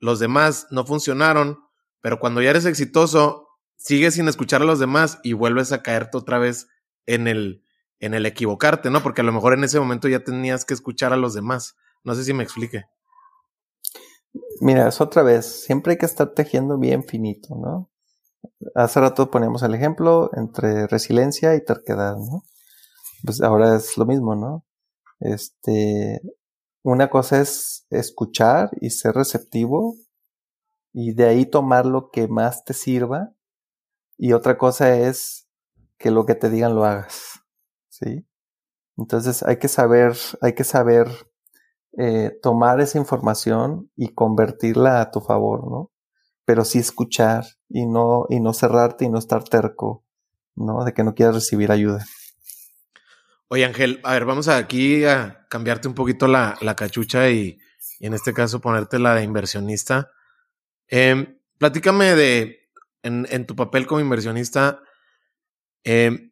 los 0.00 0.18
demás 0.18 0.66
no 0.70 0.84
funcionaron, 0.84 1.58
pero 2.00 2.18
cuando 2.18 2.40
ya 2.42 2.50
eres 2.50 2.64
exitoso, 2.64 3.48
sigues 3.76 4.14
sin 4.14 4.28
escuchar 4.28 4.62
a 4.62 4.66
los 4.66 4.78
demás 4.78 5.18
y 5.22 5.32
vuelves 5.32 5.72
a 5.72 5.82
caerte 5.82 6.18
otra 6.18 6.38
vez 6.38 6.68
en 7.06 7.26
el, 7.26 7.64
en 8.00 8.14
el 8.14 8.26
equivocarte, 8.26 8.90
¿no? 8.90 9.02
Porque 9.02 9.22
a 9.22 9.24
lo 9.24 9.32
mejor 9.32 9.54
en 9.54 9.64
ese 9.64 9.80
momento 9.80 10.08
ya 10.08 10.24
tenías 10.24 10.64
que 10.64 10.74
escuchar 10.74 11.12
a 11.12 11.16
los 11.16 11.34
demás. 11.34 11.76
No 12.04 12.14
sé 12.14 12.24
si 12.24 12.32
me 12.32 12.42
explique. 12.44 12.84
Mira, 14.60 14.88
es 14.88 15.00
otra 15.00 15.22
vez, 15.22 15.46
siempre 15.64 15.92
hay 15.92 15.98
que 15.98 16.06
estar 16.06 16.34
tejiendo 16.34 16.78
bien 16.78 17.04
finito, 17.04 17.54
¿no? 17.56 17.90
Hace 18.74 19.00
rato 19.00 19.30
ponemos 19.30 19.62
el 19.62 19.74
ejemplo 19.74 20.30
entre 20.34 20.86
resiliencia 20.86 21.54
y 21.54 21.64
terquedad, 21.64 22.16
¿no? 22.16 22.44
Pues 23.24 23.40
ahora 23.40 23.76
es 23.76 23.96
lo 23.96 24.06
mismo, 24.06 24.34
¿no? 24.34 24.64
Este, 25.20 26.20
una 26.82 27.10
cosa 27.10 27.40
es 27.40 27.86
escuchar 27.90 28.70
y 28.80 28.90
ser 28.90 29.14
receptivo 29.14 29.96
y 30.92 31.12
de 31.14 31.26
ahí 31.26 31.46
tomar 31.46 31.86
lo 31.86 32.10
que 32.10 32.28
más 32.28 32.64
te 32.64 32.74
sirva 32.74 33.32
y 34.16 34.32
otra 34.32 34.58
cosa 34.58 34.96
es 34.96 35.48
que 35.98 36.10
lo 36.10 36.26
que 36.26 36.34
te 36.34 36.50
digan 36.50 36.74
lo 36.74 36.84
hagas, 36.84 37.42
¿sí? 37.88 38.26
Entonces 38.96 39.42
hay 39.42 39.58
que 39.58 39.68
saber, 39.68 40.16
hay 40.40 40.54
que 40.54 40.64
saber 40.64 41.08
eh, 41.96 42.38
tomar 42.42 42.80
esa 42.80 42.98
información 42.98 43.90
y 43.96 44.14
convertirla 44.14 45.00
a 45.00 45.10
tu 45.10 45.20
favor, 45.20 45.70
¿no? 45.70 45.92
Pero 46.44 46.64
sí 46.64 46.78
escuchar 46.78 47.44
y 47.68 47.86
no, 47.86 48.26
y 48.28 48.40
no 48.40 48.52
cerrarte 48.52 49.04
y 49.04 49.08
no 49.08 49.18
estar 49.18 49.44
terco, 49.44 50.04
¿no? 50.56 50.84
De 50.84 50.92
que 50.94 51.04
no 51.04 51.14
quieras 51.14 51.36
recibir 51.36 51.72
ayuda. 51.72 52.04
Oye, 53.50 53.64
Ángel, 53.64 54.00
a 54.04 54.12
ver, 54.12 54.26
vamos 54.26 54.46
aquí 54.48 55.06
a 55.06 55.46
cambiarte 55.48 55.88
un 55.88 55.94
poquito 55.94 56.28
la, 56.28 56.58
cachucha 56.76 57.30
y, 57.30 57.58
en 57.98 58.12
este 58.12 58.34
caso 58.34 58.60
ponerte 58.60 58.98
la 58.98 59.14
de 59.14 59.22
inversionista. 59.22 60.10
Em, 60.86 61.38
platícame 61.56 62.14
de, 62.14 62.68
en, 63.02 63.46
tu 63.46 63.56
papel 63.56 63.86
como 63.86 64.02
inversionista, 64.02 64.82
em, 65.82 66.30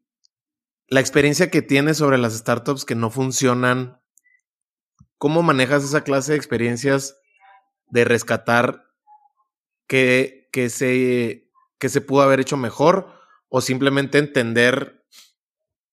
la 0.88 1.00
experiencia 1.00 1.50
que 1.50 1.62
tienes 1.62 1.96
sobre 1.96 2.18
las 2.18 2.34
startups 2.34 2.84
que 2.84 2.94
no 2.94 3.10
funcionan, 3.10 3.98
¿cómo 5.16 5.42
manejas 5.42 5.84
esa 5.84 6.04
clase 6.04 6.32
de 6.32 6.38
experiencias 6.38 7.16
de 7.88 8.04
rescatar 8.04 8.84
que, 9.86 10.50
que, 10.52 10.68
se, 10.68 11.48
que 11.78 11.88
se 11.88 12.02
pudo 12.02 12.22
haber 12.22 12.40
hecho 12.40 12.58
mejor 12.58 13.14
o 13.48 13.62
simplemente 13.62 14.18
entender 14.18 14.95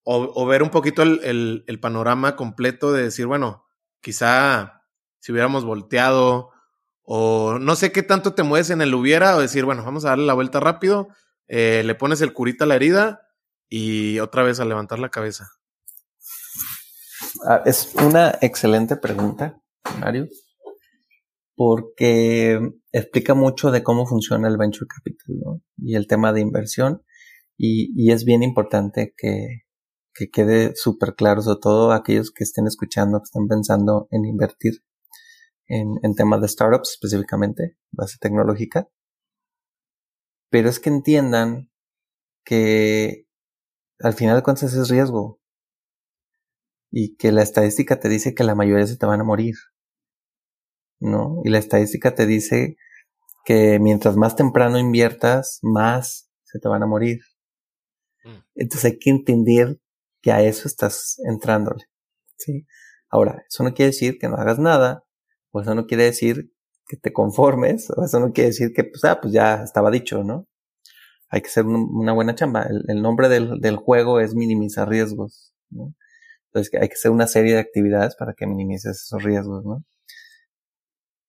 o, 0.04 0.46
ver 0.46 0.64
un 0.64 0.70
poquito 0.70 1.02
el, 1.02 1.80
panorama 1.82 2.36
completo 2.36 2.92
de 2.92 3.04
decir, 3.04 3.26
bueno, 3.26 3.66
quizá 4.02 4.84
si 5.20 5.32
hubiéramos 5.32 5.64
volteado 5.64 6.52
o 7.04 7.58
no 7.60 7.76
sé 7.76 7.92
qué 7.92 8.04
tanto 8.04 8.34
te 8.34 8.44
mueves 8.44 8.70
en 8.70 8.82
el 8.82 8.94
hubiera 8.94 9.36
o 9.36 9.42
decir, 9.42 9.66
bueno, 9.66 9.84
vamos 9.84 10.06
a 10.06 10.10
darle 10.10 10.26
la 10.26 10.34
vuelta 10.34 10.60
rápido, 10.60 11.08
eh, 11.48 11.84
le 11.86 11.96
pones 11.96 12.22
el 12.22 12.34
curita 12.34 12.66
a 12.66 12.68
la 12.68 12.76
herida 12.76 13.30
y 13.70 14.20
otra 14.20 14.44
vez 14.44 14.60
a 14.60 14.66
levantar 14.66 15.00
la 15.00 15.10
cabeza. 15.10 15.50
Ah, 17.48 17.62
es 17.66 17.94
una 17.96 18.38
excelente 18.42 18.98
pregunta, 18.98 19.62
Mario, 20.00 20.28
porque 21.56 22.60
explica 22.92 23.34
mucho 23.34 23.72
de 23.72 23.84
cómo 23.84 24.06
funciona 24.06 24.48
el 24.48 24.58
venture 24.58 24.88
capital 24.88 25.36
¿no? 25.44 25.62
y 25.78 25.96
el 25.96 26.08
tema 26.08 26.34
de 26.34 26.42
inversión 26.42 27.04
y 27.56 28.12
es 28.12 28.26
bien 28.26 28.44
importante 28.44 29.14
que, 29.16 29.64
que 30.14 30.30
quede 30.30 30.76
súper 30.76 31.16
claro, 31.16 31.42
sobre 31.42 31.60
todo 31.60 31.92
aquellos 31.92 32.32
que 32.32 32.44
estén 32.44 32.68
escuchando, 32.68 33.20
que 33.20 33.26
estén 33.26 33.48
pensando 33.48 34.08
en 34.12 34.26
invertir 34.26 34.84
en, 35.68 36.00
en 36.04 36.16
temas 36.16 36.42
de 36.42 36.48
startups 36.48 36.92
específicamente, 36.92 37.78
base 37.92 38.18
tecnológica. 38.20 38.88
Pero 40.50 40.70
es 40.70 40.80
que 40.80 40.90
entiendan 40.90 41.72
que 42.44 43.28
al 44.00 44.14
final 44.14 44.36
de 44.36 44.44
cuentas 44.44 44.74
es 44.74 44.90
riesgo. 44.90 45.40
Y 46.92 47.16
que 47.16 47.32
la 47.32 47.42
estadística 47.42 48.00
te 48.00 48.08
dice 48.08 48.36
que 48.36 48.44
la 48.44 48.54
mayoría 48.54 48.86
se 48.86 48.98
te 48.98 49.06
van 49.06 49.22
a 49.22 49.24
morir. 49.24 49.56
¿No? 51.00 51.42
Y 51.44 51.50
la 51.50 51.58
estadística 51.58 52.14
te 52.14 52.28
dice 52.28 52.78
que 53.46 53.80
mientras 53.80 54.16
más 54.16 54.36
temprano 54.36 54.78
inviertas, 54.78 55.60
más 55.64 56.30
se 56.44 56.60
te 56.60 56.68
van 56.68 56.84
a 56.84 56.88
morir. 56.88 57.20
Mm. 58.24 58.44
Entonces 58.56 58.92
hay 58.92 59.00
que 59.00 59.10
entender 59.10 59.80
que 60.24 60.32
a 60.32 60.42
eso 60.42 60.68
estás 60.68 61.18
entrándole. 61.28 61.86
¿sí? 62.38 62.66
Ahora, 63.10 63.44
eso 63.48 63.64
no 63.64 63.74
quiere 63.74 63.92
decir 63.92 64.18
que 64.18 64.30
no 64.30 64.38
hagas 64.38 64.58
nada, 64.58 65.04
o 65.52 65.62
eso 65.62 65.76
no 65.76 65.86
quiere 65.86 66.06
decir 66.06 66.52
que 66.88 66.98
te 66.98 67.14
conformes, 67.14 67.92
o 67.92 68.04
eso 68.04 68.20
no 68.20 68.32
quiere 68.32 68.50
decir 68.50 68.72
que, 68.74 68.86
pues, 68.86 69.04
ah, 69.04 69.20
pues 69.22 69.34
ya 69.34 69.62
estaba 69.64 69.92
dicho, 69.92 70.24
¿no? 70.24 70.48
Hay 71.30 71.42
que 71.42 71.50
hacer 71.50 71.66
una 71.66 72.14
buena 72.14 72.36
chamba. 72.36 72.68
El, 72.88 73.02
nombre 73.02 73.28
del, 73.28 73.60
del, 73.60 73.76
juego 73.76 74.20
es 74.20 74.34
minimizar 74.34 74.88
riesgos, 74.88 75.54
¿no? 75.70 75.94
Entonces 76.48 76.74
hay 76.80 76.88
que 76.88 76.94
hacer 76.94 77.12
una 77.12 77.28
serie 77.28 77.54
de 77.54 77.60
actividades 77.60 78.16
para 78.16 78.34
que 78.34 78.48
minimices 78.48 79.04
esos 79.04 79.24
riesgos, 79.24 79.66
¿no? 79.66 79.84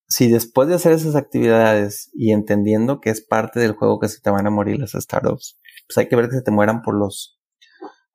Si 0.07 0.31
después 0.31 0.69
de 0.69 0.75
hacer 0.75 0.93
esas 0.93 1.17
actividades 1.17 2.11
y 2.13 2.33
entendiendo 2.33 3.01
que 3.01 3.11
es 3.11 3.23
parte 3.23 3.59
del 3.59 3.73
juego 3.73 3.99
que 3.99 4.09
se 4.09 4.21
te 4.21 4.31
van 4.31 4.47
a 4.47 4.51
morir 4.51 4.79
las 4.79 4.93
startups, 4.93 5.59
pues 5.89 5.99
hay 5.99 6.09
que 6.09 6.17
ver 6.17 6.29
que 6.29 6.37
se 6.37 6.43
te 6.43 6.51
mueran 6.51 6.83
por 6.83 6.95
los 6.95 7.41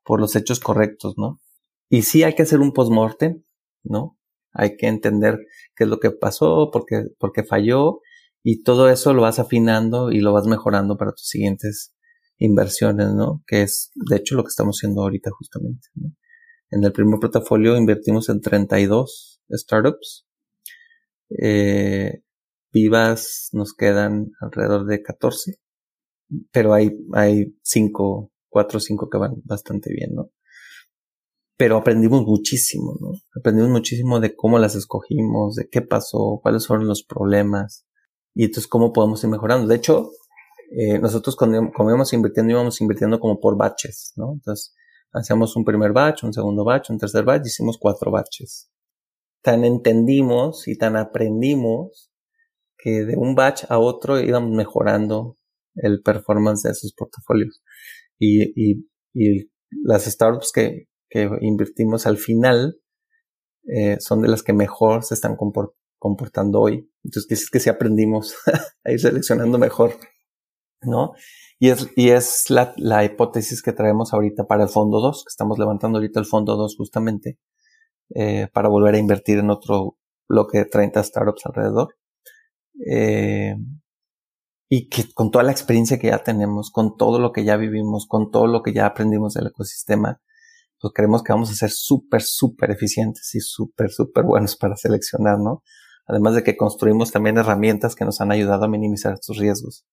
por 0.09 0.19
los 0.19 0.35
hechos 0.35 0.59
correctos, 0.59 1.13
¿no? 1.17 1.39
Y 1.87 2.01
sí 2.01 2.23
hay 2.23 2.33
que 2.33 2.41
hacer 2.41 2.61
un 2.61 2.73
postmortem, 2.73 3.43
¿no? 3.83 4.17
Hay 4.53 4.75
que 4.75 4.87
entender 4.87 5.37
qué 5.75 5.83
es 5.83 5.87
lo 5.87 5.99
que 5.99 6.09
pasó, 6.09 6.71
por 6.71 6.85
qué, 6.87 7.43
falló, 7.43 7.99
y 8.41 8.63
todo 8.63 8.89
eso 8.89 9.13
lo 9.13 9.21
vas 9.21 9.37
afinando 9.37 10.09
y 10.09 10.19
lo 10.21 10.33
vas 10.33 10.47
mejorando 10.47 10.97
para 10.97 11.11
tus 11.11 11.27
siguientes 11.27 11.93
inversiones, 12.39 13.13
¿no? 13.13 13.43
Que 13.45 13.61
es, 13.61 13.91
de 13.93 14.15
hecho, 14.15 14.33
lo 14.33 14.41
que 14.41 14.47
estamos 14.47 14.79
haciendo 14.79 15.03
ahorita 15.03 15.29
justamente. 15.29 15.89
En 16.71 16.83
el 16.83 16.91
primer 16.91 17.19
portafolio 17.19 17.77
invertimos 17.77 18.29
en 18.29 18.41
32 18.41 19.43
startups. 19.51 20.25
Eh, 21.39 22.23
vivas 22.73 23.49
nos 23.51 23.75
quedan 23.75 24.31
alrededor 24.41 24.87
de 24.87 25.03
14, 25.03 25.59
pero 26.51 26.73
hay, 26.73 26.97
hay 27.13 27.55
cinco 27.61 28.31
cuatro 28.49 28.77
o 28.77 28.79
cinco 28.81 29.09
que 29.09 29.17
van 29.17 29.35
bastante 29.45 29.93
bien, 29.93 30.15
¿no? 30.15 30.31
Pero 31.57 31.77
aprendimos 31.77 32.23
muchísimo, 32.25 32.97
¿no? 32.99 33.11
Aprendimos 33.37 33.71
muchísimo 33.71 34.19
de 34.19 34.35
cómo 34.35 34.59
las 34.59 34.75
escogimos, 34.75 35.55
de 35.55 35.67
qué 35.69 35.81
pasó, 35.81 36.39
cuáles 36.41 36.67
fueron 36.67 36.87
los 36.87 37.03
problemas 37.03 37.85
y 38.33 38.45
entonces 38.45 38.67
cómo 38.67 38.93
podemos 38.93 39.23
ir 39.23 39.29
mejorando. 39.29 39.67
De 39.67 39.75
hecho, 39.75 40.11
eh, 40.71 40.99
nosotros 40.99 41.35
cuando, 41.35 41.59
cuando 41.75 41.91
íbamos 41.91 42.13
invirtiendo, 42.13 42.51
íbamos 42.51 42.79
invirtiendo 42.81 43.19
como 43.19 43.39
por 43.39 43.57
batches, 43.57 44.13
¿no? 44.15 44.33
Entonces, 44.33 44.75
hacíamos 45.11 45.55
un 45.55 45.65
primer 45.65 45.91
batch, 45.93 46.23
un 46.23 46.33
segundo 46.33 46.63
batch, 46.63 46.91
un 46.91 46.97
tercer 46.97 47.25
batch, 47.25 47.47
hicimos 47.47 47.77
cuatro 47.79 48.11
batches. 48.11 48.69
Tan 49.41 49.65
entendimos 49.65 50.67
y 50.67 50.77
tan 50.77 50.95
aprendimos 50.95 52.11
que 52.77 53.05
de 53.05 53.17
un 53.17 53.35
batch 53.35 53.65
a 53.69 53.79
otro 53.79 54.19
íbamos 54.19 54.51
mejorando 54.51 55.37
el 55.75 56.01
performance 56.01 56.63
de 56.63 56.71
esos 56.71 56.93
portafolios 56.93 57.61
y, 58.19 58.83
y, 59.13 59.49
las 59.83 60.05
startups 60.05 60.51
que, 60.53 60.87
que, 61.09 61.29
invertimos 61.41 62.05
al 62.05 62.17
final 62.17 62.79
eh, 63.67 63.97
son 63.99 64.21
de 64.21 64.27
las 64.27 64.43
que 64.43 64.53
mejor 64.53 65.03
se 65.03 65.13
están 65.13 65.35
comportando 65.97 66.59
hoy. 66.59 66.89
Entonces, 67.03 67.43
es 67.43 67.49
que 67.49 67.59
sí 67.59 67.69
aprendimos 67.69 68.35
a 68.83 68.91
ir 68.91 68.99
seleccionando 68.99 69.57
mejor, 69.57 69.95
¿no? 70.81 71.13
Y 71.59 71.69
es, 71.69 71.89
y 71.95 72.09
es 72.09 72.49
la, 72.49 72.73
la 72.77 73.03
hipótesis 73.03 73.61
que 73.61 73.73
traemos 73.73 74.13
ahorita 74.13 74.45
para 74.47 74.63
el 74.63 74.69
fondo 74.69 75.01
2, 75.01 75.23
que 75.25 75.29
estamos 75.29 75.59
levantando 75.59 75.97
ahorita 75.97 76.19
el 76.19 76.25
fondo 76.25 76.55
2 76.55 76.75
justamente, 76.77 77.37
eh, 78.15 78.47
para 78.53 78.69
volver 78.69 78.95
a 78.95 78.99
invertir 78.99 79.39
en 79.39 79.49
otro 79.49 79.97
bloque 80.27 80.59
de 80.59 80.65
30 80.65 81.03
startups 81.03 81.45
alrededor. 81.45 81.95
Eh, 82.89 83.55
y 84.69 84.87
que 84.87 85.11
con 85.13 85.31
toda 85.31 85.43
la 85.43 85.51
experiencia 85.51 85.97
que 85.97 86.07
ya 86.07 86.19
tenemos, 86.19 86.69
con 86.71 86.95
todo 86.95 87.19
lo 87.19 87.31
que 87.31 87.43
ya 87.43 87.57
vivimos, 87.57 88.05
con 88.07 88.29
todo 88.29 88.45
lo 88.45 88.61
que 88.61 88.71
ya 88.71 88.85
aprendimos 88.85 89.33
del 89.33 89.47
ecosistema, 89.47 90.21
pues 90.79 90.93
creemos 90.93 91.23
que 91.23 91.33
vamos 91.33 91.49
a 91.49 91.55
ser 91.55 91.71
súper, 91.71 92.21
súper 92.21 92.71
eficientes 92.71 93.33
y 93.33 93.39
súper, 93.39 93.89
súper 93.89 94.23
buenos 94.23 94.55
para 94.55 94.75
seleccionar, 94.75 95.39
¿no? 95.39 95.63
Además 96.07 96.35
de 96.35 96.43
que 96.43 96.55
construimos 96.55 97.11
también 97.11 97.37
herramientas 97.37 97.95
que 97.95 98.05
nos 98.05 98.21
han 98.21 98.31
ayudado 98.31 98.65
a 98.65 98.69
minimizar 98.69 99.13
estos 99.13 99.37
riesgos. 99.37 99.85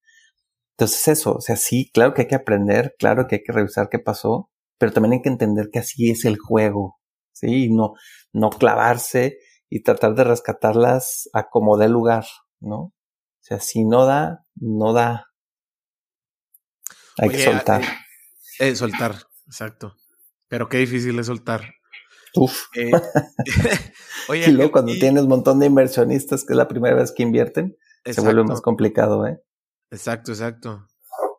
Entonces 0.76 1.08
eso, 1.08 1.36
o 1.36 1.40
sea, 1.40 1.56
sí, 1.56 1.90
claro 1.92 2.12
que 2.12 2.22
hay 2.22 2.28
que 2.28 2.34
aprender, 2.34 2.94
claro 2.98 3.26
que 3.26 3.36
hay 3.36 3.42
que 3.42 3.52
revisar 3.52 3.88
qué 3.88 3.98
pasó, 3.98 4.50
pero 4.78 4.92
también 4.92 5.14
hay 5.14 5.22
que 5.22 5.30
entender 5.30 5.70
que 5.72 5.78
así 5.78 6.10
es 6.10 6.26
el 6.26 6.36
juego, 6.38 6.98
¿sí? 7.32 7.64
Y 7.64 7.74
no, 7.74 7.94
no 8.32 8.50
clavarse 8.50 9.38
y 9.70 9.82
tratar 9.82 10.14
de 10.14 10.24
rescatarlas 10.24 11.30
a 11.32 11.48
como 11.48 11.78
dé 11.78 11.88
lugar, 11.88 12.26
¿no? 12.60 12.76
O 12.78 12.92
sea, 13.40 13.58
si 13.58 13.84
no 13.84 14.04
da, 14.04 14.45
no 14.56 14.92
da. 14.92 15.26
Hay 17.18 17.30
que 17.30 17.42
soltar. 17.42 17.82
Eh, 17.82 18.68
eh, 18.70 18.76
soltar, 18.76 19.16
exacto. 19.46 19.96
Pero 20.48 20.68
qué 20.68 20.78
difícil 20.78 21.18
es 21.18 21.26
soltar. 21.26 21.74
Uf. 22.34 22.64
Eh, 22.74 22.90
oye, 24.28 24.48
y 24.48 24.52
luego 24.52 24.72
cuando 24.72 24.92
tienes 24.92 25.22
un 25.22 25.28
montón 25.28 25.58
de 25.58 25.66
inversionistas, 25.66 26.44
que 26.44 26.52
es 26.52 26.56
la 26.56 26.68
primera 26.68 26.96
vez 26.96 27.12
que 27.12 27.22
invierten, 27.22 27.76
se 28.04 28.20
vuelve 28.20 28.44
más 28.44 28.60
complicado, 28.60 29.26
¿eh? 29.26 29.40
Exacto, 29.90 30.32
exacto. 30.32 30.86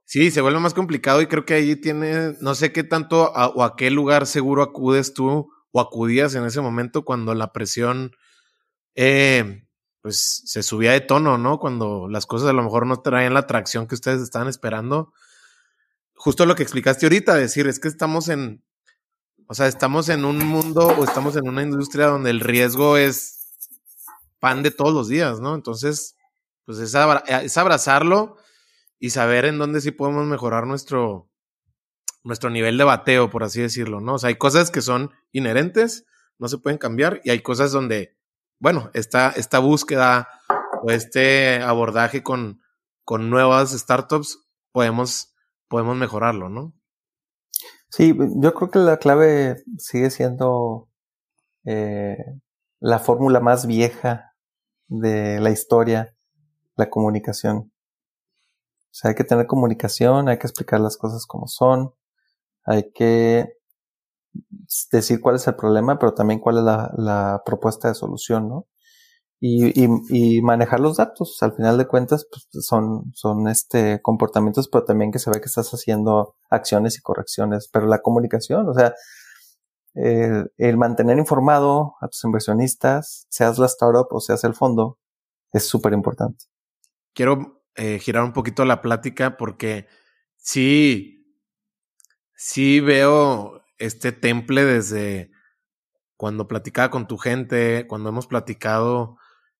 Sí, 0.05 0.32
se 0.32 0.41
vuelve 0.41 0.59
más 0.59 0.74
complicado 0.74 1.22
y 1.22 1.28
creo 1.28 1.45
que 1.45 1.53
ahí 1.53 1.76
tiene, 1.76 2.34
no 2.39 2.55
sé 2.55 2.72
qué 2.72 2.84
tanto 2.84 3.32
o 3.32 3.63
a 3.63 3.76
qué 3.76 3.91
lugar 3.91 4.26
seguro 4.26 4.63
acudes 4.63 5.13
tú 5.13 5.49
o 5.72 5.82
acudías 5.82 6.34
en 6.36 6.45
ese 6.45 6.61
momento 6.61 7.03
cuando 7.03 7.36
la 7.36 7.51
presión 7.51 8.11
eh, 8.95 9.66
pues 10.01 10.43
se 10.45 10.63
subía 10.63 10.91
de 10.91 11.01
tono, 11.01 11.37
¿no? 11.37 11.59
Cuando 11.59 12.07
las 12.07 12.25
cosas 12.25 12.49
a 12.49 12.53
lo 12.53 12.63
mejor 12.63 12.85
no 12.85 13.01
traían 13.01 13.33
la 13.33 13.41
atracción 13.41 13.87
que 13.87 13.95
ustedes 13.95 14.21
estaban 14.21 14.47
esperando. 14.47 15.13
Justo 16.15 16.45
lo 16.45 16.55
que 16.55 16.63
explicaste 16.63 17.05
ahorita, 17.05 17.35
decir, 17.35 17.67
es 17.67 17.79
que 17.79 17.87
estamos 17.87 18.29
en, 18.29 18.63
o 19.47 19.53
sea, 19.53 19.67
estamos 19.67 20.09
en 20.09 20.25
un 20.25 20.39
mundo 20.39 20.87
o 20.87 21.03
estamos 21.03 21.35
en 21.35 21.47
una 21.47 21.63
industria 21.63 22.07
donde 22.07 22.29
el 22.29 22.39
riesgo 22.39 22.97
es 22.97 23.37
pan 24.39 24.63
de 24.63 24.71
todos 24.71 24.93
los 24.93 25.07
días, 25.07 25.39
¿no? 25.39 25.55
Entonces, 25.55 26.15
pues 26.65 26.79
es, 26.79 26.93
es 27.43 27.57
abrazarlo 27.57 28.37
y 28.99 29.11
saber 29.11 29.45
en 29.45 29.57
dónde 29.57 29.81
sí 29.81 29.91
podemos 29.91 30.25
mejorar 30.25 30.67
nuestro, 30.67 31.29
nuestro 32.23 32.49
nivel 32.49 32.77
de 32.77 32.83
bateo, 32.83 33.29
por 33.29 33.43
así 33.43 33.61
decirlo, 33.61 34.01
¿no? 34.01 34.15
O 34.15 34.19
sea, 34.19 34.29
hay 34.29 34.35
cosas 34.35 34.69
que 34.69 34.81
son 34.81 35.11
inherentes, 35.31 36.05
no 36.39 36.47
se 36.49 36.57
pueden 36.57 36.77
cambiar, 36.77 37.21
y 37.23 37.29
hay 37.29 37.39
cosas 37.41 37.71
donde, 37.71 38.16
bueno, 38.60 38.89
esta, 38.93 39.30
esta 39.30 39.60
búsqueda 39.60 40.28
o 40.82 40.91
este 40.91 41.62
abordaje 41.62 42.24
con, 42.24 42.62
con 43.03 43.30
nuevas 43.30 43.72
startups 43.72 44.47
podemos, 44.72 45.34
podemos 45.68 45.95
mejorarlo, 45.95 46.49
¿no? 46.49 46.74
Sí, 47.89 48.16
yo 48.18 48.53
creo 48.53 48.70
que 48.70 48.80
la 48.80 48.97
clave 48.97 49.64
sigue 49.78 50.10
siendo 50.10 50.89
eh, 51.66 52.18
la 52.80 52.99
fórmula 52.99 53.39
más 53.39 53.66
vieja 53.66 54.36
de 54.88 55.39
la 55.39 55.49
historia, 55.49 56.16
la 56.76 56.89
comunicación. 56.89 57.58
O 57.58 58.99
sea, 58.99 59.10
hay 59.10 59.16
que 59.16 59.24
tener 59.24 59.47
comunicación, 59.47 60.28
hay 60.28 60.38
que 60.38 60.47
explicar 60.47 60.80
las 60.80 60.97
cosas 60.97 61.26
como 61.26 61.47
son, 61.47 61.93
hay 62.66 62.91
que 62.91 63.57
decir 64.91 65.21
cuál 65.21 65.35
es 65.35 65.47
el 65.47 65.55
problema, 65.55 65.97
pero 65.99 66.13
también 66.13 66.39
cuál 66.39 66.57
es 66.57 66.63
la, 66.63 67.41
propuesta 67.45 67.88
de 67.88 67.95
solución, 67.95 68.49
¿no? 68.49 68.67
Y, 69.39 70.41
manejar 70.41 70.79
los 70.79 70.97
datos. 70.97 71.38
Al 71.41 71.53
final 71.53 71.77
de 71.77 71.88
cuentas, 71.88 72.27
pues, 72.31 72.47
son, 72.65 73.11
son 73.13 73.47
este 73.47 74.01
comportamientos, 74.01 74.67
pero 74.69 74.83
también 74.85 75.11
que 75.11 75.19
se 75.19 75.29
ve 75.29 75.39
que 75.39 75.45
estás 75.45 75.69
haciendo 75.71 76.35
acciones 76.49 76.97
y 76.97 77.01
correcciones. 77.01 77.69
Pero 77.71 77.88
la 77.88 77.99
comunicación, 77.99 78.67
o 78.67 78.73
sea, 78.73 78.93
el, 79.93 80.51
el 80.57 80.77
mantener 80.77 81.17
informado 81.17 81.95
a 82.01 82.07
tus 82.07 82.23
inversionistas, 82.23 83.27
seas 83.29 83.59
la 83.59 83.67
startup 83.67 84.07
o 84.11 84.19
seas 84.19 84.43
el 84.43 84.53
fondo, 84.55 84.97
es 85.53 85.67
súper 85.67 85.93
importante. 85.93 86.45
Quiero 87.13 87.57
eh, 87.79 87.99
girar 87.99 88.23
un 88.23 88.33
poquito 88.33 88.65
la 88.65 88.81
plática 88.81 89.38
porque 89.38 89.88
sí, 90.35 91.31
sí 92.33 92.79
veo 92.79 93.61
este 93.78 94.11
temple 94.11 94.65
desde 94.65 95.32
cuando 96.15 96.47
platicaba 96.47 96.89
con 96.89 97.07
tu 97.07 97.17
gente, 97.17 97.86
cuando 97.88 98.09
hemos 98.09 98.28
platicado 98.28 99.17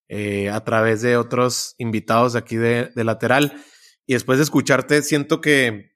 eh, 0.07 0.49
a 0.49 0.63
través 0.63 1.01
de 1.01 1.18
otros 1.18 1.76
invitados 1.78 2.34
de 2.34 2.39
aquí 2.39 2.55
de, 2.55 2.91
lateral. 2.95 3.63
Y 4.05 4.13
después 4.13 4.39
de 4.39 4.43
escucharte, 4.43 5.01
siento 5.01 5.41
que, 5.41 5.95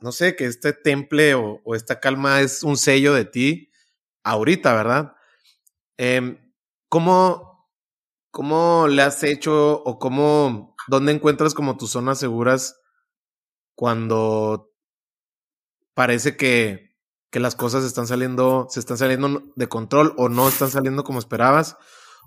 no 0.00 0.12
sé, 0.12 0.36
que 0.36 0.46
este 0.46 0.72
temple 0.72 1.34
o, 1.34 1.60
esta 1.74 2.00
calma 2.00 2.40
es 2.40 2.62
un 2.62 2.76
sello 2.76 3.12
de 3.12 3.24
ti 3.24 3.70
ahorita, 4.22 4.74
¿verdad? 4.74 5.12
Em, 5.96 6.38
¿cómo, 6.88 7.70
¿Cómo 8.30 8.88
le 8.88 9.02
has 9.02 9.22
hecho 9.22 9.82
o 9.82 9.98
cómo 9.98 10.74
¿Dónde 10.86 11.12
encuentras 11.12 11.54
como 11.54 11.76
tus 11.76 11.90
zonas 11.90 12.18
seguras 12.18 12.80
cuando 13.74 14.72
parece 15.94 16.36
que, 16.36 16.93
que 17.34 17.40
las 17.40 17.56
cosas 17.56 17.82
están 17.82 18.06
saliendo, 18.06 18.68
se 18.70 18.78
están 18.78 18.96
saliendo 18.96 19.42
de 19.56 19.66
control 19.66 20.14
o 20.16 20.28
no 20.28 20.46
están 20.46 20.70
saliendo 20.70 21.02
como 21.02 21.18
esperabas? 21.18 21.76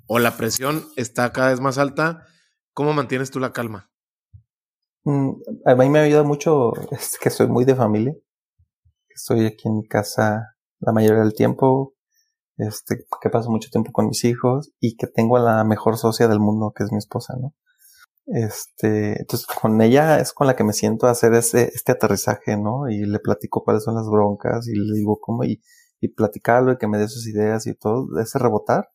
¿O 0.05 0.20
la 0.20 0.36
presión 0.36 0.84
está 0.97 1.32
cada 1.32 1.51
vez 1.51 1.62
más 1.62 1.78
alta? 1.78 2.26
¿Cómo 2.74 2.91
mantienes 2.91 3.32
tú 3.32 3.39
la 3.39 3.53
calma? 3.53 3.89
Mm, 5.05 5.30
a 5.66 5.76
mí 5.76 5.88
me 5.88 5.99
ayuda 5.99 6.24
mucho 6.24 6.74
que 7.22 7.30
soy 7.30 7.47
muy 7.47 7.64
de 7.64 7.76
familia. 7.76 8.14
Estoy 9.08 9.45
aquí 9.45 9.70
en 9.70 9.78
mi 9.78 9.88
casa 9.88 10.58
la 10.82 10.91
mayoría 10.91 11.22
del 11.22 11.34
tiempo, 11.34 11.95
este, 12.58 13.05
que 13.22 13.30
paso 13.30 13.49
mucho 13.49 13.70
tiempo 13.70 13.93
con 13.93 14.08
mis 14.08 14.26
hijos 14.26 14.74
y 14.82 14.97
que 14.97 15.08
tengo 15.08 15.38
a 15.38 15.39
la 15.39 15.64
mejor 15.64 15.95
socia 15.95 16.28
del 16.28 16.41
mundo, 16.41 16.74
que 16.76 16.84
es 16.84 16.91
mi 16.91 16.97
esposa, 16.97 17.34
¿no? 17.39 17.55
Este, 18.28 19.21
entonces 19.21 19.47
con 19.47 19.82
ella 19.82 20.19
es 20.19 20.34
con 20.34 20.47
la 20.47 20.55
que 20.55 20.65
me 20.65 20.73
siento 20.73 21.07
a 21.07 21.11
hacer 21.11 21.34
ese, 21.34 21.71
este 21.73 21.93
aterrizaje, 21.93 22.57
¿no? 22.57 22.89
Y 22.89 23.05
le 23.05 23.19
platico 23.19 23.63
cuáles 23.63 23.84
son 23.84 23.95
las 23.95 24.07
broncas 24.09 24.67
y 24.67 24.73
le 24.75 24.93
digo 24.97 25.19
cómo 25.21 25.45
y, 25.45 25.61
y 26.01 26.09
platicarlo 26.09 26.73
y 26.73 26.78
que 26.78 26.88
me 26.88 26.97
dé 26.97 27.07
sus 27.07 27.25
ideas 27.28 27.67
y 27.67 27.75
todo, 27.75 28.19
ese 28.19 28.38
rebotar. 28.39 28.89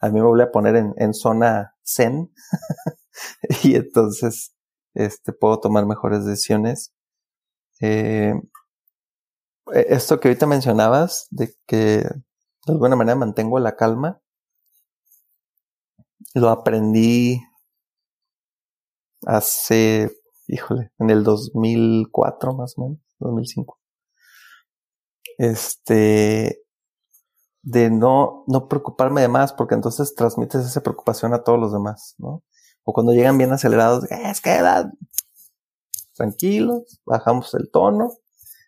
A 0.00 0.08
mí 0.08 0.20
me 0.20 0.26
voy 0.26 0.40
a 0.42 0.52
poner 0.52 0.76
en, 0.76 0.94
en 0.98 1.14
zona 1.14 1.76
zen 1.84 2.32
y 3.64 3.76
entonces, 3.76 4.54
este, 4.94 5.32
puedo 5.32 5.60
tomar 5.60 5.86
mejores 5.86 6.24
decisiones. 6.24 6.92
Eh, 7.80 8.34
e, 9.72 9.86
esto 9.88 10.20
que 10.20 10.28
ahorita 10.28 10.46
mencionabas, 10.46 11.26
de 11.30 11.54
que 11.66 11.76
de 12.66 12.72
alguna 12.72 12.96
manera 12.96 13.16
mantengo 13.16 13.58
la 13.58 13.76
calma, 13.76 14.20
lo 16.34 16.50
aprendí 16.50 17.40
hace, 19.26 20.10
híjole, 20.48 20.92
en 20.98 21.10
el 21.10 21.24
2004 21.24 22.54
más 22.54 22.74
o 22.76 22.82
menos, 22.82 23.00
2005. 23.18 23.78
Este, 25.38 26.62
de 27.62 27.90
no, 27.90 28.44
no 28.46 28.68
preocuparme 28.68 29.20
de 29.20 29.28
más, 29.28 29.52
porque 29.52 29.74
entonces 29.74 30.14
transmites 30.14 30.66
esa 30.66 30.82
preocupación 30.82 31.34
a 31.34 31.42
todos 31.42 31.58
los 31.58 31.72
demás, 31.72 32.14
¿no? 32.18 32.42
O 32.84 32.92
cuando 32.92 33.12
llegan 33.12 33.38
bien 33.38 33.52
acelerados, 33.52 34.04
es 34.10 34.40
que 34.40 34.52
edad, 34.54 34.90
tranquilos, 36.14 37.00
bajamos 37.04 37.54
el 37.54 37.70
tono, 37.70 38.10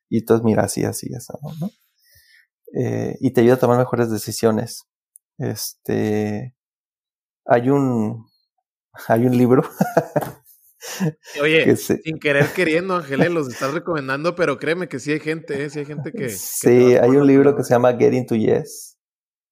y 0.09 0.19
entonces 0.19 0.45
mira, 0.45 0.65
así, 0.65 0.85
así, 0.85 1.13
así, 1.15 1.33
¿no? 1.61 1.71
Eh, 2.75 3.17
y 3.21 3.33
te 3.33 3.43
ayuda 3.43 3.55
a 3.55 3.59
tomar 3.59 3.79
mejores 3.79 4.11
decisiones. 4.11 4.85
Este, 5.39 6.55
hay 7.45 7.71
un, 7.71 8.27
hay 9.09 9.27
un 9.27 9.37
libro 9.37 9.63
Oye, 11.41 11.77
sin 11.77 12.19
querer 12.19 12.47
queriendo, 12.53 12.97
Ángeles, 12.97 13.31
los 13.31 13.49
estás 13.49 13.73
recomendando, 13.73 14.35
pero 14.35 14.59
créeme 14.59 14.89
que 14.89 14.99
sí 14.99 15.13
hay 15.13 15.21
gente, 15.21 15.65
¿eh? 15.65 15.71
sí 15.71 15.81
hay 15.81 15.85
gente 15.85 16.13
que. 16.13 16.29
Sí, 16.29 16.97
hay 16.97 17.11
un 17.11 17.27
libro 17.27 17.57
que 17.57 17.63
se 17.63 17.75
llama 17.75 17.97
Getting 17.97 18.27
to 18.27 18.35
Yes. 18.35 18.99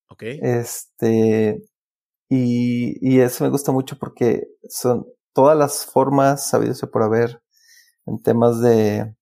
Ok. 0.09 0.23
Este. 0.25 1.63
Y, 2.29 2.97
y 3.01 3.21
eso 3.21 3.45
me 3.45 3.51
gusta 3.51 3.73
mucho 3.73 3.99
porque 3.99 4.45
son 4.69 5.05
todas 5.33 5.57
las 5.57 5.85
formas 5.85 6.49
sabidas 6.49 6.81
por 6.93 7.03
haber 7.03 7.41
en 8.07 8.23
temas 8.23 8.61
de, 8.61 9.15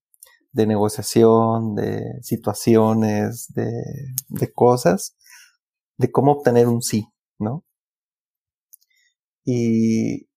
de 0.51 0.67
negociación, 0.67 1.75
de 1.75 2.01
situaciones, 2.21 3.47
de, 3.49 3.71
de 4.27 4.53
cosas, 4.53 5.15
de 5.97 6.11
cómo 6.11 6.33
obtener 6.33 6.67
un 6.67 6.81
sí, 6.81 7.05
¿no? 7.39 7.63
Y, 9.45 10.28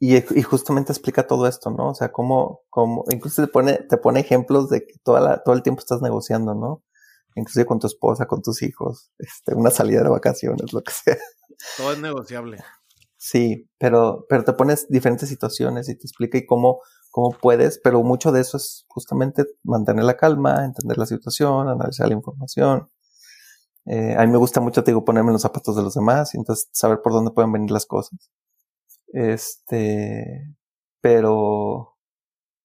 y, 0.00 0.16
y, 0.16 0.42
justamente 0.42 0.92
explica 0.92 1.26
todo 1.26 1.46
esto, 1.46 1.70
¿no? 1.70 1.90
O 1.90 1.94
sea, 1.94 2.10
cómo, 2.10 2.62
cómo, 2.70 3.04
incluso 3.10 3.42
te 3.42 3.48
pone, 3.52 3.74
te 3.74 3.98
pone 3.98 4.20
ejemplos 4.20 4.70
de 4.70 4.86
que 4.86 4.94
toda 5.04 5.20
la, 5.20 5.42
todo 5.42 5.54
el 5.54 5.62
tiempo 5.62 5.80
estás 5.80 6.00
negociando, 6.00 6.54
¿no? 6.54 6.82
Inclusive 7.36 7.66
con 7.66 7.78
tu 7.78 7.86
esposa, 7.86 8.26
con 8.26 8.40
tus 8.40 8.62
hijos, 8.62 9.12
este, 9.18 9.54
una 9.54 9.70
salida 9.70 10.02
de 10.02 10.08
vacaciones, 10.08 10.72
lo 10.72 10.82
que 10.82 10.92
sea. 10.92 11.18
Todo 11.76 11.92
es 11.92 11.98
negociable. 12.00 12.58
Sí, 13.18 13.68
pero, 13.78 14.24
pero 14.30 14.44
te 14.44 14.54
pones 14.54 14.88
diferentes 14.88 15.28
situaciones 15.28 15.90
y 15.90 15.94
te 15.94 16.06
explica 16.06 16.38
y 16.38 16.46
cómo, 16.46 16.80
cómo 17.10 17.36
puedes, 17.38 17.78
pero 17.84 18.02
mucho 18.02 18.32
de 18.32 18.40
eso 18.40 18.56
es 18.56 18.86
justamente 18.88 19.44
mantener 19.62 20.04
la 20.04 20.16
calma, 20.16 20.64
entender 20.64 20.96
la 20.96 21.04
situación, 21.06 21.68
analizar 21.68 22.08
la 22.08 22.14
información, 22.14 22.88
Eh, 23.86 24.14
a 24.16 24.24
mí 24.26 24.32
me 24.32 24.38
gusta 24.38 24.60
mucho, 24.60 24.84
te 24.84 24.92
digo, 24.92 25.04
ponerme 25.04 25.30
en 25.30 25.34
los 25.34 25.42
zapatos 25.42 25.74
de 25.76 25.82
los 25.82 25.94
demás 25.94 26.34
y 26.34 26.38
entonces 26.38 26.68
saber 26.72 27.00
por 27.02 27.12
dónde 27.12 27.32
pueden 27.32 27.52
venir 27.52 27.70
las 27.70 27.86
cosas. 27.86 28.30
Este, 29.12 30.54
pero, 31.00 31.96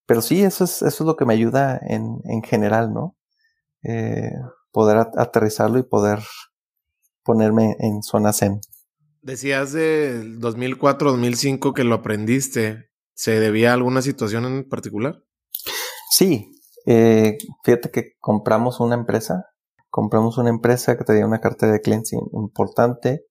pero 0.06 0.22
sí, 0.22 0.44
eso 0.44 0.64
es, 0.64 0.82
eso 0.82 1.04
es 1.04 1.08
lo 1.08 1.16
que 1.16 1.26
me 1.26 1.34
ayuda 1.34 1.80
en, 1.82 2.20
en 2.26 2.44
general, 2.44 2.94
¿no? 2.94 3.18
Eh, 3.84 4.32
poder 4.72 4.98
aterrizarlo 4.98 5.80
y 5.80 5.84
poder 5.84 6.20
ponerme 7.24 7.76
en 7.80 8.04
zona 8.04 8.34
zen. 8.34 8.62
Decías 9.22 9.72
de 9.74 10.22
2004-2005 10.40 11.74
que 11.74 11.84
lo 11.84 11.96
aprendiste. 11.96 12.90
¿Se 13.16 13.40
debía 13.40 13.72
a 13.72 13.74
alguna 13.74 14.02
situación 14.02 14.46
en 14.46 14.68
particular? 14.68 15.24
Sí, 16.12 16.52
eh, 16.86 17.38
fíjate 17.64 17.90
que 17.90 18.14
compramos 18.20 18.80
una 18.80 18.96
empresa, 18.96 19.46
compramos 19.90 20.38
una 20.38 20.50
empresa 20.50 20.98
que 20.98 21.04
tenía 21.04 21.26
una 21.26 21.42
cartera 21.42 21.72
de 21.72 21.82
clientes 21.82 22.14
importante, 22.14 23.26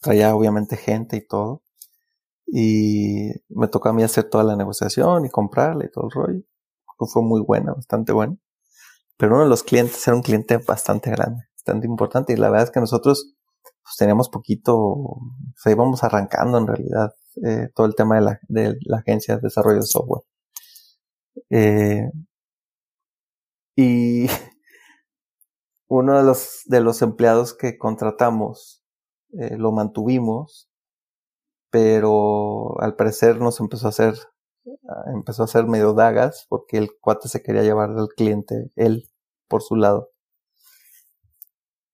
traía 0.00 0.34
obviamente 0.34 0.76
gente 0.76 1.16
y 1.16 1.26
todo, 1.26 1.63
y 2.46 3.30
me 3.48 3.68
tocó 3.68 3.88
a 3.88 3.92
mí 3.92 4.02
hacer 4.02 4.24
toda 4.24 4.44
la 4.44 4.56
negociación 4.56 5.24
y 5.24 5.30
comprarle 5.30 5.86
y 5.86 5.90
todo 5.90 6.04
el 6.04 6.10
rollo. 6.10 6.42
Fue 6.98 7.22
muy 7.22 7.42
buena, 7.42 7.72
bastante 7.72 8.12
buena. 8.12 8.36
Pero 9.16 9.34
uno 9.34 9.44
de 9.44 9.48
los 9.48 9.62
clientes 9.62 10.06
era 10.06 10.16
un 10.16 10.22
cliente 10.22 10.58
bastante 10.58 11.10
grande, 11.10 11.44
bastante 11.56 11.86
importante, 11.86 12.32
y 12.32 12.36
la 12.36 12.50
verdad 12.50 12.68
es 12.68 12.70
que 12.70 12.80
nosotros 12.80 13.34
pues, 13.62 13.96
teníamos 13.98 14.28
poquito, 14.28 14.76
o 14.76 15.20
sea, 15.56 15.72
íbamos 15.72 16.02
arrancando 16.02 16.58
en 16.58 16.66
realidad 16.66 17.14
eh, 17.44 17.68
todo 17.74 17.86
el 17.86 17.94
tema 17.94 18.16
de 18.16 18.20
la, 18.22 18.40
de 18.48 18.76
la 18.86 18.98
agencia 18.98 19.36
de 19.36 19.42
desarrollo 19.42 19.80
de 19.80 19.86
software. 19.86 20.22
Eh, 21.50 22.10
y 23.76 24.26
uno 25.88 26.16
de 26.18 26.24
los, 26.24 26.62
de 26.66 26.80
los 26.80 27.02
empleados 27.02 27.54
que 27.54 27.76
contratamos 27.78 28.84
eh, 29.38 29.56
lo 29.56 29.72
mantuvimos, 29.72 30.70
pero 31.74 32.80
al 32.80 32.94
parecer 32.94 33.40
nos 33.40 33.58
empezó 33.58 33.86
a 33.86 33.88
hacer, 33.88 34.14
empezó 35.12 35.42
a 35.42 35.46
hacer 35.46 35.66
medio 35.66 35.92
dagas 35.92 36.46
porque 36.48 36.78
el 36.78 36.90
cuate 37.00 37.28
se 37.28 37.42
quería 37.42 37.64
llevar 37.64 37.90
al 37.90 38.10
cliente, 38.10 38.70
él, 38.76 39.08
por 39.48 39.60
su 39.60 39.74
lado. 39.74 40.10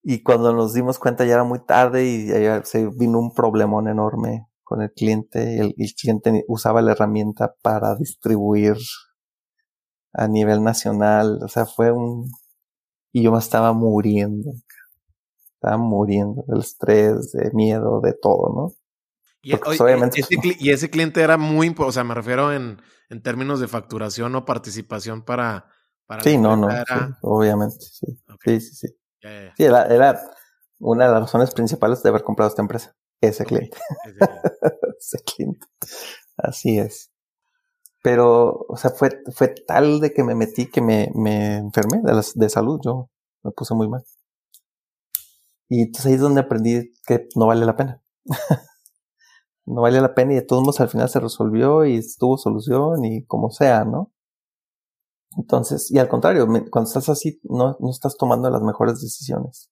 Y 0.03 0.22
cuando 0.22 0.53
nos 0.53 0.74
dimos 0.74 0.99
cuenta 0.99 1.24
ya 1.24 1.33
era 1.33 1.45
muy 1.45 1.64
tarde 1.64 2.05
y 2.05 2.28
se 2.64 2.89
vino 2.89 3.18
un 3.20 3.33
problemón 3.33 3.89
enorme 3.89 4.49
con 4.64 4.83
el 4.83 4.93
cliente. 4.93 5.57
El, 5.57 5.74
el 5.78 5.95
cliente 5.99 6.45
usaba 6.47 6.83
la 6.83 6.93
herramienta 6.93 7.55
para 7.62 7.97
distribuir 7.97 8.76
a 10.12 10.28
nivel 10.28 10.62
nacional. 10.62 11.39
O 11.43 11.49
sea, 11.49 11.64
fue 11.64 11.91
un... 11.91 12.31
Y 13.12 13.22
yo 13.22 13.33
me 13.33 13.39
estaba 13.39 13.72
muriendo. 13.72 14.51
Estaba 15.55 15.78
muriendo 15.78 16.45
del 16.49 16.61
estrés, 16.61 17.33
de 17.33 17.51
miedo, 17.55 18.03
de 18.03 18.12
todo, 18.12 18.53
¿no? 18.55 18.80
Y, 19.43 19.57
pues, 19.57 19.80
obviamente, 19.80 20.20
ese, 20.20 20.36
y 20.59 20.70
ese 20.70 20.91
cliente 20.91 21.22
era 21.22 21.36
muy, 21.38 21.74
o 21.78 21.93
sea, 21.93 22.05
me 22.05 22.14
refiero 22.14 22.53
en, 22.53 22.80
en 23.09 23.22
términos 23.22 23.61
de 23.61 23.68
facturación 23.68 24.34
o 24.34 24.45
participación 24.45 25.22
para... 25.22 25.66
para 26.07 26.22
sí, 26.22 26.36
no, 26.36 26.57
no, 26.57 26.68
obviamente, 27.22 27.76
sí. 27.80 28.07
Sí, 28.45 28.61
sí, 28.61 28.74
sí. 28.74 28.88
Sí, 29.57 29.64
era, 29.64 29.86
era, 29.86 30.20
una 30.80 31.07
de 31.07 31.12
las 31.12 31.20
razones 31.22 31.53
principales 31.53 32.03
de 32.03 32.09
haber 32.09 32.22
comprado 32.22 32.49
esta 32.49 32.62
empresa. 32.62 32.97
Ese 33.20 33.45
cliente. 33.45 33.76
ese 34.99 35.18
cliente. 35.24 35.66
Así 36.36 36.78
es. 36.78 37.11
Pero, 38.03 38.64
o 38.66 38.76
sea, 38.76 38.91
fue, 38.91 39.11
fue 39.34 39.49
tal 39.49 40.01
de 40.01 40.12
que 40.12 40.24
me 40.24 40.34
metí 40.34 40.66
que 40.66 40.80
me, 40.80 41.12
me 41.14 41.57
enfermé 41.57 42.01
de, 42.03 42.22
de 42.34 42.49
salud. 42.49 42.80
Yo 42.82 43.11
me 43.43 43.51
puse 43.51 43.74
muy 43.74 43.88
mal. 43.88 44.03
Y 45.68 45.82
entonces 45.82 46.07
ahí 46.07 46.14
es 46.14 46.20
donde 46.20 46.41
aprendí 46.41 46.93
que 47.07 47.28
no 47.36 47.47
vale 47.47 47.66
la 47.66 47.76
pena. 47.76 48.03
no 49.71 49.83
vale 49.83 50.01
la 50.01 50.14
pena 50.14 50.33
y 50.33 50.37
de 50.37 50.43
todos 50.43 50.62
modos 50.62 50.81
al 50.81 50.89
final 50.89 51.09
se 51.09 51.21
resolvió 51.21 51.85
y 51.87 52.01
tuvo 52.18 52.37
solución 52.39 53.05
y 53.05 53.25
como 53.27 53.51
sea, 53.51 53.85
¿no? 53.85 54.12
Entonces, 55.37 55.91
y 55.91 55.99
al 55.99 56.09
contrario, 56.09 56.47
cuando 56.71 56.89
estás 56.89 57.09
así, 57.09 57.41
no, 57.45 57.77
no 57.81 57.91
estás 57.91 58.16
tomando 58.16 58.51
las 58.51 58.62
mejores 58.62 59.01
decisiones. 59.01 59.71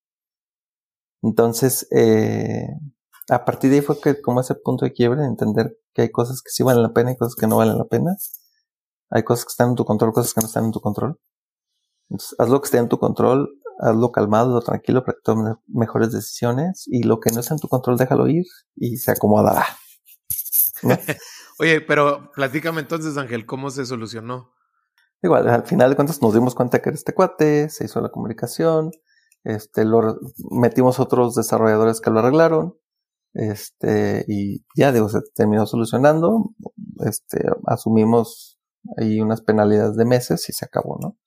Entonces, 1.22 1.88
eh, 1.90 2.68
a 3.28 3.44
partir 3.44 3.70
de 3.70 3.76
ahí 3.76 3.82
fue 3.82 4.00
que 4.00 4.20
como 4.20 4.40
ese 4.40 4.54
punto 4.54 4.84
de 4.84 4.92
quiebre, 4.92 5.24
entender 5.24 5.76
que 5.94 6.02
hay 6.02 6.10
cosas 6.10 6.42
que 6.42 6.50
sí 6.50 6.62
valen 6.62 6.82
la 6.82 6.92
pena 6.92 7.12
y 7.12 7.16
cosas 7.16 7.34
que 7.34 7.46
no 7.48 7.56
valen 7.56 7.78
la 7.78 7.86
pena. 7.86 8.16
Hay 9.10 9.24
cosas 9.24 9.46
que 9.46 9.50
están 9.50 9.70
en 9.70 9.74
tu 9.74 9.84
control, 9.84 10.12
cosas 10.12 10.32
que 10.34 10.40
no 10.40 10.46
están 10.46 10.66
en 10.66 10.72
tu 10.72 10.80
control. 10.80 11.18
Haz 12.38 12.48
lo 12.48 12.60
que 12.60 12.66
esté 12.66 12.78
en 12.78 12.88
tu 12.88 12.98
control, 12.98 13.48
hazlo 13.80 14.12
calmado, 14.12 14.60
tranquilo 14.60 15.04
para 15.04 15.14
que 15.14 15.22
tomes 15.24 15.54
mejores 15.66 16.12
decisiones 16.12 16.84
y 16.86 17.02
lo 17.02 17.20
que 17.20 17.30
no 17.32 17.40
está 17.40 17.54
en 17.54 17.60
tu 17.60 17.68
control 17.68 17.96
déjalo 17.96 18.28
ir 18.28 18.44
y 18.76 18.96
se 18.96 19.10
acomodará. 19.12 19.64
Oye, 21.58 21.80
pero 21.80 22.30
platícame 22.32 22.80
entonces, 22.80 23.16
Ángel, 23.16 23.46
¿cómo 23.46 23.70
se 23.70 23.86
solucionó? 23.86 24.52
Igual, 25.22 25.48
al 25.48 25.66
final 25.66 25.90
de 25.90 25.96
cuentas 25.96 26.22
nos 26.22 26.34
dimos 26.34 26.54
cuenta 26.54 26.80
que 26.80 26.90
era 26.90 26.96
este 26.96 27.12
cuate, 27.12 27.68
se 27.70 27.84
hizo 27.84 28.00
la 28.00 28.10
comunicación, 28.10 28.92
este, 29.42 29.84
lo 29.84 30.20
metimos 30.50 31.00
otros 31.00 31.34
desarrolladores 31.34 32.00
que 32.00 32.10
lo 32.10 32.20
arreglaron, 32.20 32.78
este, 33.34 34.24
y 34.28 34.64
ya 34.76 34.92
digo, 34.92 35.08
se 35.08 35.20
terminó 35.34 35.66
solucionando, 35.66 36.54
este, 37.04 37.44
asumimos 37.66 38.60
ahí 38.96 39.20
unas 39.20 39.42
penalidades 39.42 39.96
de 39.96 40.04
meses 40.04 40.48
y 40.48 40.52
se 40.52 40.64
acabó, 40.64 40.98
¿no? 41.00 41.18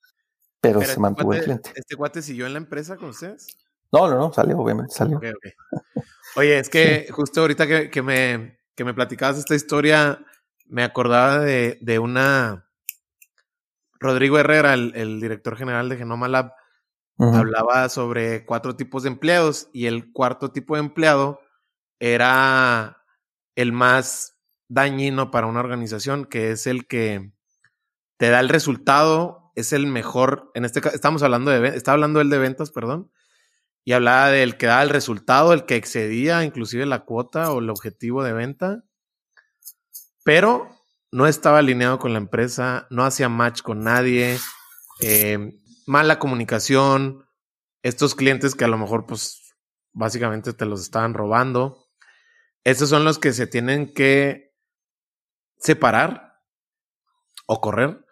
Pero, 0.60 0.80
se 0.80 0.86
este 0.86 1.00
mantuvo 1.00 1.34
el 1.34 1.42
cliente. 1.42 1.70
¿Este 1.74 1.96
cuate 1.96 2.22
siguió 2.22 2.46
en 2.46 2.54
la 2.54 2.58
empresa 2.58 2.96
con 2.96 3.10
ustedes? 3.10 3.46
No, 3.92 4.08
no, 4.08 4.16
no, 4.16 4.32
salió, 4.32 4.58
obviamente, 4.58 4.94
salió. 4.94 5.20
Oye, 6.36 6.58
es 6.58 6.70
que 6.70 7.08
justo 7.10 7.42
ahorita 7.42 7.66
que, 7.66 7.90
que, 7.90 8.00
me, 8.00 8.58
que 8.74 8.84
me 8.84 8.94
platicabas 8.94 9.38
esta 9.38 9.54
historia, 9.54 10.24
me 10.66 10.84
acordaba 10.84 11.38
de, 11.38 11.78
de 11.80 11.98
una 11.98 12.68
Rodrigo 14.02 14.38
Herrera, 14.38 14.74
el, 14.74 15.20
director 15.20 15.56
general 15.56 15.88
de 15.88 15.96
Genoma 15.96 16.28
Lab, 16.28 16.52
hablaba 17.18 17.88
sobre 17.88 18.44
cuatro 18.44 18.74
tipos 18.74 19.04
de 19.04 19.10
empleados 19.10 19.68
y 19.72 19.86
el 19.86 20.12
cuarto 20.12 20.50
tipo 20.50 20.74
de 20.74 20.80
empleado 20.80 21.40
era 22.00 22.98
el 23.54 23.70
más 23.70 24.36
dañino 24.68 25.30
para 25.30 25.46
una 25.46 25.60
organización, 25.60 26.24
que 26.24 26.50
es 26.50 26.66
el 26.66 26.88
que 26.88 27.32
te 28.16 28.30
da 28.30 28.40
el 28.40 28.48
resultado, 28.48 29.52
es 29.54 29.72
el 29.72 29.86
mejor, 29.86 30.50
en 30.54 30.64
este 30.64 30.80
caso, 30.80 30.96
estamos 30.96 31.22
hablando 31.22 31.52
de, 31.52 31.68
estaba 31.68 31.94
hablando 31.94 32.20
él 32.20 32.30
de 32.30 32.38
ventas, 32.38 32.72
perdón, 32.72 33.12
y 33.84 33.92
hablaba 33.92 34.30
del 34.30 34.56
que 34.56 34.66
da 34.66 34.82
el 34.82 34.90
resultado, 34.90 35.52
el 35.52 35.64
que 35.64 35.76
excedía 35.76 36.44
inclusive 36.44 36.86
la 36.86 37.04
cuota 37.04 37.52
o 37.52 37.58
el 37.58 37.70
objetivo 37.70 38.22
de 38.22 38.32
venta, 38.32 38.84
pero 40.24 40.68
no 41.10 41.26
estaba 41.26 41.58
alineado 41.58 41.98
con 41.98 42.12
la 42.12 42.18
empresa, 42.18 42.86
no 42.90 43.04
hacía 43.04 43.28
match 43.28 43.62
con 43.62 43.80
nadie, 43.80 44.38
eh, 45.00 45.60
mala 45.86 46.18
comunicación, 46.18 47.26
estos 47.82 48.14
clientes 48.14 48.54
que 48.54 48.64
a 48.64 48.68
lo 48.68 48.78
mejor 48.78 49.06
pues 49.06 49.54
básicamente 49.92 50.52
te 50.52 50.64
los 50.64 50.80
estaban 50.80 51.14
robando. 51.14 51.88
Esos 52.64 52.88
son 52.88 53.04
los 53.04 53.18
que 53.18 53.32
se 53.32 53.46
tienen 53.46 53.92
que 53.92 54.54
separar 55.58 56.40
o 57.46 57.60
correr 57.60 58.04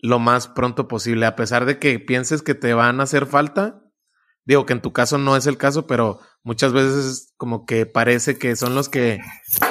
lo 0.00 0.18
más 0.18 0.48
pronto 0.48 0.86
posible, 0.86 1.26
a 1.26 1.34
pesar 1.34 1.64
de 1.64 1.78
que 1.78 1.98
pienses 1.98 2.42
que 2.42 2.54
te 2.54 2.72
van 2.74 3.00
a 3.00 3.04
hacer 3.04 3.26
falta. 3.26 3.82
Digo 4.48 4.64
que 4.64 4.72
en 4.72 4.80
tu 4.80 4.94
caso 4.94 5.18
no 5.18 5.36
es 5.36 5.46
el 5.46 5.58
caso, 5.58 5.86
pero 5.86 6.20
muchas 6.42 6.72
veces 6.72 7.34
como 7.36 7.66
que 7.66 7.84
parece 7.84 8.38
que 8.38 8.56
son 8.56 8.74
los 8.74 8.88
que 8.88 9.18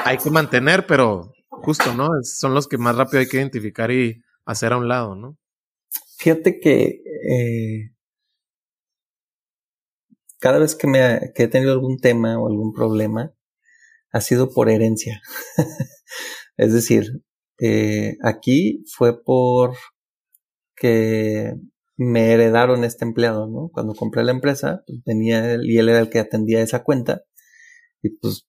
hay 0.06 0.20
que 0.20 0.30
mantener, 0.30 0.86
pero 0.86 1.32
justo, 1.50 1.96
¿no? 1.96 2.10
Son 2.22 2.54
los 2.54 2.68
que 2.68 2.78
más 2.78 2.96
rápido 2.96 3.22
hay 3.22 3.28
que 3.28 3.38
identificar 3.38 3.90
y 3.90 4.22
hacer 4.46 4.74
a 4.74 4.78
un 4.78 4.88
lado, 4.88 5.16
¿no? 5.16 5.36
Fíjate 6.20 6.60
que 6.60 7.02
eh, 7.28 7.90
cada 10.38 10.60
vez 10.60 10.76
que, 10.76 10.86
me 10.86 11.32
he 11.34 11.48
tenido 11.48 11.72
algún 11.72 11.98
tema 11.98 12.40
o 12.40 12.48
algún 12.48 12.72
problema, 12.72 13.34
ha 14.12 14.22
sido 14.22 14.54
por 14.54 14.70
herencia. 14.70 15.24
es 16.58 16.72
decir, 16.72 17.24
eh, 17.60 18.18
aquí 18.22 18.84
fue 18.96 19.24
por 19.24 19.76
que 20.76 21.56
me 21.98 22.32
heredaron 22.32 22.84
este 22.84 23.06
empleado, 23.06 23.48
¿no? 23.48 23.70
Cuando 23.74 23.96
compré 23.96 24.24
la 24.24 24.32
empresa, 24.32 24.84
pues 24.86 25.00
venía 25.06 25.54
él 25.54 25.66
y 25.66 25.78
él 25.80 25.90
era 25.90 26.00
el 26.00 26.10
que 26.10 26.20
atendía 26.20 26.62
esa 26.62 26.84
cuenta 26.84 27.24
y 28.02 28.18
pues 28.18 28.48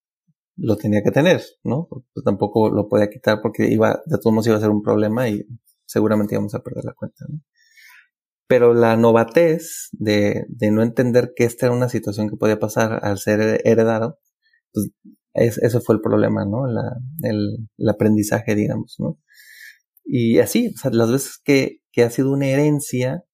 lo 0.57 0.77
tenía 0.77 1.03
que 1.03 1.11
tener, 1.11 1.43
¿no? 1.65 1.89
Pues 1.89 2.25
tampoco 2.25 2.71
lo 2.71 2.89
podía 2.89 3.09
quitar 3.09 3.41
porque 3.43 3.69
iba, 3.69 4.03
de 4.07 4.19
todos 4.19 4.33
modos 4.33 4.47
iba 4.49 4.57
a 4.57 4.61
ser 4.61 4.71
un 4.71 4.83
problema 4.83 5.29
y 5.29 5.47
seguramente 5.87 6.35
íbamos 6.35 6.55
a 6.55 6.63
perder 6.63 6.85
la 6.85 6.95
cuenta, 6.95 7.25
¿no? 7.29 7.41
Pero 8.47 8.75
la 8.75 8.97
novatez 8.97 9.89
de, 9.93 10.45
de 10.49 10.71
no 10.71 10.83
entender 10.83 11.33
que 11.37 11.45
esta 11.45 11.67
era 11.67 11.75
una 11.75 11.89
situación 11.89 12.29
que 12.29 12.37
podía 12.37 12.59
pasar 12.59 13.01
al 13.03 13.19
ser 13.19 13.61
heredado, 13.65 14.19
pues 14.73 14.91
ese 15.35 15.81
fue 15.81 15.95
el 15.95 16.01
problema, 16.01 16.45
¿no? 16.45 16.67
La, 16.67 16.97
el, 17.23 17.69
el, 17.77 17.89
aprendizaje, 17.89 18.55
digamos, 18.55 18.97
¿no? 18.99 19.19
Y 20.05 20.39
así, 20.39 20.73
o 20.75 20.79
sea, 20.79 20.91
las 20.91 21.11
veces 21.13 21.41
que, 21.45 21.81
que 21.93 22.03
ha 22.03 22.11
sido 22.11 22.33
una 22.33 22.47
herencia, 22.47 23.25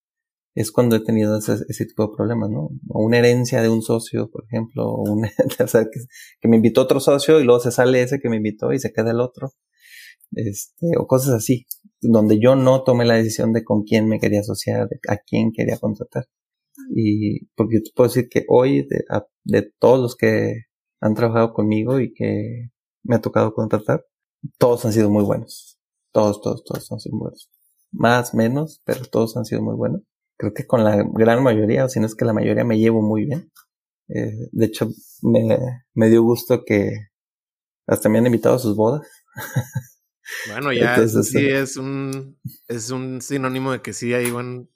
es 0.54 0.70
cuando 0.70 0.96
he 0.96 1.00
tenido 1.00 1.36
ese, 1.36 1.86
tipo 1.86 2.06
de 2.06 2.16
problemas, 2.16 2.48
¿no? 2.48 2.70
O 2.88 3.04
una 3.04 3.18
herencia 3.18 3.60
de 3.60 3.68
un 3.68 3.82
socio, 3.82 4.30
por 4.30 4.44
ejemplo, 4.44 4.84
o, 4.86 5.12
una, 5.12 5.30
o 5.62 5.66
sea, 5.66 5.84
que, 5.84 6.48
me 6.48 6.56
invitó 6.56 6.82
otro 6.82 7.00
socio 7.00 7.40
y 7.40 7.44
luego 7.44 7.60
se 7.60 7.72
sale 7.72 8.02
ese 8.02 8.20
que 8.20 8.28
me 8.28 8.36
invitó 8.36 8.72
y 8.72 8.78
se 8.78 8.92
queda 8.92 9.10
el 9.10 9.20
otro. 9.20 9.52
Este, 10.32 10.96
o 10.98 11.06
cosas 11.06 11.34
así, 11.34 11.66
donde 12.00 12.38
yo 12.40 12.56
no 12.56 12.84
tomé 12.84 13.04
la 13.04 13.14
decisión 13.14 13.52
de 13.52 13.64
con 13.64 13.82
quién 13.82 14.08
me 14.08 14.20
quería 14.20 14.40
asociar, 14.40 14.88
a 15.08 15.16
quién 15.18 15.50
quería 15.52 15.78
contratar. 15.78 16.26
Y 16.94 17.46
porque 17.56 17.80
te 17.80 17.90
puedo 17.94 18.08
decir 18.08 18.28
que 18.28 18.44
hoy, 18.48 18.86
de, 18.86 19.04
de 19.44 19.72
todos 19.78 20.00
los 20.00 20.16
que 20.16 20.54
han 21.00 21.14
trabajado 21.14 21.52
conmigo 21.52 22.00
y 22.00 22.12
que 22.12 22.70
me 23.02 23.16
ha 23.16 23.20
tocado 23.20 23.54
contratar, 23.54 24.04
todos 24.58 24.84
han 24.84 24.92
sido 24.92 25.10
muy 25.10 25.24
buenos. 25.24 25.78
Todos, 26.12 26.40
todos, 26.40 26.62
todos 26.64 26.92
han 26.92 27.00
sido 27.00 27.16
muy 27.16 27.24
buenos. 27.24 27.50
Más, 27.92 28.34
menos, 28.34 28.82
pero 28.84 29.04
todos 29.04 29.36
han 29.36 29.44
sido 29.44 29.62
muy 29.62 29.76
buenos 29.76 30.02
creo 30.36 30.52
que 30.52 30.66
con 30.66 30.84
la 30.84 31.04
gran 31.12 31.42
mayoría, 31.42 31.84
o 31.84 31.88
si 31.88 32.00
no 32.00 32.06
es 32.06 32.14
que 32.14 32.24
la 32.24 32.32
mayoría 32.32 32.64
me 32.64 32.78
llevo 32.78 33.02
muy 33.02 33.26
bien. 33.26 33.50
Eh, 34.08 34.48
de 34.52 34.66
hecho, 34.66 34.88
me, 35.22 35.58
me, 35.94 36.10
dio 36.10 36.22
gusto 36.22 36.64
que 36.64 36.90
hasta 37.86 38.08
me 38.08 38.18
han 38.18 38.26
invitado 38.26 38.56
a 38.56 38.60
sus 38.60 38.76
bodas. 38.76 39.06
Bueno, 40.48 40.72
ya 40.72 41.06
sí 41.06 41.46
es 41.48 41.76
un, 41.76 42.38
es 42.66 42.90
un 42.90 43.20
sinónimo 43.20 43.72
de 43.72 43.82
que 43.82 43.92
sí 43.92 44.14
hay 44.14 44.32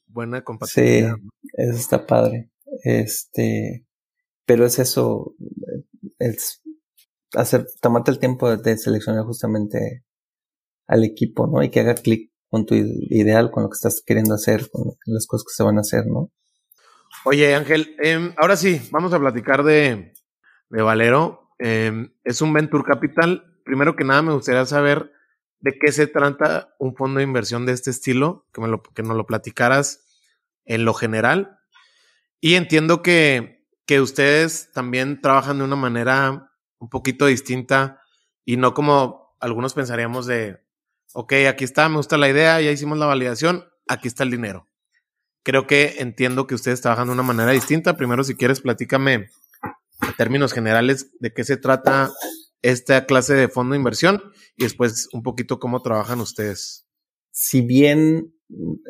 buena 0.07 0.45
compatibilidad. 0.45 1.17
Sí, 1.17 1.29
eso 1.55 1.79
está 1.79 2.07
padre. 2.07 2.51
Este, 2.85 3.87
pero 4.45 4.67
es 4.67 4.79
eso, 4.79 5.35
es 6.19 6.63
hacer, 7.33 7.67
tomarte 7.81 8.11
el 8.11 8.19
tiempo 8.19 8.51
de, 8.51 8.63
de 8.63 8.77
seleccionar 8.77 9.25
justamente 9.25 10.05
al 10.87 11.05
equipo, 11.05 11.47
¿no? 11.47 11.63
Y 11.63 11.71
que 11.71 11.81
haga 11.81 11.95
clic 11.95 12.31
con 12.51 12.66
tu 12.66 12.74
ideal, 12.74 13.51
con 13.51 13.64
lo 13.64 13.68
que 13.68 13.74
estás 13.74 14.03
queriendo 14.05 14.34
hacer, 14.34 14.70
con 14.70 14.94
las 15.07 15.26
cosas 15.26 15.44
que 15.44 15.55
se 15.55 15.62
van 15.62 15.78
a 15.78 15.80
hacer, 15.80 16.07
¿no? 16.07 16.30
Oye, 17.24 17.55
Ángel, 17.55 17.96
em, 17.99 18.32
ahora 18.36 18.57
sí, 18.57 18.80
vamos 18.90 19.12
a 19.12 19.18
platicar 19.18 19.62
de, 19.64 20.14
de 20.70 20.82
Valero. 20.82 21.51
Em, 21.59 22.12
es 22.24 22.40
un 22.40 22.53
Venture 22.53 22.84
Capital. 22.84 23.61
Primero 23.64 23.96
que 23.96 24.05
nada, 24.05 24.22
me 24.22 24.32
gustaría 24.32 24.64
saber 24.66 25.12
de 25.61 25.76
qué 25.78 25.92
se 25.92 26.07
trata 26.07 26.74
un 26.78 26.94
fondo 26.94 27.18
de 27.18 27.24
inversión 27.24 27.66
de 27.66 27.72
este 27.72 27.90
estilo, 27.90 28.46
que, 28.53 28.61
me 28.61 28.68
lo, 28.68 28.82
que 28.82 29.03
nos 29.03 29.16
lo 29.16 29.26
platicaras 29.26 30.07
en 30.64 30.84
lo 30.84 30.94
general. 30.94 31.59
Y 32.40 32.55
entiendo 32.55 33.03
que, 33.03 33.66
que 33.84 34.01
ustedes 34.01 34.70
también 34.72 35.20
trabajan 35.20 35.59
de 35.59 35.64
una 35.64 35.76
manera 35.76 36.53
un 36.78 36.88
poquito 36.88 37.26
distinta 37.26 38.01
y 38.44 38.57
no 38.57 38.72
como 38.72 39.36
algunos 39.40 39.74
pensaríamos 39.74 40.26
de 40.26 40.62
ok, 41.15 41.33
aquí 41.49 41.65
está, 41.65 41.89
me 41.89 41.97
gusta 41.97 42.17
la 42.17 42.29
idea, 42.29 42.61
ya 42.61 42.71
hicimos 42.71 42.99
la 42.99 43.07
validación, 43.07 43.65
aquí 43.89 44.09
está 44.09 44.25
el 44.25 44.31
dinero. 44.31 44.69
Creo 45.43 45.67
que 45.67 45.97
entiendo 45.99 46.47
que 46.47 46.55
ustedes 46.55 46.81
trabajan 46.81 47.07
de 47.09 47.15
una 47.15 47.23
manera 47.23 47.53
distinta. 47.53 47.97
Primero, 47.97 48.23
si 48.23 48.35
quieres, 48.35 48.61
platícame 48.61 49.15
en 49.15 50.17
términos 50.17 50.53
generales 50.53 51.11
de 51.21 51.33
qué 51.33 51.45
se 51.45 51.57
trata 51.57 52.13
esta 52.63 53.07
clase 53.07 53.35
de 53.35 53.49
fondo 53.49 53.73
de 53.73 53.79
inversión 53.79 54.23
y 54.57 54.65
después 54.65 55.09
un 55.13 55.23
poquito 55.23 55.59
cómo 55.59 55.81
trabajan 55.81 56.21
ustedes. 56.21 56.87
Si 57.31 57.63
bien 57.63 58.35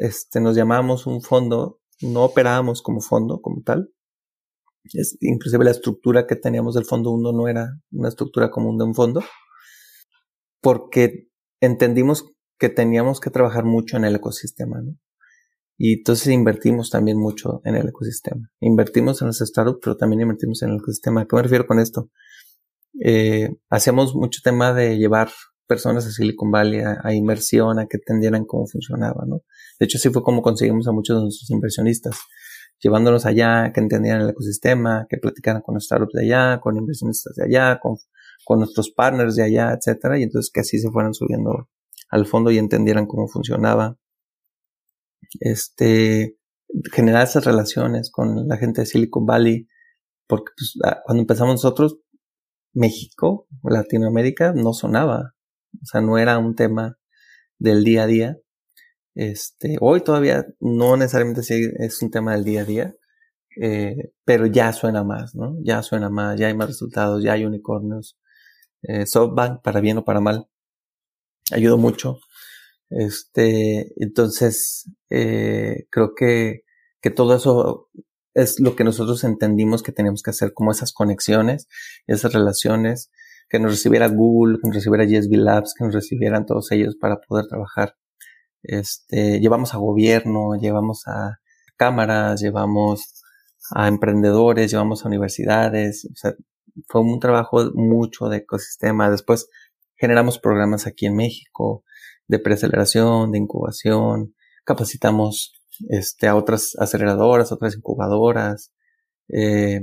este, 0.01 0.41
nos 0.41 0.57
llamamos 0.57 1.07
un 1.07 1.23
fondo, 1.23 1.81
no 2.01 2.25
operábamos 2.25 2.83
como 2.83 3.01
fondo, 3.01 3.41
como 3.41 3.63
tal. 3.63 3.93
Inclusive 5.21 5.65
la 5.65 5.71
estructura 5.71 6.27
que 6.27 6.37
teníamos 6.37 6.75
del 6.75 6.87
fondo 6.87 7.11
1 7.11 7.33
no 7.33 7.49
era 7.49 7.69
una 7.93 8.09
estructura 8.09 8.51
común 8.51 8.79
de 8.79 8.85
un 8.85 8.95
fondo, 8.95 9.23
porque 10.61 11.28
entendimos 11.61 12.33
que 12.59 12.69
teníamos 12.69 13.21
que 13.21 13.31
trabajar 13.31 13.65
mucho 13.65 13.97
en 13.97 14.05
el 14.05 14.17
ecosistema, 14.17 14.81
¿no? 14.81 14.97
Y 15.81 15.99
entonces 15.99 16.27
invertimos 16.29 16.91
también 16.91 17.19
mucho 17.19 17.61
en 17.65 17.77
el 17.77 17.89
ecosistema. 17.89 18.51
Invertimos 18.61 19.23
en 19.23 19.29
los 19.29 19.39
startups, 19.39 19.79
pero 19.81 19.97
también 19.97 20.23
invertimos 20.23 20.61
en 20.63 20.71
el 20.71 20.79
ecosistema. 20.79 21.21
¿A 21.21 21.27
qué 21.27 21.37
me 21.37 21.43
refiero 21.43 21.67
con 21.69 21.79
esto? 21.79 22.11
Eh, 23.01 23.49
hacíamos 23.71 24.17
mucho 24.17 24.41
tema 24.43 24.73
de 24.73 24.99
llevar 24.99 25.31
personas 25.69 26.05
a 26.07 26.11
Silicon 26.11 26.51
Valley 26.51 26.81
a, 26.81 27.15
inversión, 27.15 27.79
a 27.79 27.87
que 27.87 27.99
entendieran 27.99 28.45
cómo 28.45 28.67
funcionaba, 28.67 29.25
¿no? 29.27 29.43
De 29.79 29.87
hecho, 29.87 29.99
así 29.99 30.09
fue 30.09 30.23
como 30.23 30.43
conseguimos 30.43 30.89
a 30.89 30.93
muchos 30.93 31.17
de 31.17 31.23
nuestros 31.23 31.49
inversionistas, 31.51 32.19
llevándolos 32.81 33.27
allá, 33.27 33.71
que 33.73 33.81
entendieran 33.81 34.23
el 34.23 34.31
ecosistema, 34.31 35.07
que 35.09 35.19
platicaran 35.19 35.63
con 35.63 35.81
startups 35.81 36.15
de 36.15 36.25
allá, 36.25 36.59
con 36.61 36.77
inversionistas 36.77 37.37
de 37.37 37.45
allá, 37.45 37.79
con 37.81 37.99
con 38.49 38.61
nuestros 38.61 38.91
partners 38.91 39.37
de 39.37 39.43
allá, 39.43 39.75
etcétera, 39.75 40.19
y 40.19 40.23
entonces 40.23 40.51
que 40.51 40.61
así 40.61 40.79
se 40.79 40.91
fueran 40.91 41.13
subiendo 41.13 41.69
al 42.09 42.25
fondo 42.25 42.51
y 42.51 42.57
entendieran 42.57 43.05
cómo 43.05 43.29
funcionaba. 43.29 43.99
Este, 45.41 46.39
generar 46.91 47.25
esas 47.25 47.45
relaciones 47.45 48.11
con 48.11 48.49
la 48.49 48.57
gente 48.57 48.81
de 48.81 48.87
Silicon 48.87 49.27
Valley, 49.27 49.69
porque 50.27 50.51
pues, 50.57 50.77
ah, 50.83 51.03
cuando 51.05 51.21
empezamos 51.21 51.57
nosotros, 51.57 51.99
México, 52.73 53.47
Latinoamérica, 53.63 54.55
no 54.55 54.73
sonaba, 54.73 55.35
o 55.83 55.85
sea, 55.85 56.01
no 56.01 56.17
era 56.17 56.39
un 56.39 56.55
tema 56.55 56.97
del 57.59 57.85
día 57.85 58.05
a 58.05 58.07
día. 58.07 58.39
Este, 59.15 59.77
hoy 59.83 60.01
todavía 60.01 60.47
no 60.59 60.97
necesariamente 60.97 61.43
es 61.81 62.01
un 62.01 62.11
tema 62.11 62.33
del 62.33 62.45
día 62.45 62.63
a 62.63 62.65
día, 62.65 62.95
eh, 63.61 64.15
pero 64.25 64.47
ya 64.47 64.73
suena 64.73 65.05
más, 65.05 65.35
¿no? 65.35 65.59
Ya 65.63 65.83
suena 65.83 66.09
más, 66.09 66.41
ya 66.41 66.47
hay 66.47 66.55
más 66.55 66.69
resultados, 66.69 67.23
ya 67.23 67.35
hay 67.35 67.45
unicornios, 67.45 68.19
eh, 68.83 69.07
SoftBank, 69.07 69.63
para 69.63 69.81
bien 69.81 69.99
o 69.99 70.05
para 70.05 70.21
mal, 70.21 70.49
ayudó 71.53 71.79
mucho. 71.79 72.19
Este, 72.91 73.93
entonces, 74.03 74.91
eh, 75.11 75.87
creo 75.91 76.15
que, 76.15 76.63
que 77.01 77.11
todo 77.11 77.35
eso 77.35 77.89
es 78.35 78.61
lo 78.61 78.77
que 78.77 78.85
nosotros 78.85 79.25
entendimos 79.25 79.83
que 79.83 79.93
teníamos 79.93 80.23
que 80.23 80.31
hacer, 80.31 80.53
como 80.55 80.71
esas 80.71 80.93
conexiones, 80.93 81.69
esas 82.07 82.33
relaciones, 82.33 83.11
que 83.49 83.59
nos 83.59 83.73
recibiera 83.73 84.09
Google, 84.09 84.59
que 84.61 84.69
nos 84.69 84.77
recibiera 84.77 85.05
GSB 85.05 85.37
Labs, 85.37 85.75
que 85.77 85.85
nos 85.85 85.95
recibieran 85.95 86.47
todos 86.47 86.71
ellos 86.73 86.97
para 87.01 87.17
poder 87.21 87.47
trabajar. 87.47 87.97
Este, 88.63 89.41
llevamos 89.41 89.75
a 89.75 89.79
gobierno, 89.79 90.55
llevamos 90.61 91.07
a 91.07 91.39
cámaras, 91.77 92.41
llevamos 92.41 93.23
a 93.71 93.89
emprendedores, 93.89 94.71
llevamos 94.71 95.05
a 95.05 95.09
universidades, 95.09 96.07
o 96.13 96.17
sea, 96.17 96.35
fue 96.87 97.01
un 97.01 97.19
trabajo 97.21 97.71
mucho 97.75 98.29
de 98.29 98.39
ecosistema. 98.39 99.11
Después 99.11 99.49
generamos 99.97 100.39
programas 100.39 100.87
aquí 100.87 101.07
en 101.07 101.17
México 101.17 101.85
de 102.29 102.39
preaceleración, 102.39 103.33
de 103.33 103.39
incubación, 103.39 104.35
capacitamos 104.65 105.61
este, 105.89 106.29
a 106.29 106.37
otras 106.37 106.77
aceleradoras, 106.79 107.53
otras 107.53 107.77
incubadoras, 107.77 108.73
eh, 109.29 109.81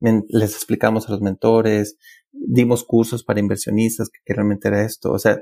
les 0.00 0.54
explicamos 0.54 1.08
a 1.08 1.12
los 1.12 1.20
mentores, 1.20 1.96
dimos 2.32 2.84
cursos 2.84 3.24
para 3.24 3.40
inversionistas 3.40 4.10
que, 4.10 4.20
realmente 4.32 4.68
era 4.68 4.82
esto, 4.82 5.12
o 5.12 5.18
sea, 5.18 5.40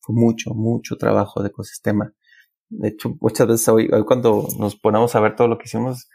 fue 0.00 0.14
mucho, 0.14 0.54
mucho 0.54 0.96
trabajo 0.96 1.42
de 1.42 1.48
ecosistema. 1.48 2.12
De 2.68 2.88
hecho, 2.88 3.16
muchas 3.20 3.46
veces 3.46 3.68
hoy, 3.68 3.88
hoy 3.92 4.04
cuando 4.04 4.46
nos 4.58 4.76
ponemos 4.76 5.14
a 5.14 5.20
ver 5.20 5.36
todo 5.36 5.48
lo 5.48 5.58
que 5.58 5.64
hicimos, 5.66 6.08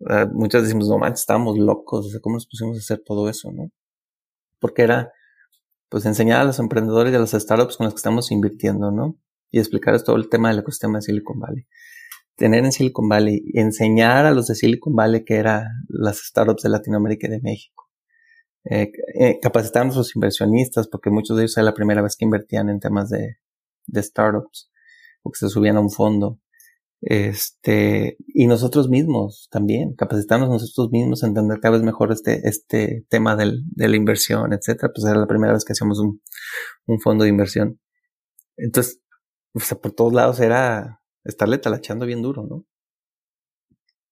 uh, 0.00 0.26
muchas 0.32 0.62
decimos, 0.62 0.88
no 0.88 0.98
manches, 0.98 1.20
estábamos 1.20 1.58
locos, 1.58 2.06
o 2.06 2.10
sea, 2.10 2.20
¿cómo 2.20 2.36
nos 2.36 2.46
pusimos 2.46 2.76
a 2.76 2.80
hacer 2.80 3.02
todo 3.04 3.28
eso, 3.28 3.52
no? 3.52 3.70
Porque 4.58 4.82
era, 4.82 5.12
pues, 5.88 6.06
enseñar 6.06 6.40
a 6.40 6.44
los 6.44 6.58
emprendedores 6.58 7.12
y 7.12 7.16
a 7.16 7.18
las 7.20 7.32
startups 7.32 7.76
con 7.76 7.84
las 7.84 7.94
que 7.94 7.98
estamos 7.98 8.30
invirtiendo, 8.30 8.90
¿no? 8.90 9.18
Y 9.50 9.58
explicarles 9.58 10.04
todo 10.04 10.16
el 10.16 10.28
tema 10.28 10.48
del 10.48 10.60
ecosistema 10.60 10.98
de 10.98 11.02
Silicon 11.02 11.38
Valley. 11.38 11.66
Tener 12.36 12.64
en 12.64 12.72
Silicon 12.72 13.08
Valley, 13.08 13.42
enseñar 13.54 14.26
a 14.26 14.32
los 14.32 14.48
de 14.48 14.56
Silicon 14.56 14.94
Valley 14.94 15.24
que 15.24 15.36
eran 15.36 15.66
las 15.88 16.18
startups 16.18 16.64
de 16.64 16.68
Latinoamérica 16.70 17.28
y 17.28 17.30
de 17.30 17.40
México. 17.40 17.84
Eh, 18.64 18.90
eh, 19.20 19.38
capacitar 19.40 19.82
a 19.82 19.84
nuestros 19.84 20.16
inversionistas, 20.16 20.88
porque 20.88 21.10
muchos 21.10 21.36
de 21.36 21.44
ellos 21.44 21.56
era 21.56 21.66
la 21.66 21.74
primera 21.74 22.02
vez 22.02 22.16
que 22.16 22.24
invertían 22.24 22.70
en 22.70 22.80
temas 22.80 23.10
de, 23.10 23.36
de 23.86 24.02
startups, 24.02 24.70
o 25.22 25.30
que 25.30 25.38
se 25.38 25.48
subían 25.48 25.76
a 25.76 25.80
un 25.80 25.90
fondo. 25.90 26.38
Este, 27.06 28.16
y 28.28 28.46
nosotros 28.46 28.88
mismos 28.88 29.48
también, 29.50 29.94
capacitarnos 29.94 30.48
nosotros 30.48 30.90
mismos 30.90 31.22
a 31.22 31.26
entender 31.26 31.60
cada 31.60 31.74
vez 31.76 31.84
mejor 31.84 32.10
este, 32.12 32.48
este 32.48 33.04
tema 33.10 33.36
del, 33.36 33.62
de 33.72 33.88
la 33.88 33.96
inversión, 33.96 34.54
etcétera. 34.54 34.90
Pues 34.94 35.06
era 35.06 35.20
la 35.20 35.26
primera 35.26 35.52
vez 35.52 35.64
que 35.64 35.74
hacíamos 35.74 36.00
un, 36.00 36.22
un 36.86 37.00
fondo 37.00 37.24
de 37.24 37.30
inversión. 37.30 37.78
Entonces, 38.56 39.02
o 39.52 39.60
sea, 39.60 39.78
por 39.78 39.92
todos 39.92 40.14
lados 40.14 40.40
era 40.40 41.02
estarle 41.24 41.58
talachando 41.58 42.06
bien 42.06 42.22
duro, 42.22 42.46
¿no? 42.48 42.64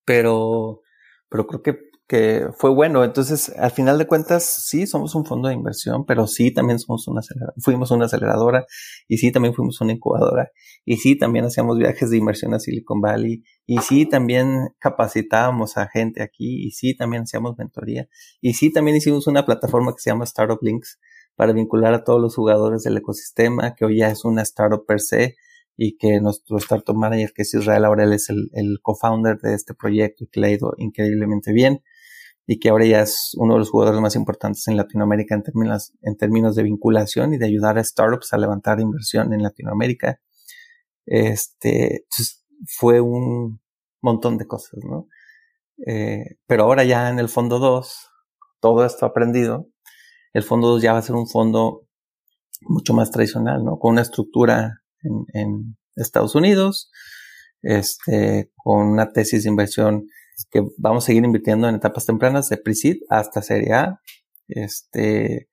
Pero, 0.05 0.81
pero 1.29 1.47
creo 1.47 1.61
que 1.63 1.92
que 2.07 2.47
fue 2.57 2.69
bueno. 2.69 3.03
Entonces, 3.03 3.49
al 3.57 3.71
final 3.71 3.97
de 3.97 4.07
cuentas, 4.07 4.43
sí, 4.43 4.87
somos 4.87 5.15
un 5.15 5.25
fondo 5.25 5.47
de 5.47 5.55
inversión, 5.55 6.05
pero 6.05 6.27
sí 6.27 6.51
también 6.53 6.79
somos 6.79 7.07
una. 7.07 7.21
Fuimos 7.57 7.91
una 7.91 8.05
aceleradora 8.05 8.65
y 9.07 9.17
sí 9.17 9.31
también 9.31 9.53
fuimos 9.53 9.79
una 9.81 9.93
incubadora. 9.93 10.51
Y 10.85 10.97
sí 10.97 11.17
también 11.17 11.45
hacíamos 11.45 11.77
viajes 11.77 12.09
de 12.09 12.17
inversión 12.17 12.53
a 12.53 12.59
Silicon 12.59 13.01
Valley. 13.01 13.43
Y 13.65 13.79
sí 13.79 14.05
también 14.05 14.69
capacitábamos 14.79 15.77
a 15.77 15.87
gente 15.87 16.21
aquí. 16.21 16.65
Y 16.65 16.71
sí 16.71 16.95
también 16.95 17.23
hacíamos 17.23 17.57
mentoría. 17.57 18.07
Y 18.41 18.53
sí 18.53 18.71
también 18.71 18.97
hicimos 18.97 19.27
una 19.27 19.45
plataforma 19.45 19.93
que 19.93 20.01
se 20.01 20.09
llama 20.09 20.25
Startup 20.25 20.59
Links 20.61 20.99
para 21.35 21.53
vincular 21.53 21.93
a 21.93 22.03
todos 22.03 22.21
los 22.21 22.35
jugadores 22.35 22.83
del 22.83 22.97
ecosistema, 22.97 23.73
que 23.75 23.85
hoy 23.85 23.99
ya 23.99 24.09
es 24.09 24.23
una 24.23 24.43
startup 24.43 24.85
per 24.85 24.99
se, 24.99 25.35
y 25.75 25.97
que 25.97 26.21
nuestro 26.21 26.57
startup 26.57 26.95
manager, 26.95 27.31
que 27.33 27.41
es 27.41 27.53
Israel 27.55 27.85
él 27.99 28.13
es 28.13 28.29
el, 28.29 28.49
el 28.53 28.77
co-founder 28.83 29.39
de 29.39 29.55
este 29.55 29.73
proyecto 29.73 30.25
y 30.25 30.27
que 30.27 30.39
le 30.39 30.47
ha 30.47 30.51
ido 30.51 30.73
increíblemente 30.77 31.51
bien 31.51 31.81
y 32.45 32.59
que 32.59 32.69
ahora 32.69 32.85
ya 32.85 33.01
es 33.01 33.31
uno 33.37 33.53
de 33.53 33.59
los 33.59 33.69
jugadores 33.69 34.01
más 34.01 34.15
importantes 34.15 34.67
en 34.67 34.75
Latinoamérica 34.75 35.35
en 35.35 35.43
términos, 35.43 35.93
en 36.01 36.17
términos 36.17 36.55
de 36.55 36.63
vinculación 36.63 37.33
y 37.33 37.37
de 37.37 37.45
ayudar 37.45 37.77
a 37.77 37.83
startups 37.83 38.33
a 38.33 38.37
levantar 38.37 38.79
inversión 38.79 39.33
en 39.33 39.43
Latinoamérica. 39.43 40.19
Este, 41.05 42.05
fue 42.67 42.99
un 43.01 43.61
montón 44.01 44.37
de 44.37 44.47
cosas, 44.47 44.79
¿no? 44.83 45.07
Eh, 45.87 46.37
pero 46.45 46.63
ahora 46.63 46.83
ya 46.83 47.09
en 47.09 47.19
el 47.19 47.29
fondo 47.29 47.59
2, 47.59 48.09
todo 48.59 48.85
esto 48.85 49.05
aprendido, 49.05 49.67
el 50.33 50.43
fondo 50.43 50.69
2 50.69 50.81
ya 50.81 50.93
va 50.93 50.99
a 50.99 51.03
ser 51.03 51.15
un 51.15 51.27
fondo 51.27 51.87
mucho 52.61 52.93
más 52.93 53.11
tradicional, 53.11 53.63
¿no? 53.63 53.79
Con 53.79 53.93
una 53.93 54.01
estructura 54.01 54.81
en, 55.01 55.25
en 55.33 55.77
Estados 55.95 56.35
Unidos, 56.35 56.91
este, 57.61 58.51
con 58.55 58.87
una 58.87 59.11
tesis 59.11 59.43
de 59.43 59.49
inversión 59.49 60.07
que 60.51 60.61
vamos 60.77 61.03
a 61.03 61.07
seguir 61.07 61.23
invirtiendo 61.23 61.67
en 61.67 61.75
etapas 61.75 62.05
tempranas 62.05 62.49
de 62.49 62.57
pre-seed 62.57 62.97
hasta 63.09 63.41
Serie 63.41 63.73
A, 63.73 64.01
este, 64.47 65.49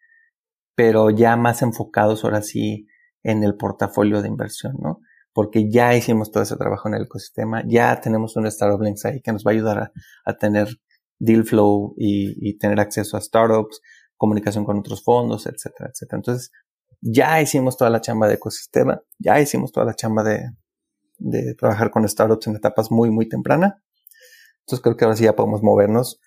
pero 0.74 1.10
ya 1.10 1.36
más 1.36 1.62
enfocados 1.62 2.24
ahora 2.24 2.42
sí 2.42 2.86
en 3.22 3.42
el 3.44 3.56
portafolio 3.56 4.22
de 4.22 4.28
inversión, 4.28 4.76
¿no? 4.80 5.00
Porque 5.32 5.70
ya 5.70 5.94
hicimos 5.94 6.32
todo 6.32 6.42
ese 6.42 6.56
trabajo 6.56 6.88
en 6.88 6.94
el 6.94 7.02
ecosistema, 7.02 7.62
ya 7.66 8.00
tenemos 8.00 8.36
un 8.36 8.46
Startup 8.46 8.80
Links 8.80 9.04
ahí 9.04 9.20
que 9.20 9.32
nos 9.32 9.44
va 9.44 9.52
a 9.52 9.54
ayudar 9.54 9.92
a, 10.24 10.36
tener 10.38 10.68
deal 11.18 11.44
flow 11.44 11.94
y, 11.96 12.34
y, 12.48 12.58
tener 12.58 12.80
acceso 12.80 13.16
a 13.16 13.20
startups, 13.20 13.80
comunicación 14.16 14.64
con 14.64 14.78
otros 14.78 15.04
fondos, 15.04 15.46
etcétera, 15.46 15.90
etcétera. 15.92 16.18
Entonces, 16.18 16.50
ya 17.00 17.40
hicimos 17.40 17.76
toda 17.76 17.90
la 17.90 18.00
chamba 18.00 18.26
de 18.26 18.34
ecosistema, 18.34 19.00
ya 19.18 19.40
hicimos 19.40 19.70
toda 19.72 19.86
la 19.86 19.94
chamba 19.94 20.24
de, 20.24 20.50
de 21.20 21.54
trabajar 21.54 21.90
con 21.90 22.08
startups 22.08 22.48
en 22.48 22.56
etapas 22.56 22.90
muy, 22.90 23.10
muy 23.10 23.28
tempranas. 23.28 23.74
Entonces 24.70 24.84
creo 24.84 24.96
que 24.96 25.04
ahora 25.04 25.16
sí 25.16 25.24
ya 25.24 25.34
podemos 25.34 25.64
movernos 25.64 26.20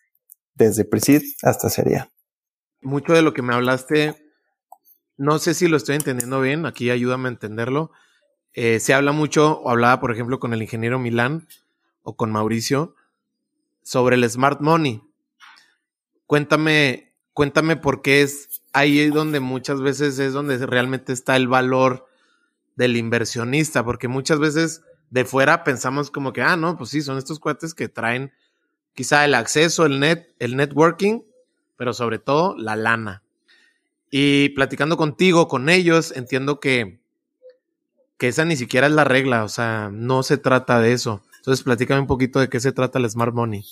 desde 0.53 0.83
Presid 0.83 1.21
hasta 1.43 1.69
Seria. 1.69 2.11
Mucho 2.81 3.13
de 3.13 3.21
lo 3.21 3.33
que 3.33 3.41
me 3.41 3.53
hablaste, 3.53 4.15
no 5.15 5.39
sé 5.39 5.53
si 5.53 5.69
lo 5.69 5.77
estoy 5.77 5.95
entendiendo 5.95 6.41
bien, 6.41 6.65
aquí 6.65 6.89
ayúdame 6.89 7.29
a 7.29 7.31
entenderlo. 7.31 7.91
Eh, 8.51 8.81
se 8.81 8.93
habla 8.93 9.13
mucho, 9.13 9.61
o 9.61 9.69
hablaba 9.69 10.01
por 10.01 10.11
ejemplo 10.11 10.41
con 10.41 10.53
el 10.53 10.61
ingeniero 10.61 10.99
Milán 10.99 11.47
o 12.01 12.17
con 12.17 12.33
Mauricio, 12.33 12.95
sobre 13.81 14.17
el 14.17 14.29
smart 14.29 14.59
money. 14.59 15.01
Cuéntame, 16.25 17.13
cuéntame 17.31 17.77
por 17.77 18.01
qué 18.01 18.23
es 18.23 18.61
ahí 18.73 19.07
donde 19.07 19.39
muchas 19.39 19.79
veces 19.79 20.19
es 20.19 20.33
donde 20.33 20.57
realmente 20.65 21.13
está 21.13 21.37
el 21.37 21.47
valor 21.47 22.07
del 22.75 22.97
inversionista, 22.97 23.85
porque 23.85 24.09
muchas 24.09 24.39
veces 24.39 24.81
de 25.13 25.25
fuera 25.25 25.63
pensamos 25.63 26.09
como 26.09 26.33
que, 26.33 26.41
ah, 26.41 26.57
no, 26.57 26.75
pues 26.75 26.89
sí, 26.89 27.03
son 27.03 27.19
estos 27.19 27.39
cuates 27.39 27.75
que 27.75 27.87
traen 27.87 28.31
quizá 28.95 29.23
el 29.25 29.35
acceso, 29.35 29.85
el 29.85 29.99
net, 29.99 30.33
el 30.39 30.55
networking, 30.55 31.21
pero 31.77 31.93
sobre 31.93 32.17
todo 32.17 32.57
la 32.57 32.75
lana. 32.75 33.21
Y 34.09 34.49
platicando 34.49 34.97
contigo, 34.97 35.47
con 35.47 35.69
ellos, 35.69 36.13
entiendo 36.15 36.59
que, 36.59 36.99
que 38.17 38.27
esa 38.27 38.43
ni 38.43 38.55
siquiera 38.55 38.87
es 38.87 38.93
la 38.93 39.03
regla, 39.03 39.43
o 39.43 39.49
sea, 39.49 39.91
no 39.93 40.23
se 40.23 40.39
trata 40.39 40.79
de 40.79 40.93
eso. 40.93 41.21
Entonces, 41.37 41.63
platícame 41.63 42.01
un 42.01 42.07
poquito 42.07 42.39
de 42.39 42.49
qué 42.49 42.59
se 42.59 42.71
trata 42.71 42.97
el 42.97 43.07
Smart 43.07 43.35
Money. 43.35 43.63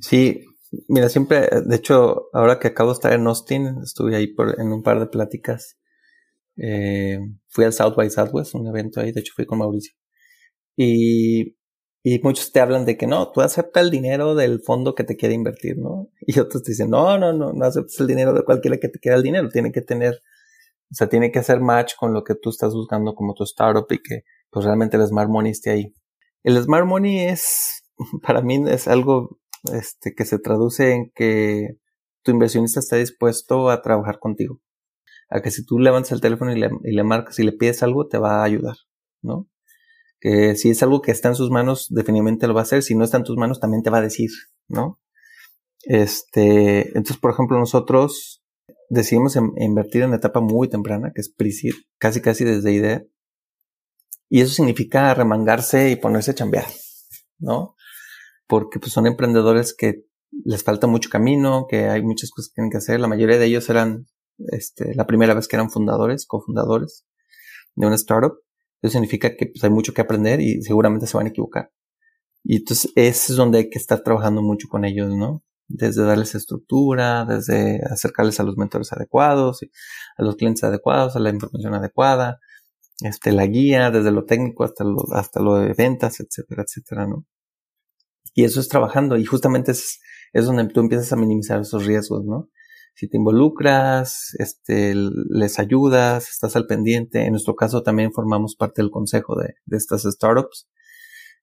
Sí, 0.00 0.44
mira, 0.88 1.08
siempre, 1.08 1.48
de 1.64 1.76
hecho, 1.76 2.30
ahora 2.32 2.58
que 2.58 2.66
acabo 2.66 2.90
de 2.90 2.94
estar 2.94 3.12
en 3.12 3.28
Austin, 3.28 3.78
estuve 3.84 4.16
ahí 4.16 4.26
por, 4.26 4.60
en 4.60 4.72
un 4.72 4.82
par 4.82 4.98
de 4.98 5.06
pláticas. 5.06 5.76
Eh, 6.56 7.20
fui 7.46 7.64
al 7.64 7.72
South 7.72 7.94
by 7.94 8.10
Southwest, 8.10 8.56
un 8.56 8.66
evento 8.66 9.00
ahí, 9.00 9.12
de 9.12 9.20
hecho 9.20 9.34
fui 9.36 9.46
con 9.46 9.58
Mauricio. 9.58 9.99
Y, 10.76 11.56
y 12.02 12.18
muchos 12.22 12.52
te 12.52 12.60
hablan 12.60 12.86
de 12.86 12.96
que 12.96 13.06
no, 13.06 13.30
tú 13.30 13.40
aceptas 13.42 13.84
el 13.84 13.90
dinero 13.90 14.34
del 14.34 14.60
fondo 14.60 14.94
que 14.94 15.04
te 15.04 15.16
quiere 15.16 15.34
invertir, 15.34 15.78
¿no? 15.78 16.08
Y 16.20 16.38
otros 16.38 16.62
te 16.62 16.72
dicen, 16.72 16.90
no, 16.90 17.18
no, 17.18 17.32
no, 17.32 17.52
no 17.52 17.64
aceptas 17.64 18.00
el 18.00 18.06
dinero 18.06 18.32
de 18.32 18.44
cualquiera 18.44 18.78
que 18.78 18.88
te 18.88 18.98
quiera 18.98 19.16
el 19.16 19.22
dinero, 19.22 19.48
tiene 19.50 19.72
que 19.72 19.82
tener, 19.82 20.14
o 20.90 20.94
sea, 20.94 21.08
tiene 21.08 21.30
que 21.30 21.40
hacer 21.40 21.60
match 21.60 21.94
con 21.98 22.12
lo 22.14 22.24
que 22.24 22.34
tú 22.34 22.50
estás 22.50 22.72
buscando 22.74 23.14
como 23.14 23.34
tu 23.34 23.44
startup 23.44 23.86
y 23.90 23.98
que 23.98 24.22
pues 24.50 24.64
realmente 24.64 24.96
el 24.96 25.06
Smart 25.06 25.28
Money 25.28 25.52
esté 25.52 25.70
ahí. 25.70 25.94
El 26.42 26.60
Smart 26.62 26.86
Money 26.86 27.20
es, 27.20 27.82
para 28.22 28.42
mí 28.42 28.64
es 28.68 28.88
algo 28.88 29.38
este, 29.72 30.14
que 30.14 30.24
se 30.24 30.38
traduce 30.38 30.92
en 30.92 31.10
que 31.14 31.76
tu 32.22 32.30
inversionista 32.32 32.80
está 32.80 32.96
dispuesto 32.96 33.70
a 33.70 33.82
trabajar 33.82 34.18
contigo. 34.18 34.60
A 35.28 35.40
que 35.40 35.50
si 35.50 35.64
tú 35.64 35.78
levantas 35.78 36.12
el 36.12 36.20
teléfono 36.20 36.52
y 36.52 36.58
le, 36.58 36.70
y 36.84 36.92
le 36.92 37.04
marcas 37.04 37.38
y 37.38 37.44
le 37.44 37.52
pides 37.52 37.82
algo, 37.82 38.08
te 38.08 38.18
va 38.18 38.40
a 38.40 38.44
ayudar, 38.44 38.76
¿no? 39.22 39.48
Que 40.20 40.54
si 40.56 40.70
es 40.70 40.82
algo 40.82 41.00
que 41.00 41.12
está 41.12 41.28
en 41.28 41.34
sus 41.34 41.50
manos, 41.50 41.86
definitivamente 41.90 42.46
lo 42.46 42.54
va 42.54 42.60
a 42.60 42.64
hacer. 42.64 42.82
Si 42.82 42.94
no 42.94 43.04
está 43.04 43.16
en 43.16 43.24
tus 43.24 43.36
manos, 43.36 43.58
también 43.58 43.82
te 43.82 43.90
va 43.90 43.98
a 43.98 44.02
decir, 44.02 44.30
¿no? 44.68 45.00
Este, 45.82 46.88
entonces, 46.88 47.16
por 47.16 47.32
ejemplo, 47.32 47.58
nosotros 47.58 48.42
decidimos 48.90 49.36
invertir 49.56 50.02
en 50.02 50.08
una 50.08 50.16
etapa 50.16 50.40
muy 50.40 50.68
temprana, 50.68 51.12
que 51.14 51.22
es 51.22 51.30
pre 51.30 51.50
casi 51.98 52.20
casi 52.20 52.44
desde 52.44 52.72
idea. 52.72 53.02
Y 54.28 54.42
eso 54.42 54.52
significa 54.52 55.14
remangarse 55.14 55.90
y 55.90 55.96
ponerse 55.96 56.32
a 56.32 56.34
chambear, 56.34 56.66
¿no? 57.38 57.74
Porque 58.46 58.78
pues 58.78 58.92
son 58.92 59.06
emprendedores 59.06 59.74
que 59.74 60.04
les 60.44 60.62
falta 60.62 60.86
mucho 60.86 61.08
camino, 61.10 61.66
que 61.68 61.88
hay 61.88 62.02
muchas 62.02 62.30
cosas 62.30 62.50
que 62.50 62.54
tienen 62.56 62.70
que 62.70 62.78
hacer. 62.78 63.00
La 63.00 63.08
mayoría 63.08 63.38
de 63.38 63.46
ellos 63.46 63.68
eran, 63.70 64.06
este, 64.38 64.94
la 64.94 65.06
primera 65.06 65.34
vez 65.34 65.48
que 65.48 65.56
eran 65.56 65.70
fundadores, 65.70 66.26
cofundadores 66.26 67.06
de 67.74 67.86
una 67.86 67.96
startup. 67.96 68.34
Eso 68.82 68.92
significa 68.92 69.36
que 69.36 69.46
pues, 69.46 69.62
hay 69.64 69.70
mucho 69.70 69.92
que 69.92 70.00
aprender 70.00 70.40
y 70.40 70.62
seguramente 70.62 71.06
se 71.06 71.16
van 71.16 71.26
a 71.26 71.30
equivocar. 71.30 71.70
Y 72.42 72.56
entonces 72.56 72.92
ese 72.96 73.32
es 73.32 73.36
donde 73.36 73.58
hay 73.58 73.70
que 73.70 73.78
estar 73.78 74.02
trabajando 74.02 74.42
mucho 74.42 74.68
con 74.68 74.84
ellos, 74.84 75.14
¿no? 75.14 75.42
Desde 75.68 76.02
darles 76.04 76.34
estructura, 76.34 77.24
desde 77.26 77.80
acercarles 77.90 78.40
a 78.40 78.42
los 78.42 78.56
mentores 78.56 78.92
adecuados, 78.92 79.60
a 80.16 80.22
los 80.22 80.36
clientes 80.36 80.64
adecuados, 80.64 81.16
a 81.16 81.20
la 81.20 81.30
información 81.30 81.74
adecuada, 81.74 82.40
este, 83.02 83.32
la 83.32 83.46
guía, 83.46 83.90
desde 83.90 84.10
lo 84.10 84.24
técnico 84.24 84.64
hasta 84.64 84.84
lo, 84.84 85.04
hasta 85.12 85.40
lo 85.40 85.56
de 85.56 85.74
ventas, 85.74 86.20
etcétera, 86.20 86.64
etcétera, 86.66 87.06
¿no? 87.06 87.26
Y 88.34 88.44
eso 88.44 88.60
es 88.60 88.68
trabajando 88.68 89.16
y 89.16 89.24
justamente 89.24 89.72
es, 89.72 90.00
es 90.32 90.46
donde 90.46 90.66
tú 90.68 90.80
empiezas 90.80 91.12
a 91.12 91.16
minimizar 91.16 91.60
esos 91.60 91.84
riesgos, 91.86 92.24
¿no? 92.24 92.48
Si 92.94 93.08
te 93.08 93.16
involucras, 93.16 94.34
este, 94.38 94.94
les 94.94 95.58
ayudas, 95.58 96.28
estás 96.28 96.56
al 96.56 96.66
pendiente. 96.66 97.24
En 97.24 97.32
nuestro 97.32 97.54
caso 97.54 97.82
también 97.82 98.12
formamos 98.12 98.56
parte 98.56 98.82
del 98.82 98.90
consejo 98.90 99.36
de, 99.36 99.54
de 99.64 99.76
estas 99.76 100.02
startups. 100.02 100.68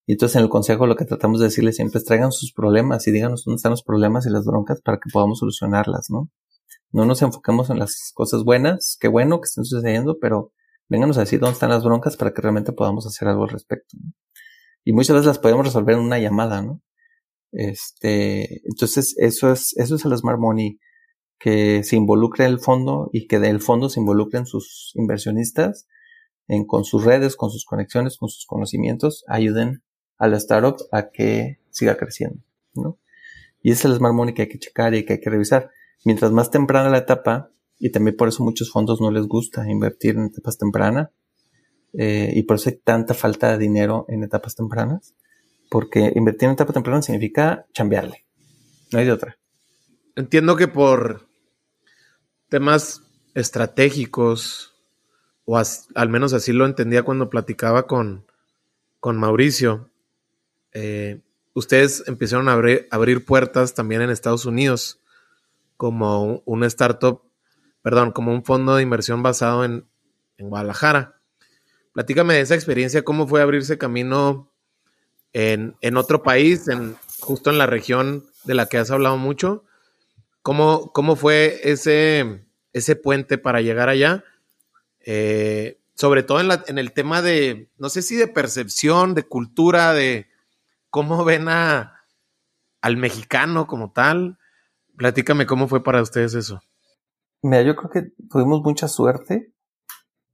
Y 0.06 0.14
entonces 0.14 0.38
en 0.38 0.43
el 0.43 0.50
consejo 0.50 0.88
lo 0.88 0.95
que 0.95 1.06
tratamos 1.06 1.39
de 1.39 1.48
decirles 1.48 1.76
siempre 1.76 2.00
es 2.00 2.06
traigan 2.06 2.32
sus 2.32 2.54
problemas 2.54 3.08
y 3.08 3.12
díganos 3.12 3.43
dónde 3.43 3.58
están 3.58 3.72
los 3.72 3.84
problemas 3.84 4.26
y 4.26 4.30
las 4.30 4.45
broncas 4.45 4.82
para 4.82 5.00
que 5.00 5.10
podamos 5.12 5.39
solucionarlas, 5.39 6.08
¿no? 6.10 6.32
No 6.91 7.06
nos 7.06 7.22
enfoquemos 7.22 7.70
en 7.70 7.80
las 7.80 8.12
cosas 8.14 8.43
buenas, 8.43 8.98
qué 9.00 9.10
bueno 9.10 9.41
que 9.41 9.48
estén 9.50 9.66
sucediendo, 9.66 10.18
pero 10.20 10.54
vénganos 10.88 11.17
a 11.17 11.21
decir 11.21 11.39
dónde 11.39 11.54
están 11.54 11.71
las 11.71 11.84
broncas 11.84 12.16
para 12.16 12.34
que 12.34 12.42
realmente 12.42 12.71
podamos 12.71 13.05
hacer 13.05 13.28
algo 13.28 13.43
al 13.43 13.50
respecto. 13.50 13.97
Y 14.86 14.93
muchas 14.93 15.16
veces 15.16 15.28
las 15.28 15.39
podemos 15.39 15.66
resolver 15.66 15.96
en 15.96 16.01
una 16.01 16.20
llamada, 16.20 16.62
¿no? 16.62 16.82
Este, 17.51 18.62
entonces 18.66 19.16
eso 19.17 19.51
es, 19.51 19.76
eso 19.78 19.96
es 19.96 20.05
el 20.05 20.17
Smart 20.17 20.39
Money 20.39 20.80
que 21.39 21.84
se 21.84 21.96
involucre 21.96 22.46
el 22.46 22.59
fondo 22.59 23.09
y 23.14 23.28
que 23.28 23.39
del 23.39 23.62
fondo 23.62 23.89
se 23.89 24.00
involucren 24.00 24.46
sus 24.46 24.92
inversionistas 24.96 25.88
en, 26.47 26.66
con 26.66 26.84
sus 26.84 27.04
redes, 27.04 27.36
con 27.36 27.51
sus 27.51 27.66
conexiones, 27.66 28.18
con 28.18 28.30
sus 28.30 28.46
conocimientos, 28.46 29.24
ayuden 29.28 29.84
a 30.18 30.28
la 30.28 30.38
startup 30.38 30.78
a 30.92 31.09
que 31.09 31.59
siga 31.70 31.97
creciendo, 31.97 32.42
¿no? 32.74 32.97
Y 33.62 33.72
esa 33.72 33.88
es 33.88 33.92
la 33.92 33.97
smart 33.97 34.16
money 34.16 34.34
que 34.34 34.43
hay 34.43 34.50
que 34.50 34.59
checar 34.59 34.96
y 34.96 35.05
que 35.05 35.14
hay 35.14 35.20
que 35.20 35.30
revisar. 35.30 35.72
Mientras 36.05 36.32
más 36.32 36.51
temprana 36.51 36.89
la 36.89 37.00
etapa, 37.00 37.51
y 37.80 37.92
también 37.92 38.16
por 38.16 38.28
eso 38.30 38.43
muchos 38.43 38.72
fondos 38.72 39.01
no 39.01 39.12
les 39.12 39.28
gusta 39.28 39.70
invertir 39.70 40.16
en 40.16 40.26
etapas 40.26 40.58
tempranas, 40.58 41.09
eh, 41.93 42.32
y 42.34 42.43
por 42.43 42.58
eso 42.58 42.70
hay 42.70 42.78
tanta 42.78 43.14
falta 43.14 43.51
de 43.51 43.58
dinero 43.58 44.05
en 44.08 44.24
etapas 44.24 44.55
tempranas, 44.55 45.16
porque 45.70 46.12
invertir 46.16 46.47
en 46.47 46.54
etapa 46.54 46.74
temprana 46.74 47.01
significa 47.01 47.66
chambearle, 47.74 48.26
no 48.92 49.00
hay 49.00 49.05
de 49.05 49.12
otra. 49.12 49.38
Entiendo 50.18 50.56
que 50.56 50.68
por 50.68 51.28
temas 52.50 53.04
estratégicos, 53.36 54.74
o 55.46 55.60
al 55.60 56.10
menos 56.10 56.34
así 56.34 56.54
lo 56.54 56.66
entendía 56.66 57.04
cuando 57.04 57.30
platicaba 57.30 57.86
con, 57.86 58.26
con 59.00 59.20
Mauricio, 59.20 59.92
eh, 60.74 61.22
ustedes 61.54 62.04
empezaron 62.08 62.50
a 62.50 62.54
abrir, 62.54 62.88
abrir, 62.89 63.26
puertas 63.26 63.76
también 63.76 64.02
en 64.02 64.10
Estados 64.10 64.46
Unidos 64.46 65.00
como 65.78 66.42
un, 66.46 66.64
startup, 66.64 67.22
perdón, 67.84 68.12
como 68.12 68.34
un 68.34 68.44
fondo 68.44 68.76
de 68.76 68.82
inversión 68.82 69.22
basado 69.22 69.66
en, 69.66 69.86
en, 70.39 70.50
Guadalajara. 70.50 71.22
Platícame 71.94 72.34
de 72.34 72.42
esa 72.42 72.56
experiencia, 72.56 73.04
cómo 73.04 73.28
fue 73.28 73.44
abrirse 73.44 73.78
camino 73.78 74.52
en, 75.34 75.76
en 75.82 75.96
otro 75.96 76.24
país, 76.24 76.68
en, 76.70 76.96
justo 77.20 77.52
en 77.52 77.60
la 77.60 77.68
región 77.68 78.26
de 78.46 78.56
la 78.56 78.66
que 78.66 78.80
has 78.80 78.89
hablado 78.89 79.18
mucho, 79.18 79.64
¿Cómo, 80.47 80.93
cómo 80.93 81.17
fue 81.17 81.59
ese, 81.69 82.47
ese 82.71 82.95
puente 82.95 83.37
para 83.37 83.59
llegar 83.59 83.89
allá? 83.89 84.24
Eh, 85.01 85.82
sobre 85.93 86.24
todo 86.24 86.39
en, 86.39 86.47
la, 86.47 86.63
en 86.67 86.78
el 86.78 86.93
tema 86.93 87.21
de, 87.21 87.69
no 87.78 87.89
sé 87.89 88.01
si 88.01 88.15
de 88.15 88.29
percepción, 88.29 89.13
de 89.13 89.24
cultura, 89.24 89.91
de 89.91 90.28
cómo 90.89 91.25
ven 91.25 91.49
a, 91.49 92.05
al 92.79 92.95
mexicano 92.95 93.67
como 93.67 93.91
tal. 93.91 94.37
Platícame 94.95 95.45
cómo 95.45 95.67
fue 95.67 95.83
para 95.83 96.01
ustedes 96.01 96.33
eso. 96.33 96.61
Mira, 97.41 97.63
yo 97.63 97.75
creo 97.75 97.89
que 97.89 98.13
tuvimos 98.29 98.61
mucha 98.61 98.87
suerte 98.87 99.53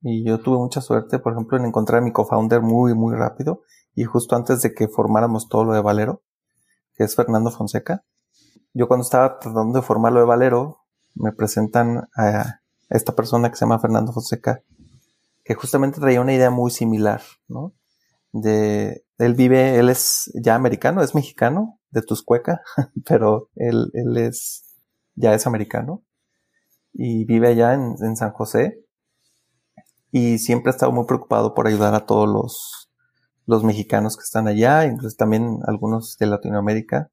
y 0.01 0.23
yo 0.23 0.37
tuve 0.41 0.59
mucha 0.59 0.81
suerte, 0.81 1.17
por 1.17 1.33
ejemplo, 1.33 1.57
en 1.57 1.65
encontrar 1.65 2.03
a 2.03 2.05
mi 2.05 2.11
co-founder 2.11 2.61
muy, 2.61 2.93
muy 2.93 3.15
rápido 3.15 3.63
y 3.95 4.03
justo 4.03 4.35
antes 4.35 4.61
de 4.61 4.75
que 4.75 4.87
formáramos 4.87 5.49
todo 5.49 5.63
lo 5.63 5.73
de 5.73 5.81
Valero, 5.81 6.21
que 6.93 7.03
es 7.03 7.15
Fernando 7.15 7.49
Fonseca. 7.49 8.05
Yo 8.73 8.87
cuando 8.87 9.03
estaba 9.03 9.39
tratando 9.39 9.79
de 9.79 9.85
formar 9.85 10.13
lo 10.13 10.19
de 10.19 10.25
Valero, 10.25 10.79
me 11.15 11.31
presentan 11.31 12.09
a 12.15 12.59
esta 12.89 13.15
persona 13.15 13.49
que 13.49 13.55
se 13.55 13.65
llama 13.65 13.79
Fernando 13.79 14.11
Fonseca, 14.13 14.61
que 15.43 15.55
justamente 15.55 15.99
traía 15.99 16.21
una 16.21 16.33
idea 16.33 16.49
muy 16.49 16.71
similar, 16.71 17.21
¿no? 17.47 17.73
De, 18.31 19.03
él 19.19 19.35
vive, 19.35 19.77
él 19.77 19.89
es 19.89 20.31
ya 20.33 20.55
americano, 20.55 21.01
es 21.01 21.13
mexicano, 21.13 21.79
de 21.91 22.01
Tuscueca, 22.01 22.61
pero 23.05 23.49
él, 23.55 23.91
él 23.93 24.17
es, 24.17 24.63
ya 25.15 25.33
es 25.33 25.45
americano 25.45 26.03
y 26.93 27.25
vive 27.25 27.47
allá 27.47 27.73
en, 27.73 27.95
en 28.01 28.15
San 28.15 28.31
José 28.31 28.83
y 30.11 30.37
siempre 30.37 30.69
ha 30.69 30.73
estado 30.75 30.91
muy 30.91 31.05
preocupado 31.05 31.53
por 31.53 31.67
ayudar 31.67 31.95
a 31.95 32.05
todos 32.05 32.29
los, 32.29 32.91
los 33.45 33.63
mexicanos 33.63 34.15
que 34.15 34.23
están 34.23 34.47
allá, 34.47 34.85
incluso 34.85 35.15
también 35.17 35.59
algunos 35.65 36.17
de 36.17 36.27
Latinoamérica, 36.27 37.09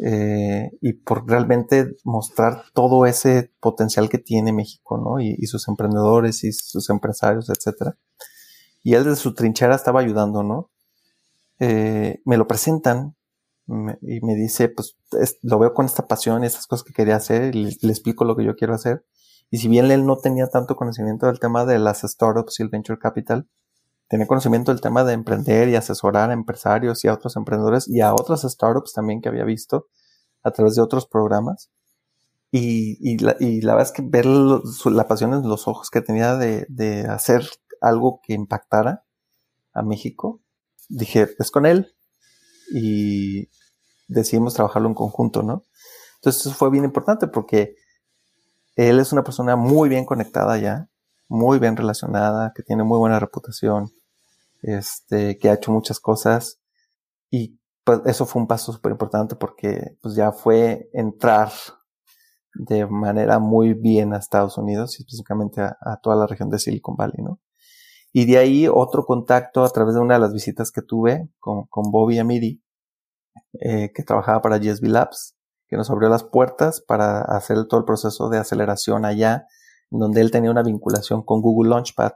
eh, 0.00 0.70
y 0.80 0.92
por 0.92 1.28
realmente 1.28 1.96
mostrar 2.04 2.62
todo 2.72 3.04
ese 3.06 3.52
potencial 3.60 4.08
que 4.08 4.18
tiene 4.18 4.52
México, 4.52 4.98
¿no? 4.98 5.20
Y, 5.20 5.46
sus 5.46 5.66
emprendedores 5.68 6.44
y 6.44 6.52
sus 6.52 6.88
empresarios, 6.90 7.50
etcétera. 7.50 7.96
Y 8.82 8.94
él 8.94 9.04
desde 9.04 9.16
su 9.16 9.34
trinchera 9.34 9.74
estaba 9.74 10.00
ayudando, 10.00 10.42
¿no? 10.42 10.70
Eh, 11.58 12.20
me 12.24 12.36
lo 12.36 12.46
presentan 12.46 13.16
y 14.00 14.20
me 14.22 14.34
dice, 14.34 14.68
pues 14.70 14.96
lo 15.42 15.58
veo 15.58 15.74
con 15.74 15.84
esta 15.86 16.06
pasión 16.06 16.42
y 16.42 16.46
estas 16.46 16.66
cosas 16.66 16.84
que 16.84 16.94
quería 16.94 17.16
hacer 17.16 17.54
y 17.54 17.64
le, 17.64 17.90
explico 17.90 18.24
lo 18.24 18.34
que 18.36 18.44
yo 18.44 18.56
quiero 18.56 18.74
hacer. 18.74 19.04
Y 19.50 19.58
si 19.58 19.68
bien 19.68 19.90
él 19.90 20.06
no 20.06 20.16
tenía 20.18 20.46
tanto 20.48 20.76
conocimiento 20.76 21.26
del 21.26 21.38
tema 21.38 21.66
de 21.66 21.78
las 21.78 22.00
startups 22.02 22.60
y 22.60 22.62
el 22.62 22.68
venture 22.70 22.98
capital, 22.98 23.48
tenía 24.08 24.26
conocimiento 24.26 24.72
del 24.72 24.80
tema 24.80 25.04
de 25.04 25.12
emprender 25.12 25.68
y 25.68 25.76
asesorar 25.76 26.30
a 26.30 26.32
empresarios 26.32 27.04
y 27.04 27.08
a 27.08 27.14
otros 27.14 27.36
emprendedores 27.36 27.86
y 27.88 28.00
a 28.00 28.12
otras 28.14 28.42
startups 28.42 28.92
también 28.92 29.20
que 29.20 29.28
había 29.28 29.44
visto 29.44 29.86
a 30.42 30.50
través 30.50 30.74
de 30.74 30.82
otros 30.82 31.06
programas. 31.06 31.70
Y, 32.50 32.96
y, 33.00 33.18
la, 33.18 33.36
y 33.38 33.60
la 33.60 33.74
verdad 33.74 33.90
es 33.90 33.92
que 33.92 34.02
ver 34.02 34.24
la 34.24 35.06
pasión 35.06 35.34
en 35.34 35.46
los 35.46 35.68
ojos 35.68 35.90
que 35.90 36.00
tenía 36.00 36.36
de, 36.36 36.64
de 36.70 37.02
hacer 37.02 37.46
algo 37.82 38.20
que 38.22 38.32
impactara 38.32 39.04
a 39.74 39.82
México, 39.82 40.40
dije, 40.88 41.28
es 41.38 41.50
con 41.50 41.66
él. 41.66 41.94
Y 42.74 43.48
decidimos 44.08 44.54
trabajarlo 44.54 44.88
en 44.88 44.94
conjunto, 44.94 45.42
¿no? 45.42 45.64
Entonces 46.16 46.46
eso 46.46 46.54
fue 46.54 46.70
bien 46.70 46.84
importante 46.84 47.28
porque 47.28 47.76
él 48.76 48.98
es 48.98 49.12
una 49.12 49.22
persona 49.22 49.56
muy 49.56 49.88
bien 49.88 50.04
conectada 50.04 50.56
ya, 50.58 50.88
muy 51.28 51.58
bien 51.58 51.76
relacionada, 51.76 52.52
que 52.54 52.62
tiene 52.62 52.84
muy 52.84 52.98
buena 52.98 53.20
reputación, 53.20 53.90
este, 54.62 55.38
que 55.38 55.48
ha 55.50 55.54
hecho 55.54 55.72
muchas 55.72 56.00
cosas 56.00 56.60
y 57.30 57.58
pues 57.84 58.00
eso 58.04 58.26
fue 58.26 58.42
un 58.42 58.48
paso 58.48 58.72
súper 58.72 58.92
importante 58.92 59.36
porque 59.36 59.96
pues 60.02 60.14
ya 60.14 60.32
fue 60.32 60.90
entrar 60.92 61.50
de 62.54 62.86
manera 62.86 63.38
muy 63.38 63.74
bien 63.74 64.12
a 64.12 64.18
Estados 64.18 64.58
Unidos 64.58 64.98
y 64.98 65.02
específicamente 65.02 65.62
a, 65.62 65.98
toda 66.02 66.16
la 66.16 66.26
región 66.26 66.50
de 66.50 66.58
Silicon 66.58 66.96
Valley, 66.96 67.22
¿no? 67.22 67.40
Y 68.12 68.24
de 68.26 68.38
ahí 68.38 68.68
otro 68.68 69.04
contacto 69.04 69.64
a 69.64 69.70
través 69.70 69.94
de 69.94 70.00
una 70.00 70.14
de 70.14 70.20
las 70.20 70.32
visitas 70.32 70.72
que 70.72 70.82
tuve 70.82 71.30
con, 71.38 71.66
con 71.66 71.90
Bobby 71.90 72.18
Amiri, 72.18 72.62
eh, 73.60 73.92
que 73.94 74.02
trabajaba 74.02 74.40
para 74.42 74.58
GSB 74.58 74.86
Labs, 74.88 75.36
que 75.68 75.76
nos 75.76 75.90
abrió 75.90 76.08
las 76.08 76.24
puertas 76.24 76.80
para 76.80 77.20
hacer 77.20 77.66
todo 77.68 77.80
el 77.80 77.86
proceso 77.86 78.28
de 78.30 78.38
aceleración 78.38 79.04
allá, 79.04 79.46
donde 79.90 80.20
él 80.20 80.30
tenía 80.30 80.50
una 80.50 80.62
vinculación 80.62 81.22
con 81.22 81.42
Google 81.42 81.70
Launchpad 81.70 82.12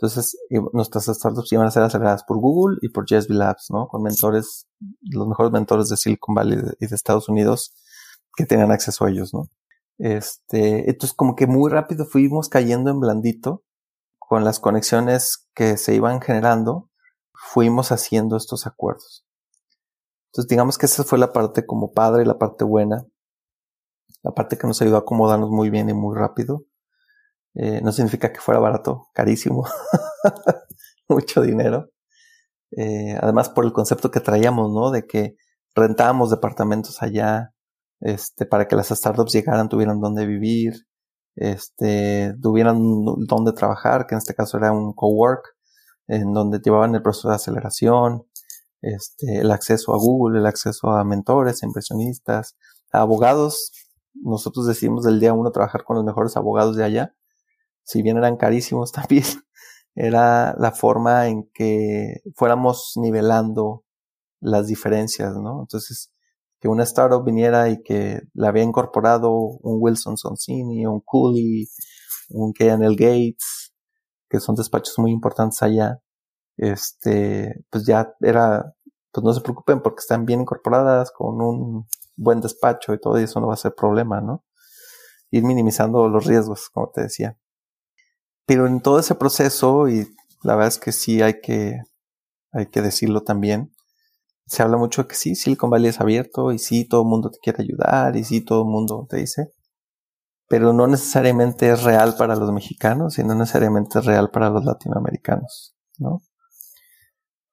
entonces, 0.00 0.34
nuestras 0.72 1.04
startups 1.04 1.52
iban 1.52 1.66
a 1.66 1.70
ser 1.70 1.82
aceleradas 1.82 2.24
por 2.24 2.38
Google 2.38 2.78
y 2.80 2.88
por 2.88 3.04
JSB 3.04 3.32
Labs, 3.32 3.66
¿no? 3.68 3.86
Con 3.86 4.02
mentores, 4.02 4.66
los 5.02 5.28
mejores 5.28 5.52
mentores 5.52 5.90
de 5.90 5.98
Silicon 5.98 6.34
Valley 6.34 6.58
y 6.80 6.86
de 6.86 6.96
Estados 6.96 7.28
Unidos 7.28 7.74
que 8.34 8.46
tenían 8.46 8.72
acceso 8.72 9.04
a 9.04 9.10
ellos, 9.10 9.34
¿no? 9.34 9.50
Este, 9.98 10.88
entonces 10.88 11.14
como 11.14 11.36
que 11.36 11.46
muy 11.46 11.70
rápido 11.70 12.06
fuimos 12.06 12.48
cayendo 12.48 12.90
en 12.90 12.98
blandito 12.98 13.62
con 14.18 14.42
las 14.42 14.58
conexiones 14.58 15.46
que 15.54 15.76
se 15.76 15.94
iban 15.94 16.22
generando, 16.22 16.88
fuimos 17.34 17.92
haciendo 17.92 18.38
estos 18.38 18.66
acuerdos. 18.66 19.26
Entonces 20.28 20.48
digamos 20.48 20.78
que 20.78 20.86
esa 20.86 21.04
fue 21.04 21.18
la 21.18 21.34
parte 21.34 21.66
como 21.66 21.92
padre, 21.92 22.24
la 22.24 22.38
parte 22.38 22.64
buena, 22.64 23.04
la 24.22 24.30
parte 24.30 24.56
que 24.56 24.66
nos 24.66 24.80
ayudó 24.80 24.96
a 24.96 25.00
acomodarnos 25.00 25.50
muy 25.50 25.68
bien 25.68 25.90
y 25.90 25.92
muy 25.92 26.16
rápido. 26.16 26.64
Eh, 27.54 27.80
no 27.82 27.92
significa 27.92 28.32
que 28.32 28.40
fuera 28.40 28.60
barato, 28.60 29.08
carísimo, 29.14 29.64
mucho 31.08 31.42
dinero. 31.42 31.90
Eh, 32.76 33.16
además 33.20 33.48
por 33.48 33.64
el 33.64 33.72
concepto 33.72 34.10
que 34.10 34.20
traíamos, 34.20 34.72
¿no? 34.72 34.90
De 34.90 35.06
que 35.06 35.36
rentábamos 35.74 36.30
departamentos 36.30 37.02
allá, 37.02 37.52
este, 38.00 38.46
para 38.46 38.68
que 38.68 38.76
las 38.76 38.88
startups 38.88 39.32
llegaran, 39.32 39.68
tuvieran 39.68 40.00
dónde 40.00 40.26
vivir, 40.26 40.86
este, 41.36 42.34
tuvieran 42.42 42.78
dónde 43.26 43.52
trabajar, 43.52 44.06
que 44.06 44.14
en 44.14 44.18
este 44.18 44.34
caso 44.34 44.58
era 44.58 44.72
un 44.72 44.92
cowork, 44.94 45.44
en 46.08 46.32
donde 46.32 46.60
llevaban 46.60 46.94
el 46.94 47.02
proceso 47.02 47.28
de 47.28 47.36
aceleración, 47.36 48.24
este, 48.82 49.40
el 49.40 49.50
acceso 49.52 49.94
a 49.94 49.98
Google, 49.98 50.40
el 50.40 50.46
acceso 50.46 50.90
a 50.90 51.04
mentores, 51.04 51.62
a 51.62 51.66
inversionistas, 51.66 52.56
a 52.92 53.00
abogados. 53.00 53.72
Nosotros 54.14 54.66
decidimos 54.66 55.04
del 55.04 55.20
día 55.20 55.32
uno 55.34 55.50
trabajar 55.52 55.84
con 55.84 55.96
los 55.96 56.04
mejores 56.04 56.36
abogados 56.36 56.76
de 56.76 56.84
allá 56.84 57.14
si 57.84 58.02
bien 58.02 58.16
eran 58.16 58.36
carísimos 58.36 58.92
también, 58.92 59.24
era 59.94 60.54
la 60.58 60.72
forma 60.72 61.28
en 61.28 61.50
que 61.52 62.22
fuéramos 62.36 62.92
nivelando 62.96 63.84
las 64.40 64.66
diferencias, 64.68 65.36
¿no? 65.36 65.60
Entonces, 65.60 66.12
que 66.60 66.68
una 66.68 66.84
startup 66.84 67.24
viniera 67.24 67.68
y 67.70 67.82
que 67.82 68.22
la 68.34 68.48
había 68.48 68.62
incorporado 68.62 69.32
un 69.32 69.78
Wilson 69.80 70.16
Sonsini, 70.16 70.86
un 70.86 71.00
Cooley, 71.00 71.68
un 72.30 72.52
K&L 72.52 72.94
Gates, 72.96 73.72
que 74.28 74.40
son 74.40 74.54
despachos 74.54 74.98
muy 74.98 75.10
importantes 75.10 75.62
allá, 75.62 76.00
este, 76.56 77.64
pues 77.70 77.86
ya 77.86 78.14
era, 78.20 78.74
pues 79.12 79.24
no 79.24 79.32
se 79.32 79.40
preocupen 79.40 79.80
porque 79.82 80.00
están 80.00 80.26
bien 80.26 80.42
incorporadas 80.42 81.10
con 81.10 81.40
un 81.40 81.86
buen 82.16 82.40
despacho 82.40 82.92
y 82.94 83.00
todo 83.00 83.16
eso 83.16 83.40
no 83.40 83.48
va 83.48 83.54
a 83.54 83.56
ser 83.56 83.74
problema, 83.74 84.20
¿no? 84.20 84.44
Ir 85.30 85.44
minimizando 85.44 86.08
los 86.08 86.26
riesgos, 86.26 86.68
como 86.70 86.90
te 86.90 87.02
decía. 87.02 87.38
Pero 88.50 88.66
en 88.66 88.80
todo 88.80 88.98
ese 88.98 89.14
proceso, 89.14 89.88
y 89.88 90.12
la 90.42 90.56
verdad 90.56 90.66
es 90.66 90.78
que 90.78 90.90
sí 90.90 91.22
hay 91.22 91.40
que, 91.40 91.78
hay 92.50 92.66
que 92.66 92.82
decirlo 92.82 93.22
también, 93.22 93.72
se 94.44 94.64
habla 94.64 94.76
mucho 94.76 95.02
de 95.02 95.08
que 95.08 95.14
sí, 95.14 95.36
Silicon 95.36 95.70
Valley 95.70 95.90
es 95.90 96.00
abierto 96.00 96.50
y 96.50 96.58
sí, 96.58 96.84
todo 96.84 97.02
el 97.02 97.06
mundo 97.06 97.30
te 97.30 97.38
quiere 97.38 97.62
ayudar 97.62 98.16
y 98.16 98.24
sí, 98.24 98.40
todo 98.40 98.62
el 98.62 98.68
mundo 98.68 99.06
te 99.08 99.18
dice, 99.18 99.52
pero 100.48 100.72
no 100.72 100.88
necesariamente 100.88 101.70
es 101.70 101.84
real 101.84 102.16
para 102.18 102.34
los 102.34 102.50
mexicanos 102.50 103.20
y 103.20 103.22
no 103.22 103.36
necesariamente 103.36 104.00
es 104.00 104.04
real 104.04 104.30
para 104.32 104.50
los 104.50 104.64
latinoamericanos, 104.64 105.76
¿no? 105.98 106.20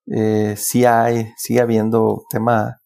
Eh, 0.07 0.55
sí 0.57 0.85
hay, 0.85 1.31
sigue 1.37 1.61
habiendo 1.61 2.23
tema, 2.31 2.81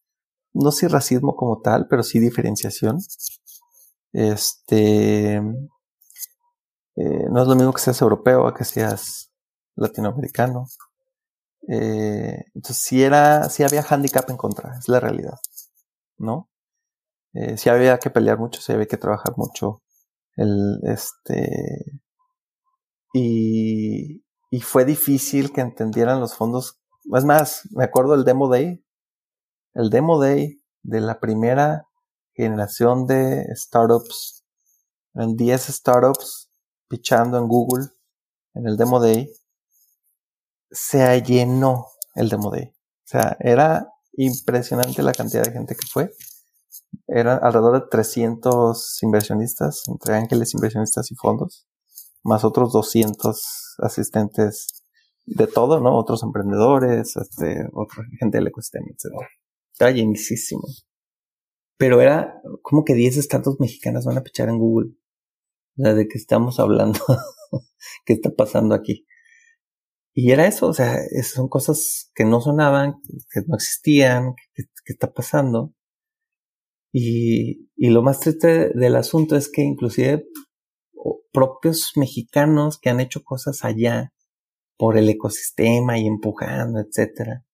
no 0.51 0.73
sé 0.73 0.89
racismo 0.89 1.37
como 1.37 1.61
tal, 1.61 1.87
pero 1.89 2.03
sí 2.03 2.19
diferenciación. 2.19 2.97
Este, 4.11 5.41
eh, 6.95 7.27
no 7.29 7.41
es 7.41 7.47
lo 7.47 7.55
mismo 7.55 7.73
que 7.73 7.81
seas 7.81 8.01
europeo 8.01 8.47
a 8.47 8.53
que 8.53 8.65
seas 8.65 9.31
latinoamericano. 9.75 10.67
Eh, 11.67 12.43
entonces, 12.55 12.77
si 12.83 13.03
era, 13.03 13.49
si 13.49 13.63
había 13.63 13.85
handicap 13.87 14.29
en 14.29 14.37
contra, 14.37 14.77
es 14.77 14.87
la 14.89 14.99
realidad, 14.99 15.39
¿no? 16.17 16.49
Eh, 17.33 17.57
si 17.57 17.69
había 17.69 17.97
que 17.99 18.09
pelear 18.09 18.39
mucho, 18.39 18.61
si 18.61 18.73
había 18.73 18.87
que 18.87 18.97
trabajar 18.97 19.33
mucho. 19.37 19.81
El, 20.35 20.79
este, 20.83 22.01
y, 23.13 24.23
y 24.49 24.61
fue 24.61 24.85
difícil 24.85 25.53
que 25.53 25.61
entendieran 25.61 26.19
los 26.19 26.35
fondos. 26.35 26.79
Es 27.13 27.25
más, 27.25 27.67
me 27.71 27.85
acuerdo 27.85 28.15
el 28.15 28.25
Demo 28.25 28.49
Day, 28.49 28.83
el 29.73 29.89
Demo 29.89 30.19
Day 30.19 30.61
de 30.83 31.01
la 31.01 31.19
primera 31.19 31.87
generación 32.33 33.05
de 33.07 33.45
startups, 33.55 34.45
en 35.15 35.35
10 35.35 35.61
startups, 35.67 36.50
pichando 36.91 37.37
en 37.37 37.47
Google 37.47 37.87
en 38.53 38.67
el 38.67 38.75
Demo 38.75 38.99
Day, 38.99 39.31
se 40.69 41.21
llenó 41.21 41.87
el 42.15 42.27
Demo 42.27 42.51
Day. 42.51 42.65
O 42.65 43.07
sea, 43.07 43.37
era 43.39 43.87
impresionante 44.13 45.01
la 45.01 45.13
cantidad 45.13 45.43
de 45.43 45.53
gente 45.53 45.75
que 45.75 45.87
fue. 45.87 46.11
Eran 47.07 47.39
alrededor 47.41 47.81
de 47.81 47.87
300 47.89 49.03
inversionistas, 49.03 49.83
entre 49.87 50.15
ángeles, 50.15 50.53
inversionistas 50.53 51.09
y 51.11 51.15
fondos. 51.15 51.65
más 52.23 52.43
otros 52.43 52.71
200 52.71 53.77
asistentes 53.79 54.83
de 55.25 55.47
todo, 55.47 55.79
¿no? 55.79 55.97
Otros 55.97 56.21
emprendedores, 56.23 57.15
este, 57.15 57.67
otra 57.73 58.03
gente 58.19 58.37
del 58.37 58.47
ecosistema, 58.47 58.85
etc. 58.89 59.15
Estaba 59.71 59.91
llenísimo. 59.91 60.61
Pero 61.77 61.99
era 62.01 62.39
como 62.61 62.83
que 62.83 62.93
10 62.93 63.15
startups 63.23 63.59
mexicanas 63.59 64.05
van 64.05 64.17
a 64.17 64.21
pechar 64.21 64.49
en 64.49 64.59
Google. 64.59 64.91
De 65.81 66.07
que 66.07 66.17
estamos 66.17 66.59
hablando, 66.59 66.99
qué 68.05 68.13
está 68.13 68.29
pasando 68.31 68.75
aquí. 68.75 69.05
Y 70.13 70.31
era 70.31 70.45
eso, 70.45 70.67
o 70.67 70.73
sea, 70.73 70.97
son 71.23 71.47
cosas 71.47 72.11
que 72.13 72.25
no 72.25 72.41
sonaban, 72.41 72.95
que 73.31 73.41
no 73.47 73.55
existían, 73.55 74.33
que, 74.53 74.63
está 74.85 75.11
pasando. 75.13 75.73
Y, 76.93 77.69
y 77.75 77.89
lo 77.89 78.03
más 78.03 78.19
triste 78.19 78.71
del 78.75 78.97
asunto 78.97 79.37
es 79.37 79.49
que 79.49 79.61
inclusive 79.61 80.25
propios 81.31 81.93
mexicanos 81.95 82.77
que 82.79 82.89
han 82.89 82.99
hecho 82.99 83.23
cosas 83.23 83.63
allá 83.63 84.13
por 84.77 84.97
el 84.97 85.09
ecosistema 85.09 85.97
y 85.97 86.07
empujando, 86.07 86.79
etcétera, 86.79 87.45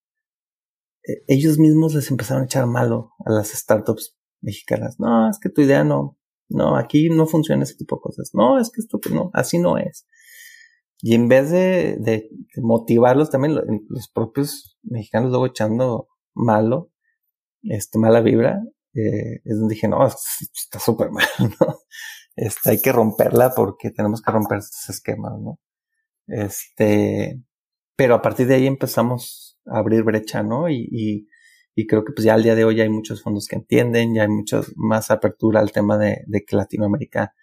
e, 1.03 1.23
ellos 1.27 1.57
mismos 1.59 1.93
les 1.93 2.09
empezaron 2.09 2.43
a 2.43 2.45
echar 2.45 2.67
malo 2.67 3.11
a 3.25 3.31
las 3.31 3.49
startups 3.49 4.15
mexicanas. 4.41 4.99
No, 4.99 5.29
es 5.29 5.39
que 5.39 5.49
tu 5.49 5.61
idea 5.61 5.83
no, 5.83 6.16
no, 6.49 6.77
aquí 6.77 7.09
no 7.09 7.27
funciona 7.27 7.63
ese 7.63 7.75
tipo 7.75 7.97
de 7.97 8.01
cosas. 8.01 8.31
No, 8.33 8.59
es 8.59 8.69
que 8.71 8.81
esto 8.81 8.99
no, 9.11 9.31
así 9.33 9.59
no 9.59 9.77
es. 9.77 10.07
Y 10.99 11.13
en 11.13 11.27
vez 11.27 11.51
de, 11.51 11.97
de 11.99 12.29
motivarlos 12.61 13.29
también, 13.29 13.55
los 13.89 14.09
propios 14.09 14.77
mexicanos 14.83 15.29
luego 15.29 15.45
echando 15.45 16.07
malo, 16.33 16.91
este, 17.63 17.99
mala 17.99 18.21
vibra, 18.21 18.63
eh, 18.93 19.41
es 19.43 19.59
donde 19.59 19.75
dije, 19.75 19.87
no, 19.87 20.05
está 20.07 20.79
súper 20.79 21.11
mal, 21.11 21.25
¿no? 21.59 21.79
Este, 22.35 22.71
hay 22.71 22.81
que 22.81 22.91
romperla 22.91 23.53
porque 23.55 23.91
tenemos 23.91 24.21
que 24.21 24.31
romper 24.31 24.59
estos 24.59 24.89
esquemas, 24.89 25.33
¿no? 25.39 25.59
Este, 26.27 27.41
pero 27.95 28.15
a 28.15 28.21
partir 28.21 28.47
de 28.47 28.55
ahí 28.55 28.67
empezamos 28.67 29.59
a 29.65 29.79
abrir 29.79 30.03
brecha, 30.03 30.43
¿no? 30.43 30.69
Y, 30.69 30.87
y, 30.91 31.27
y 31.79 31.85
creo 31.85 32.03
que 32.03 32.11
pues 32.11 32.25
ya 32.25 32.33
al 32.33 32.41
día 32.41 32.55
de 32.55 32.65
hoy 32.65 32.81
hay 32.81 32.89
muchos 32.89 33.21
fondos 33.21 33.47
que 33.47 33.55
entienden, 33.55 34.15
ya 34.15 34.23
hay 34.23 34.29
mucha 34.29 34.61
más 34.75 35.11
apertura 35.11 35.59
al 35.59 35.71
tema 35.71 35.95
de, 35.99 36.23
de 36.25 36.43
que 36.43 36.55
Latinoamérica 36.55 37.35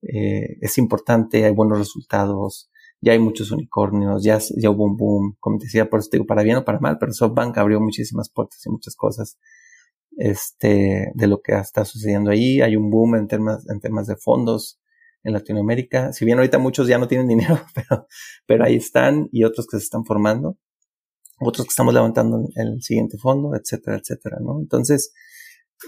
eh, 0.00 0.56
es 0.62 0.78
importante, 0.78 1.44
hay 1.44 1.52
buenos 1.52 1.76
resultados, 1.76 2.70
ya 3.02 3.12
hay 3.12 3.18
muchos 3.18 3.50
unicornios, 3.50 4.24
ya, 4.24 4.38
ya 4.56 4.70
hubo 4.70 4.86
un 4.86 4.96
boom, 4.96 5.36
como 5.40 5.58
te 5.58 5.66
decía, 5.66 5.90
por 5.90 6.00
eso 6.00 6.08
digo, 6.10 6.24
para 6.24 6.42
bien 6.42 6.56
o 6.56 6.64
para 6.64 6.80
mal, 6.80 6.96
pero 6.98 7.12
SoftBank 7.12 7.58
abrió 7.58 7.78
muchísimas 7.78 8.30
puertas 8.30 8.64
y 8.64 8.70
muchas 8.70 8.96
cosas 8.96 9.38
este, 10.16 11.12
de 11.14 11.26
lo 11.26 11.42
que 11.42 11.52
está 11.52 11.84
sucediendo 11.84 12.30
ahí. 12.30 12.62
Hay 12.62 12.76
un 12.76 12.88
boom 12.88 13.16
en 13.16 13.28
temas, 13.28 13.68
en 13.68 13.80
temas 13.80 14.06
de 14.06 14.16
fondos 14.16 14.80
en 15.22 15.34
Latinoamérica. 15.34 16.14
Si 16.14 16.24
bien 16.24 16.38
ahorita 16.38 16.58
muchos 16.58 16.88
ya 16.88 16.96
no 16.96 17.08
tienen 17.08 17.28
dinero, 17.28 17.60
pero, 17.74 18.06
pero 18.46 18.64
ahí 18.64 18.76
están 18.76 19.28
y 19.32 19.44
otros 19.44 19.66
que 19.66 19.76
se 19.76 19.84
están 19.84 20.06
formando. 20.06 20.56
Otros 21.38 21.66
que 21.66 21.70
estamos 21.70 21.92
levantando 21.92 22.48
el 22.54 22.82
siguiente 22.82 23.18
fondo, 23.18 23.54
etcétera, 23.54 23.98
etcétera, 23.98 24.38
¿no? 24.40 24.58
Entonces, 24.60 25.12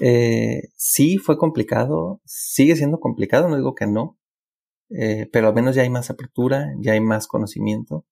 eh, 0.00 0.68
sí 0.76 1.18
fue 1.18 1.38
complicado, 1.38 2.20
sigue 2.24 2.76
siendo 2.76 3.00
complicado, 3.00 3.48
no 3.48 3.56
digo 3.56 3.74
que 3.74 3.86
no, 3.86 4.18
eh, 4.90 5.28
pero 5.32 5.48
al 5.48 5.54
menos 5.54 5.74
ya 5.74 5.82
hay 5.82 5.90
más 5.90 6.10
apertura, 6.10 6.68
ya 6.80 6.92
hay 6.92 7.00
más 7.00 7.26
conocimiento, 7.26 8.06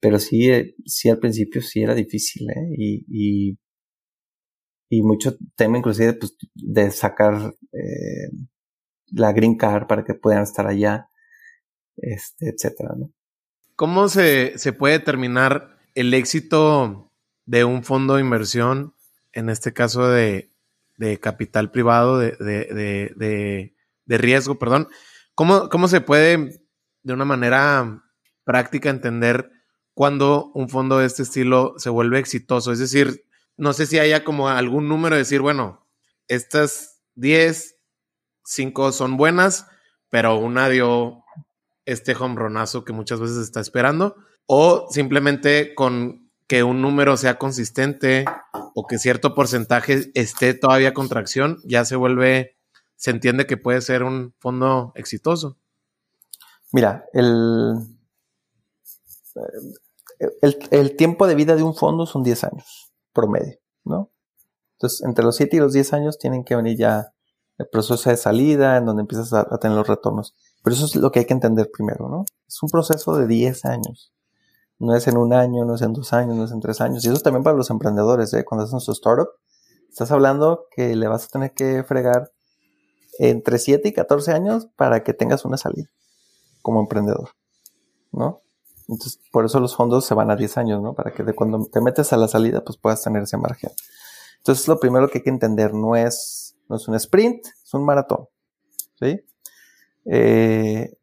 pero 0.00 0.18
sí, 0.18 0.50
eh, 0.50 0.74
sí 0.86 1.10
al 1.10 1.18
principio 1.18 1.60
sí 1.62 1.82
era 1.82 1.94
difícil, 1.94 2.48
¿eh? 2.50 2.74
Y, 2.76 3.58
y 4.88 5.02
mucho 5.02 5.36
tema 5.56 5.78
inclusive 5.78 6.14
pues, 6.14 6.36
de 6.54 6.90
sacar 6.90 7.54
la 9.12 9.32
green 9.32 9.56
card 9.56 9.86
para 9.86 10.04
que 10.04 10.14
puedan 10.14 10.42
estar 10.42 10.66
allá, 10.66 11.08
este, 11.96 12.50
etcétera. 12.50 12.94
¿Cómo 13.76 14.08
se, 14.08 14.58
se 14.58 14.72
puede 14.72 14.98
determinar 14.98 15.78
el 15.94 16.14
éxito 16.14 17.12
de 17.46 17.64
un 17.64 17.84
fondo 17.84 18.14
de 18.14 18.20
inversión, 18.20 18.94
en 19.32 19.48
este 19.48 19.72
caso 19.72 20.08
de, 20.08 20.50
de 20.96 21.18
capital 21.18 21.70
privado, 21.70 22.18
de, 22.18 22.32
de, 22.32 23.72
de, 24.06 24.18
riesgo, 24.18 24.58
perdón? 24.58 24.88
¿Cómo, 25.34 25.68
¿Cómo 25.68 25.88
se 25.88 26.00
puede, 26.00 26.62
de 27.02 27.12
una 27.12 27.24
manera 27.24 28.04
práctica, 28.44 28.90
entender 28.90 29.50
cuando 29.94 30.50
un 30.54 30.68
fondo 30.68 30.98
de 30.98 31.06
este 31.06 31.22
estilo 31.22 31.74
se 31.78 31.90
vuelve 31.90 32.18
exitoso? 32.18 32.72
Es 32.72 32.78
decir, 32.78 33.24
no 33.56 33.72
sé 33.72 33.86
si 33.86 33.98
haya 33.98 34.24
como 34.24 34.48
algún 34.48 34.88
número 34.88 35.16
de 35.16 35.22
decir, 35.22 35.40
bueno, 35.40 35.86
estas 36.28 37.02
10, 37.14 37.76
5 38.44 38.92
son 38.92 39.16
buenas, 39.16 39.66
pero 40.10 40.36
una 40.36 40.68
dio 40.68 41.24
este 41.84 42.14
hombronazo 42.14 42.84
que 42.84 42.92
muchas 42.92 43.20
veces 43.20 43.38
está 43.38 43.60
esperando, 43.60 44.16
o 44.46 44.86
simplemente 44.90 45.74
con 45.74 46.30
que 46.46 46.62
un 46.62 46.82
número 46.82 47.16
sea 47.16 47.38
consistente 47.38 48.24
o 48.74 48.86
que 48.86 48.98
cierto 48.98 49.34
porcentaje 49.34 50.10
esté 50.14 50.54
todavía 50.54 50.94
contracción, 50.94 51.58
ya 51.64 51.84
se 51.84 51.96
vuelve, 51.96 52.58
se 52.96 53.10
entiende 53.10 53.46
que 53.46 53.56
puede 53.56 53.80
ser 53.80 54.02
un 54.02 54.34
fondo 54.38 54.92
exitoso. 54.94 55.56
Mira, 56.72 57.06
el, 57.12 57.74
el, 60.70 60.96
tiempo 60.96 61.26
de 61.26 61.34
vida 61.34 61.56
de 61.56 61.62
un 61.62 61.74
fondo 61.74 62.06
son 62.06 62.22
10 62.22 62.44
años 62.44 62.92
promedio, 63.12 63.58
¿no? 63.84 64.10
Entonces, 64.76 65.02
entre 65.06 65.24
los 65.24 65.36
7 65.36 65.56
y 65.56 65.60
los 65.60 65.72
10 65.72 65.92
años 65.92 66.18
tienen 66.18 66.44
que 66.44 66.56
venir 66.56 66.76
ya 66.76 67.12
el 67.58 67.68
proceso 67.68 68.10
de 68.10 68.16
salida, 68.16 68.76
en 68.76 68.86
donde 68.86 69.02
empiezas 69.02 69.32
a, 69.32 69.58
tener 69.58 69.76
los 69.76 69.86
retornos. 69.86 70.34
Pero 70.62 70.74
eso 70.74 70.86
es 70.86 70.96
lo 70.96 71.10
que 71.12 71.20
hay 71.20 71.26
que 71.26 71.34
entender 71.34 71.70
primero, 71.70 72.08
¿no? 72.08 72.24
Es 72.48 72.62
un 72.62 72.68
proceso 72.68 73.16
de 73.16 73.26
10 73.26 73.64
años. 73.66 74.12
No 74.82 74.96
es 74.96 75.06
en 75.06 75.16
un 75.16 75.32
año, 75.32 75.64
no 75.64 75.76
es 75.76 75.82
en 75.82 75.92
dos 75.92 76.12
años, 76.12 76.34
no 76.34 76.44
es 76.44 76.50
en 76.50 76.58
tres 76.58 76.80
años. 76.80 77.04
Y 77.04 77.08
eso 77.08 77.20
también 77.20 77.44
para 77.44 77.56
los 77.56 77.70
emprendedores, 77.70 78.34
¿eh? 78.34 78.44
Cuando 78.44 78.64
hacen 78.64 78.80
su 78.80 78.90
startup, 78.90 79.28
estás 79.88 80.10
hablando 80.10 80.66
que 80.74 80.96
le 80.96 81.06
vas 81.06 81.26
a 81.26 81.28
tener 81.28 81.52
que 81.52 81.84
fregar 81.84 82.32
entre 83.20 83.60
7 83.60 83.88
y 83.88 83.92
14 83.92 84.32
años 84.32 84.66
para 84.74 85.04
que 85.04 85.14
tengas 85.14 85.44
una 85.44 85.56
salida 85.56 85.88
como 86.62 86.80
emprendedor, 86.80 87.30
¿no? 88.10 88.42
Entonces, 88.88 89.20
por 89.30 89.44
eso 89.44 89.60
los 89.60 89.76
fondos 89.76 90.04
se 90.04 90.14
van 90.14 90.32
a 90.32 90.36
10 90.36 90.58
años, 90.58 90.82
¿no? 90.82 90.94
Para 90.94 91.12
que 91.12 91.22
de 91.22 91.32
cuando 91.32 91.64
te 91.64 91.80
metes 91.80 92.12
a 92.12 92.16
la 92.16 92.26
salida, 92.26 92.64
pues 92.64 92.76
puedas 92.76 93.04
tener 93.04 93.22
ese 93.22 93.36
margen. 93.36 93.70
Entonces, 94.38 94.66
lo 94.66 94.80
primero 94.80 95.08
que 95.08 95.18
hay 95.18 95.22
que 95.22 95.30
entender 95.30 95.74
no 95.74 95.94
es, 95.94 96.56
no 96.68 96.74
es 96.74 96.88
un 96.88 96.96
sprint, 96.96 97.46
es 97.46 97.72
un 97.72 97.84
maratón, 97.84 98.26
¿sí? 98.98 99.20
Eh, 100.06 100.98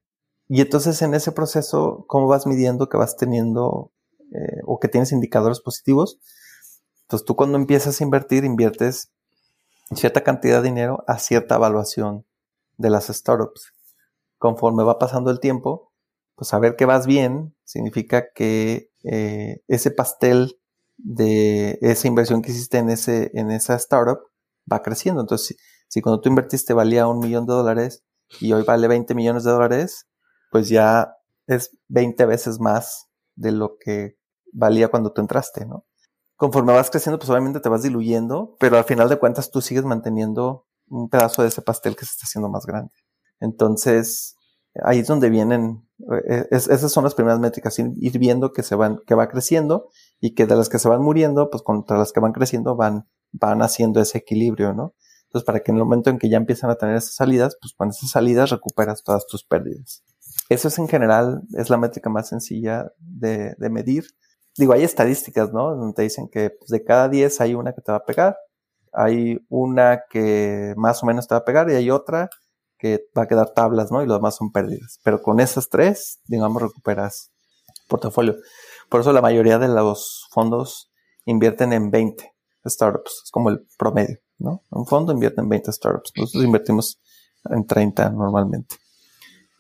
y 0.50 0.62
entonces, 0.62 1.02
en 1.04 1.14
ese 1.14 1.32
proceso, 1.32 2.06
¿cómo 2.08 2.28
vas 2.28 2.48
midiendo 2.48 2.90
que 2.90 2.98
vas 2.98 3.16
teniendo 3.16 3.92
eh, 4.34 4.62
o 4.66 4.80
que 4.80 4.88
tienes 4.88 5.12
indicadores 5.12 5.62
positivos? 5.62 6.20
Entonces, 7.04 7.26
tú 7.26 7.36
cuando 7.36 7.58
empiezas 7.58 8.02
a 8.02 8.04
invertir, 8.04 8.44
inviertes 8.44 9.12
cierta 9.96 10.24
cantidad 10.24 10.62
de 10.62 10.70
dinero 10.70 11.04
a 11.08 11.20
cierta 11.20 11.56
evaluación 11.56 12.26
de 12.78 12.90
las 12.90 13.08
startups. 13.08 13.74
Conforme 14.40 14.84
va 14.84 14.98
pasando 14.98 15.32
el 15.32 15.40
tiempo, 15.40 15.92
pues 16.36 16.50
saber 16.50 16.76
que 16.76 16.86
vas 16.86 17.06
bien 17.06 17.56
significa 17.64 18.32
que 18.34 18.90
eh, 19.04 19.62
ese 19.68 19.92
pastel 19.92 20.60
de 20.98 21.78
esa 21.82 22.08
inversión 22.08 22.42
que 22.42 22.52
hiciste 22.52 22.78
en, 22.78 22.90
ese, 22.90 23.32
en 23.34 23.52
esa 23.52 23.76
startup 23.76 24.20
va 24.72 24.82
creciendo. 24.82 25.22
Entonces, 25.22 25.58
si, 25.88 26.02
cuando 26.02 26.22
tú 26.22 26.30
invertiste 26.30 26.74
valía 26.74 27.08
un 27.08 27.20
millón 27.20 27.46
de 27.46 27.54
dólares 27.54 28.04
y 28.40 28.54
hoy 28.54 28.64
vale 28.64 28.88
20 28.88 29.14
millones 29.16 29.44
de 29.44 29.52
dólares, 29.52 30.08
pues 30.50 30.70
ya 30.70 31.16
es 31.48 31.78
20 31.88 32.26
veces 32.26 32.60
más 32.60 33.08
de 33.36 33.52
lo 33.52 33.78
que 33.78 34.18
valía 34.52 34.90
cuando 34.90 35.12
tú 35.12 35.22
entraste, 35.22 35.66
¿no? 35.66 35.86
Conforme 36.36 36.74
vas 36.74 36.90
creciendo, 36.90 37.20
pues 37.20 37.30
obviamente 37.30 37.60
te 37.60 37.70
vas 37.70 37.84
diluyendo, 37.84 38.56
pero 38.60 38.78
al 38.78 38.86
final 38.86 39.10
de 39.10 39.20
cuentas 39.20 39.52
tú 39.52 39.62
sigues 39.62 39.84
manteniendo 39.84 40.66
un 40.88 41.10
pedazo 41.10 41.42
de 41.42 41.50
ese 41.50 41.62
pastel 41.62 41.96
que 41.96 42.06
se 42.06 42.12
está 42.12 42.26
haciendo 42.26 42.50
más 42.50 42.66
grande. 42.66 42.94
Entonces, 43.40 44.36
ahí 44.84 45.00
es 45.00 45.08
donde 45.08 45.30
vienen, 45.30 45.88
eh, 46.30 46.48
esas 46.52 46.92
son 46.92 47.04
las 47.04 47.16
primeras 47.16 47.40
métricas, 47.40 47.78
ir 47.80 48.20
viendo 48.20 48.54
que 48.54 48.64
se 48.64 48.76
van, 48.76 49.02
que 49.06 49.16
va 49.16 49.28
creciendo 49.28 49.90
y 50.20 50.34
que 50.34 50.46
de 50.46 50.56
las 50.56 50.70
que 50.70 50.80
se 50.80 50.88
van 50.88 51.02
muriendo, 51.02 51.50
pues 51.50 51.64
contra 51.64 51.98
las 51.98 52.12
que 52.12 52.20
van 52.20 52.34
creciendo 52.34 52.76
van, 52.76 53.08
van 53.32 53.62
haciendo 53.62 54.02
ese 54.02 54.20
equilibrio, 54.20 54.74
¿no? 54.74 54.94
Entonces, 55.26 55.46
para 55.46 55.60
que 55.60 55.72
en 55.72 55.78
el 55.78 55.84
momento 55.84 56.10
en 56.10 56.18
que 56.18 56.30
ya 56.30 56.38
empiezan 56.38 56.72
a 56.72 56.76
tener 56.76 56.96
esas 56.96 57.14
salidas, 57.14 57.58
pues 57.62 57.74
con 57.74 57.90
esas 57.90 58.10
salidas 58.10 58.50
recuperas 58.50 59.04
todas 59.04 59.28
tus 59.28 59.44
pérdidas. 59.44 60.04
Eso 60.50 60.68
es 60.68 60.80
en 60.80 60.88
general, 60.88 61.44
es 61.56 61.70
la 61.70 61.78
métrica 61.78 62.10
más 62.10 62.30
sencilla 62.30 62.92
de, 62.98 63.56
de 63.58 63.70
medir. 63.70 64.06
Digo, 64.58 64.74
hay 64.74 64.84
estadísticas, 64.84 65.54
¿no? 65.54 65.76
Donde 65.76 65.94
te 65.94 66.02
dicen 66.02 66.28
que 66.28 66.50
pues, 66.50 66.70
de 66.70 66.84
cada 66.84 67.08
10 67.08 67.40
hay 67.42 67.54
una 67.54 67.74
que 67.74 67.82
te 67.82 67.92
va 67.92 68.00
a 68.00 68.06
pegar, 68.06 68.36
hay 68.92 69.40
una 69.50 70.02
que 70.10 70.74
más 70.76 71.04
o 71.04 71.06
menos 71.06 71.28
te 71.28 71.36
va 71.36 71.40
a 71.40 71.46
pegar 71.46 71.70
y 71.70 71.76
hay 71.76 71.92
otra 71.92 72.30
que 72.80 73.06
va 73.16 73.24
a 73.24 73.28
quedar 73.28 73.52
tablas, 73.54 73.92
¿no? 73.92 74.02
Y 74.02 74.08
lo 74.08 74.16
demás 74.16 74.38
son 74.38 74.52
pérdidas. 74.52 75.00
Pero 75.04 75.22
con 75.22 75.40
esas 75.40 75.70
tres, 75.70 76.20
digamos, 76.26 76.62
recuperas 76.62 77.32
portafolio. 77.88 78.36
Por 78.90 79.02
eso 79.02 79.14
la 79.14 79.22
mayoría 79.22 79.60
de 79.60 79.68
los 79.68 80.28
fondos 80.32 80.92
invierten 81.26 81.74
en 81.74 81.92
20 81.92 82.34
startups. 82.66 83.24
Es 83.26 83.32
como 83.32 83.50
el 83.50 83.68
promedio, 83.78 84.18
¿no? 84.38 84.64
Un 84.72 84.88
fondo 84.88 85.12
invierte 85.12 85.42
en 85.42 85.50
20 85.50 85.72
startups. 85.74 86.12
Nosotros 86.16 86.44
invertimos 86.44 87.00
en 87.50 87.68
30 87.68 88.10
normalmente. 88.12 88.78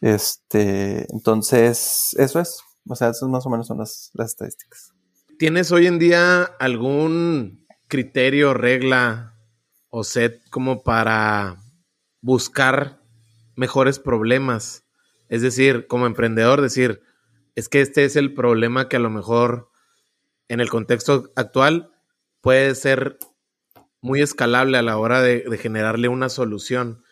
Este, 0.01 1.05
entonces, 1.11 2.15
eso 2.17 2.39
es. 2.39 2.61
O 2.87 2.95
sea, 2.95 3.09
esas 3.09 3.29
más 3.29 3.45
o 3.45 3.49
menos 3.49 3.67
son 3.67 3.77
las, 3.77 4.09
las 4.13 4.31
estadísticas. 4.31 4.93
¿Tienes 5.37 5.71
hoy 5.71 5.87
en 5.87 5.99
día 5.99 6.43
algún 6.43 7.65
criterio, 7.87 8.53
regla 8.53 9.35
o 9.89 10.03
set 10.03 10.41
como 10.49 10.83
para 10.83 11.57
buscar 12.21 13.01
mejores 13.55 13.99
problemas? 13.99 14.85
Es 15.27 15.41
decir, 15.41 15.87
como 15.87 16.07
emprendedor, 16.07 16.61
decir, 16.61 17.01
es 17.55 17.69
que 17.69 17.81
este 17.81 18.05
es 18.05 18.15
el 18.15 18.33
problema 18.33 18.89
que 18.89 18.95
a 18.95 18.99
lo 18.99 19.09
mejor 19.09 19.69
en 20.47 20.59
el 20.59 20.69
contexto 20.69 21.31
actual 21.35 21.91
puede 22.41 22.73
ser 22.75 23.17
muy 24.01 24.21
escalable 24.21 24.77
a 24.77 24.81
la 24.81 24.97
hora 24.97 25.21
de, 25.21 25.57
generarle 25.57 26.07
una 26.07 26.29
solución. 26.29 27.03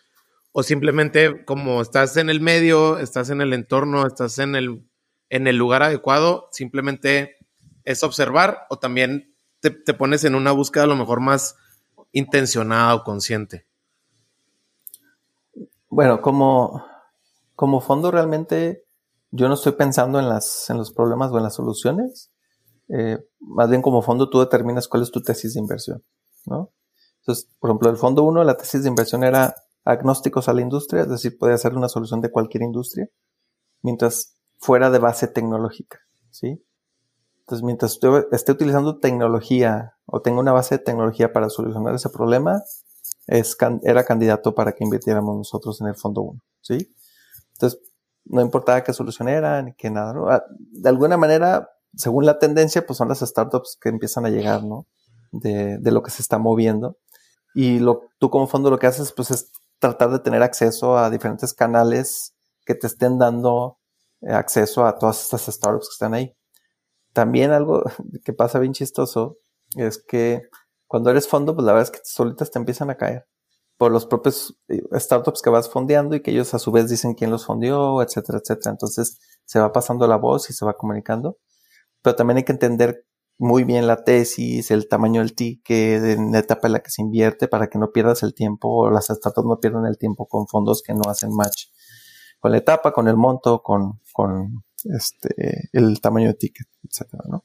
O 0.58 0.64
simplemente 0.64 1.44
como 1.44 1.80
estás 1.80 2.16
en 2.16 2.30
el 2.30 2.40
medio, 2.40 2.98
estás 2.98 3.30
en 3.30 3.40
el 3.40 3.52
entorno, 3.52 4.04
estás 4.04 4.40
en 4.40 4.56
el, 4.56 4.84
en 5.28 5.46
el 5.46 5.54
lugar 5.54 5.84
adecuado, 5.84 6.48
simplemente 6.50 7.36
es 7.84 8.02
observar 8.02 8.66
o 8.68 8.76
también 8.76 9.36
te, 9.60 9.70
te 9.70 9.94
pones 9.94 10.24
en 10.24 10.34
una 10.34 10.50
búsqueda 10.50 10.82
a 10.82 10.88
lo 10.88 10.96
mejor 10.96 11.20
más 11.20 11.54
intencionada 12.10 12.96
o 12.96 13.04
consciente. 13.04 13.68
Bueno, 15.88 16.20
como, 16.20 16.84
como 17.54 17.80
fondo 17.80 18.10
realmente 18.10 18.84
yo 19.30 19.46
no 19.46 19.54
estoy 19.54 19.74
pensando 19.74 20.18
en, 20.18 20.28
las, 20.28 20.68
en 20.70 20.76
los 20.76 20.92
problemas 20.92 21.30
o 21.30 21.36
en 21.36 21.44
las 21.44 21.54
soluciones. 21.54 22.32
Eh, 22.88 23.16
más 23.38 23.70
bien 23.70 23.80
como 23.80 24.02
fondo 24.02 24.28
tú 24.28 24.40
determinas 24.40 24.88
cuál 24.88 25.04
es 25.04 25.12
tu 25.12 25.22
tesis 25.22 25.54
de 25.54 25.60
inversión, 25.60 26.02
¿no? 26.46 26.72
Entonces, 27.20 27.48
por 27.60 27.70
ejemplo, 27.70 27.90
el 27.90 27.96
fondo 27.96 28.24
1, 28.24 28.42
la 28.42 28.56
tesis 28.56 28.82
de 28.82 28.88
inversión 28.88 29.22
era 29.22 29.54
agnósticos 29.88 30.50
a 30.50 30.52
la 30.52 30.60
industria, 30.60 31.02
es 31.02 31.08
decir, 31.08 31.38
puede 31.38 31.56
ser 31.56 31.74
una 31.74 31.88
solución 31.88 32.20
de 32.20 32.30
cualquier 32.30 32.62
industria, 32.62 33.08
mientras 33.80 34.34
fuera 34.58 34.90
de 34.90 34.98
base 34.98 35.28
tecnológica, 35.28 35.98
¿sí? 36.30 36.62
Entonces, 37.40 37.64
mientras 37.64 37.98
esté 38.32 38.52
utilizando 38.52 38.98
tecnología 38.98 39.94
o 40.04 40.20
tenga 40.20 40.40
una 40.40 40.52
base 40.52 40.76
de 40.76 40.84
tecnología 40.84 41.32
para 41.32 41.48
solucionar 41.48 41.94
ese 41.94 42.10
problema, 42.10 42.62
es, 43.26 43.56
era 43.82 44.04
candidato 44.04 44.54
para 44.54 44.72
que 44.72 44.84
invirtiéramos 44.84 45.34
nosotros 45.34 45.80
en 45.80 45.86
el 45.86 45.94
fondo 45.94 46.20
1, 46.20 46.40
¿sí? 46.60 46.94
Entonces, 47.52 47.80
no 48.26 48.42
importaba 48.42 48.84
qué 48.84 48.92
solución 48.92 49.28
era 49.28 49.62
ni 49.62 49.72
qué 49.72 49.88
nada, 49.88 50.12
¿no? 50.12 50.28
Ah, 50.28 50.44
de 50.58 50.88
alguna 50.90 51.16
manera, 51.16 51.70
según 51.94 52.26
la 52.26 52.38
tendencia, 52.38 52.86
pues 52.86 52.98
son 52.98 53.08
las 53.08 53.20
startups 53.20 53.78
que 53.80 53.88
empiezan 53.88 54.26
a 54.26 54.28
llegar, 54.28 54.64
¿no? 54.64 54.86
De, 55.32 55.78
de 55.78 55.92
lo 55.92 56.02
que 56.02 56.10
se 56.10 56.20
está 56.20 56.36
moviendo. 56.36 56.98
Y 57.54 57.78
lo, 57.78 58.02
tú 58.18 58.28
como 58.28 58.46
fondo 58.46 58.68
lo 58.68 58.78
que 58.78 58.86
haces 58.86 59.12
pues 59.12 59.30
es 59.30 59.50
tratar 59.78 60.10
de 60.10 60.18
tener 60.20 60.42
acceso 60.42 60.98
a 60.98 61.10
diferentes 61.10 61.54
canales 61.54 62.34
que 62.64 62.74
te 62.74 62.86
estén 62.86 63.18
dando 63.18 63.78
eh, 64.20 64.32
acceso 64.32 64.84
a 64.84 64.98
todas 64.98 65.22
estas 65.22 65.46
startups 65.46 65.88
que 65.88 65.92
están 65.92 66.14
ahí. 66.14 66.36
También 67.12 67.50
algo 67.52 67.82
que 68.24 68.32
pasa 68.32 68.58
bien 68.58 68.72
chistoso 68.72 69.38
es 69.76 70.02
que 70.02 70.42
cuando 70.86 71.10
eres 71.10 71.28
fondo, 71.28 71.54
pues 71.54 71.66
la 71.66 71.72
verdad 71.72 71.90
es 71.92 71.98
que 71.98 72.04
solitas 72.04 72.50
te 72.50 72.58
empiezan 72.58 72.90
a 72.90 72.96
caer 72.96 73.26
por 73.76 73.92
los 73.92 74.06
propios 74.06 74.58
eh, 74.68 74.82
startups 74.98 75.40
que 75.40 75.50
vas 75.50 75.70
fondeando 75.70 76.16
y 76.16 76.20
que 76.20 76.32
ellos 76.32 76.52
a 76.52 76.58
su 76.58 76.72
vez 76.72 76.90
dicen 76.90 77.14
quién 77.14 77.30
los 77.30 77.46
fondeó, 77.46 78.02
etcétera, 78.02 78.38
etcétera. 78.42 78.72
Entonces 78.72 79.20
se 79.44 79.60
va 79.60 79.72
pasando 79.72 80.06
la 80.06 80.16
voz 80.16 80.50
y 80.50 80.52
se 80.52 80.64
va 80.66 80.76
comunicando. 80.76 81.38
Pero 82.02 82.16
también 82.16 82.38
hay 82.38 82.44
que 82.44 82.52
entender 82.52 83.04
muy 83.38 83.64
bien 83.64 83.86
la 83.86 84.04
tesis, 84.04 84.70
el 84.70 84.88
tamaño 84.88 85.20
del 85.20 85.34
ticket, 85.34 86.02
en 86.02 86.32
la 86.32 86.40
etapa 86.40 86.66
en 86.66 86.74
la 86.74 86.80
que 86.80 86.90
se 86.90 87.02
invierte 87.02 87.48
para 87.48 87.68
que 87.68 87.78
no 87.78 87.92
pierdas 87.92 88.22
el 88.22 88.34
tiempo 88.34 88.68
o 88.68 88.90
las 88.90 89.06
startups 89.06 89.46
no 89.46 89.60
pierdan 89.60 89.86
el 89.86 89.96
tiempo 89.96 90.26
con 90.26 90.48
fondos 90.48 90.82
que 90.82 90.92
no 90.92 91.02
hacen 91.08 91.30
match 91.34 91.66
con 92.40 92.52
la 92.52 92.58
etapa, 92.58 92.92
con 92.92 93.08
el 93.08 93.16
monto, 93.16 93.62
con, 93.62 94.00
con 94.12 94.64
este, 94.84 95.68
el 95.72 96.00
tamaño 96.00 96.28
de 96.28 96.34
ticket, 96.34 96.68
etcétera, 96.88 97.24
¿no? 97.28 97.42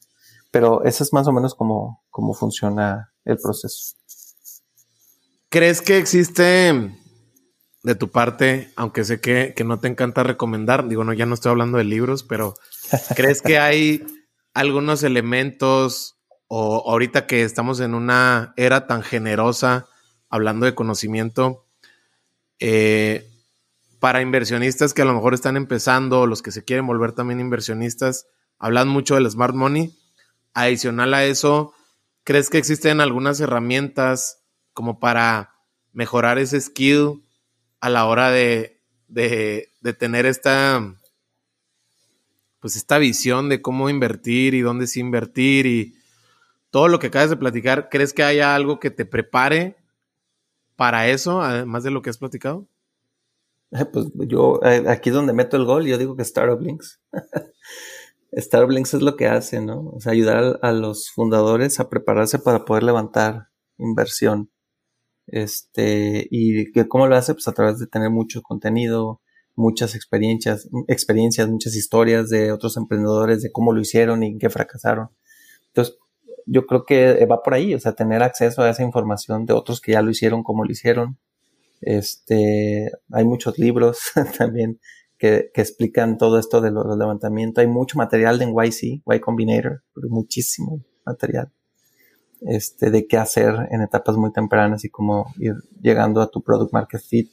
Pero 0.50 0.84
eso 0.84 1.02
es 1.02 1.12
más 1.12 1.26
o 1.26 1.32
menos 1.32 1.54
como, 1.54 2.04
funciona 2.38 3.12
el 3.24 3.38
proceso. 3.38 3.96
¿Crees 5.48 5.80
que 5.80 5.98
existe 5.98 6.92
de 7.82 7.94
tu 7.96 8.10
parte, 8.10 8.72
aunque 8.76 9.04
sé 9.04 9.20
que, 9.20 9.52
que 9.54 9.64
no 9.64 9.78
te 9.80 9.88
encanta 9.88 10.22
recomendar, 10.22 10.88
digo, 10.88 11.04
no, 11.04 11.12
ya 11.12 11.26
no 11.26 11.34
estoy 11.34 11.50
hablando 11.50 11.78
de 11.78 11.84
libros, 11.84 12.22
pero 12.22 12.54
¿crees 13.16 13.42
que 13.42 13.58
hay 13.58 14.06
algunos 14.54 15.02
elementos 15.02 16.16
o 16.46 16.88
ahorita 16.90 17.26
que 17.26 17.42
estamos 17.42 17.80
en 17.80 17.94
una 17.94 18.54
era 18.56 18.86
tan 18.86 19.02
generosa, 19.02 19.86
hablando 20.30 20.64
de 20.66 20.74
conocimiento, 20.74 21.66
eh, 22.60 23.28
para 23.98 24.22
inversionistas 24.22 24.94
que 24.94 25.02
a 25.02 25.06
lo 25.06 25.14
mejor 25.14 25.34
están 25.34 25.56
empezando, 25.56 26.26
los 26.26 26.42
que 26.42 26.52
se 26.52 26.64
quieren 26.64 26.86
volver 26.86 27.12
también 27.12 27.40
inversionistas, 27.40 28.26
hablan 28.58 28.88
mucho 28.88 29.16
del 29.16 29.30
smart 29.30 29.54
money. 29.54 29.98
Adicional 30.52 31.14
a 31.14 31.24
eso, 31.24 31.74
¿crees 32.22 32.48
que 32.48 32.58
existen 32.58 33.00
algunas 33.00 33.40
herramientas 33.40 34.44
como 34.72 35.00
para 35.00 35.54
mejorar 35.92 36.38
ese 36.38 36.60
skill 36.60 37.24
a 37.80 37.88
la 37.88 38.06
hora 38.06 38.30
de, 38.30 38.80
de, 39.08 39.72
de 39.80 39.92
tener 39.94 40.26
esta 40.26 40.94
pues 42.64 42.76
esta 42.76 42.96
visión 42.96 43.50
de 43.50 43.60
cómo 43.60 43.90
invertir 43.90 44.54
y 44.54 44.62
dónde 44.62 44.86
sí 44.86 44.98
invertir 44.98 45.66
y 45.66 45.96
todo 46.70 46.88
lo 46.88 46.98
que 46.98 47.08
acabas 47.08 47.28
de 47.28 47.36
platicar, 47.36 47.90
¿crees 47.90 48.14
que 48.14 48.22
haya 48.22 48.54
algo 48.54 48.80
que 48.80 48.90
te 48.90 49.04
prepare 49.04 49.76
para 50.74 51.08
eso, 51.08 51.42
además 51.42 51.84
de 51.84 51.90
lo 51.90 52.00
que 52.00 52.08
has 52.08 52.16
platicado? 52.16 52.66
Pues 53.92 54.06
yo, 54.14 54.60
eh, 54.62 54.82
aquí 54.88 55.10
donde 55.10 55.34
meto 55.34 55.58
el 55.58 55.66
gol, 55.66 55.84
yo 55.84 55.98
digo 55.98 56.16
que 56.16 56.22
Startup 56.22 56.58
Links. 56.58 57.02
Startup 58.32 58.70
Links 58.70 58.94
es 58.94 59.02
lo 59.02 59.14
que 59.14 59.26
hace, 59.26 59.60
¿no? 59.60 59.90
O 59.90 60.00
sea, 60.00 60.12
ayudar 60.12 60.58
a, 60.62 60.72
los 60.72 61.10
fundadores 61.10 61.80
a 61.80 61.90
prepararse 61.90 62.38
para 62.38 62.64
poder 62.64 62.84
levantar 62.84 63.48
inversión. 63.76 64.50
Este, 65.26 66.26
y 66.30 66.72
cómo 66.88 67.08
lo 67.08 67.16
hace, 67.16 67.34
pues 67.34 67.46
a 67.46 67.52
través 67.52 67.78
de 67.78 67.88
tener 67.88 68.08
mucho 68.08 68.40
contenido, 68.40 69.20
muchas 69.56 69.94
experiencias, 69.94 70.68
experiencias, 70.88 71.48
muchas 71.48 71.74
historias 71.76 72.28
de 72.28 72.52
otros 72.52 72.76
emprendedores 72.76 73.42
de 73.42 73.52
cómo 73.52 73.72
lo 73.72 73.80
hicieron 73.80 74.22
y 74.22 74.38
qué 74.38 74.50
fracasaron. 74.50 75.10
Entonces, 75.68 75.96
yo 76.46 76.66
creo 76.66 76.84
que 76.84 77.24
va 77.26 77.42
por 77.42 77.54
ahí, 77.54 77.74
o 77.74 77.80
sea, 77.80 77.92
tener 77.92 78.22
acceso 78.22 78.62
a 78.62 78.70
esa 78.70 78.82
información 78.82 79.46
de 79.46 79.54
otros 79.54 79.80
que 79.80 79.92
ya 79.92 80.02
lo 80.02 80.10
hicieron, 80.10 80.42
cómo 80.42 80.64
lo 80.64 80.70
hicieron. 80.70 81.18
Este, 81.80 82.90
hay 83.10 83.24
muchos 83.24 83.58
libros 83.58 83.98
también 84.38 84.80
que, 85.18 85.50
que, 85.54 85.60
explican 85.60 86.18
todo 86.18 86.38
esto 86.38 86.60
de 86.60 86.70
los 86.70 86.98
levantamientos. 86.98 87.62
Hay 87.62 87.68
mucho 87.68 87.98
material 87.98 88.40
en 88.42 88.54
YC, 88.54 89.02
Y 89.06 89.20
Combinator, 89.20 89.82
muchísimo 90.08 90.80
material. 91.06 91.50
Este, 92.40 92.90
de 92.90 93.06
qué 93.06 93.16
hacer 93.16 93.54
en 93.70 93.80
etapas 93.80 94.16
muy 94.16 94.30
tempranas 94.32 94.84
y 94.84 94.90
cómo 94.90 95.32
ir 95.38 95.54
llegando 95.80 96.20
a 96.20 96.30
tu 96.30 96.42
product 96.42 96.72
market 96.74 97.00
fit 97.00 97.30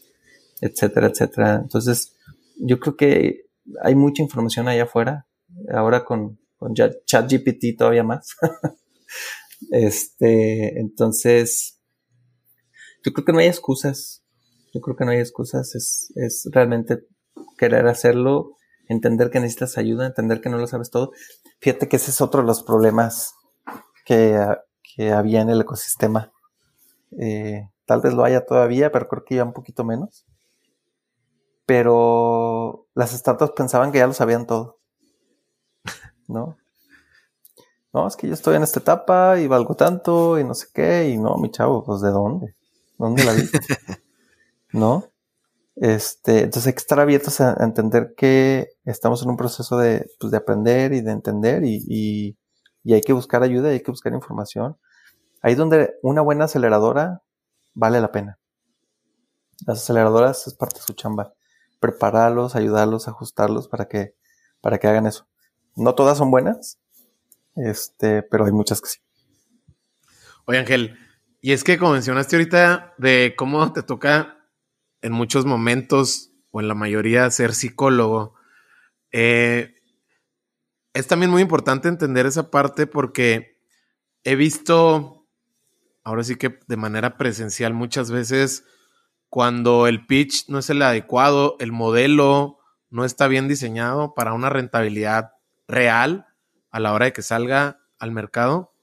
etcétera, 0.62 1.08
etcétera. 1.08 1.56
Entonces, 1.56 2.16
yo 2.58 2.80
creo 2.80 2.96
que 2.96 3.48
hay 3.82 3.96
mucha 3.96 4.22
información 4.22 4.68
allá 4.68 4.84
afuera. 4.84 5.28
Ahora 5.74 6.06
con, 6.06 6.40
con 6.58 6.74
ChatGPT 6.74 7.78
todavía 7.78 8.04
más. 8.04 8.36
este, 9.72 10.80
entonces, 10.80 11.80
yo 13.04 13.12
creo 13.12 13.26
que 13.26 13.34
no 13.34 13.40
hay 13.40 13.48
excusas. 13.48 14.24
Yo 14.74 14.80
creo 14.80 14.96
que 14.96 15.06
no 15.06 15.12
hay 15.12 15.20
excusas. 15.20 15.76
Es, 15.76 16.14
es 16.16 16.48
realmente 16.52 17.00
querer 17.58 17.88
hacerlo, 17.88 18.56
entender 18.88 19.32
que 19.32 19.40
necesitas 19.40 19.78
ayuda, 19.78 20.06
entender 20.06 20.40
que 20.40 20.50
no 20.50 20.58
lo 20.58 20.68
sabes 20.68 20.92
todo. 20.92 21.12
Fíjate 21.60 21.90
que 21.90 21.98
ese 21.98 22.12
es 22.12 22.22
otro 22.22 22.42
de 22.42 22.48
los 22.48 22.64
problemas 22.64 23.34
que, 24.06 24.40
que 24.96 25.12
había 25.12 25.42
en 25.42 25.50
el 25.50 25.62
ecosistema. 25.62 26.32
Eh, 27.20 27.68
tal 27.86 28.02
vez 28.02 28.14
lo 28.14 28.24
haya 28.24 28.46
todavía, 28.46 28.92
pero 28.92 29.08
creo 29.08 29.26
que 29.26 29.36
ya 29.36 29.44
un 29.44 29.54
poquito 29.54 29.84
menos 29.84 30.26
pero 31.66 32.88
las 32.96 33.12
startups 33.12 33.54
pensaban 33.56 33.92
que 33.92 34.00
ya 34.00 34.08
lo 34.08 34.14
sabían 34.14 34.46
todo. 34.46 34.80
¿No? 36.28 36.58
No, 37.94 38.08
es 38.08 38.16
que 38.16 38.28
yo 38.28 38.34
estoy 38.34 38.56
en 38.56 38.64
esta 38.64 38.80
etapa 38.80 39.40
y 39.40 39.48
valgo 39.48 39.76
tanto 39.76 40.40
y 40.40 40.44
no 40.44 40.54
sé 40.54 40.68
qué, 40.74 41.10
y 41.10 41.18
no, 41.18 41.36
mi 41.38 41.52
chavo, 41.52 41.84
pues 41.84 42.02
de 42.02 42.10
dónde? 42.10 42.56
¿Dónde 42.98 43.24
la 43.26 43.34
vi? 43.34 43.44
¿No? 44.72 45.06
Este, 45.76 46.44
entonces 46.44 46.68
hay 46.68 46.74
que 46.74 46.80
estar 46.80 47.00
abiertos 47.00 47.42
a, 47.42 47.58
entender 47.60 48.14
que 48.16 48.70
estamos 48.86 49.24
en 49.24 49.30
un 49.30 49.38
proceso 49.38 49.78
de, 49.78 50.10
pues, 50.20 50.32
de 50.32 50.38
aprender 50.38 50.94
y 50.94 51.02
de 51.02 51.12
entender 51.12 51.66
y, 51.66 51.84
y, 51.88 52.38
y, 52.84 52.94
hay 52.94 53.02
que 53.02 53.14
buscar 53.14 53.44
ayuda 53.44 53.70
y 53.70 53.74
hay 53.74 53.82
que 53.82 53.92
buscar 53.92 54.14
información. 54.14 54.78
Ahí 55.42 55.56
donde 55.56 55.96
una 56.02 56.22
buena 56.22 56.46
aceleradora 56.46 57.24
vale 57.74 58.00
la 58.00 58.12
pena. 58.12 58.40
Las 59.66 59.80
aceleradoras 59.80 60.48
es 60.48 60.54
parte 60.54 60.80
de 60.80 60.86
su 60.86 60.94
chamba 60.94 61.34
prepararlos, 61.82 62.56
ayudarlos, 62.56 63.10
ajustarlos 63.10 63.68
para 63.68 63.90
que, 63.90 64.16
para 64.62 64.78
que 64.78 64.88
hagan 64.88 65.08
eso. 65.08 65.28
No 65.76 65.96
todas 65.96 66.18
son 66.18 66.32
buenas, 66.32 66.80
este, 67.56 68.22
pero 68.24 68.46
hay 68.46 68.52
muchas 68.54 68.80
que 68.80 68.88
sí. 68.88 69.00
Oye, 70.46 70.60
Ángel, 70.60 70.98
y 71.42 71.52
es 71.52 71.64
que 71.64 71.78
como 71.78 71.94
mencionaste 71.94 72.36
ahorita 72.36 72.94
de 72.98 73.34
cómo 73.36 73.74
te 73.74 73.84
toca 73.84 74.48
en 75.02 75.12
muchos 75.12 75.46
momentos 75.46 76.32
o 76.52 76.62
en 76.62 76.68
la 76.68 76.76
mayoría 76.76 77.30
ser 77.32 77.56
psicólogo, 77.56 78.36
eh, 79.12 79.76
es 80.94 81.08
también 81.08 81.32
muy 81.32 81.42
importante 81.42 81.88
entender 81.88 82.28
esa 82.28 82.52
parte 82.52 82.86
porque 82.86 83.60
he 84.24 84.36
visto, 84.36 85.28
ahora 86.04 86.24
sí 86.24 86.36
que 86.36 86.60
de 86.68 86.78
manera 86.78 87.18
presencial 87.18 87.74
muchas 87.74 88.12
veces, 88.12 88.66
cuando 89.32 89.88
el 89.88 90.06
pitch 90.06 90.50
no 90.50 90.60
es 90.60 90.70
el 90.70 90.82
adecuado, 90.82 91.56
el 91.62 91.72
modelo 91.72 92.60
no 92.90 93.06
está 93.06 93.30
bien 93.30 93.48
diseñado 93.48 94.14
para 94.14 94.34
una 94.34 94.50
rentabilidad 94.50 95.32
real 95.70 96.28
a 96.70 96.82
la 96.82 96.92
hora 96.92 97.06
de 97.06 97.14
que 97.14 97.22
salga 97.22 97.80
al 97.98 98.12
mercado, 98.12 98.74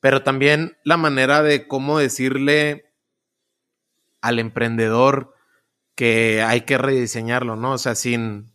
pero 0.00 0.22
también 0.22 0.78
la 0.84 0.96
manera 0.96 1.42
de 1.42 1.68
cómo 1.68 1.98
decirle 1.98 2.94
al 4.22 4.38
emprendedor 4.38 5.34
que 5.94 6.42
hay 6.42 6.62
que 6.62 6.78
rediseñarlo, 6.78 7.54
¿no? 7.54 7.72
O 7.72 7.78
sea, 7.78 7.94
sin, 7.94 8.54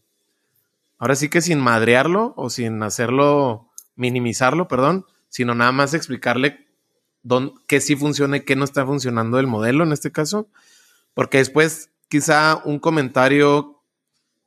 ahora 0.97 1.13
sí 1.13 1.29
que 1.29 1.41
sin 1.41 1.59
madrearlo 1.59 2.33
o 2.37 2.49
sin 2.49 2.81
hacerlo, 2.81 3.69
minimizarlo, 3.95 4.67
perdón, 4.67 5.05
sino 5.27 5.53
nada 5.53 5.73
más 5.73 5.93
explicarle 5.93 6.65
dónde, 7.21 7.53
qué 7.67 7.81
sí 7.81 7.95
funciona 7.95 8.37
y 8.37 8.45
qué 8.45 8.55
no 8.55 8.63
está 8.63 8.83
funcionando 8.83 9.37
del 9.37 9.45
modelo 9.45 9.83
en 9.83 9.91
este 9.91 10.11
caso, 10.11 10.49
porque 11.19 11.39
después 11.39 11.91
quizá 12.07 12.61
un 12.63 12.79
comentario 12.79 13.83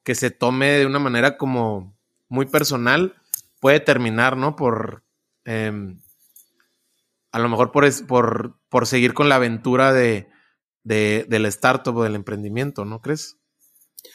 que 0.04 0.14
se 0.14 0.30
tome 0.30 0.70
de 0.70 0.86
una 0.86 0.98
manera 0.98 1.36
como 1.36 1.94
muy 2.30 2.46
personal 2.46 3.14
puede 3.60 3.78
terminar, 3.78 4.38
¿no? 4.38 4.56
Por, 4.56 5.04
em, 5.44 6.00
a 7.30 7.38
lo 7.40 7.50
mejor 7.50 7.72
por, 7.72 8.06
por, 8.06 8.58
por 8.70 8.86
seguir 8.86 9.12
con 9.12 9.28
la 9.28 9.34
aventura 9.34 9.92
de, 9.92 10.30
de, 10.82 11.26
del 11.28 11.44
startup 11.44 11.94
o 11.94 12.04
del 12.04 12.14
emprendimiento, 12.14 12.86
¿no 12.86 13.02
crees? 13.02 13.36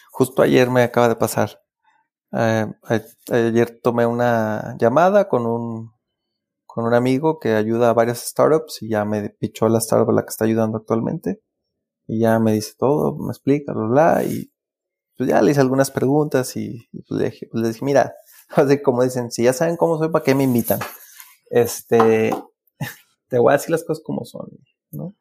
Justo 0.10 0.42
ayer 0.42 0.72
me 0.72 0.82
acaba 0.82 1.10
de 1.10 1.16
pasar. 1.16 1.62
Eh, 2.32 2.66
ayer 3.30 3.80
tomé 3.84 4.08
una 4.08 4.76
llamada 4.80 5.30
con 5.30 5.46
un, 5.46 5.92
con 6.66 6.86
un 6.86 6.96
amigo 6.96 7.38
que 7.38 7.54
ayuda 7.54 7.92
a 7.92 7.94
varias 7.94 8.18
startups 8.28 8.82
y 8.82 8.90
ya 8.90 9.06
me 9.06 9.30
pichó 9.30 9.70
la 9.70 9.78
startup 9.78 10.10
a 10.10 10.14
la 10.14 10.24
que 10.24 10.30
está 10.30 10.46
ayudando 10.46 10.80
actualmente. 10.80 11.44
Y 12.08 12.20
ya 12.20 12.40
me 12.40 12.54
dice 12.54 12.74
todo, 12.78 13.18
me 13.18 13.32
explica, 13.32 13.74
bla, 13.74 13.88
bla, 13.88 14.24
y 14.24 14.52
pues 15.18 15.30
ya 15.30 15.42
le 15.42 15.52
hice 15.52 15.62
algunas 15.62 15.92
preguntas 15.92 16.56
y, 16.56 16.88
pues, 17.08 17.20
le, 17.20 17.26
dije, 17.32 17.48
pues 17.52 17.62
le 17.62 17.70
dije, 17.70 17.84
mira, 17.84 18.14
así 18.50 18.82
como 18.82 19.04
dicen, 19.04 19.32
si 19.32 19.44
ya 19.44 19.54
saben 19.54 19.78
cómo 19.78 19.98
soy, 19.98 20.10
¿para 20.10 20.24
qué 20.24 20.36
me 20.36 20.44
invitan? 20.44 20.80
Este, 21.50 22.32
te 23.30 23.40
voy 23.40 23.52
a 23.52 23.58
decir 23.58 23.72
las 23.72 23.84
cosas 23.84 24.04
como 24.04 24.26
son, 24.26 24.48
¿no? 24.92 25.16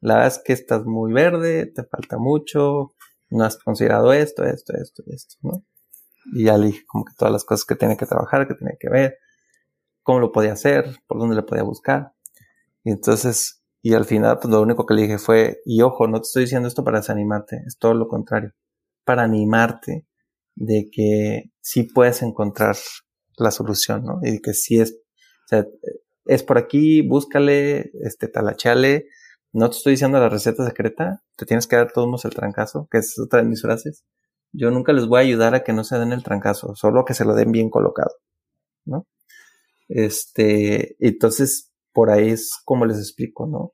La 0.00 0.16
verdad 0.16 0.32
es 0.32 0.42
que 0.44 0.52
estás 0.52 0.84
muy 0.84 1.12
verde, 1.12 1.66
te 1.66 1.84
falta 1.84 2.18
mucho, 2.18 2.94
no 3.30 3.44
has 3.44 3.56
considerado 3.56 4.12
esto, 4.12 4.44
esto, 4.44 4.74
esto, 4.76 5.02
esto, 5.06 5.36
¿no? 5.42 5.64
Y 6.32 6.44
ya 6.44 6.56
le 6.56 6.66
dije 6.66 6.84
como 6.86 7.04
que 7.04 7.14
todas 7.16 7.32
las 7.32 7.44
cosas 7.44 7.64
que 7.64 7.74
tiene 7.74 7.96
que 7.96 8.06
trabajar, 8.06 8.46
que 8.46 8.54
tiene 8.54 8.76
que 8.78 8.88
ver, 8.88 9.18
cómo 10.02 10.20
lo 10.20 10.32
podía 10.32 10.52
hacer, 10.52 11.00
por 11.06 11.18
dónde 11.18 11.36
le 11.36 11.42
podía 11.42 11.62
buscar. 11.62 12.12
Y 12.84 12.90
entonces, 12.90 13.63
y 13.86 13.92
al 13.92 14.06
final, 14.06 14.38
pues 14.38 14.50
lo 14.50 14.62
único 14.62 14.86
que 14.86 14.94
le 14.94 15.02
dije 15.02 15.18
fue, 15.18 15.60
y 15.66 15.82
ojo, 15.82 16.08
no 16.08 16.18
te 16.18 16.26
estoy 16.26 16.44
diciendo 16.44 16.66
esto 16.66 16.82
para 16.82 17.00
desanimarte, 17.00 17.64
es 17.66 17.76
todo 17.76 17.92
lo 17.92 18.08
contrario, 18.08 18.52
para 19.04 19.24
animarte 19.24 20.06
de 20.54 20.88
que 20.90 21.50
sí 21.60 21.82
puedes 21.82 22.22
encontrar 22.22 22.76
la 23.36 23.50
solución, 23.50 24.06
¿no? 24.06 24.20
Y 24.22 24.40
que 24.40 24.54
sí 24.54 24.80
es, 24.80 24.92
o 24.92 25.48
sea, 25.48 25.66
es 26.24 26.42
por 26.42 26.56
aquí, 26.56 27.06
búscale, 27.06 27.90
este, 28.02 28.26
talachale, 28.26 29.08
no 29.52 29.68
te 29.68 29.76
estoy 29.76 29.90
diciendo 29.90 30.18
la 30.18 30.30
receta 30.30 30.64
secreta, 30.64 31.22
te 31.36 31.44
tienes 31.44 31.66
que 31.66 31.76
dar 31.76 31.92
todos 31.92 32.24
el 32.24 32.32
trancazo, 32.32 32.88
que 32.90 32.96
es 32.96 33.18
otra 33.18 33.42
de 33.42 33.48
mis 33.50 33.60
frases. 33.60 34.02
Yo 34.52 34.70
nunca 34.70 34.94
les 34.94 35.06
voy 35.06 35.18
a 35.18 35.24
ayudar 35.24 35.54
a 35.54 35.62
que 35.62 35.74
no 35.74 35.84
se 35.84 35.98
den 35.98 36.14
el 36.14 36.24
trancazo, 36.24 36.74
solo 36.74 37.04
que 37.04 37.12
se 37.12 37.26
lo 37.26 37.34
den 37.34 37.52
bien 37.52 37.68
colocado, 37.68 38.12
¿no? 38.86 39.06
Este, 39.88 40.96
entonces, 41.06 41.73
por 41.94 42.10
ahí 42.10 42.28
es 42.28 42.50
como 42.64 42.84
les 42.84 42.98
explico, 42.98 43.46
¿no? 43.46 43.72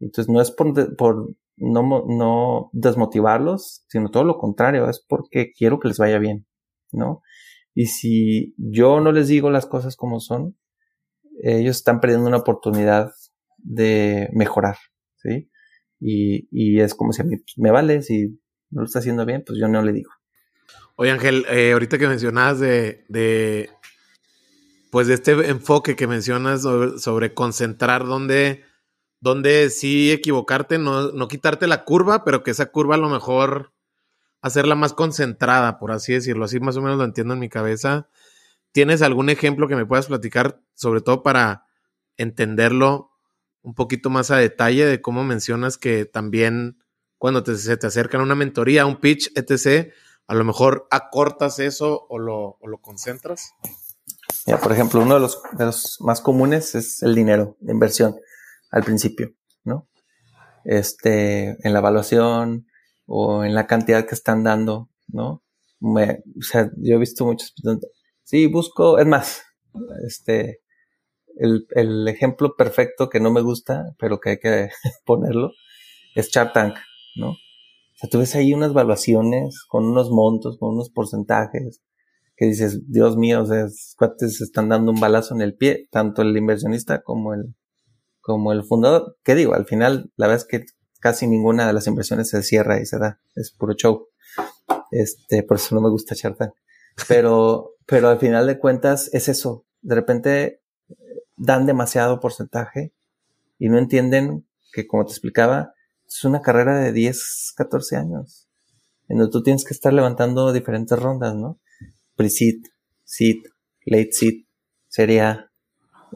Entonces, 0.00 0.30
no 0.30 0.42
es 0.42 0.50
por, 0.50 0.96
por 0.96 1.34
no, 1.56 2.04
no 2.06 2.70
desmotivarlos, 2.72 3.84
sino 3.88 4.10
todo 4.10 4.24
lo 4.24 4.36
contrario, 4.36 4.90
es 4.90 5.02
porque 5.08 5.52
quiero 5.56 5.78
que 5.78 5.88
les 5.88 5.98
vaya 5.98 6.18
bien, 6.18 6.46
¿no? 6.90 7.22
Y 7.74 7.86
si 7.86 8.54
yo 8.58 9.00
no 9.00 9.12
les 9.12 9.28
digo 9.28 9.50
las 9.50 9.66
cosas 9.66 9.96
como 9.96 10.20
son, 10.20 10.58
ellos 11.42 11.76
están 11.76 12.00
perdiendo 12.00 12.28
una 12.28 12.38
oportunidad 12.38 13.10
de 13.58 14.28
mejorar, 14.32 14.76
¿sí? 15.16 15.50
Y, 16.00 16.48
y 16.50 16.80
es 16.80 16.94
como 16.94 17.12
si 17.12 17.22
a 17.22 17.24
mí 17.24 17.36
pues, 17.36 17.54
me 17.56 17.70
vale, 17.70 18.02
si 18.02 18.40
no 18.70 18.80
lo 18.82 18.84
está 18.84 18.98
haciendo 18.98 19.24
bien, 19.24 19.44
pues 19.46 19.58
yo 19.60 19.68
no 19.68 19.82
le 19.82 19.92
digo. 19.92 20.10
Oye 20.96 21.10
Ángel, 21.10 21.46
eh, 21.48 21.72
ahorita 21.72 21.98
que 21.98 22.08
mencionabas 22.08 22.60
de, 22.60 23.04
de, 23.08 23.70
pues 24.92 25.06
de 25.06 25.14
este 25.14 25.32
enfoque 25.48 25.96
que 25.96 26.06
mencionas 26.06 26.60
sobre, 26.60 27.32
concentrar 27.32 28.04
dónde, 28.04 28.62
dónde 29.20 29.70
sí 29.70 30.12
equivocarte, 30.12 30.76
no, 30.76 31.12
no 31.12 31.28
quitarte 31.28 31.66
la 31.66 31.84
curva, 31.84 32.24
pero 32.24 32.42
que 32.42 32.50
esa 32.50 32.66
curva 32.66 32.96
a 32.96 32.98
lo 32.98 33.08
mejor 33.08 33.72
hacerla 34.42 34.74
más 34.74 34.92
concentrada, 34.92 35.78
por 35.78 35.92
así 35.92 36.12
decirlo, 36.12 36.44
así 36.44 36.60
más 36.60 36.76
o 36.76 36.82
menos 36.82 36.98
lo 36.98 37.04
entiendo 37.04 37.32
en 37.32 37.40
mi 37.40 37.48
cabeza. 37.48 38.10
¿Tienes 38.70 39.00
algún 39.00 39.30
ejemplo 39.30 39.66
que 39.66 39.76
me 39.76 39.86
puedas 39.86 40.08
platicar, 40.08 40.60
sobre 40.74 41.00
todo 41.00 41.22
para 41.22 41.64
entenderlo 42.18 43.12
un 43.62 43.72
poquito 43.72 44.10
más 44.10 44.30
a 44.30 44.36
detalle 44.36 44.84
de 44.84 45.00
cómo 45.00 45.24
mencionas 45.24 45.78
que 45.78 46.04
también 46.04 46.84
cuando 47.16 47.42
se 47.46 47.78
te 47.78 47.86
acercan 47.86 48.20
una 48.20 48.34
mentoría, 48.34 48.84
un 48.84 49.00
pitch, 49.00 49.32
etc., 49.36 49.90
a 50.26 50.34
lo 50.34 50.44
mejor 50.44 50.86
acortas 50.90 51.60
eso 51.60 52.04
o 52.10 52.18
lo, 52.18 52.58
o 52.60 52.68
lo 52.68 52.76
concentras? 52.82 53.54
Ya, 54.46 54.58
por 54.58 54.72
ejemplo, 54.72 55.00
uno 55.00 55.14
de 55.14 55.20
los, 55.64 55.96
más 56.00 56.20
comunes 56.20 56.74
es 56.74 57.02
el 57.02 57.14
dinero 57.14 57.56
de 57.60 57.72
inversión 57.72 58.16
al 58.70 58.84
principio, 58.84 59.30
¿no? 59.64 59.88
Este, 60.64 61.56
en 61.66 61.72
la 61.72 61.80
evaluación 61.80 62.66
o 63.06 63.44
en 63.44 63.54
la 63.54 63.66
cantidad 63.66 64.06
que 64.06 64.14
están 64.14 64.44
dando, 64.44 64.88
¿no? 65.08 65.42
O 65.80 66.42
sea, 66.42 66.70
yo 66.76 66.96
he 66.96 66.98
visto 66.98 67.24
muchos, 67.24 67.54
sí, 68.22 68.46
busco, 68.46 68.98
es 68.98 69.06
más, 69.06 69.42
este, 70.06 70.60
el, 71.38 71.66
el, 71.70 72.06
ejemplo 72.08 72.54
perfecto 72.56 73.08
que 73.08 73.20
no 73.20 73.32
me 73.32 73.40
gusta, 73.40 73.94
pero 73.98 74.20
que 74.20 74.30
hay 74.30 74.38
que 74.38 74.70
ponerlo, 75.04 75.50
es 76.14 76.28
Shark 76.30 76.52
Tank, 76.52 76.76
¿no? 77.16 77.30
O 77.30 77.96
sea, 77.96 78.10
tú 78.10 78.18
ves 78.18 78.34
ahí 78.34 78.54
unas 78.54 78.70
evaluaciones 78.70 79.64
con 79.68 79.84
unos 79.84 80.10
montos, 80.10 80.58
con 80.58 80.74
unos 80.74 80.90
porcentajes, 80.90 81.82
que 82.36 82.46
dices, 82.46 82.90
Dios 82.90 83.16
mío, 83.16 83.42
o 83.42 83.46
sea, 83.46 83.66
están 84.20 84.68
dando 84.68 84.92
un 84.92 85.00
balazo 85.00 85.34
en 85.34 85.42
el 85.42 85.54
pie, 85.54 85.88
tanto 85.90 86.22
el 86.22 86.36
inversionista 86.36 87.02
como 87.02 87.34
el, 87.34 87.54
como 88.20 88.52
el 88.52 88.64
fundador. 88.64 89.16
¿Qué 89.22 89.34
digo? 89.34 89.54
Al 89.54 89.66
final, 89.66 90.10
la 90.16 90.26
verdad 90.26 90.42
es 90.42 90.48
que 90.48 90.66
casi 91.00 91.26
ninguna 91.26 91.66
de 91.66 91.72
las 91.72 91.86
inversiones 91.86 92.30
se 92.30 92.42
cierra 92.42 92.80
y 92.80 92.86
se 92.86 92.98
da, 92.98 93.20
es 93.34 93.50
puro 93.52 93.74
show. 93.74 94.08
Este, 94.90 95.42
por 95.42 95.56
eso 95.56 95.74
no 95.74 95.80
me 95.80 95.90
gusta 95.90 96.14
Shark 96.14 96.38
Tank. 96.38 96.52
Pero, 97.08 97.72
pero 97.86 98.08
al 98.08 98.18
final 98.18 98.46
de 98.46 98.58
cuentas 98.58 99.10
es 99.12 99.28
eso. 99.28 99.66
De 99.80 99.94
repente 99.94 100.62
dan 101.36 101.66
demasiado 101.66 102.20
porcentaje 102.20 102.92
y 103.58 103.68
no 103.68 103.78
entienden 103.78 104.46
que, 104.72 104.86
como 104.86 105.04
te 105.04 105.12
explicaba, 105.12 105.74
es 106.06 106.24
una 106.24 106.40
carrera 106.40 106.78
de 106.78 106.92
10, 106.92 107.54
14 107.56 107.96
años, 107.96 108.48
en 109.08 109.18
donde 109.18 109.32
tú 109.32 109.42
tienes 109.42 109.64
que 109.64 109.74
estar 109.74 109.92
levantando 109.92 110.52
diferentes 110.52 110.98
rondas, 110.98 111.34
¿no? 111.34 111.58
Pre-seed, 112.16 112.66
seed, 113.04 113.44
late 113.86 114.12
seed, 114.12 114.44
serie 114.88 115.20
A, 115.20 115.50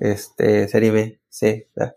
este, 0.01 0.69
serie 0.69 0.91
B, 0.91 1.21
C, 1.29 1.69
¿verdad? 1.75 1.97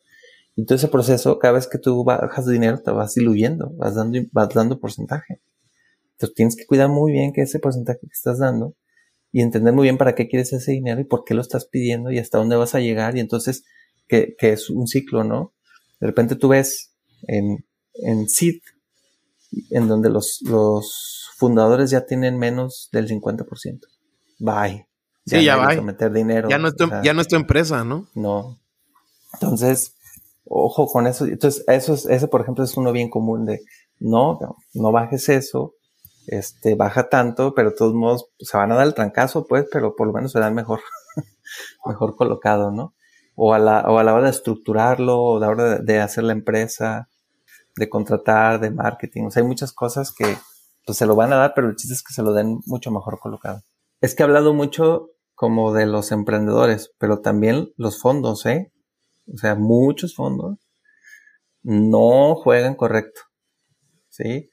Y 0.56 0.66
todo 0.66 0.76
ese 0.76 0.90
proceso, 0.90 1.40
cada 1.40 1.54
vez 1.54 1.68
que 1.68 1.78
tú 1.78 2.04
bajas 2.04 2.46
dinero, 2.46 2.82
te 2.82 2.92
vas 2.92 3.16
diluyendo, 3.16 3.72
vas 3.78 3.96
dando, 3.96 4.20
vas 4.32 4.50
dando 4.50 4.80
porcentaje. 4.80 5.40
Entonces 6.14 6.36
tienes 6.36 6.56
que 6.58 6.66
cuidar 6.66 6.90
muy 6.90 7.14
bien 7.14 7.32
que 7.32 7.42
ese 7.42 7.60
porcentaje 7.60 8.00
que 8.02 8.08
estás 8.12 8.40
dando 8.40 8.76
y 9.32 9.42
entender 9.42 9.74
muy 9.74 9.84
bien 9.84 9.98
para 9.98 10.16
qué 10.16 10.28
quieres 10.28 10.52
ese 10.52 10.74
dinero 10.74 11.00
y 11.00 11.06
por 11.06 11.24
qué 11.24 11.34
lo 11.34 11.42
estás 11.42 11.66
pidiendo 11.66 12.12
y 12.12 12.20
hasta 12.20 12.40
dónde 12.40 12.58
vas 12.58 12.76
a 12.76 12.82
llegar 12.82 13.16
y 13.16 13.22
entonces 13.22 13.64
que, 14.08 14.36
que 14.38 14.52
es 14.52 14.70
un 14.70 14.88
ciclo, 14.88 15.24
¿no? 15.24 15.54
De 16.02 16.08
repente 16.08 16.36
tú 16.36 16.50
ves 16.50 16.94
en, 17.28 17.66
en 17.94 18.28
SID, 18.28 18.60
en 19.72 19.88
donde 19.88 20.10
los, 20.10 20.40
los 20.44 21.30
fundadores 21.38 21.90
ya 21.90 22.06
tienen 22.06 22.38
menos 22.38 22.90
del 22.92 23.08
50%. 23.08 23.80
Bye. 24.40 24.88
Ya 25.26 25.40
sí, 25.40 25.46
ya 25.46 25.58
va. 25.58 25.82
meter 25.82 26.12
dinero. 26.12 26.50
Ya 26.50 26.58
no, 26.58 26.70
es 26.70 26.76
tu, 26.76 26.90
ya 27.04 27.14
no 27.14 27.22
es 27.22 27.28
tu 27.28 27.36
empresa, 27.36 27.84
¿no? 27.84 28.08
No. 28.16 28.58
Entonces, 29.34 29.96
ojo 30.46 30.88
con 30.88 31.08
eso. 31.08 31.26
Entonces, 31.26 31.64
eso 31.68 31.94
es, 31.94 32.06
ese, 32.06 32.28
por 32.28 32.42
ejemplo, 32.42 32.64
es 32.64 32.76
uno 32.78 32.92
bien 32.92 33.10
común 33.10 33.46
de, 33.46 33.62
no, 34.00 34.40
no, 34.42 34.58
no 34.74 34.92
bajes 34.92 35.30
eso, 35.30 35.76
este, 36.28 36.76
baja 36.76 37.10
tanto, 37.10 37.54
pero 37.54 37.72
de 37.72 37.76
todos 37.76 37.94
modos 37.94 38.28
se 38.40 38.58
van 38.58 38.72
a 38.72 38.76
dar 38.76 38.88
el 38.88 38.94
trancazo, 38.94 39.46
pues, 39.48 39.66
pero 39.72 39.96
por 39.96 40.08
lo 40.08 40.14
menos 40.14 40.32
se 40.32 40.40
dan 40.40 40.54
mejor, 40.54 40.82
mejor 41.86 42.16
colocado, 42.16 42.72
¿no? 42.72 42.94
O 43.36 43.54
a, 43.54 43.60
la, 43.60 43.82
o 43.82 43.98
a 44.00 44.04
la 44.04 44.14
hora 44.14 44.26
de 44.26 44.32
estructurarlo, 44.32 45.18
o 45.18 45.38
a 45.38 45.40
la 45.40 45.50
hora 45.50 45.80
de, 45.80 46.00
hacer 46.00 46.24
la 46.24 46.34
empresa, 46.34 47.10
de 47.80 47.90
contratar, 47.90 48.60
de 48.60 48.70
marketing. 48.70 49.24
O 49.24 49.32
sea, 49.32 49.42
hay 49.42 49.48
muchas 49.48 49.74
cosas 49.74 50.14
que 50.14 50.38
pues 50.86 50.98
se 50.98 51.06
lo 51.06 51.16
van 51.16 51.34
a 51.34 51.38
dar, 51.38 51.54
pero 51.56 51.70
el 51.70 51.76
chiste 51.76 51.94
es 51.94 52.04
que 52.04 52.14
se 52.14 52.22
lo 52.22 52.34
den 52.34 52.60
mucho 52.66 52.92
mejor 52.92 53.20
colocado. 53.20 53.62
Es 54.02 54.14
que 54.14 54.24
he 54.24 54.26
hablado 54.26 54.54
mucho 54.54 55.10
como 55.34 55.74
de 55.74 55.86
los 55.86 56.12
emprendedores, 56.12 56.92
pero 57.00 57.22
también 57.22 57.72
los 57.78 58.00
fondos, 58.00 58.46
¿eh? 58.46 58.72
O 59.34 59.38
sea, 59.38 59.56
muchos 59.56 60.16
fondos 60.16 60.58
no 61.64 62.36
juegan 62.36 62.76
correcto, 62.76 63.22
¿sí? 64.10 64.50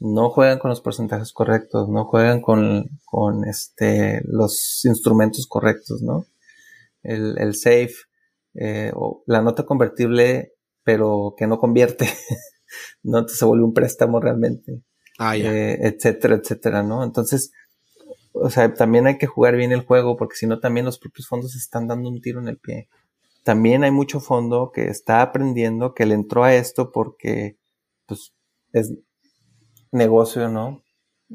No 0.00 0.30
juegan 0.30 0.58
con 0.58 0.70
los 0.70 0.80
porcentajes 0.80 1.32
correctos, 1.32 1.88
no 1.88 2.04
juegan 2.04 2.40
con, 2.40 2.88
con 3.04 3.44
este, 3.44 4.22
los 4.24 4.84
instrumentos 4.84 5.46
correctos, 5.46 6.02
¿no? 6.02 6.26
El, 7.02 7.54
safe, 7.54 7.94
eh, 8.54 8.90
o 8.94 9.22
la 9.26 9.42
nota 9.42 9.66
convertible, 9.66 10.54
pero 10.82 11.34
que 11.36 11.46
no 11.46 11.58
convierte, 11.58 12.08
no 13.02 13.26
se 13.28 13.44
vuelve 13.44 13.64
un 13.64 13.74
préstamo 13.74 14.20
realmente, 14.20 14.82
ah, 15.18 15.36
eh, 15.36 15.78
etcétera, 15.80 16.36
etcétera, 16.36 16.82
¿no? 16.82 17.04
Entonces, 17.04 17.52
o 18.32 18.50
sea, 18.50 18.72
también 18.74 19.06
hay 19.06 19.18
que 19.18 19.26
jugar 19.26 19.56
bien 19.56 19.72
el 19.72 19.82
juego, 19.82 20.16
porque 20.16 20.36
si 20.36 20.46
no, 20.46 20.60
también 20.60 20.86
los 20.86 20.98
propios 20.98 21.28
fondos 21.28 21.54
están 21.54 21.88
dando 21.88 22.08
un 22.08 22.20
tiro 22.20 22.40
en 22.40 22.48
el 22.48 22.58
pie 22.58 22.88
también 23.44 23.84
hay 23.84 23.90
mucho 23.90 24.20
fondo 24.20 24.72
que 24.72 24.88
está 24.88 25.22
aprendiendo, 25.22 25.94
que 25.94 26.06
le 26.06 26.14
entró 26.14 26.44
a 26.44 26.54
esto 26.54 26.90
porque 26.90 27.58
pues, 28.06 28.32
es 28.72 28.92
negocio, 29.92 30.48
¿no? 30.48 30.82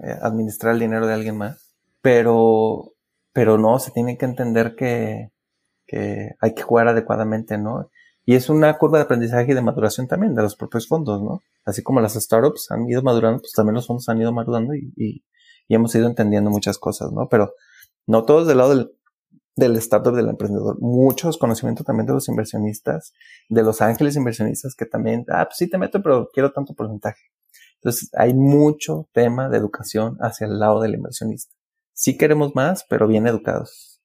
Eh, 0.04 0.18
administrar 0.22 0.74
el 0.74 0.80
dinero 0.80 1.08
de 1.08 1.14
alguien 1.14 1.38
más. 1.38 1.76
Pero, 2.02 2.94
pero 3.32 3.58
no, 3.58 3.78
se 3.78 3.92
tiene 3.92 4.18
que 4.18 4.26
entender 4.26 4.76
que, 4.76 5.32
que 5.86 6.32
hay 6.42 6.54
que 6.56 6.64
jugar 6.64 6.88
adecuadamente, 6.88 7.58
¿no? 7.60 7.90
Y 8.30 8.36
es 8.36 8.48
una 8.48 8.78
curva 8.78 9.00
de 9.00 9.06
aprendizaje 9.06 9.54
y 9.54 9.56
de 9.56 9.62
maduración 9.64 10.08
también 10.08 10.36
de 10.36 10.44
los 10.44 10.56
propios 10.56 10.88
fondos, 10.88 11.20
¿no? 11.20 11.42
Así 11.66 11.82
como 11.82 12.00
las 12.00 12.14
startups 12.14 12.70
han 12.70 12.88
ido 12.88 13.02
madurando, 13.02 13.40
pues 13.40 13.54
también 13.54 13.74
los 13.74 13.88
fondos 13.88 14.08
han 14.08 14.22
ido 14.22 14.32
madurando 14.32 14.76
y, 14.76 15.26
hemos 15.68 15.96
ido 15.96 16.06
entendiendo 16.06 16.52
muchas 16.52 16.78
cosas, 16.78 17.12
¿no? 17.12 17.28
Pero 17.28 17.56
no 18.06 18.26
todos 18.26 18.46
del 18.46 18.60
lado 18.60 18.76
del 18.76 18.92
del 19.56 19.76
startup 19.78 20.14
del 20.16 20.30
emprendedor, 20.30 20.78
muchos 20.80 21.40
conocimientos 21.40 21.88
también 21.88 22.06
de 22.06 22.14
los 22.14 22.30
inversionistas, 22.30 23.14
de 23.50 23.64
los 23.64 23.82
ángeles 23.82 24.16
inversionistas 24.16 24.76
que 24.76 24.86
también, 24.86 25.26
ah, 25.30 25.46
pues 25.46 25.58
sí 25.58 25.68
te 25.68 25.80
meto, 25.80 26.00
pero 26.04 26.30
quiero 26.32 26.52
tanto 26.52 26.76
porcentaje. 26.76 27.32
Entonces, 27.78 28.12
hay 28.14 28.36
mucho 28.36 29.10
tema 29.12 29.50
de 29.50 29.58
educación 29.58 30.18
hacia 30.22 30.46
el 30.46 30.60
lado 30.60 30.82
del 30.82 30.94
inversionista. 30.94 31.56
Sí 31.94 32.16
queremos 32.16 32.54
más, 32.54 32.86
pero 32.88 33.08
bien 33.08 33.26
educados. 33.26 34.04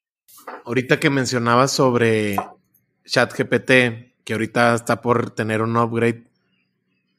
Ahorita 0.65 0.99
que 0.99 1.11
mencionabas 1.11 1.73
sobre 1.73 2.37
ChatGPT, 3.05 4.14
que 4.25 4.33
ahorita 4.33 4.75
está 4.75 5.03
por 5.03 5.31
tener 5.31 5.63
un 5.63 5.77
upgrade 5.77 6.25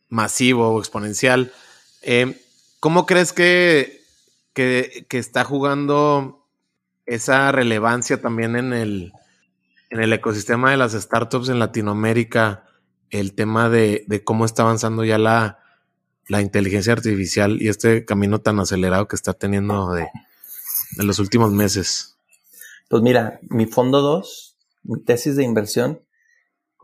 masivo 0.10 0.70
o 0.70 0.80
exponencial, 0.80 1.54
eh, 2.02 2.42
¿cómo 2.80 3.06
crees 3.06 3.34
que, 3.34 4.02
que, 4.54 5.06
está 5.10 5.44
jugando 5.44 6.48
esa 7.06 7.52
relevancia 7.52 8.22
también 8.22 8.56
en 8.56 8.74
el, 8.74 9.14
en 9.90 10.02
el 10.02 10.14
ecosistema 10.14 10.72
de 10.72 10.78
las 10.78 10.94
startups 10.94 11.50
en 11.50 11.60
Latinoamérica, 11.60 12.66
el 13.10 13.34
tema 13.34 13.70
de, 13.70 14.06
cómo 14.24 14.46
está 14.46 14.64
avanzando 14.64 15.04
ya 15.04 15.18
la, 15.18 15.60
la, 16.28 16.42
inteligencia 16.42 16.94
artificial 16.94 17.62
y 17.62 17.70
este 17.70 18.06
camino 18.06 18.40
tan 18.40 18.60
acelerado 18.60 19.08
que 19.08 19.16
está 19.16 19.34
teniendo 19.34 19.92
de, 19.92 20.08
en 20.98 21.08
los 21.08 21.20
últimos 21.20 21.52
meses? 21.52 22.18
Pues 22.90 23.02
mira, 23.02 23.40
mi 23.50 23.66
fondo 23.66 24.02
2, 24.02 24.56
mi 24.84 25.02
tesis 25.02 25.36
de 25.36 25.44
inversión, 25.44 26.00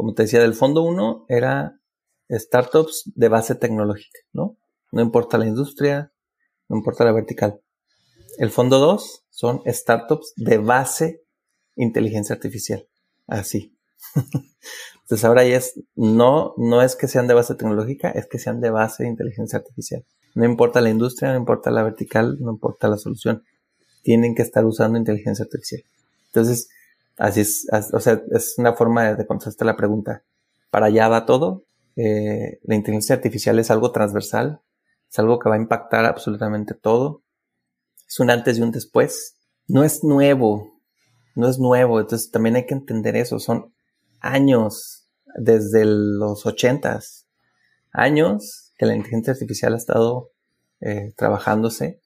como 0.01 0.15
te 0.15 0.23
decía, 0.23 0.39
del 0.39 0.55
fondo 0.55 0.81
1 0.81 1.25
era 1.29 1.79
startups 2.27 3.03
de 3.13 3.29
base 3.29 3.53
tecnológica, 3.53 4.17
¿no? 4.33 4.57
No 4.91 4.99
importa 5.03 5.37
la 5.37 5.45
industria, 5.45 6.11
no 6.67 6.77
importa 6.77 7.05
la 7.05 7.11
vertical. 7.11 7.61
El 8.39 8.49
fondo 8.49 8.79
2 8.79 9.25
son 9.29 9.61
startups 9.67 10.33
de 10.37 10.57
base 10.57 11.21
inteligencia 11.75 12.33
artificial. 12.33 12.87
Así. 13.27 13.77
Entonces 15.03 15.23
ahora 15.23 15.43
ya 15.43 15.57
es, 15.57 15.79
no, 15.93 16.55
no 16.57 16.81
es 16.81 16.95
que 16.95 17.07
sean 17.07 17.27
de 17.27 17.35
base 17.35 17.53
tecnológica, 17.53 18.09
es 18.09 18.25
que 18.25 18.39
sean 18.39 18.59
de 18.59 18.71
base 18.71 19.05
inteligencia 19.05 19.59
artificial. 19.59 20.03
No 20.33 20.45
importa 20.45 20.81
la 20.81 20.89
industria, 20.89 21.29
no 21.29 21.37
importa 21.37 21.69
la 21.69 21.83
vertical, 21.83 22.39
no 22.39 22.49
importa 22.49 22.87
la 22.87 22.97
solución. 22.97 23.43
Tienen 24.01 24.33
que 24.33 24.41
estar 24.41 24.65
usando 24.65 24.97
inteligencia 24.97 25.45
artificial. 25.45 25.83
Entonces, 26.25 26.69
así 27.17 27.41
es, 27.41 27.67
o 27.93 27.99
sea, 27.99 28.21
es 28.31 28.55
una 28.57 28.73
forma 28.73 29.13
de, 29.13 29.25
contestar 29.25 29.65
la 29.65 29.77
pregunta. 29.77 30.23
Para 30.69 30.87
allá 30.87 31.07
va 31.07 31.25
todo. 31.25 31.65
Eh, 31.95 32.59
la 32.63 32.75
inteligencia 32.75 33.15
artificial 33.15 33.59
es 33.59 33.69
algo 33.71 33.91
transversal, 33.91 34.61
es 35.09 35.19
algo 35.19 35.39
que 35.39 35.49
va 35.49 35.55
a 35.55 35.59
impactar 35.59 36.05
absolutamente 36.05 36.73
todo 36.73 37.23
es 38.11 38.19
un 38.19 38.29
antes 38.29 38.57
y 38.57 38.61
un 38.61 38.71
después. 38.71 39.37
No 39.67 39.85
es 39.85 40.03
nuevo, 40.03 40.81
no 41.35 41.47
es 41.47 41.59
nuevo, 41.59 41.99
entonces 42.01 42.29
también 42.29 42.57
hay 42.57 42.65
que 42.65 42.73
entender 42.73 43.15
eso, 43.15 43.39
son 43.39 43.73
años 44.19 45.09
desde 45.35 45.85
los 45.85 46.45
ochentas, 46.45 47.29
años 47.93 48.73
que 48.77 48.85
la 48.85 48.95
inteligencia 48.95 49.31
artificial 49.31 49.73
ha 49.73 49.77
estado 49.77 50.31
eh, 50.81 51.13
trabajándose, 51.15 52.01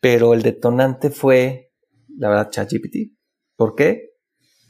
pero 0.00 0.34
el 0.34 0.42
detonante 0.42 1.10
fue, 1.10 1.70
la 2.18 2.28
verdad, 2.28 2.50
ChatGPT. 2.50 3.12
¿Por 3.54 3.76
qué? 3.76 4.11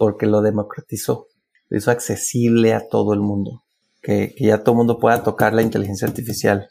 Porque 0.03 0.27
lo 0.27 0.43
democratizó, 0.43 1.29
lo 1.69 1.79
hizo 1.79 1.93
accesible 1.93 2.75
a 2.75 2.89
todo 2.89 3.15
el 3.15 3.21
mundo, 3.21 3.63
que, 4.03 4.35
ya 4.37 4.65
todo 4.65 4.73
el 4.73 4.79
mundo 4.79 4.99
pueda 4.99 5.23
tocar 5.23 5.55
la 5.55 5.63
inteligencia 5.63 6.09
artificial. 6.09 6.71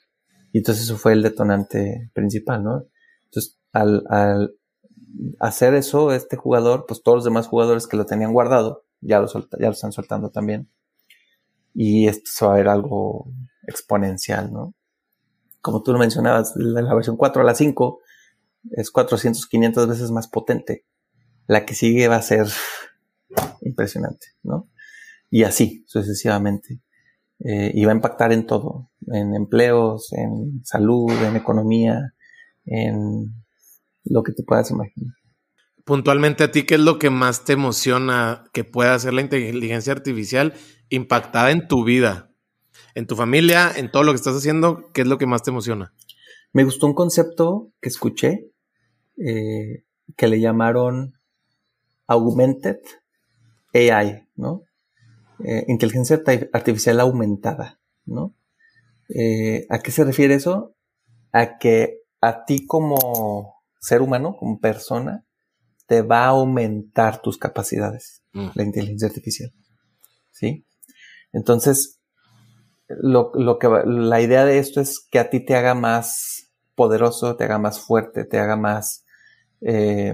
Y 0.52 0.58
entonces 0.58 0.84
eso 0.84 0.98
fue 0.98 1.14
el 1.14 1.22
detonante 1.24 2.12
principal, 2.14 2.62
¿no? 2.62 2.88
Entonces, 3.24 3.58
al, 3.72 4.54
hacer 5.40 5.76
eso, 5.76 6.12
este 6.12 6.36
jugador, 6.36 6.84
pues 6.86 7.04
todos 7.04 7.20
los 7.20 7.24
demás 7.24 7.48
jugadores 7.48 7.88
que 7.88 7.96
lo 7.96 8.06
tenían 8.06 8.34
guardado, 8.34 8.84
ya 9.00 9.22
lo, 9.22 9.28
están 9.72 9.94
soltando 9.94 10.30
también. 10.30 10.70
Y 11.74 12.10
esto 12.10 12.48
va 12.48 12.56
a 12.56 12.58
ver 12.58 12.68
algo 12.68 13.32
exponencial, 13.66 14.52
¿no? 14.52 14.74
Como 15.62 15.84
tú 15.84 15.94
lo 15.94 16.00
mencionabas, 16.00 16.52
la, 16.58 16.82
la 16.82 16.94
versión 16.94 17.16
4 17.16 17.44
a 17.44 17.46
la 17.46 17.56
5 17.56 17.98
es 18.72 18.92
400, 18.92 19.48
500 19.48 19.88
veces 19.88 20.12
más 20.12 20.28
potente. 20.28 20.84
La 21.48 21.66
que 21.66 21.76
sigue 21.76 22.10
va 22.10 22.18
a 22.18 22.22
ser 22.22 22.48
impresionante, 23.62 24.28
¿no? 24.44 24.70
Y 25.30 25.44
así, 25.44 25.84
sucesivamente. 25.88 26.82
Eh, 27.44 27.72
y 27.74 27.86
va 27.86 27.92
a 27.92 27.96
impactar 27.96 28.32
en 28.34 28.46
todo, 28.46 28.92
en 29.08 29.34
empleos, 29.34 30.14
en 30.14 30.64
salud, 30.64 31.12
en 31.24 31.36
economía, 31.36 32.14
en 32.66 33.34
lo 34.04 34.22
que 34.22 34.34
te 34.34 34.44
puedas 34.44 34.70
imaginar. 34.70 35.16
Puntualmente 35.84 36.44
a 36.44 36.52
ti, 36.52 36.64
¿qué 36.64 36.76
es 36.76 36.82
lo 36.82 37.00
que 37.00 37.10
más 37.10 37.44
te 37.44 37.54
emociona 37.54 38.44
que 38.54 38.64
pueda 38.64 38.94
hacer 38.94 39.14
la 39.14 39.22
inteligencia 39.22 39.94
artificial 39.94 40.54
impactada 40.90 41.50
en 41.50 41.68
tu 41.68 41.84
vida, 41.84 42.32
en 42.94 43.08
tu 43.08 43.16
familia, 43.16 43.72
en 43.76 43.90
todo 43.90 44.04
lo 44.04 44.12
que 44.12 44.18
estás 44.18 44.36
haciendo? 44.36 44.92
¿Qué 44.94 45.02
es 45.02 45.08
lo 45.08 45.18
que 45.18 45.26
más 45.26 45.42
te 45.42 45.50
emociona? 45.50 45.94
Me 46.54 46.64
gustó 46.64 46.86
un 46.86 46.94
concepto 46.94 47.72
que 47.82 47.90
escuché 47.90 48.52
eh, 49.18 49.86
que 50.16 50.28
le 50.28 50.40
llamaron 50.40 51.14
Augmented 52.08 52.78
AI, 53.74 54.28
¿no? 54.36 54.64
Eh, 55.44 55.66
inteligencia 55.68 56.22
artificial 56.54 57.00
aumentada, 57.00 57.80
¿no? 58.06 58.36
Eh, 59.10 59.66
¿A 59.70 59.80
qué 59.80 59.92
se 59.92 60.04
refiere 60.04 60.36
eso? 60.36 60.76
A 61.32 61.58
que 61.58 62.02
a 62.22 62.46
ti 62.46 62.66
como 62.66 63.56
ser 63.80 64.02
humano, 64.02 64.36
como 64.38 64.60
persona, 64.60 65.26
te 65.88 66.02
va 66.02 66.26
a 66.26 66.30
aumentar 66.30 67.22
tus 67.22 67.38
capacidades, 67.38 68.24
mm. 68.34 68.50
la 68.54 68.64
inteligencia 68.64 69.08
artificial. 69.08 69.52
¿Sí? 70.32 70.66
Entonces, 71.34 72.00
lo, 72.88 73.32
que 73.60 73.68
la 73.86 74.22
idea 74.22 74.46
de 74.46 74.60
esto 74.60 74.82
es 74.82 75.00
que 75.00 75.20
a 75.20 75.30
ti 75.30 75.44
te 75.44 75.56
haga 75.56 75.74
más 75.74 76.52
poderoso, 76.76 77.36
te 77.36 77.44
haga 77.46 77.58
más 77.58 77.80
fuerte, 77.80 78.26
te 78.26 78.40
haga 78.40 78.56
más, 78.56 79.06
eh, 79.62 80.14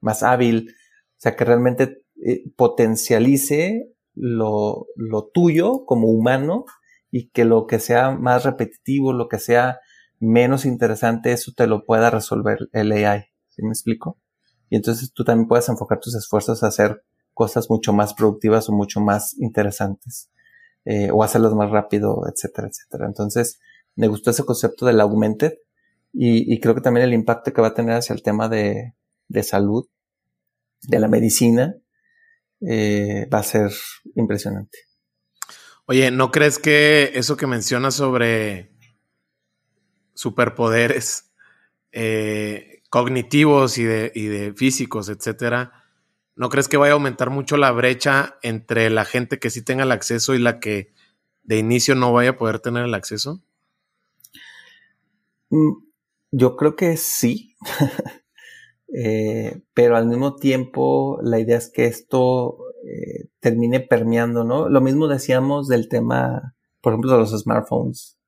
más 0.00 0.22
hábil, 0.22 0.68
o 0.70 1.20
sea, 1.20 1.36
que 1.36 1.44
realmente 1.44 2.02
eh, 2.24 2.42
potencialice 2.56 3.92
lo, 4.14 4.86
lo 4.96 5.28
tuyo 5.28 5.84
como 5.86 6.08
humano 6.08 6.64
y 7.10 7.30
que 7.30 7.44
lo 7.44 7.66
que 7.66 7.78
sea 7.78 8.10
más 8.12 8.44
repetitivo, 8.44 9.12
lo 9.12 9.28
que 9.28 9.38
sea 9.38 9.80
menos 10.18 10.66
interesante 10.66 11.32
eso 11.32 11.52
te 11.56 11.66
lo 11.66 11.84
pueda 11.84 12.10
resolver 12.10 12.68
el 12.72 12.92
AI. 12.92 13.24
¿Sí 13.48 13.62
me 13.62 13.70
explico? 13.70 14.18
Y 14.68 14.76
entonces 14.76 15.12
tú 15.12 15.24
también 15.24 15.48
puedes 15.48 15.68
enfocar 15.68 15.98
tus 15.98 16.14
esfuerzos 16.14 16.62
a 16.62 16.68
hacer 16.68 17.02
cosas 17.34 17.70
mucho 17.70 17.92
más 17.92 18.14
productivas 18.14 18.68
o 18.68 18.72
mucho 18.72 19.00
más 19.00 19.36
interesantes. 19.38 20.30
Eh, 20.84 21.10
o 21.12 21.22
hacerlas 21.22 21.52
más 21.54 21.70
rápido, 21.70 22.22
etcétera, 22.32 22.68
etcétera. 22.68 23.06
Entonces, 23.06 23.60
me 23.96 24.08
gustó 24.08 24.30
ese 24.30 24.44
concepto 24.44 24.86
del 24.86 25.00
augmented 25.00 25.54
y, 26.12 26.58
creo 26.58 26.74
que 26.74 26.80
también 26.80 27.06
el 27.06 27.14
impacto 27.14 27.52
que 27.52 27.60
va 27.60 27.68
a 27.68 27.74
tener 27.74 27.94
hacia 27.94 28.14
el 28.14 28.22
tema 28.22 28.48
de, 28.48 28.94
de 29.28 29.42
salud, 29.42 29.86
de 30.88 30.98
la 30.98 31.06
medicina, 31.06 31.76
eh, 32.60 33.28
va 33.32 33.38
a 33.38 33.42
ser 33.42 33.72
impresionante. 34.14 34.78
Oye, 35.86 36.10
¿no 36.10 36.30
crees 36.30 36.58
que 36.58 37.12
eso 37.14 37.36
que 37.36 37.46
mencionas 37.46 37.94
sobre 37.94 38.70
superpoderes 40.14 41.32
eh, 41.92 42.82
cognitivos 42.90 43.78
y 43.78 43.84
de, 43.84 44.12
y 44.14 44.26
de 44.26 44.52
físicos, 44.52 45.08
etcétera, 45.08 45.84
¿no 46.36 46.48
crees 46.48 46.68
que 46.68 46.76
vaya 46.76 46.92
a 46.92 46.94
aumentar 46.94 47.30
mucho 47.30 47.56
la 47.56 47.70
brecha 47.70 48.38
entre 48.42 48.90
la 48.90 49.04
gente 49.04 49.38
que 49.38 49.50
sí 49.50 49.62
tenga 49.62 49.84
el 49.84 49.92
acceso 49.92 50.34
y 50.34 50.38
la 50.38 50.60
que 50.60 50.92
de 51.42 51.58
inicio 51.58 51.94
no 51.94 52.12
vaya 52.12 52.30
a 52.30 52.36
poder 52.36 52.60
tener 52.60 52.84
el 52.84 52.94
acceso? 52.94 53.42
Mm, 55.50 55.72
yo 56.32 56.56
creo 56.56 56.76
que 56.76 56.96
sí, 56.96 57.56
eh, 58.92 59.62
pero 59.74 59.96
al 59.96 60.06
mismo 60.06 60.36
tiempo 60.36 61.18
la 61.22 61.38
idea 61.38 61.58
es 61.58 61.70
que 61.70 61.86
esto 61.86 62.58
eh, 62.84 63.28
termine 63.40 63.80
permeando, 63.80 64.44
¿no? 64.44 64.68
Lo 64.68 64.80
mismo 64.80 65.06
decíamos 65.06 65.68
del 65.68 65.88
tema, 65.88 66.54
por 66.80 66.92
ejemplo, 66.92 67.12
de 67.12 67.18
los 67.18 67.38
smartphones 67.38 68.18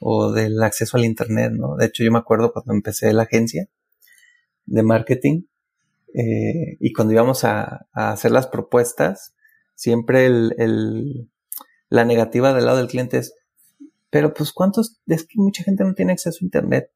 o 0.00 0.32
del 0.32 0.62
acceso 0.62 0.96
al 0.96 1.04
Internet, 1.04 1.52
¿no? 1.52 1.76
De 1.76 1.86
hecho, 1.86 2.04
yo 2.04 2.12
me 2.12 2.18
acuerdo 2.18 2.52
cuando 2.52 2.72
empecé 2.72 3.12
la 3.12 3.24
agencia 3.24 3.68
de 4.66 4.82
marketing 4.82 5.42
eh, 6.14 6.76
y 6.80 6.92
cuando 6.92 7.14
íbamos 7.14 7.44
a, 7.44 7.86
hacer 7.92 8.30
las 8.30 8.46
propuestas, 8.46 9.34
siempre 9.74 10.26
el, 10.26 11.28
la 11.88 12.04
negativa 12.04 12.54
del 12.54 12.66
lado 12.66 12.78
del 12.78 12.88
cliente 12.88 13.18
es, 13.18 13.34
pero 14.10 14.32
pues 14.32 14.52
cuántos, 14.52 15.00
es 15.06 15.24
que 15.24 15.34
mucha 15.36 15.64
gente 15.64 15.84
no 15.84 15.94
tiene 15.94 16.12
acceso 16.12 16.38
a 16.40 16.44
Internet. 16.44 16.90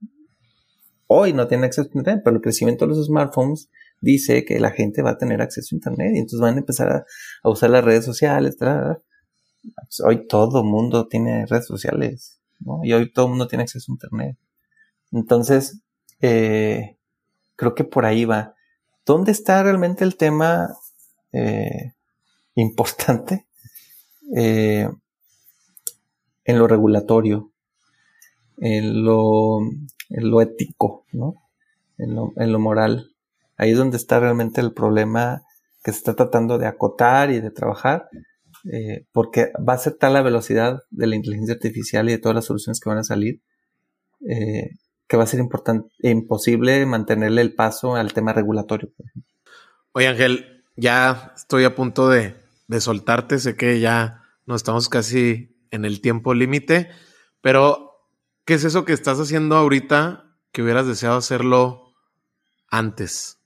Hoy 1.14 1.34
no 1.34 1.46
tiene 1.46 1.66
acceso 1.66 1.90
a 1.92 1.98
Internet, 1.98 2.22
pero 2.24 2.36
el 2.36 2.42
crecimiento 2.42 2.86
de 2.86 2.94
los 2.94 3.06
smartphones 3.06 3.68
dice 4.00 4.46
que 4.46 4.58
la 4.58 4.70
gente 4.70 5.02
va 5.02 5.10
a 5.10 5.18
tener 5.18 5.42
acceso 5.42 5.74
a 5.74 5.76
Internet 5.76 6.12
y 6.14 6.18
entonces 6.20 6.40
van 6.40 6.54
a 6.54 6.58
empezar 6.60 7.06
a, 7.42 7.48
usar 7.48 7.68
las 7.68 7.84
redes 7.84 8.06
sociales. 8.06 8.56
Pues, 8.58 10.00
hoy 10.02 10.26
todo 10.26 10.64
mundo 10.64 11.08
tiene 11.08 11.44
redes 11.44 11.66
sociales, 11.66 12.40
¿no? 12.60 12.80
Y 12.82 12.94
hoy 12.94 13.12
todo 13.12 13.28
mundo 13.28 13.46
tiene 13.46 13.64
acceso 13.64 13.92
a 13.92 13.94
Internet. 13.94 14.38
Entonces, 15.10 15.82
eh, 16.22 16.96
creo 17.56 17.74
que 17.74 17.84
por 17.84 18.06
ahí 18.06 18.24
va. 18.24 18.54
¿Dónde 19.04 19.32
está 19.32 19.62
realmente 19.62 20.04
el 20.04 20.16
tema 20.16 20.74
eh, 21.32 21.92
importante? 22.54 23.46
Eh, 24.34 24.88
en 26.44 26.58
lo 26.58 26.66
regulatorio, 26.66 27.52
en 28.56 29.04
lo, 29.04 29.60
en 30.12 30.30
lo 30.30 30.40
ético, 30.40 31.04
¿no? 31.12 31.34
En 31.98 32.14
lo, 32.52 32.58
moral. 32.58 33.12
Ahí 33.56 33.70
es 33.70 33.78
donde 33.78 33.96
está 33.96 34.18
realmente 34.18 34.60
el 34.60 34.72
problema 34.72 35.42
que 35.82 35.92
se 35.92 35.98
está 35.98 36.14
tratando 36.14 36.58
de 36.58 36.66
acotar 36.66 37.30
y 37.30 37.40
de 37.40 37.50
trabajar, 37.50 38.08
eh, 38.72 39.06
porque 39.12 39.52
va 39.68 39.74
a 39.74 39.78
ser 39.78 39.94
tal 39.94 40.14
la 40.14 40.22
velocidad 40.22 40.82
de 40.90 41.06
la 41.06 41.16
inteligencia 41.16 41.54
artificial 41.54 42.08
y 42.08 42.12
de 42.12 42.18
todas 42.18 42.34
las 42.34 42.44
soluciones 42.44 42.80
que 42.80 42.88
van 42.88 42.98
a 42.98 43.04
salir, 43.04 43.40
eh, 44.28 44.70
que 45.06 45.16
va 45.16 45.24
a 45.24 45.28
ser 45.28 45.40
importante, 45.40 45.88
imposible 46.02 46.84
mantenerle 46.86 47.42
el 47.42 47.54
paso 47.54 47.96
al 47.96 48.12
tema 48.12 48.32
regulatorio. 48.32 48.90
Oye 49.92 50.08
Ángel, 50.08 50.64
ya 50.76 51.32
estoy 51.36 51.64
a 51.64 51.74
punto 51.74 52.08
de, 52.08 52.34
de 52.68 52.80
soltarte, 52.80 53.38
sé 53.38 53.56
que 53.56 53.80
ya 53.80 54.22
nos 54.46 54.56
estamos 54.56 54.88
casi 54.88 55.56
en 55.70 55.84
el 55.84 56.00
tiempo 56.00 56.34
límite, 56.34 56.90
pero 57.40 57.91
¿qué 58.44 58.54
es 58.54 58.64
eso 58.64 58.84
que 58.84 58.92
estás 58.92 59.18
haciendo 59.18 59.56
ahorita 59.56 60.36
que 60.52 60.62
hubieras 60.62 60.86
deseado 60.86 61.16
hacerlo 61.16 61.94
antes? 62.68 63.38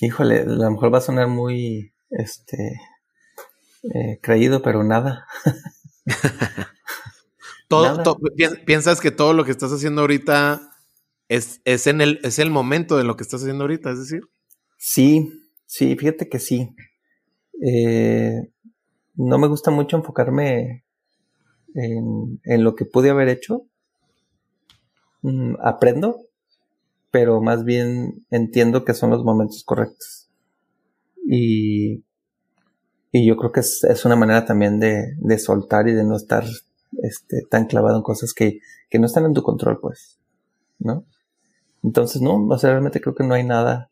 Híjole, 0.00 0.40
a 0.40 0.44
lo 0.44 0.70
mejor 0.70 0.92
va 0.92 0.98
a 0.98 1.02
sonar 1.02 1.28
muy, 1.28 1.92
este, 2.10 2.80
eh, 3.82 4.18
creído, 4.22 4.62
pero 4.62 4.84
nada. 4.84 5.26
todo, 7.68 8.18
¿Piensas 8.64 9.00
que 9.00 9.10
todo 9.10 9.32
lo 9.32 9.44
que 9.44 9.50
estás 9.50 9.72
haciendo 9.72 10.02
ahorita 10.02 10.70
es, 11.28 11.60
es, 11.64 11.86
en 11.86 12.00
el, 12.00 12.20
es 12.22 12.38
el 12.38 12.50
momento 12.50 12.96
de 12.96 13.04
lo 13.04 13.16
que 13.16 13.22
estás 13.22 13.42
haciendo 13.42 13.64
ahorita, 13.64 13.90
es 13.90 13.98
decir? 13.98 14.22
Sí, 14.76 15.50
sí, 15.66 15.96
fíjate 15.96 16.28
que 16.28 16.38
sí. 16.38 16.74
Eh, 17.66 18.52
no 19.16 19.38
me 19.38 19.48
gusta 19.48 19.70
mucho 19.70 19.96
enfocarme 19.96 20.84
en, 21.74 22.64
lo 22.64 22.74
que 22.74 22.84
pude 22.84 23.10
haber 23.10 23.28
hecho. 23.28 23.66
Mm, 25.22 25.54
aprendo, 25.62 26.26
pero 27.10 27.40
más 27.40 27.64
bien 27.64 28.24
entiendo 28.30 28.84
que 28.84 28.94
son 28.94 29.10
los 29.10 29.24
momentos 29.24 29.64
correctos. 29.64 30.28
Y, 31.26 32.04
y 33.12 33.26
yo 33.26 33.36
creo 33.36 33.52
que 33.52 33.60
es, 33.60 34.04
una 34.04 34.16
manera 34.16 34.44
también 34.44 34.80
de, 34.80 35.14
de, 35.18 35.38
soltar 35.38 35.88
y 35.88 35.92
de 35.92 36.04
no 36.04 36.16
estar 36.16 36.44
este, 37.02 37.42
tan 37.50 37.66
clavado 37.66 37.96
en 37.96 38.02
cosas 38.02 38.32
que, 38.32 38.60
que 38.88 38.98
no 38.98 39.06
están 39.06 39.24
en 39.24 39.34
tu 39.34 39.42
control, 39.42 39.80
pues. 39.80 40.18
¿No? 40.78 41.04
Entonces, 41.82 42.22
no, 42.22 42.46
o 42.46 42.58
sea, 42.58 42.70
realmente 42.70 43.00
creo 43.00 43.14
que 43.14 43.24
no 43.24 43.34
hay 43.34 43.44
nada 43.44 43.90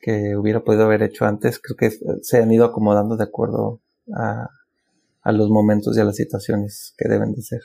que 0.00 0.36
hubiera 0.36 0.60
podido 0.60 0.84
haber 0.84 1.02
hecho 1.02 1.26
antes. 1.26 1.60
Creo 1.60 1.76
que 1.76 1.90
se 2.22 2.38
han 2.38 2.50
ido 2.50 2.64
acomodando 2.64 3.16
de 3.16 3.24
acuerdo 3.24 3.80
a, 4.14 4.48
los 5.24 5.50
momentos 5.50 5.96
y 5.96 6.00
a 6.00 6.04
las 6.04 6.16
situaciones 6.16 6.94
que 6.96 7.08
deben 7.08 7.34
de 7.34 7.42
ser. 7.42 7.60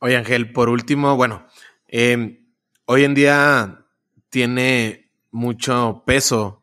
Oye 0.00 0.16
Ángel, 0.16 0.52
por 0.52 0.68
último, 0.68 1.16
bueno, 1.16 1.46
em, 1.86 2.46
hoy 2.86 3.04
en 3.04 3.14
día 3.14 3.86
tiene 4.30 5.10
mucho 5.30 6.02
peso 6.06 6.62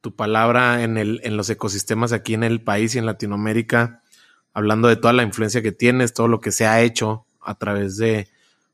tu 0.00 0.16
palabra 0.16 0.82
en, 0.82 0.96
el, 0.96 1.20
en 1.24 1.36
los 1.36 1.50
ecosistemas 1.50 2.12
aquí 2.12 2.34
en 2.34 2.42
el 2.42 2.62
país 2.62 2.94
y 2.94 2.98
en 2.98 3.06
Latinoamérica, 3.06 4.02
hablando 4.54 4.88
de 4.88 4.96
toda 4.96 5.12
la 5.12 5.22
influencia 5.22 5.62
que 5.62 5.72
tienes, 5.72 6.14
todo 6.14 6.28
lo 6.28 6.40
que 6.40 6.52
se 6.52 6.66
ha 6.66 6.80
hecho 6.80 7.26
a 7.40 7.56
través 7.58 7.96
de 7.96 8.28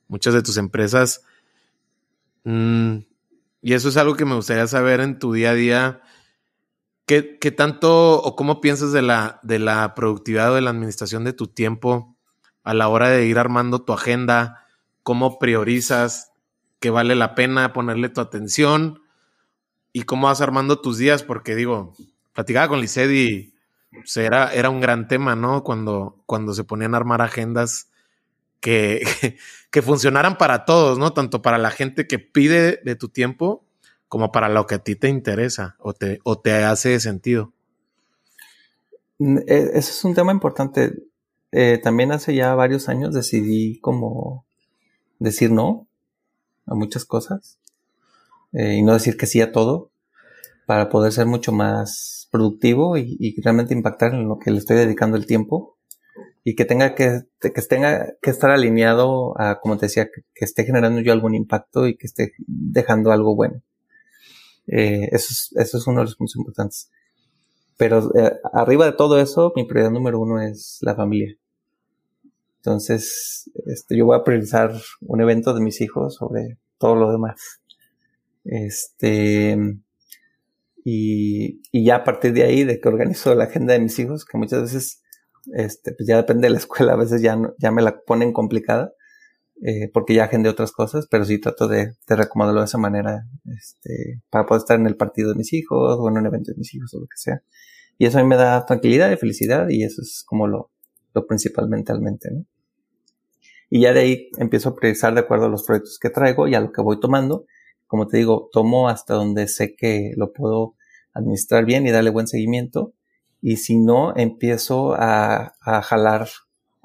muchas 0.08 0.34
de 0.34 0.42
tus 0.42 0.56
empresas. 0.56 1.24
Mm, 2.44 2.98
y 3.62 3.72
eso 3.72 3.88
es 3.88 3.96
algo 3.96 4.14
que 4.14 4.24
me 4.24 4.34
gustaría 4.34 4.66
saber 4.66 5.00
en 5.00 5.18
tu 5.18 5.32
día 5.32 5.50
a 5.50 5.54
día. 5.54 6.00
¿Qué, 7.06 7.22
tanto 7.56 8.20
o 8.20 8.34
cómo 8.34 8.60
piensas 8.60 8.90
de 8.90 9.00
la, 9.00 9.38
de 9.44 9.60
la 9.60 9.94
productividad 9.94 10.50
o 10.50 10.54
de 10.56 10.60
la 10.60 10.70
administración 10.70 11.22
de 11.22 11.32
tu 11.32 11.46
tiempo 11.46 12.16
a 12.64 12.74
la 12.74 12.88
hora 12.88 13.08
de 13.08 13.26
ir 13.26 13.38
armando 13.38 13.84
tu 13.84 13.92
agenda? 13.92 14.66
¿Cómo 15.04 15.38
priorizas 15.38 16.32
que 16.80 16.90
vale 16.90 17.14
la 17.14 17.36
pena 17.36 17.72
ponerle 17.72 18.08
tu 18.08 18.20
atención? 18.20 19.02
¿Y 19.92 20.02
cómo 20.02 20.26
vas 20.26 20.40
armando 20.40 20.80
tus 20.80 20.98
días? 20.98 21.22
Porque 21.22 21.54
digo, 21.54 21.94
platicaba 22.32 22.66
con 22.66 22.80
Lisset 22.80 23.10
y 23.12 23.54
pues, 23.92 24.16
era, 24.16 24.52
era, 24.52 24.68
un 24.68 24.80
gran 24.80 25.06
tema, 25.06 25.36
¿no? 25.36 25.62
Cuando, 25.62 26.20
cuando 26.26 26.54
se 26.54 26.64
ponían 26.64 26.94
a 26.94 26.96
armar 26.96 27.22
agendas 27.22 27.88
que, 28.58 29.06
que 29.70 29.80
funcionaran 29.80 30.38
para 30.38 30.64
todos, 30.64 30.98
¿no? 30.98 31.12
Tanto 31.12 31.40
para 31.40 31.58
la 31.58 31.70
gente 31.70 32.08
que 32.08 32.18
pide 32.18 32.80
de 32.84 32.96
tu 32.96 33.10
tiempo 33.10 33.65
como 34.08 34.32
para 34.32 34.48
lo 34.48 34.66
que 34.66 34.76
a 34.76 34.82
ti 34.82 34.96
te 34.96 35.08
interesa 35.08 35.76
o 35.78 35.92
te, 35.92 36.20
o 36.24 36.38
te 36.38 36.64
hace 36.64 37.00
sentido. 37.00 37.52
Mm, 39.18 39.38
e, 39.46 39.58
ese 39.74 39.90
es 39.90 40.04
un 40.04 40.14
tema 40.14 40.32
importante. 40.32 40.92
Eh, 41.52 41.78
también 41.82 42.12
hace 42.12 42.34
ya 42.34 42.54
varios 42.54 42.88
años 42.88 43.14
decidí 43.14 43.78
como 43.80 44.44
decir 45.18 45.50
no 45.50 45.86
a 46.66 46.74
muchas 46.74 47.04
cosas 47.04 47.58
eh, 48.52 48.74
y 48.74 48.82
no 48.82 48.92
decir 48.92 49.16
que 49.16 49.26
sí 49.26 49.40
a 49.40 49.52
todo 49.52 49.90
para 50.66 50.88
poder 50.90 51.12
ser 51.12 51.26
mucho 51.26 51.52
más 51.52 52.28
productivo 52.30 52.98
y, 52.98 53.40
realmente 53.40 53.72
impactar 53.72 54.12
en 54.12 54.28
lo 54.28 54.38
que 54.38 54.50
le 54.50 54.58
estoy 54.58 54.76
dedicando 54.76 55.16
el 55.16 55.26
tiempo 55.26 55.76
y 56.44 56.56
que 56.56 56.64
tenga 56.64 56.94
que, 56.94 57.22
que 57.40 57.62
tenga 57.62 58.14
que 58.20 58.30
estar 58.30 58.50
alineado 58.50 59.40
a, 59.40 59.60
como 59.60 59.78
te 59.78 59.86
decía, 59.86 60.08
que 60.10 60.44
esté 60.44 60.64
generando 60.64 61.00
yo 61.00 61.12
algún 61.12 61.34
impacto 61.34 61.86
y 61.86 61.96
que 61.96 62.06
esté 62.06 62.32
dejando 62.46 63.12
algo 63.12 63.34
bueno. 63.36 63.62
Eh, 64.68 65.08
eso, 65.12 65.32
es, 65.54 65.86
uno 65.86 66.00
de 66.00 66.04
los 66.04 66.16
puntos 66.16 66.36
importantes. 66.36 66.90
Pero 67.76 68.10
eh, 68.16 68.32
arriba 68.52 68.86
de 68.86 68.92
todo 68.92 69.20
eso, 69.20 69.52
mi 69.54 69.64
prioridad 69.64 69.92
número 69.92 70.20
uno 70.20 70.40
es 70.40 70.78
la 70.80 70.94
familia. 70.94 71.36
Entonces, 72.58 73.50
este, 73.66 73.96
yo 73.96 74.06
voy 74.06 74.18
a 74.18 74.24
priorizar 74.24 74.74
un 75.00 75.20
evento 75.20 75.54
de 75.54 75.60
mis 75.60 75.80
hijos 75.80 76.16
sobre 76.16 76.58
todo 76.78 76.96
lo 76.96 77.12
demás. 77.12 77.60
Este, 78.44 79.56
y, 80.84 81.62
y 81.72 81.84
ya 81.84 81.96
a 81.96 82.04
partir 82.04 82.32
de 82.32 82.44
ahí, 82.44 82.64
de 82.64 82.80
que 82.80 82.88
organizo 82.88 83.34
la 83.34 83.44
agenda 83.44 83.74
de 83.74 83.80
mis 83.80 83.98
hijos, 83.98 84.24
que 84.24 84.38
muchas 84.38 84.62
veces, 84.62 85.02
este, 85.54 85.92
pues 85.92 86.08
ya 86.08 86.16
depende 86.16 86.46
de 86.46 86.50
la 86.50 86.58
escuela, 86.58 86.92
a 86.92 86.96
veces 86.96 87.22
ya, 87.22 87.38
ya 87.58 87.70
me 87.70 87.82
la 87.82 88.00
ponen 88.00 88.32
complicada. 88.32 88.92
Eh, 89.62 89.90
porque 89.92 90.14
ya 90.14 90.24
agendé 90.24 90.50
otras 90.50 90.70
cosas, 90.70 91.06
pero 91.10 91.24
sí 91.24 91.40
trato 91.40 91.66
de, 91.66 91.94
de 92.06 92.16
recomodarlo 92.16 92.60
de 92.60 92.66
esa 92.66 92.76
manera, 92.76 93.26
este, 93.56 94.20
para 94.28 94.44
poder 94.44 94.60
estar 94.60 94.78
en 94.78 94.86
el 94.86 94.96
partido 94.96 95.30
de 95.30 95.36
mis 95.36 95.52
hijos 95.54 95.96
o 95.98 96.08
en 96.08 96.18
un 96.18 96.26
evento 96.26 96.52
de 96.52 96.58
mis 96.58 96.74
hijos 96.74 96.92
o 96.94 97.00
lo 97.00 97.06
que 97.06 97.16
sea. 97.16 97.42
Y 97.98 98.04
eso 98.04 98.18
a 98.18 98.22
mí 98.22 98.28
me 98.28 98.36
da 98.36 98.66
tranquilidad 98.66 99.10
y 99.10 99.16
felicidad 99.16 99.68
y 99.70 99.82
eso 99.82 100.02
es 100.02 100.24
como 100.26 100.46
lo, 100.46 100.70
lo 101.14 101.26
principal 101.26 101.68
mentalmente, 101.68 102.30
¿no? 102.30 102.44
Y 103.68 103.80
ya 103.80 103.92
de 103.92 104.00
ahí 104.00 104.30
empiezo 104.38 104.68
a 104.68 104.74
priorizar 104.76 105.14
de 105.14 105.20
acuerdo 105.20 105.46
a 105.46 105.48
los 105.48 105.64
proyectos 105.64 105.98
que 106.00 106.10
traigo 106.10 106.46
y 106.46 106.54
a 106.54 106.60
lo 106.60 106.70
que 106.70 106.82
voy 106.82 107.00
tomando. 107.00 107.46
Como 107.86 108.06
te 108.06 108.18
digo, 108.18 108.48
tomo 108.52 108.88
hasta 108.88 109.14
donde 109.14 109.48
sé 109.48 109.74
que 109.74 110.12
lo 110.16 110.32
puedo 110.32 110.76
administrar 111.12 111.64
bien 111.64 111.86
y 111.86 111.90
darle 111.90 112.10
buen 112.10 112.28
seguimiento. 112.28 112.94
Y 113.40 113.56
si 113.56 113.76
no, 113.78 114.14
empiezo 114.16 114.94
a, 114.94 115.54
a 115.60 115.82
jalar 115.82 116.28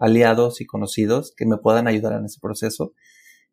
aliados 0.02 0.60
y 0.60 0.66
conocidos 0.66 1.34
que 1.38 1.46
me 1.46 1.58
puedan 1.58 1.88
ayudar 1.88 2.14
en 2.14 2.26
ese 2.26 2.40
proceso. 2.42 2.94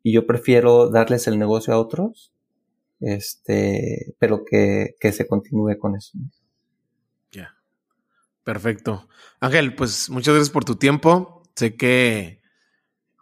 Y 0.03 0.13
yo 0.13 0.25
prefiero 0.25 0.89
darles 0.89 1.27
el 1.27 1.39
negocio 1.39 1.73
a 1.73 1.79
otros, 1.79 2.33
este, 2.99 4.15
pero 4.19 4.43
que, 4.43 4.95
que 4.99 5.11
se 5.11 5.27
continúe 5.27 5.77
con 5.77 5.95
eso. 5.95 6.17
Ya. 7.31 7.55
Perfecto. 8.43 9.07
Ángel, 9.39 9.75
pues 9.75 10.09
muchas 10.09 10.33
gracias 10.33 10.51
por 10.51 10.65
tu 10.65 10.75
tiempo. 10.75 11.43
Sé 11.55 11.75
que 11.75 12.41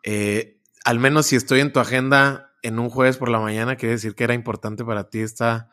eh, 0.04 0.58
al 0.86 1.00
menos 1.00 1.26
si 1.26 1.36
estoy 1.36 1.60
en 1.60 1.74
tu 1.74 1.80
agenda 1.80 2.54
en 2.62 2.80
un 2.80 2.90
jueves 2.90 3.18
por 3.18 3.30
la 3.30 3.40
mañana, 3.40 3.76
quiere 3.76 3.96
decir 3.96 4.16
que 4.16 4.24
era 4.24 4.34
importante 4.34 4.86
para 4.86 5.10
ti 5.10 5.20
esta, 5.20 5.70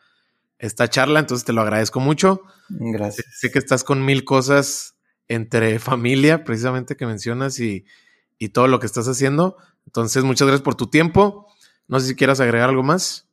esta 0.59 0.89
charla, 0.89 1.19
entonces 1.19 1.45
te 1.45 1.53
lo 1.53 1.61
agradezco 1.61 1.99
mucho. 1.99 2.41
Gracias. 2.69 3.25
Sé, 3.39 3.51
que 3.51 3.59
estás 3.59 3.83
con 3.83 4.03
mil 4.03 4.25
cosas 4.25 4.94
entre 5.27 5.79
familia, 5.79 6.43
precisamente 6.43 6.95
que 6.95 7.05
mencionas, 7.05 7.59
y, 7.59 7.85
y 8.37 8.49
todo 8.49 8.67
lo 8.67 8.79
que 8.79 8.85
estás 8.85 9.07
haciendo. 9.07 9.57
Entonces, 9.85 10.23
muchas 10.23 10.47
gracias 10.47 10.63
por 10.63 10.75
tu 10.75 10.87
tiempo. 10.87 11.47
No 11.87 11.99
sé 11.99 12.07
si 12.07 12.15
quieras 12.15 12.39
agregar 12.39 12.69
algo 12.69 12.83
más. 12.83 13.27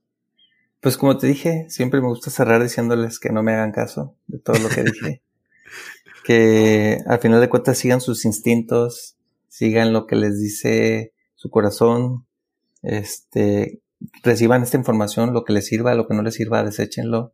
Pues 0.81 0.97
como 0.97 1.17
te 1.17 1.29
dije, 1.29 1.67
siempre 1.69 2.01
me 2.01 2.09
gusta 2.09 2.31
cerrar 2.31 2.63
diciéndoles 2.63 3.21
que 3.21 3.31
no 3.31 3.43
me 3.43 3.53
hagan 3.53 3.71
caso 3.71 4.17
de 4.27 4.39
todo 4.39 4.59
lo 4.59 4.69
que 4.69 4.83
dije. 4.83 5.23
que 6.25 6.99
al 7.07 7.21
final 7.21 7.41
de 7.41 7.49
cuentas 7.49 7.79
sigan 7.79 8.01
sus 8.01 8.25
instintos, 8.25 9.17
sigan 9.49 9.93
lo 9.93 10.07
que 10.07 10.17
les 10.17 10.41
dice 10.41 11.13
su 11.35 11.51
corazón, 11.51 12.27
este, 12.83 13.81
reciban 14.23 14.63
esta 14.63 14.77
información, 14.77 15.33
lo 15.33 15.45
que 15.45 15.53
les 15.53 15.67
sirva, 15.67 15.95
lo 15.95 16.07
que 16.07 16.15
no 16.15 16.23
les 16.23 16.35
sirva, 16.35 16.65
deséchenlo. 16.65 17.33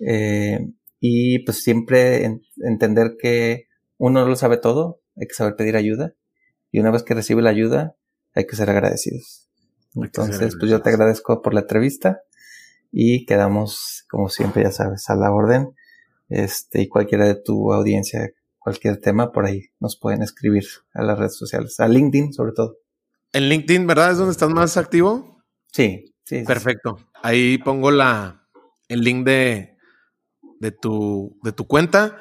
Eh, 0.00 0.70
y 1.04 1.40
pues 1.40 1.64
siempre 1.64 2.24
entender 2.58 3.16
que 3.18 3.66
uno 3.98 4.20
no 4.20 4.28
lo 4.28 4.36
sabe 4.36 4.56
todo, 4.56 5.00
hay 5.16 5.26
que 5.26 5.34
saber 5.34 5.56
pedir 5.56 5.74
ayuda. 5.74 6.14
Y 6.70 6.78
una 6.78 6.92
vez 6.92 7.02
que 7.02 7.12
recibe 7.12 7.42
la 7.42 7.50
ayuda, 7.50 7.96
hay 8.34 8.46
que 8.46 8.54
ser 8.54 8.70
agradecidos. 8.70 9.48
Entonces, 9.96 10.54
pues 10.56 10.70
yo 10.70 10.80
te 10.80 10.90
agradezco 10.90 11.42
por 11.42 11.54
la 11.54 11.62
entrevista 11.62 12.20
y 12.92 13.26
quedamos, 13.26 14.04
como 14.08 14.28
siempre, 14.28 14.62
ya 14.62 14.70
sabes, 14.70 15.10
a 15.10 15.16
la 15.16 15.32
orden. 15.32 15.74
Este, 16.28 16.82
y 16.82 16.88
cualquiera 16.88 17.26
de 17.26 17.34
tu 17.34 17.72
audiencia, 17.72 18.30
cualquier 18.60 18.98
tema, 18.98 19.32
por 19.32 19.44
ahí 19.44 19.70
nos 19.80 19.98
pueden 19.98 20.22
escribir 20.22 20.62
a 20.94 21.02
las 21.02 21.18
redes 21.18 21.36
sociales, 21.36 21.80
a 21.80 21.88
LinkedIn 21.88 22.32
sobre 22.32 22.52
todo. 22.52 22.76
En 23.32 23.48
LinkedIn, 23.48 23.88
¿verdad? 23.88 24.12
¿Es 24.12 24.18
donde 24.18 24.30
estás 24.30 24.50
más 24.50 24.76
activo? 24.76 25.42
Sí, 25.72 26.14
sí. 26.22 26.44
Perfecto. 26.44 26.96
Ahí 27.24 27.58
pongo 27.58 27.90
la, 27.90 28.46
el 28.86 29.00
link 29.00 29.26
de, 29.26 29.71
de, 30.62 30.70
tu, 30.70 31.38
de 31.42 31.52
tu 31.52 31.66
cuenta. 31.66 32.16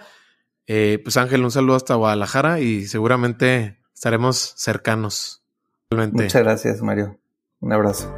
Eh, 0.65 0.99
pues 1.03 1.15
Ángel, 1.15 1.43
un 1.43 1.51
saludo 1.51 1.75
hasta 1.75 1.95
Guadalajara 1.95 2.59
y 2.59 2.87
seguramente 2.87 3.77
estaremos 3.93 4.53
cercanos. 4.57 5.43
Muchas 5.91 6.41
gracias, 6.41 6.81
Mario. 6.81 7.19
Un 7.59 7.71
abrazo. 7.71 8.13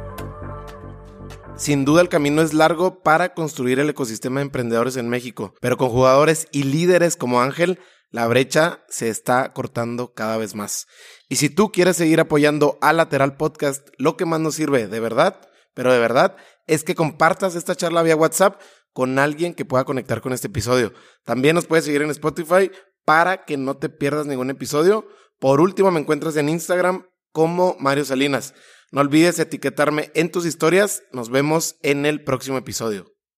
Sin 1.56 1.84
duda 1.84 2.00
el 2.00 2.08
camino 2.08 2.40
es 2.42 2.54
largo 2.54 3.02
para 3.02 3.34
construir 3.34 3.78
el 3.78 3.90
ecosistema 3.90 4.40
de 4.40 4.46
emprendedores 4.46 4.96
en 4.96 5.08
México, 5.08 5.54
pero 5.60 5.76
con 5.76 5.90
jugadores 5.90 6.48
y 6.50 6.64
líderes 6.64 7.16
como 7.16 7.42
Ángel, 7.42 7.78
la 8.10 8.26
brecha 8.26 8.80
se 8.88 9.08
está 9.08 9.52
cortando 9.52 10.14
cada 10.14 10.36
vez 10.36 10.54
más. 10.54 10.86
Y 11.28 11.36
si 11.36 11.50
tú 11.50 11.70
quieres 11.70 11.96
seguir 11.96 12.18
apoyando 12.18 12.78
a 12.80 12.92
Lateral 12.92 13.36
Podcast, 13.36 13.88
lo 13.98 14.16
que 14.16 14.24
más 14.24 14.40
nos 14.40 14.54
sirve 14.54 14.88
de 14.88 15.00
verdad, 15.00 15.40
pero 15.74 15.92
de 15.92 15.98
verdad, 15.98 16.36
es 16.66 16.82
que 16.82 16.94
compartas 16.94 17.54
esta 17.56 17.74
charla 17.74 18.02
vía 18.02 18.16
WhatsApp 18.16 18.60
con 18.94 19.18
alguien 19.18 19.52
que 19.52 19.66
pueda 19.66 19.84
conectar 19.84 20.22
con 20.22 20.32
este 20.32 20.46
episodio. 20.46 20.94
También 21.24 21.54
nos 21.54 21.66
puedes 21.66 21.84
seguir 21.84 22.00
en 22.00 22.10
Spotify 22.10 22.70
para 23.04 23.44
que 23.44 23.58
no 23.58 23.76
te 23.76 23.90
pierdas 23.90 24.26
ningún 24.26 24.48
episodio. 24.48 25.06
Por 25.38 25.60
último, 25.60 25.90
me 25.90 26.00
encuentras 26.00 26.36
en 26.36 26.48
Instagram 26.48 27.04
como 27.32 27.76
Mario 27.78 28.06
Salinas. 28.06 28.54
No 28.92 29.00
olvides 29.00 29.38
etiquetarme 29.38 30.10
en 30.14 30.30
tus 30.30 30.46
historias. 30.46 31.02
Nos 31.12 31.28
vemos 31.28 31.76
en 31.82 32.06
el 32.06 32.22
próximo 32.22 32.56
episodio. 32.56 33.13